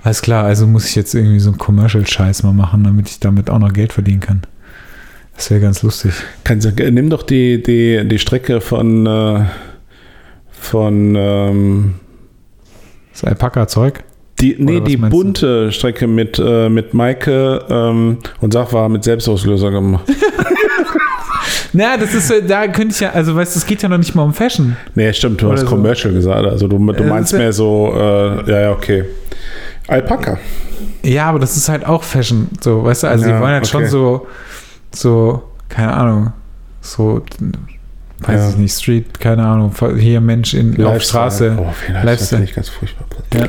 [0.03, 3.51] Alles klar, also muss ich jetzt irgendwie so einen Commercial-Scheiß mal machen, damit ich damit
[3.51, 4.41] auch noch Geld verdienen kann.
[5.35, 6.13] Das wäre ganz lustig.
[6.45, 9.41] Kannst, du- nimm doch die, die, die Strecke von, äh,
[10.51, 11.95] von ähm,
[13.11, 14.03] Das Alpaka-Zeug.
[14.41, 15.17] Die, nee, die meinst du?
[15.23, 20.03] bunte Strecke mit, äh, mit Maike ähm, und Sachwar mit Selbstauslöser gemacht.
[21.73, 24.15] Na, das ist, da könnte ich ja, also weißt du, es geht ja noch nicht
[24.15, 24.75] mal um Fashion.
[24.95, 25.67] Nee, stimmt, du Oder hast so.
[25.67, 26.45] Commercial gesagt.
[26.45, 29.05] Also du, du Äh, meinst das- mehr so, äh, ja, ja, okay.
[29.87, 30.37] Alpaka.
[31.03, 33.67] Ja, aber das ist halt auch Fashion, so, weißt du, also Ja, die wollen halt
[33.67, 33.89] schon okay.
[33.91, 34.27] so,
[34.93, 36.33] so, keine Ahnung,
[36.81, 37.21] so,
[38.19, 38.49] weiß Ja.
[38.49, 41.55] ich nicht, Street, keine Ahnung, hier Mensch in auf Straße.
[41.59, 42.27] Oh, viel Lifestyle Lifestyle.
[42.39, 43.05] finde ich ganz furchtbar.
[43.33, 43.47] Ja.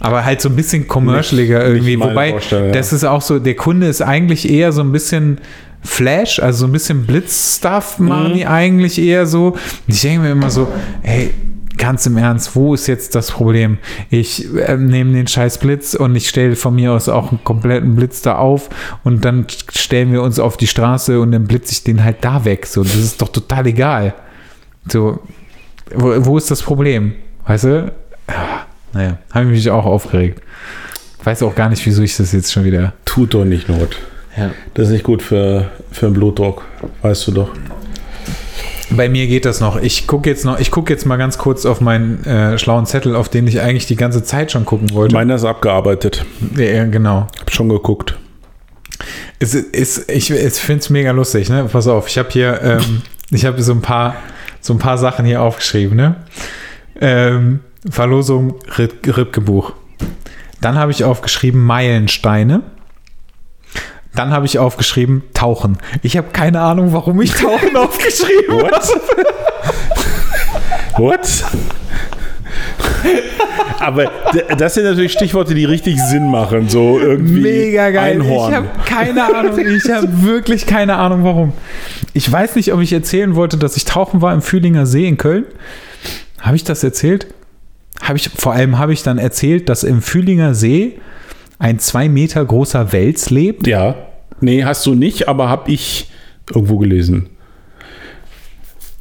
[0.00, 1.96] Aber halt so ein bisschen commercialiger irgendwie.
[1.96, 2.70] nicht Wobei, ja.
[2.70, 5.38] das ist auch so, der Kunde ist eigentlich eher so ein bisschen
[5.82, 8.34] Flash, also so ein bisschen Blitz-Stuff machen Mhm.
[8.34, 9.56] die eigentlich eher so.
[9.86, 10.68] Ich denke mir immer so,
[11.02, 11.30] hey,
[11.76, 13.78] ganz im Ernst, wo ist jetzt das Problem?
[14.10, 17.94] Ich äh, nehme den scheiß Blitz und ich stelle von mir aus auch einen kompletten
[17.94, 18.68] Blitz da auf
[19.04, 22.44] und dann stellen wir uns auf die Straße und dann blitze ich den halt da
[22.44, 22.66] weg.
[22.66, 24.14] So, das ist doch total egal.
[24.90, 25.20] So,
[25.94, 27.12] wo, wo ist das Problem?
[27.46, 27.92] Weißt du?
[28.26, 30.42] Ah, Naja, habe ich mich auch aufgeregt.
[31.24, 32.94] Weiß auch gar nicht, wieso ich das jetzt schon wieder.
[33.04, 33.98] Tut doch nicht Not.
[34.36, 34.50] Ja.
[34.74, 36.64] Das ist nicht gut für, für den Blutdruck.
[37.02, 37.50] Weißt du doch.
[38.90, 39.76] Bei mir geht das noch.
[39.76, 43.14] Ich gucke jetzt noch, ich gucke jetzt mal ganz kurz auf meinen äh, schlauen Zettel,
[43.16, 45.14] auf den ich eigentlich die ganze Zeit schon gucken wollte.
[45.14, 46.24] Meiner ist abgearbeitet.
[46.56, 47.26] ja, genau.
[47.38, 48.16] Hab schon geguckt.
[49.40, 51.68] Es ist, ich ich finde es mega lustig, ne?
[51.70, 54.16] Pass auf, ich habe hier, ähm, ich habe so ein paar,
[54.60, 56.16] so ein paar Sachen hier aufgeschrieben, ne?
[57.00, 57.60] Ähm,
[57.90, 59.72] Verlosung Rip- Ripke-Buch.
[60.60, 62.62] Dann habe ich aufgeschrieben Meilensteine.
[64.14, 65.78] Dann habe ich aufgeschrieben Tauchen.
[66.02, 68.70] Ich habe keine Ahnung, warum ich Tauchen aufgeschrieben habe.
[68.72, 68.92] What?
[70.96, 71.44] What?
[73.78, 74.10] Aber
[74.56, 76.68] das sind natürlich Stichworte, die richtig Sinn machen.
[76.68, 78.14] So irgendwie Mega geil.
[78.20, 78.50] Einhorn.
[78.50, 79.58] Ich habe keine Ahnung.
[79.58, 81.52] Ich habe wirklich keine Ahnung, warum.
[82.12, 85.16] Ich weiß nicht, ob ich erzählen wollte, dass ich tauchen war im Fühlinger See in
[85.16, 85.44] Köln.
[86.40, 87.28] Habe ich das erzählt?
[88.02, 90.98] Habe ich, vor allem habe ich dann erzählt, dass im Fühlinger See
[91.58, 93.66] ein zwei Meter großer Wels lebt.
[93.66, 93.94] ja.
[94.40, 96.08] Nee, hast du nicht, aber habe ich
[96.54, 97.26] irgendwo gelesen.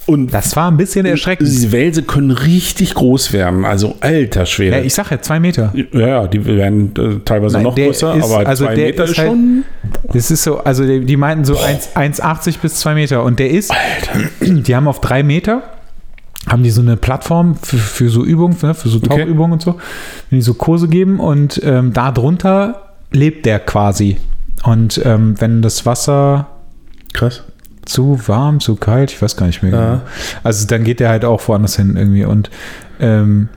[0.08, 1.48] Und Das war ein bisschen erschreckend.
[1.50, 3.66] diese Wälse können richtig groß werden.
[3.66, 4.80] Also alter Ja, Schwede.
[4.80, 5.74] ich sage ja zwei Meter.
[5.92, 9.04] Ja, ja, die werden äh, teilweise Nein, noch größer, ist- aber also zwei der Meter
[9.04, 9.64] ist halt- schon.
[10.14, 13.22] Das ist so, also die, die meinten so 1 1,80 bis 2 Meter.
[13.24, 13.72] Und der ist,
[14.42, 15.62] die haben auf 3 Meter,
[16.48, 19.08] haben die so eine Plattform für, für so Übungen, ne, für so Okay.
[19.24, 19.76] Tauchübungen und so,
[20.30, 21.20] wenn die so Kurse geben.
[21.20, 24.18] Und ähm, da drunter lebt der quasi.
[24.64, 26.48] Und ähm, wenn das Wasser
[27.14, 27.44] Krass.
[27.86, 29.86] zu warm, zu kalt, ich weiß gar nicht mehr Ja.
[29.92, 30.02] genau.
[30.44, 32.26] Also dann geht der halt auch woanders hin irgendwie.
[32.26, 32.50] Und
[33.00, 33.50] ähm,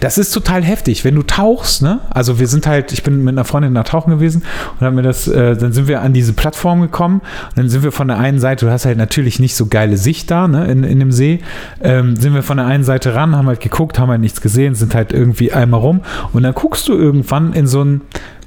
[0.00, 2.00] das ist total heftig, wenn du tauchst, ne?
[2.10, 4.42] Also wir sind halt, ich bin mit einer Freundin nach Tauchen gewesen
[4.78, 7.20] und haben mir das, äh, dann sind wir an diese Plattform gekommen
[7.50, 9.96] und dann sind wir von der einen Seite, du hast halt natürlich nicht so geile
[9.96, 11.40] Sicht da, ne, in, in dem See,
[11.82, 14.74] ähm, sind wir von der einen Seite ran, haben halt geguckt, haben halt nichts gesehen,
[14.74, 16.00] sind halt irgendwie einmal rum
[16.32, 18.00] und dann guckst du irgendwann in so ein,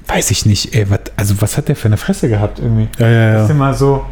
[0.08, 2.88] weiß ich nicht, ey, wat, also was hat der für eine Fresse gehabt irgendwie?
[2.98, 3.54] Ja, ja, Das ist ja.
[3.54, 4.04] immer so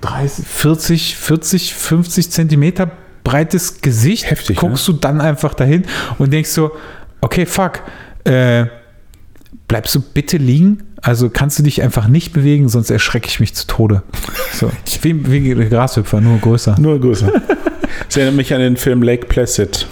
[0.00, 2.90] 30, 40, 40, 50 Zentimeter
[3.26, 4.30] breites Gesicht.
[4.30, 5.82] Heftig, Guckst du dann einfach dahin
[6.18, 6.70] und denkst so,
[7.20, 7.82] okay, fuck,
[8.24, 8.66] äh,
[9.66, 10.84] bleibst du bitte liegen?
[11.02, 14.02] Also kannst du dich einfach nicht bewegen, sonst erschrecke ich mich zu Tode.
[14.52, 14.70] So,
[15.02, 16.76] wie, wie Grashüpfer, nur größer.
[16.78, 17.32] Nur größer.
[18.06, 19.86] Das erinnert mich an den Film Lake Placid.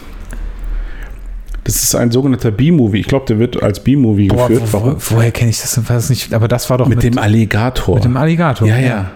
[1.64, 3.00] Das ist ein sogenannter B-Movie.
[3.00, 4.62] Ich glaube, der wird als B-Movie geführt.
[4.70, 5.88] wo, wo, woher kenne ich das?
[5.88, 7.94] Weiß nicht, aber das war doch Mit, dem Alligator.
[7.96, 8.68] mit dem Alligator.
[8.68, 9.10] ja, ja.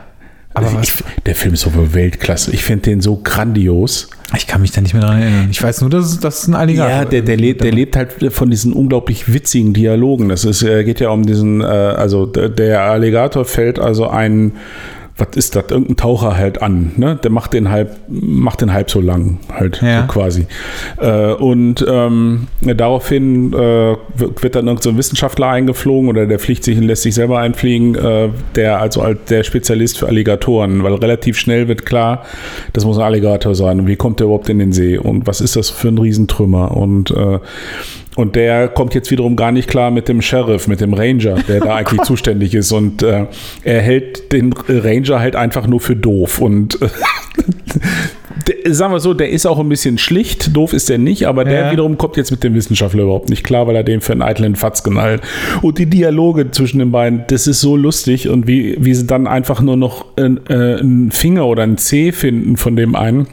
[0.67, 0.95] Aber ich,
[1.27, 2.53] der Film ist so Weltklasse.
[2.53, 4.09] Ich finde den so grandios.
[4.37, 5.49] ich kann mich da nicht mehr dran erinnern.
[5.51, 6.91] Ich weiß nur, dass das ein Alligator.
[6.91, 10.29] Ja, der, der, lebt, der lebt halt von diesen unglaublich witzigen Dialogen.
[10.29, 14.53] Das ist, äh, geht ja um diesen, äh, also der, der Alligator fällt also ein,
[15.19, 17.19] was ist das, irgendein Taucher halt an, ne?
[17.23, 20.03] Der macht den halb, macht den halb so lang, halt Ja.
[20.03, 20.47] so quasi.
[20.99, 23.57] Äh, und ähm, daraufhin äh,
[24.17, 27.41] wird dann irgendein so ein Wissenschaftler eingeflogen oder der fliegt sich und lässt sich selber
[27.41, 32.25] einfliegen, äh, der also als der Spezialist für Alligatoren, weil relativ schnell wird klar,
[32.73, 33.81] das muss ein Alligator sein.
[33.81, 34.99] Und wie kommt der überhaupt in den See?
[34.99, 36.77] Und was ist das für ein Riesentrümmer?
[36.77, 37.39] Und äh,
[38.19, 41.61] und der kommt jetzt wiederum gar nicht klar mit dem Sheriff, mit dem Ranger, der
[41.61, 42.73] da eigentlich zuständig ist.
[42.73, 43.27] Und äh,
[43.63, 46.41] er hält den Ranger halt einfach nur für doof.
[46.41, 46.89] Und äh,
[48.65, 50.57] der, sagen wir so, der ist auch ein bisschen schlicht.
[50.57, 51.71] Doof ist er nicht, aber der Ja.
[51.71, 54.57] wiederum kommt jetzt mit dem Wissenschaftler überhaupt nicht klar, weil er den für einen eitlen
[54.57, 55.23] Fatz knallt.
[55.63, 58.29] Und die Dialoge zwischen den beiden, das ist so lustig.
[58.29, 62.11] Und wie, wie sie dann einfach nur noch äh, äh, einen Finger oder einen Zeh
[62.11, 63.29] finden von dem einen.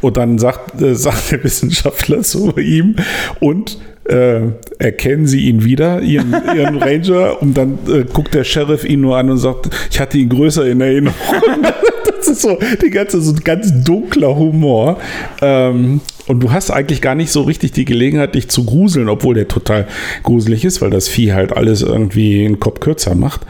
[0.00, 2.96] Und dann sagt, äh, sagt der Wissenschaftler zu ihm,
[3.40, 4.40] und äh,
[4.78, 9.16] erkennen sie ihn wieder, ihren, ihren Ranger, und dann äh, guckt der Sheriff ihn nur
[9.16, 11.14] an und sagt, ich hatte ihn größer in Erinnerung.
[12.16, 14.98] das ist so, die ganze, so ein ganz dunkler Humor.
[15.40, 19.34] Ähm, und du hast eigentlich gar nicht so richtig die Gelegenheit, dich zu gruseln, obwohl
[19.34, 19.86] der total
[20.22, 23.42] gruselig ist, weil das Vieh halt alles irgendwie einen Kopf kürzer macht.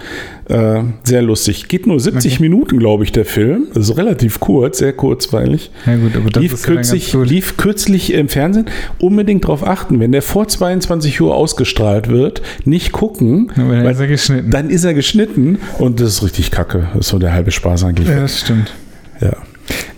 [0.48, 1.68] Äh, sehr lustig.
[1.68, 2.42] Geht nur 70 Okay.
[2.42, 3.68] Minuten, glaube ich, der Film.
[3.74, 5.70] Also relativ kurz, sehr kurzweilig.
[5.86, 8.66] Ja gut, aber das lief, ist kürzlich, lief kürzlich im Fernsehen.
[8.98, 13.92] Unbedingt darauf achten, wenn der vor 22 Uhr ausgestrahlt wird, nicht gucken, Ja, dann weil
[13.92, 14.50] ist er geschnitten.
[14.50, 16.88] dann ist er geschnitten und das ist richtig kacke.
[16.92, 18.08] Das ist so der halbe Spaß eigentlich.
[18.08, 18.72] ja, das stimmt.
[19.20, 19.36] Ja.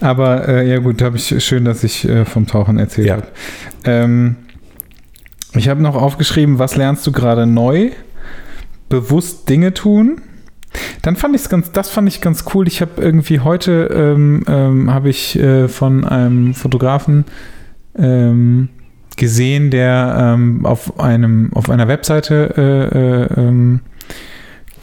[0.00, 3.16] Aber äh, ja gut, habe ich schön, dass ich äh, vom Tauchen erzählt Ja.
[3.16, 3.26] habe.
[3.86, 4.36] Ähm,
[5.56, 7.90] ich habe noch aufgeschrieben, was lernst du gerade neu?
[8.90, 10.20] Bewusst Dinge tun.
[11.02, 12.66] Dann fand ich ganz, das fand ich ganz cool.
[12.68, 17.24] Ich habe irgendwie heute ähm, ähm, habe ich äh, von einem Fotografen
[17.96, 18.68] ähm,
[19.16, 23.80] gesehen, der ähm, auf einem auf einer Webseite äh, äh, ähm,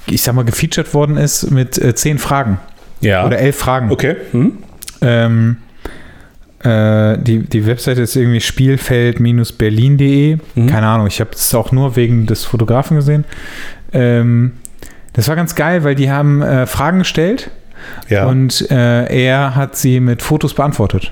[0.08, 2.60] ich sag mal gefeatured worden ist mit äh, zehn Fragen
[3.02, 3.26] Ja.
[3.26, 3.92] oder elf Fragen.
[3.92, 4.16] okay.
[4.32, 4.58] Hm?
[5.02, 5.58] Ähm,
[6.64, 10.38] äh, die, die Webseite ist irgendwie spielfeld-berlin.de.
[10.56, 10.68] Mhm.
[10.68, 13.26] Keine Ahnung, ich habe es auch nur wegen des Fotografen gesehen.
[13.94, 14.54] Ähm,
[15.14, 17.50] das war ganz geil, weil die haben äh, Fragen gestellt
[18.10, 18.26] Ja.
[18.28, 21.12] und äh, er hat sie mit Fotos beantwortet.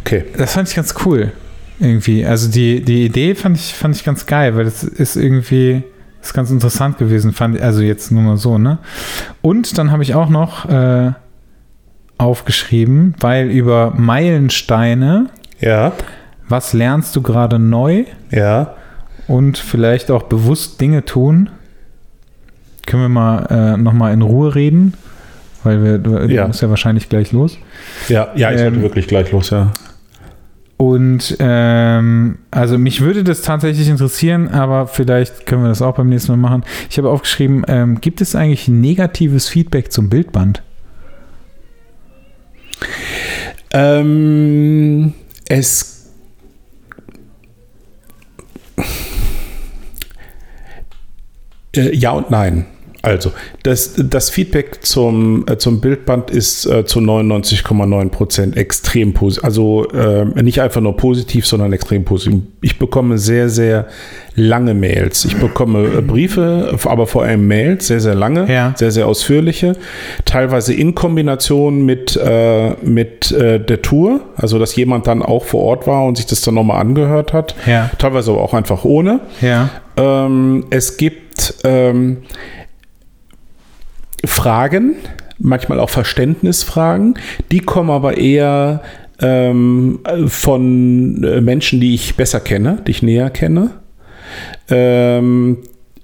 [0.00, 0.24] okay.
[0.36, 1.32] Das fand ich ganz cool.
[1.78, 2.24] Irgendwie.
[2.26, 5.82] Also die, die Idee fand ich, fand ich ganz geil, weil das ist irgendwie
[6.22, 8.76] ist ganz interessant gewesen, fand also jetzt nur mal so, ne?
[9.40, 11.12] Und dann habe ich auch noch äh,
[12.18, 15.92] aufgeschrieben, weil über Meilensteine, Ja.
[16.46, 18.74] was lernst du gerade neu Ja.
[19.28, 21.48] und vielleicht auch bewusst Dinge tun,
[22.90, 24.94] können wir mal äh, nochmal in Ruhe reden,
[25.62, 26.46] weil wir, du, Ja.
[26.48, 27.56] musst ja wahrscheinlich gleich los.
[28.08, 29.70] Ja, ja, ich Ähm, wirklich gleich los, ja.
[30.76, 36.08] Und ähm, also mich würde das tatsächlich interessieren, aber vielleicht können wir das auch beim
[36.08, 36.64] nächsten Mal machen.
[36.88, 40.62] Ich habe aufgeschrieben, ähm, gibt es eigentlich negatives Feedback zum Bildband?
[43.72, 45.12] Ähm,
[45.48, 46.10] es.
[51.76, 52.66] Äh, ja und nein.
[53.02, 59.44] Also, das, das Feedback zum, äh, zum Bildband ist äh, zu 99,9 Prozent extrem positiv.
[59.44, 62.40] Also äh, nicht einfach nur positiv, sondern extrem positiv.
[62.60, 63.86] Ich bekomme sehr, sehr
[64.34, 65.24] lange Mails.
[65.24, 68.74] Ich bekomme äh, Briefe, aber vor allem Mails, sehr, sehr lange, Ja.
[68.76, 69.72] sehr, sehr ausführliche.
[70.26, 74.20] Teilweise in Kombination mit, äh, mit äh, der Tour.
[74.36, 77.54] Also, dass jemand dann auch vor Ort war und sich das dann nochmal angehört hat.
[77.66, 77.90] Ja.
[77.98, 79.20] Teilweise aber auch einfach ohne.
[79.40, 79.70] Ja.
[79.96, 82.18] Ähm, es gibt ähm,
[84.24, 84.94] Fragen,
[85.38, 87.14] manchmal auch Verständnisfragen,
[87.50, 88.82] die kommen aber eher
[89.20, 93.70] ähm, von äh, Menschen, die ich besser kenne, die ich näher kenne,
[94.68, 95.58] ähm,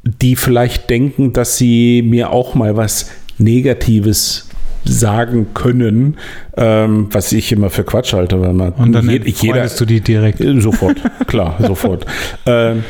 [0.05, 4.49] die vielleicht denken, dass sie mir auch mal was Negatives
[4.85, 6.17] sagen können,
[6.57, 10.01] ähm, was ich immer für Quatsch halte, weil man Und dann jed- freundest du die
[10.01, 10.41] direkt.
[10.41, 10.97] äh, Sofort,
[11.27, 12.07] klar, sofort.
[12.47, 12.85] Ähm,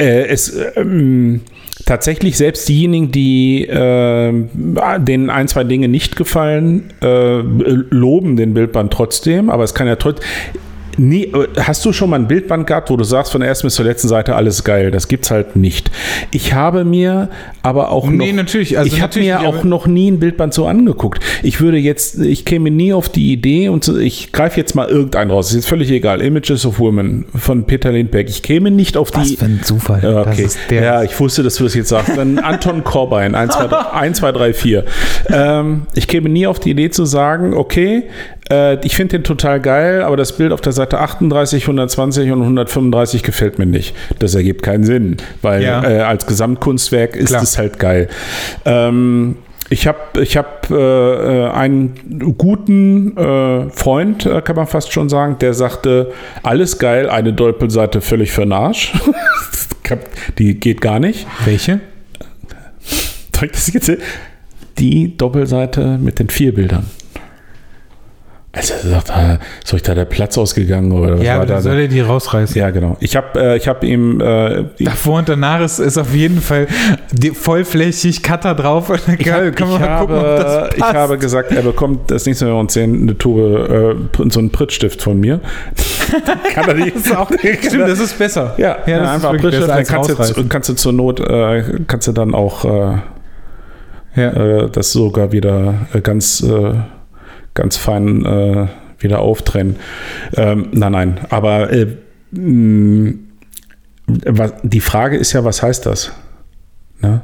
[0.00, 1.40] äh, es ähm,
[1.88, 4.32] tatsächlich selbst diejenigen, die äh,
[4.98, 9.96] denen ein, zwei Dinge nicht gefallen, äh, loben den Bildband trotzdem, aber es kann ja
[9.96, 10.28] trotzdem.
[10.98, 13.66] Nie, äh, hast du schon mal ein Bildband gehabt, wo du sagst, von der ersten
[13.68, 14.90] bis zur letzten Seite alles geil?
[14.90, 15.90] Das gibt's halt nicht.
[16.32, 17.30] Ich habe mir
[17.62, 20.66] aber auch Nee, noch, natürlich, also ich habe mir auch noch nie ein Bildband so
[20.66, 21.22] angeguckt.
[21.42, 25.30] Ich würde jetzt, ich käme nie auf die Idee und ich greife jetzt mal irgendeinen
[25.30, 25.50] raus.
[25.50, 26.20] Ist jetzt völlig egal.
[26.20, 28.28] Images of Women von Peter Lindbergh.
[28.28, 29.38] Ich käme nicht auf die.
[29.40, 30.00] ein Zufall.
[30.02, 30.42] Ja, Das okay.
[30.44, 30.82] ist der.
[30.82, 32.16] ja, ich wusste, dass du das jetzt sagst.
[32.16, 34.84] Dann Anton Corbijn, 1, 2, 3, 1, 2, 3 4.
[35.30, 38.04] Ähm, ich käme nie auf die Idee zu sagen, okay,
[38.50, 42.42] äh, ich finde den total geil, aber das Bild auf der Seite 38, 120 und
[42.42, 43.94] 135 gefällt mir nicht.
[44.18, 45.82] Das ergibt keinen Sinn, weil Ja.
[45.88, 47.42] äh, als Gesamtkunstwerk ist Klar.
[47.42, 48.08] es halt geil.
[48.64, 49.36] Ähm,
[49.70, 55.36] ich habe ich hab, äh, einen guten äh, Freund, äh, kann man fast schon sagen,
[55.40, 56.12] der sagte,
[56.42, 58.92] alles geil, eine Doppelseite völlig für den Arsch.
[60.38, 61.26] Die geht gar nicht.
[61.44, 61.80] Welche?
[64.78, 66.86] Die Doppelseite mit den vier Bildern.
[68.58, 71.46] Also er sagt, ah, ist euch da der Platz ausgegangen oder was Ja, war aber
[71.46, 71.54] da?
[71.54, 72.56] dann soll er die rausreißen.
[72.58, 72.96] Ja, genau.
[72.98, 76.66] Ich habe äh, ich hab ihm äh, Davor und danach ist, ist auf jeden Fall
[77.34, 78.90] vollflächig Cutter drauf.
[78.90, 80.94] Und dann Ich, kann, kann man ich, mal gucken, habe, ob das ich passt.
[80.94, 83.38] habe gesagt, er bekommt das nächste Mal, wenn wir uns sehen, eine Tube,
[84.18, 85.40] äh, so einen Prittstift von mir.
[86.54, 86.96] kann er nicht.
[86.96, 88.54] das ist auch, stimmt, das ist besser.
[88.58, 91.20] Ja, ja ja das einfach ist Prittstift, besser dann kannst du, kannst du zur Not,
[91.20, 92.96] äh, kannst du dann auch äh,
[94.16, 94.30] Ja.
[94.64, 96.44] äh, das sogar wieder äh, ganz,
[97.58, 98.66] ganz fein äh,
[98.98, 99.76] wieder auftrennen.
[100.36, 101.86] Ähm, nein, nein, aber äh,
[102.30, 103.12] mh,
[104.06, 106.12] was, die Frage ist ja, was heißt das?
[107.02, 107.20] Ne?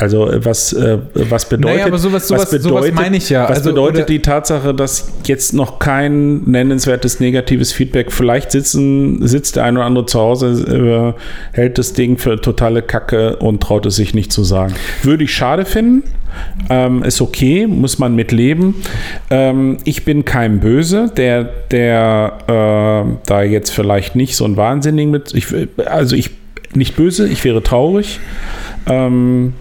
[0.00, 3.42] Also äh, was, äh, was bedeutet, Naja, aber sowas- sowas- was bedeutet, meine ich ja.
[3.48, 9.56] Was Also, bedeutet die Tatsache, dass jetzt noch kein nennenswertes negatives Feedback, vielleicht sitzen, sitzt
[9.56, 13.86] der eine oder andere zu Hause, äh, hält das Ding für totale Kacke und traut
[13.86, 14.72] es sich nicht zu sagen.
[15.02, 16.04] Würde ich schade finden.
[16.70, 18.74] Ähm, ist okay, muss man mitleben.
[19.30, 25.10] Ähm, ich bin kein Böse, der, der äh, da jetzt vielleicht nicht so ein Wahnsinnigen
[25.10, 25.34] mit.
[25.34, 25.46] Ich,
[25.86, 26.30] also ich
[26.74, 28.20] nicht böse, ich wäre traurig.
[28.86, 29.54] Ähm,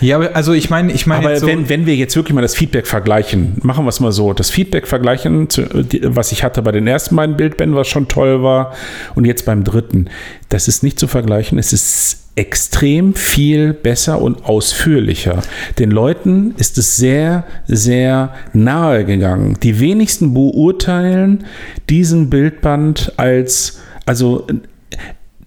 [0.00, 2.40] Ja, also ich meine, ich meine aber jetzt so, wenn, wenn wir jetzt wirklich mal
[2.40, 5.48] das Feedback vergleichen, machen wir es mal so, das Feedback vergleichen,
[6.04, 8.74] was ich hatte bei den ersten beiden Bildbänden, was schon toll war,
[9.14, 10.08] und jetzt beim dritten,
[10.48, 11.58] das ist nicht zu vergleichen.
[11.58, 15.42] Es ist extrem viel besser und ausführlicher.
[15.80, 19.58] Den Leuten ist es sehr, sehr nahe gegangen.
[19.64, 21.44] Die wenigsten beurteilen
[21.90, 24.46] diesen Bildband als, also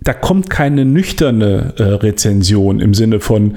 [0.01, 3.55] da kommt keine nüchterne äh, Rezension im Sinne von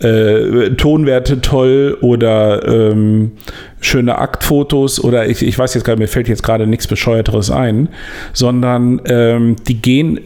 [0.00, 3.32] äh, Tonwerte toll oder ähm,
[3.80, 7.90] schöne Aktfotos oder ich, ich weiß jetzt gerade, mir fällt jetzt gerade nichts Bescheuerteres ein,
[8.32, 10.18] sondern ähm, die gehen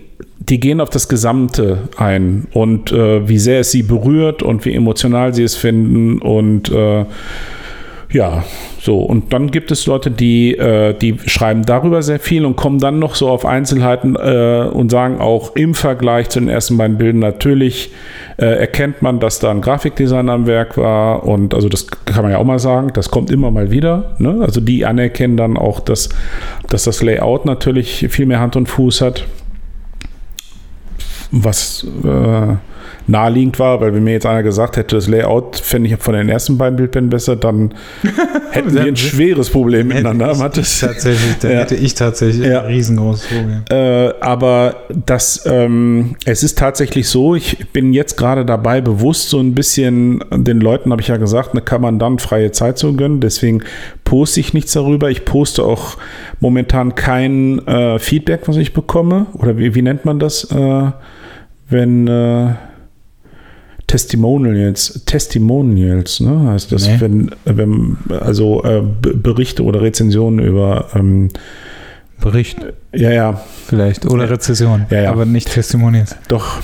[0.49, 4.75] die gehen auf das Gesamte ein und äh, wie sehr es sie berührt und wie
[4.75, 7.05] emotional sie es finden und äh,
[8.13, 8.45] ja,
[8.81, 9.01] so.
[9.01, 12.99] Und dann gibt es Leute, die, äh, die schreiben darüber sehr viel und kommen dann
[13.01, 17.19] noch so auf Einzelheiten äh, und sagen auch im Vergleich zu den ersten beiden Bildern
[17.19, 17.91] natürlich
[18.37, 21.25] äh, erkennt man, dass da ein Grafikdesigner am Werk war.
[21.25, 24.15] Und also das kann man ja auch mal sagen, das kommt immer mal wieder.
[24.19, 24.39] Ne?
[24.41, 26.09] Also die anerkennen dann auch, dass,
[26.69, 29.27] dass das Layout natürlich viel mehr Hand und Fuß hat.
[31.33, 32.55] Was äh,
[33.09, 36.29] naheliegend war, weil wenn mir jetzt einer gesagt hätte, das Layout fände ich von den
[36.29, 37.73] ersten beiden Bildbänden besser, dann
[38.51, 40.33] hätten wir ein schweres Problem miteinander.
[40.33, 41.59] ich, es- tatsächlich, da Ja.
[41.61, 42.61] hätte ich tatsächlich Ja.
[42.63, 43.63] ein riesengroßes Problem.
[43.71, 49.39] Äh, aber das, ähm, es ist tatsächlich so, ich bin jetzt gerade dabei, bewusst so
[49.41, 52.95] ein bisschen, den Leuten habe ich ja gesagt, ne, kann man dann freie Zeit zu
[52.97, 53.63] gönnen, deswegen
[54.05, 55.11] poste ich nichts darüber.
[55.11, 55.97] Ich poste auch
[56.41, 59.27] momentan kein äh, Feedback, was ich bekomme.
[59.35, 60.91] Oder wie, wie nennt man das, äh,
[61.69, 62.55] wenn äh,
[63.87, 66.97] Testimonials, Testimonials, ne, heißt das, Nee.
[67.01, 71.29] wenn, wenn, also äh, Berichte oder Rezensionen über, ähm,
[72.21, 72.59] Bericht
[72.93, 75.11] ja, ja, vielleicht oder Rezession, Ja, ja.
[75.13, 76.17] aber nicht Testimonials.
[76.29, 76.61] Doch,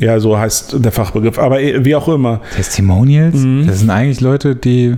[0.00, 1.38] ja, so heißt der Fachbegriff.
[1.38, 2.40] Aber eh, wie auch immer.
[2.56, 3.34] Testimonials?
[3.34, 3.66] Mhm.
[3.66, 4.96] Das sind eigentlich Leute, die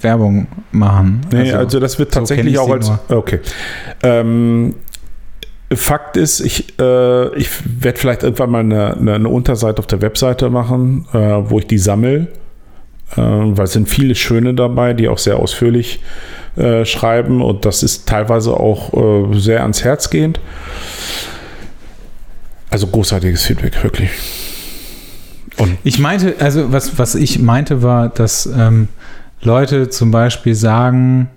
[0.00, 1.22] Werbung machen.
[1.32, 2.90] Nee, also, das wird so tatsächlich ich auch als.
[3.08, 3.40] Okay.
[4.02, 4.74] Ähm,
[5.72, 7.48] Fakt ist, ich, äh, ich
[7.80, 11.66] werde vielleicht irgendwann mal eine, eine, eine Unterseite auf der Webseite machen, äh, wo ich
[11.66, 12.28] die sammle.
[13.16, 16.00] Äh, weil es sind viele schöne dabei, die auch sehr ausführlich
[16.56, 18.92] äh, schreiben und das ist teilweise auch
[19.32, 20.40] äh, sehr ans Herz gehend.
[22.70, 24.10] Also großartiges Feedback, wirklich.
[25.56, 28.88] Und Ich meinte, also was, was ich meinte war, dass ähm,
[29.42, 31.28] Leute zum Beispiel sagen,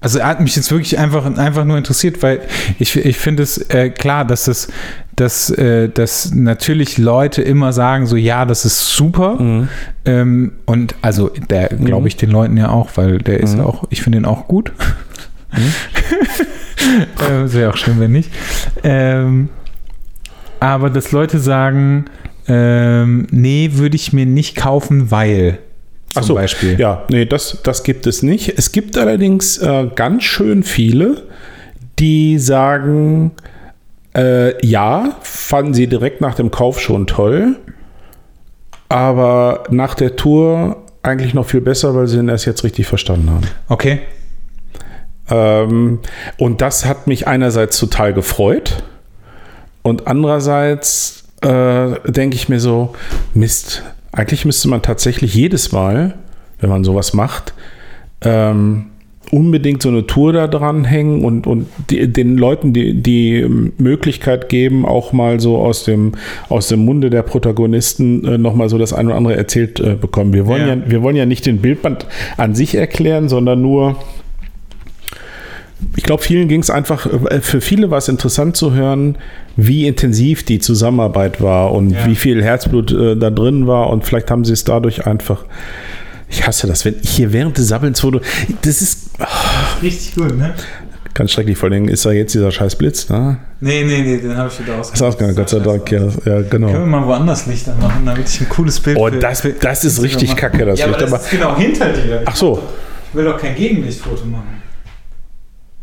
[0.00, 2.40] also hat mich jetzt wirklich einfach, einfach nur interessiert, weil
[2.78, 4.68] ich, ich finde es äh, klar, dass es,
[5.16, 9.40] dass, äh, dass natürlich Leute immer sagen, so ja, das ist super.
[9.40, 9.68] Mhm.
[10.04, 13.62] Ähm, und also der glaube ich den Leuten ja auch, weil der ist Mhm.
[13.62, 14.72] auch, ich finde ihn auch gut.
[15.52, 18.30] äh, das wäre auch schön, wenn nicht.
[18.84, 19.48] Ähm,
[20.60, 22.06] aber dass Leute sagen,
[22.48, 25.58] ähm, nee, würde ich mir nicht kaufen, weil.
[26.12, 26.78] Zum so, Beispiel.
[26.80, 28.58] Ja, nee, das, das gibt es nicht.
[28.58, 31.24] Es gibt allerdings äh, ganz schön viele,
[31.98, 33.32] die sagen,
[34.16, 37.56] äh, ja, fanden sie direkt nach dem Kauf schon toll,
[38.88, 43.30] aber nach der Tour eigentlich noch viel besser, weil sie ihn erst jetzt richtig verstanden
[43.30, 43.46] haben.
[43.68, 44.00] Okay.
[45.28, 46.00] Ähm,
[46.38, 48.84] und das hat mich einerseits total gefreut
[49.82, 52.94] und andererseits äh, denke ich mir so,
[53.34, 56.14] Mist, eigentlich müsste man tatsächlich jedes Mal,
[56.60, 57.54] wenn man sowas macht,
[58.22, 58.86] ähm,
[59.32, 63.44] unbedingt so eine Tour da dran hängen und, und die, den Leuten die, die
[63.78, 66.12] Möglichkeit geben, auch mal so aus dem,
[66.48, 70.32] aus dem Munde der Protagonisten äh, nochmal so das eine oder andere erzählt äh, bekommen.
[70.32, 70.74] Wir wollen, Ja.
[70.74, 70.82] ja.
[70.86, 73.96] wir wollen ja nicht den Bildband an sich erklären, sondern nur
[75.96, 79.18] ich glaube, vielen ging es einfach, äh, für viele war es interessant zu hören,
[79.56, 82.06] wie intensiv die Zusammenarbeit war und Ja.
[82.06, 85.44] wie viel Herzblut äh, da drin war und vielleicht haben sie es dadurch einfach.
[86.28, 88.20] Ich hasse das, wenn ich hier während des Sabbelns foto.
[88.62, 89.10] Das ist
[89.82, 90.54] Richtig gut, ne?
[91.14, 93.38] ganz schrecklich, vor allem ist da jetzt dieser scheiß Blitz, ne?
[93.60, 96.42] Nee, nee, nee, den habe ich wieder Das ist ausgegangen, Gott sei Dank, ja, ja
[96.42, 96.66] genau.
[96.66, 100.02] Können wir mal woanders Lichter machen, damit ich ein cooles Bild Oh, das, das ist
[100.02, 100.98] richtig kacke, das ja, Licht.
[100.98, 102.20] aber Aber, das ist genau hinter dir.
[102.26, 102.60] ach so,
[103.08, 104.62] Ich will doch kein Gegenlichtfoto machen.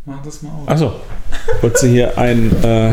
[0.06, 0.64] Mach das mal auf.
[0.66, 0.92] ach so.
[1.62, 2.92] Wolltest du hier ein, äh,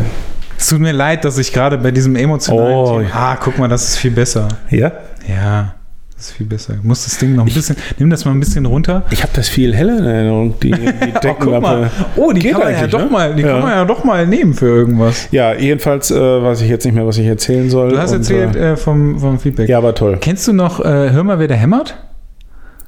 [0.57, 3.09] Es tut mir leid, dass ich gerade bei diesem emotionalen Oh, Thema.
[3.13, 4.47] Ah, guck mal, das ist viel besser.
[4.69, 4.91] Ja?
[5.27, 5.73] Ja,
[6.15, 6.73] das ist viel besser.
[6.81, 7.75] Du musst das Ding noch ein bisschen.
[7.99, 9.03] Nimm das mal ein bisschen runter.
[9.11, 10.77] Ich habe das viel heller in Erinnerung, die, die
[11.27, 11.89] Oh, guck mal.
[12.15, 13.05] Oh, die Geht kann man ja doch ne?
[13.09, 13.53] mal, die Ja.
[13.53, 15.27] kann man ja doch mal nehmen für irgendwas.
[15.31, 17.89] Ja, jedenfalls äh, weiß ich jetzt nicht mehr, was ich erzählen soll.
[17.89, 19.67] Du hast Und, erzählt Äh, äh, vom, vom Feedback.
[19.67, 20.17] ja, war toll.
[20.21, 21.97] Kennst du noch, äh, hör mal, wer der hämmert?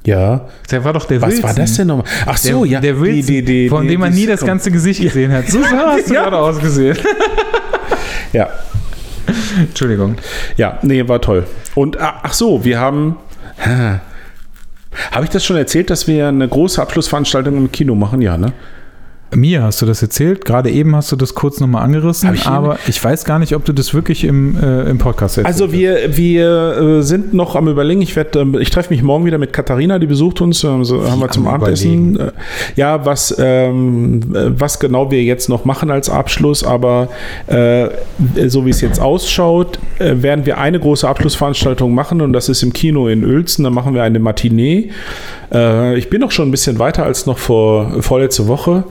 [0.06, 0.42] Ja.
[0.70, 1.44] Der war doch der Was Wilson.
[1.44, 2.06] war das denn nochmal?
[2.26, 2.80] Ach Der, so, ja.
[2.80, 4.48] der Wilson, die- die- die- von dem man nie das Sitcom.
[4.48, 5.48] ganze Gesicht gesehen hat.
[5.48, 6.22] So hast du Ja.
[6.24, 6.98] gerade ausgesehen.
[8.32, 8.48] Ja.
[9.58, 10.16] Entschuldigung.
[10.56, 11.46] Ja, nee, war toll.
[11.74, 13.16] Und ah, ach so, wir haben.
[13.64, 14.00] Ha.
[15.10, 18.20] Habe ich das schon erzählt, dass wir eine große Abschlussveranstaltung im Kino machen?
[18.20, 18.52] Ja, ne?
[19.32, 20.44] Mir hast du das erzählt.
[20.44, 22.32] Gerade eben hast du das kurz nochmal angerissen.
[22.34, 25.46] Ich aber ich weiß gar nicht, ob du das wirklich im, äh, im Podcast erzählt
[25.46, 28.00] Also wir, wir äh, sind noch am überlegen.
[28.02, 30.62] Ich werde, ähm, ich treffe mich morgen wieder mit Katharina, die besucht uns.
[30.62, 32.18] Ähm, so haben wir zum Abendessen.
[32.18, 32.32] Äh,
[32.76, 37.08] ja, was, ähm, äh, was genau wir jetzt noch machen als Abschluss, aber
[38.46, 42.72] so wie es jetzt ausschaut, werden wir eine große Abschlussveranstaltung machen und das ist im
[42.72, 43.64] Kino in Uelzen.
[43.64, 44.90] Da machen wir eine Matinee.
[45.96, 48.84] Ich bin noch schon ein bisschen weiter als noch vor vorletzte Woche,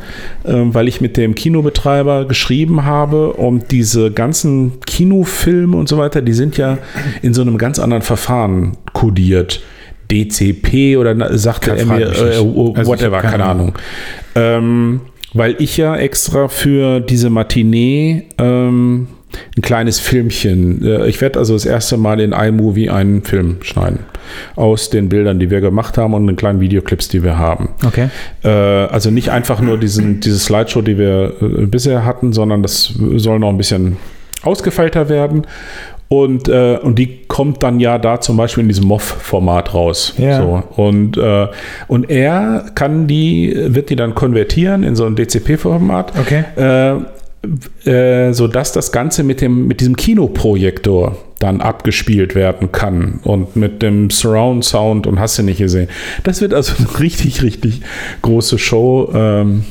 [0.73, 6.33] weil ich mit dem Kinobetreiber geschrieben habe und diese ganzen Kinofilme und so weiter, die
[6.33, 6.77] sind ja
[7.21, 9.61] in so einem ganz anderen Verfahren kodiert.
[10.11, 13.77] DCP oder sagte er mir, äh, oh, Also whatever, hab keine keine Ahnung.
[14.35, 15.01] Ähm,
[15.33, 19.07] weil ich ja extra für diese Matinee ähm,
[19.57, 23.99] ein kleines Filmchen, äh, ich werde also das erste Mal in iMovie einen Film schneiden.
[24.55, 27.69] Aus den Bildern, die wir gemacht haben und den kleinen Videoclips, die wir haben.
[27.85, 28.09] Okay.
[28.43, 32.93] Äh, also nicht einfach nur diesen, diese Slideshow, die wir äh, bisher hatten, sondern das
[33.17, 33.97] soll noch ein bisschen
[34.43, 35.45] ausgefeilter werden.
[36.13, 40.13] Und, äh, und die kommt dann ja da zum Beispiel in diesem MOV-Format raus.
[40.17, 40.37] Ja.
[40.37, 40.63] So.
[40.75, 41.47] Und, äh,
[41.87, 46.13] und er kann die, wird die dann konvertieren in so ein DCP-Format.
[46.19, 46.43] Okay.
[46.55, 47.03] Äh,
[47.85, 53.81] äh, sodass das Ganze mit, dem, mit diesem Kinoprojektor dann abgespielt werden kann und mit
[53.81, 55.89] dem Surround Sound und hast du nicht gesehen.
[56.23, 57.81] Das wird also eine richtig, richtig
[58.21, 59.11] große Show.
[59.13, 59.65] Ähm,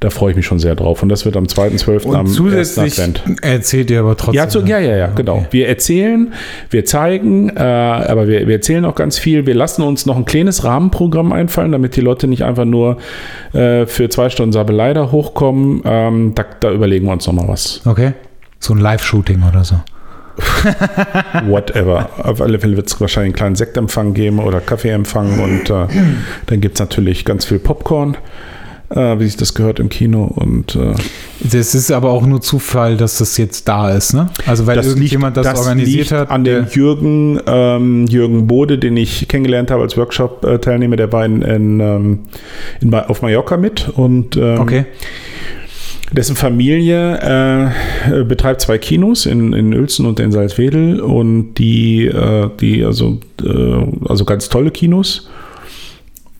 [0.00, 1.02] da freue ich mich schon sehr drauf.
[1.02, 2.04] Und das wird am 2.12.
[2.04, 2.34] am Und 1.
[2.34, 3.22] zusätzlich Advent.
[3.42, 4.34] erzählt ihr aber trotzdem.
[4.34, 5.46] Ja, zu, ja, ja, ja, genau.
[5.50, 6.34] Wir erzählen,
[6.70, 9.46] wir zeigen, äh, aber wir, wir erzählen auch ganz viel.
[9.46, 12.98] Wir lassen uns noch ein kleines Rahmenprogramm einfallen, damit die Leute nicht einfach nur
[13.54, 15.80] äh, für zwei Stunden Sabelei da hochkommen.
[15.84, 17.80] Ähm, da, da überlegen wir uns noch mal was.
[17.86, 18.12] Okay.
[18.58, 19.76] So ein Live-Shooting oder so.
[21.46, 22.10] Whatever.
[22.18, 25.86] Auf alle Fälle wird es wahrscheinlich einen kleinen Sektempfang geben oder Kaffeeempfang und äh,
[26.46, 28.18] dann gibt es natürlich ganz viel Popcorn.
[28.88, 30.94] Äh, wie sich das gehört im Kino und äh,
[31.40, 34.30] Das ist aber auch nur Zufall, dass das jetzt da ist, ne?
[34.46, 36.30] Also weil irgendjemand das, organisiert liegt hat.
[36.30, 41.42] An dem Jürgen, ähm, Jürgen Bode, den ich kennengelernt habe als Workshop-Teilnehmer, der war in,
[41.42, 42.18] in, ähm,
[42.80, 44.84] in, auf Mallorca mit und ähm, okay.
[46.12, 47.72] dessen Familie
[48.08, 53.18] äh, betreibt zwei Kinos in, in Uelzen und in Salzwedel und die, äh, die also,
[53.42, 55.28] äh, also ganz tolle Kinos.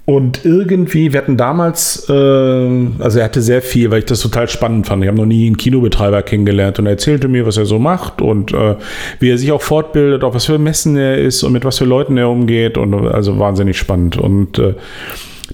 [0.07, 4.49] Und irgendwie, wir hatten damals, äh, also er hatte sehr viel, weil ich das total
[4.49, 5.02] spannend fand.
[5.02, 8.23] Ich habe noch nie einen Kinobetreiber kennengelernt und er erzählte mir, was er so macht
[8.23, 8.76] und äh,
[9.18, 11.85] wie er sich auch fortbildet, auf was für Messen er ist und mit was für
[11.85, 14.17] Leuten er umgeht und also wahnsinnig spannend.
[14.17, 14.75] Und äh,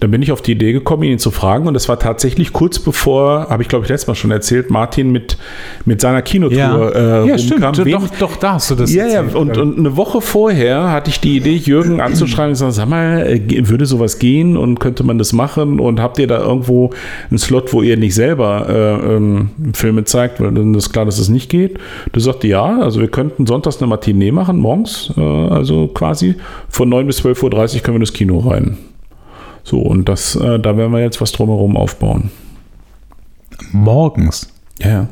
[0.01, 2.79] dann bin ich auf die Idee gekommen, ihn zu fragen und das war tatsächlich kurz
[2.79, 5.37] bevor, habe ich glaube ich letztes Mal schon erzählt, Martin mit,
[5.85, 6.89] mit seiner Kinotour Ja,
[7.25, 7.65] äh, ja stimmt.
[7.65, 7.85] rumkam.
[7.85, 9.35] Wen- Doch, doch, da hast du das ja, ja, erzählt.
[9.35, 12.89] und, und eine Woche vorher hatte ich die Idee, Jürgen anzuschreiben und zu sagen, sag
[12.89, 16.91] mal, äh, würde sowas gehen und könnte man das machen und habt ihr da irgendwo
[17.31, 21.19] einen Slot, wo ihr nicht selber äh, ähm, Filme zeigt, weil dann ist klar, dass
[21.19, 21.79] es nicht geht.
[22.13, 26.35] Du sagst, ja, also wir könnten sonntags eine Matinee machen, morgens, äh, also quasi
[26.69, 28.79] von 9 bis 12.30 Uhr können wir das Kino rein.
[29.65, 32.31] So, und das, äh, da werden wir jetzt was drumherum aufbauen.
[33.73, 34.49] Morgens.
[34.81, 35.09] Ja, ja.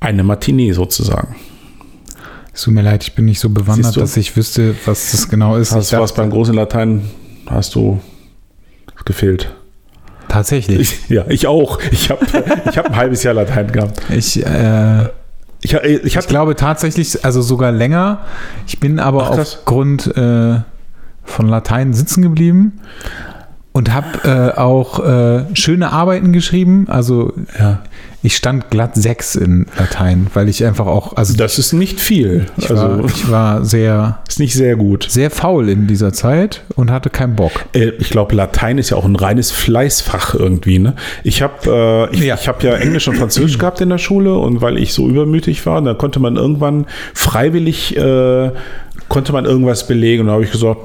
[0.00, 1.36] Eine Matinee sozusagen.
[2.52, 5.56] Es tut mir leid, ich bin nicht so bewandert, dass ich wüsste, was das genau
[5.56, 5.72] ist.
[5.72, 7.08] Hast ich du was beim großen Latein,
[7.46, 8.00] hast du
[9.04, 9.54] gefehlt.
[10.28, 10.80] tatsächlich.
[10.80, 11.78] Ich, ja, ich auch.
[11.90, 12.24] Ich habe
[12.70, 14.02] ich hab ein halbes Jahr Latein gehabt.
[14.10, 15.04] Ich, äh,
[15.62, 18.20] Ich, ich, ich hatte, glaube tatsächlich, also sogar länger.
[18.66, 20.60] Ich bin aber Ach, aufgrund äh,
[21.24, 22.80] von Latein sitzen geblieben
[23.72, 26.86] und habe äh, auch äh, schöne Arbeiten geschrieben.
[26.88, 27.80] Also ja,
[28.22, 32.46] ich stand glatt sechs in Latein, weil ich einfach auch, also das ist nicht viel.
[32.58, 35.06] ich, Also war, ich war sehr, ist nicht sehr gut.
[35.08, 37.52] sehr faul in dieser Zeit und hatte keinen Bock.
[37.72, 40.78] Äh, Ich glaube, Latein ist ja auch ein reines Fleißfach irgendwie.
[40.78, 40.94] Ne?
[41.24, 42.34] Ich habe äh, ich, Ja.
[42.34, 45.64] ich hab ja Englisch und Französisch gehabt in der Schule und weil ich so übermütig
[45.64, 46.84] war, da konnte man irgendwann
[47.14, 48.50] freiwillig äh,
[49.08, 50.78] konnte man irgendwas belegen und da habe ich gesagt,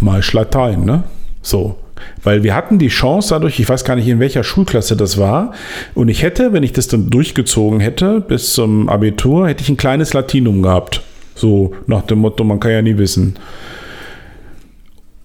[0.00, 1.04] mal ich Latein, ne?
[1.42, 1.78] So.
[2.22, 5.52] Weil wir hatten die Chance dadurch, ich weiß gar nicht, in welcher Schulklasse das war.
[5.94, 9.76] Und ich hätte, wenn ich das dann durchgezogen hätte, bis zum Abitur, hätte ich ein
[9.76, 11.02] kleines Latinum gehabt.
[11.34, 13.38] So nach dem Motto, man kann ja nie wissen.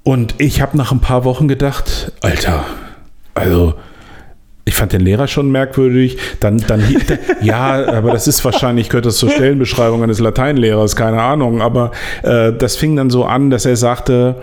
[0.03, 2.65] Und ich habe nach ein paar Wochen gedacht, Alter,
[3.33, 3.75] also
[4.65, 6.17] ich fand den Lehrer schon merkwürdig.
[6.39, 6.83] Dann, dann,
[7.41, 11.61] ja, aber das ist wahrscheinlich, gehört das zur Stellenbeschreibung eines Lateinlehrers, keine Ahnung.
[11.61, 11.91] Aber
[12.23, 14.35] äh, das fing dann so an, dass er sagte,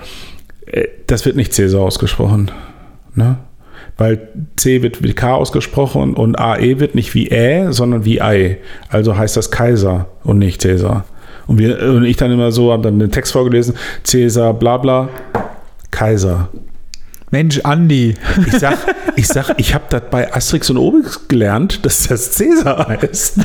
[0.66, 2.50] äh, das wird nicht Cäsar ausgesprochen.
[3.14, 3.38] Ne?
[3.97, 8.58] Weil C wird wie K ausgesprochen und AE wird nicht wie Ä, sondern wie Ei.
[8.88, 11.05] Also heißt das Kaiser und nicht Cäsar.
[11.47, 13.74] Und, wir, und ich dann immer so, habe dann den Text vorgelesen,
[14.05, 15.08] Cäsar, bla bla,
[15.90, 16.48] Kaiser.
[17.31, 18.15] Mensch, Andi.
[18.47, 18.78] Ich sag,
[19.16, 23.40] ich, sag, ich habe das bei Asterix und Obelix gelernt, dass das Cäsar heißt.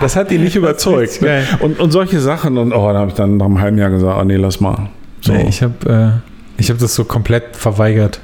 [0.00, 1.20] Das hat ihn nicht überzeugt.
[1.20, 1.44] Ne?
[1.60, 2.56] Und, und solche Sachen.
[2.56, 4.88] Und oh, da habe ich dann nach einem halben Jahr gesagt, oh nee, lass mal.
[5.20, 5.32] So.
[5.32, 6.22] Nee, ich habe
[6.58, 8.20] äh, hab das so komplett verweigert.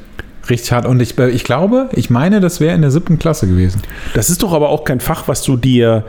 [0.49, 0.87] Richtig hart.
[0.87, 3.83] Und ich, äh, ich glaube, ich meine, das wäre in der siebten Klasse gewesen.
[4.15, 6.05] Das ist doch aber auch kein Fach, was du dir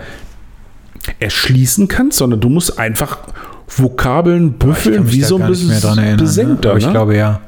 [1.20, 3.20] erschließen kannst, sondern du musst einfach
[3.68, 5.70] Vokabeln büffeln, wie so ein bisschen
[6.18, 6.74] Besengter.
[6.74, 6.80] Ne?
[6.80, 6.92] Ich ne?
[6.92, 7.42] glaube ja.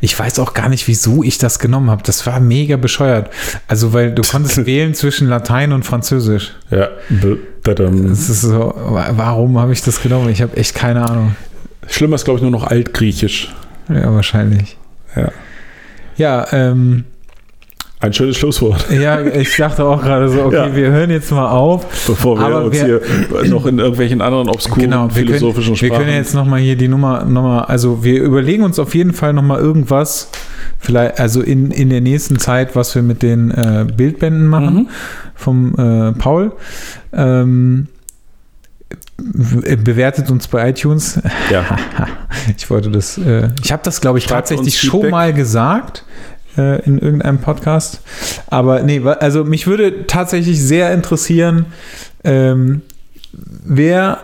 [0.00, 2.02] Ich weiß auch gar nicht, wieso ich das genommen habe.
[2.02, 3.30] Das war mega bescheuert.
[3.66, 6.54] Also, weil du konntest wählen zwischen Latein und Französisch.
[6.70, 6.88] Ja.
[8.08, 10.28] Das ist so, warum habe ich das genommen?
[10.30, 11.36] Ich habe echt keine Ahnung.
[11.88, 13.54] Schlimmer ist, glaube ich, nur noch Altgriechisch.
[13.88, 14.76] Ja, wahrscheinlich.
[15.16, 15.32] Ja.
[16.16, 17.04] Ja, ähm,
[18.00, 18.86] ein schönes Schlusswort.
[18.90, 20.76] Ja, ich dachte auch gerade so, okay, ja.
[20.76, 21.84] wir hören jetzt mal auf.
[22.06, 25.90] Bevor wir uns wir, hier noch in irgendwelchen anderen obskuren genau, philosophischen können, Sprachen...
[25.90, 29.32] Wir können jetzt nochmal hier die Nummer, nochmal, also wir überlegen uns auf jeden Fall
[29.32, 30.30] nochmal irgendwas,
[30.78, 34.88] vielleicht, also in, in der nächsten Zeit, was wir mit den äh, Bildbänden machen, mhm.
[35.34, 36.52] vom äh, Paul.
[37.12, 37.88] Ähm,
[39.16, 41.20] bewertet uns bei iTunes.
[41.50, 41.64] Ja.
[42.56, 46.04] ich wollte das, äh, ich habe das, glaube ich, Schreibt tatsächlich schon mal gesagt
[46.58, 48.00] äh, in irgendeinem Podcast.
[48.48, 51.66] Aber nee, also mich würde tatsächlich sehr interessieren,
[52.24, 52.82] ähm,
[53.32, 54.18] wer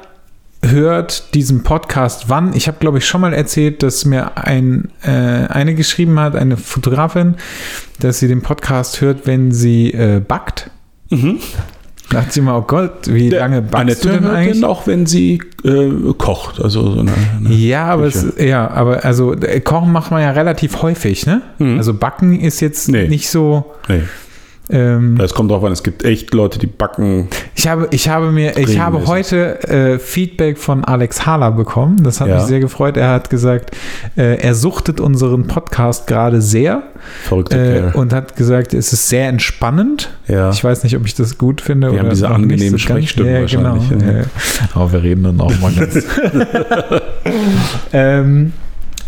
[0.71, 2.55] hört diesen Podcast wann.
[2.55, 6.57] Ich habe, glaube ich, schon mal erzählt, dass mir ein, äh, eine geschrieben hat, eine
[6.57, 7.37] Fotografin,
[8.01, 10.71] dass sie den Podcast hört, wenn sie äh, backt.
[11.11, 11.41] Mhm.
[12.11, 14.65] Da dachte ich immer, oh Gott, wie Der, lange backst du denn eigentlich?
[14.65, 16.61] auch wenn sie äh, kocht.
[16.61, 20.31] Also so eine, eine ja, aber es, ja, aber also äh, Kochen macht man ja
[20.31, 21.43] relativ häufig, ne?
[21.59, 21.79] Mhm.
[21.79, 23.09] Also Backen ist jetzt nee.
[23.09, 23.75] nicht so.
[23.89, 24.03] Nee.
[24.71, 27.29] Ähm, es kommt drauf an, es gibt echt Leute, die backen.
[27.55, 32.03] Ich habe, ich habe mir, ich habe heute äh, Feedback von Alex Hala bekommen.
[32.03, 32.37] Das hat ja.
[32.37, 32.97] mich sehr gefreut.
[32.97, 33.77] Er hat gesagt,
[34.17, 36.83] äh, er suchtet unseren Podcast gerade sehr.
[37.25, 40.11] Verrückte äh, Und hat gesagt, es ist sehr entspannend.
[40.29, 40.49] Ja.
[40.51, 41.93] Ich weiß nicht, ob ich das gut finde.
[41.93, 43.89] Wir haben diese angenehmen so Sprechstimmen ja, wahrscheinlich.
[43.91, 44.13] Genau.
[44.13, 44.23] Ja.
[44.73, 45.95] Aber wir reden dann auch mal ganz.
[47.93, 48.53] ähm,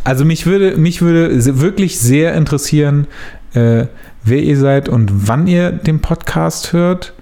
[0.04, 3.06] also mich würde, mich würde wirklich sehr interessieren,
[3.54, 3.86] äh,
[4.26, 7.14] wer ihr seid und wann ihr den Podcast hört.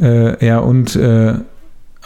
[0.00, 1.34] Äh, ja, und äh,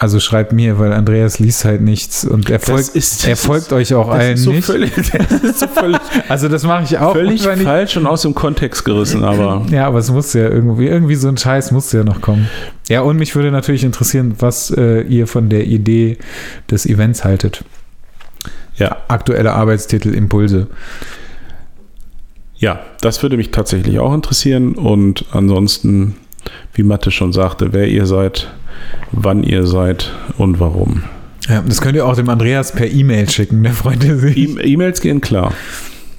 [0.00, 3.72] also schreibt mir, weil Andreas liest halt nichts und er folgt, ist, er folgt ist,
[3.74, 4.64] euch auch allen so nicht.
[4.64, 7.12] Völlig, das so völlig, also das mache ich auch.
[7.12, 9.66] Völlig falsch und aus dem Kontext gerissen, aber.
[9.70, 12.48] Ja, aber es muss ja irgendwie, irgendwie so ein Scheiß muss ja noch kommen.
[12.88, 16.16] Ja, und mich würde natürlich interessieren, was äh, ihr von der Idee
[16.70, 17.62] des Events haltet.
[18.76, 18.96] Ja.
[19.08, 20.68] Aktuelle Arbeitstitel Impulse.
[22.60, 24.74] Ja, das würde mich tatsächlich auch interessieren.
[24.74, 26.14] Und ansonsten,
[26.74, 28.50] wie Mathe schon sagte, wer ihr seid,
[29.12, 31.02] wann ihr seid und warum.
[31.48, 34.36] Ja, das könnt ihr auch dem Andreas per E-Mail schicken, der freut sich.
[34.62, 35.52] E-Mails gehen klar.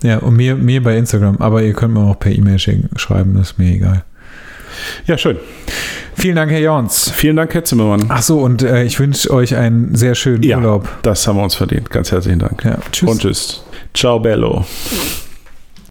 [0.04, 1.38] Ja, und mir, mir bei Instagram.
[1.38, 4.04] Aber ihr könnt mir auch per E-Mail schreiben, das ist mir egal.
[5.06, 5.38] Ja, schön.
[6.16, 7.12] Vielen Dank, Herr Jons.
[7.12, 8.06] Vielen Dank, Herr Zimmermann.
[8.10, 10.90] Ach so, und äh, ich wünsche euch einen sehr schönen ja, Urlaub.
[11.04, 11.90] Das haben wir uns verdient.
[11.92, 12.64] Ganz herzlichen Dank.
[12.66, 13.10] Ja, tschüss.
[13.10, 13.64] Und tschüss.
[13.94, 14.66] Ciao, Bello.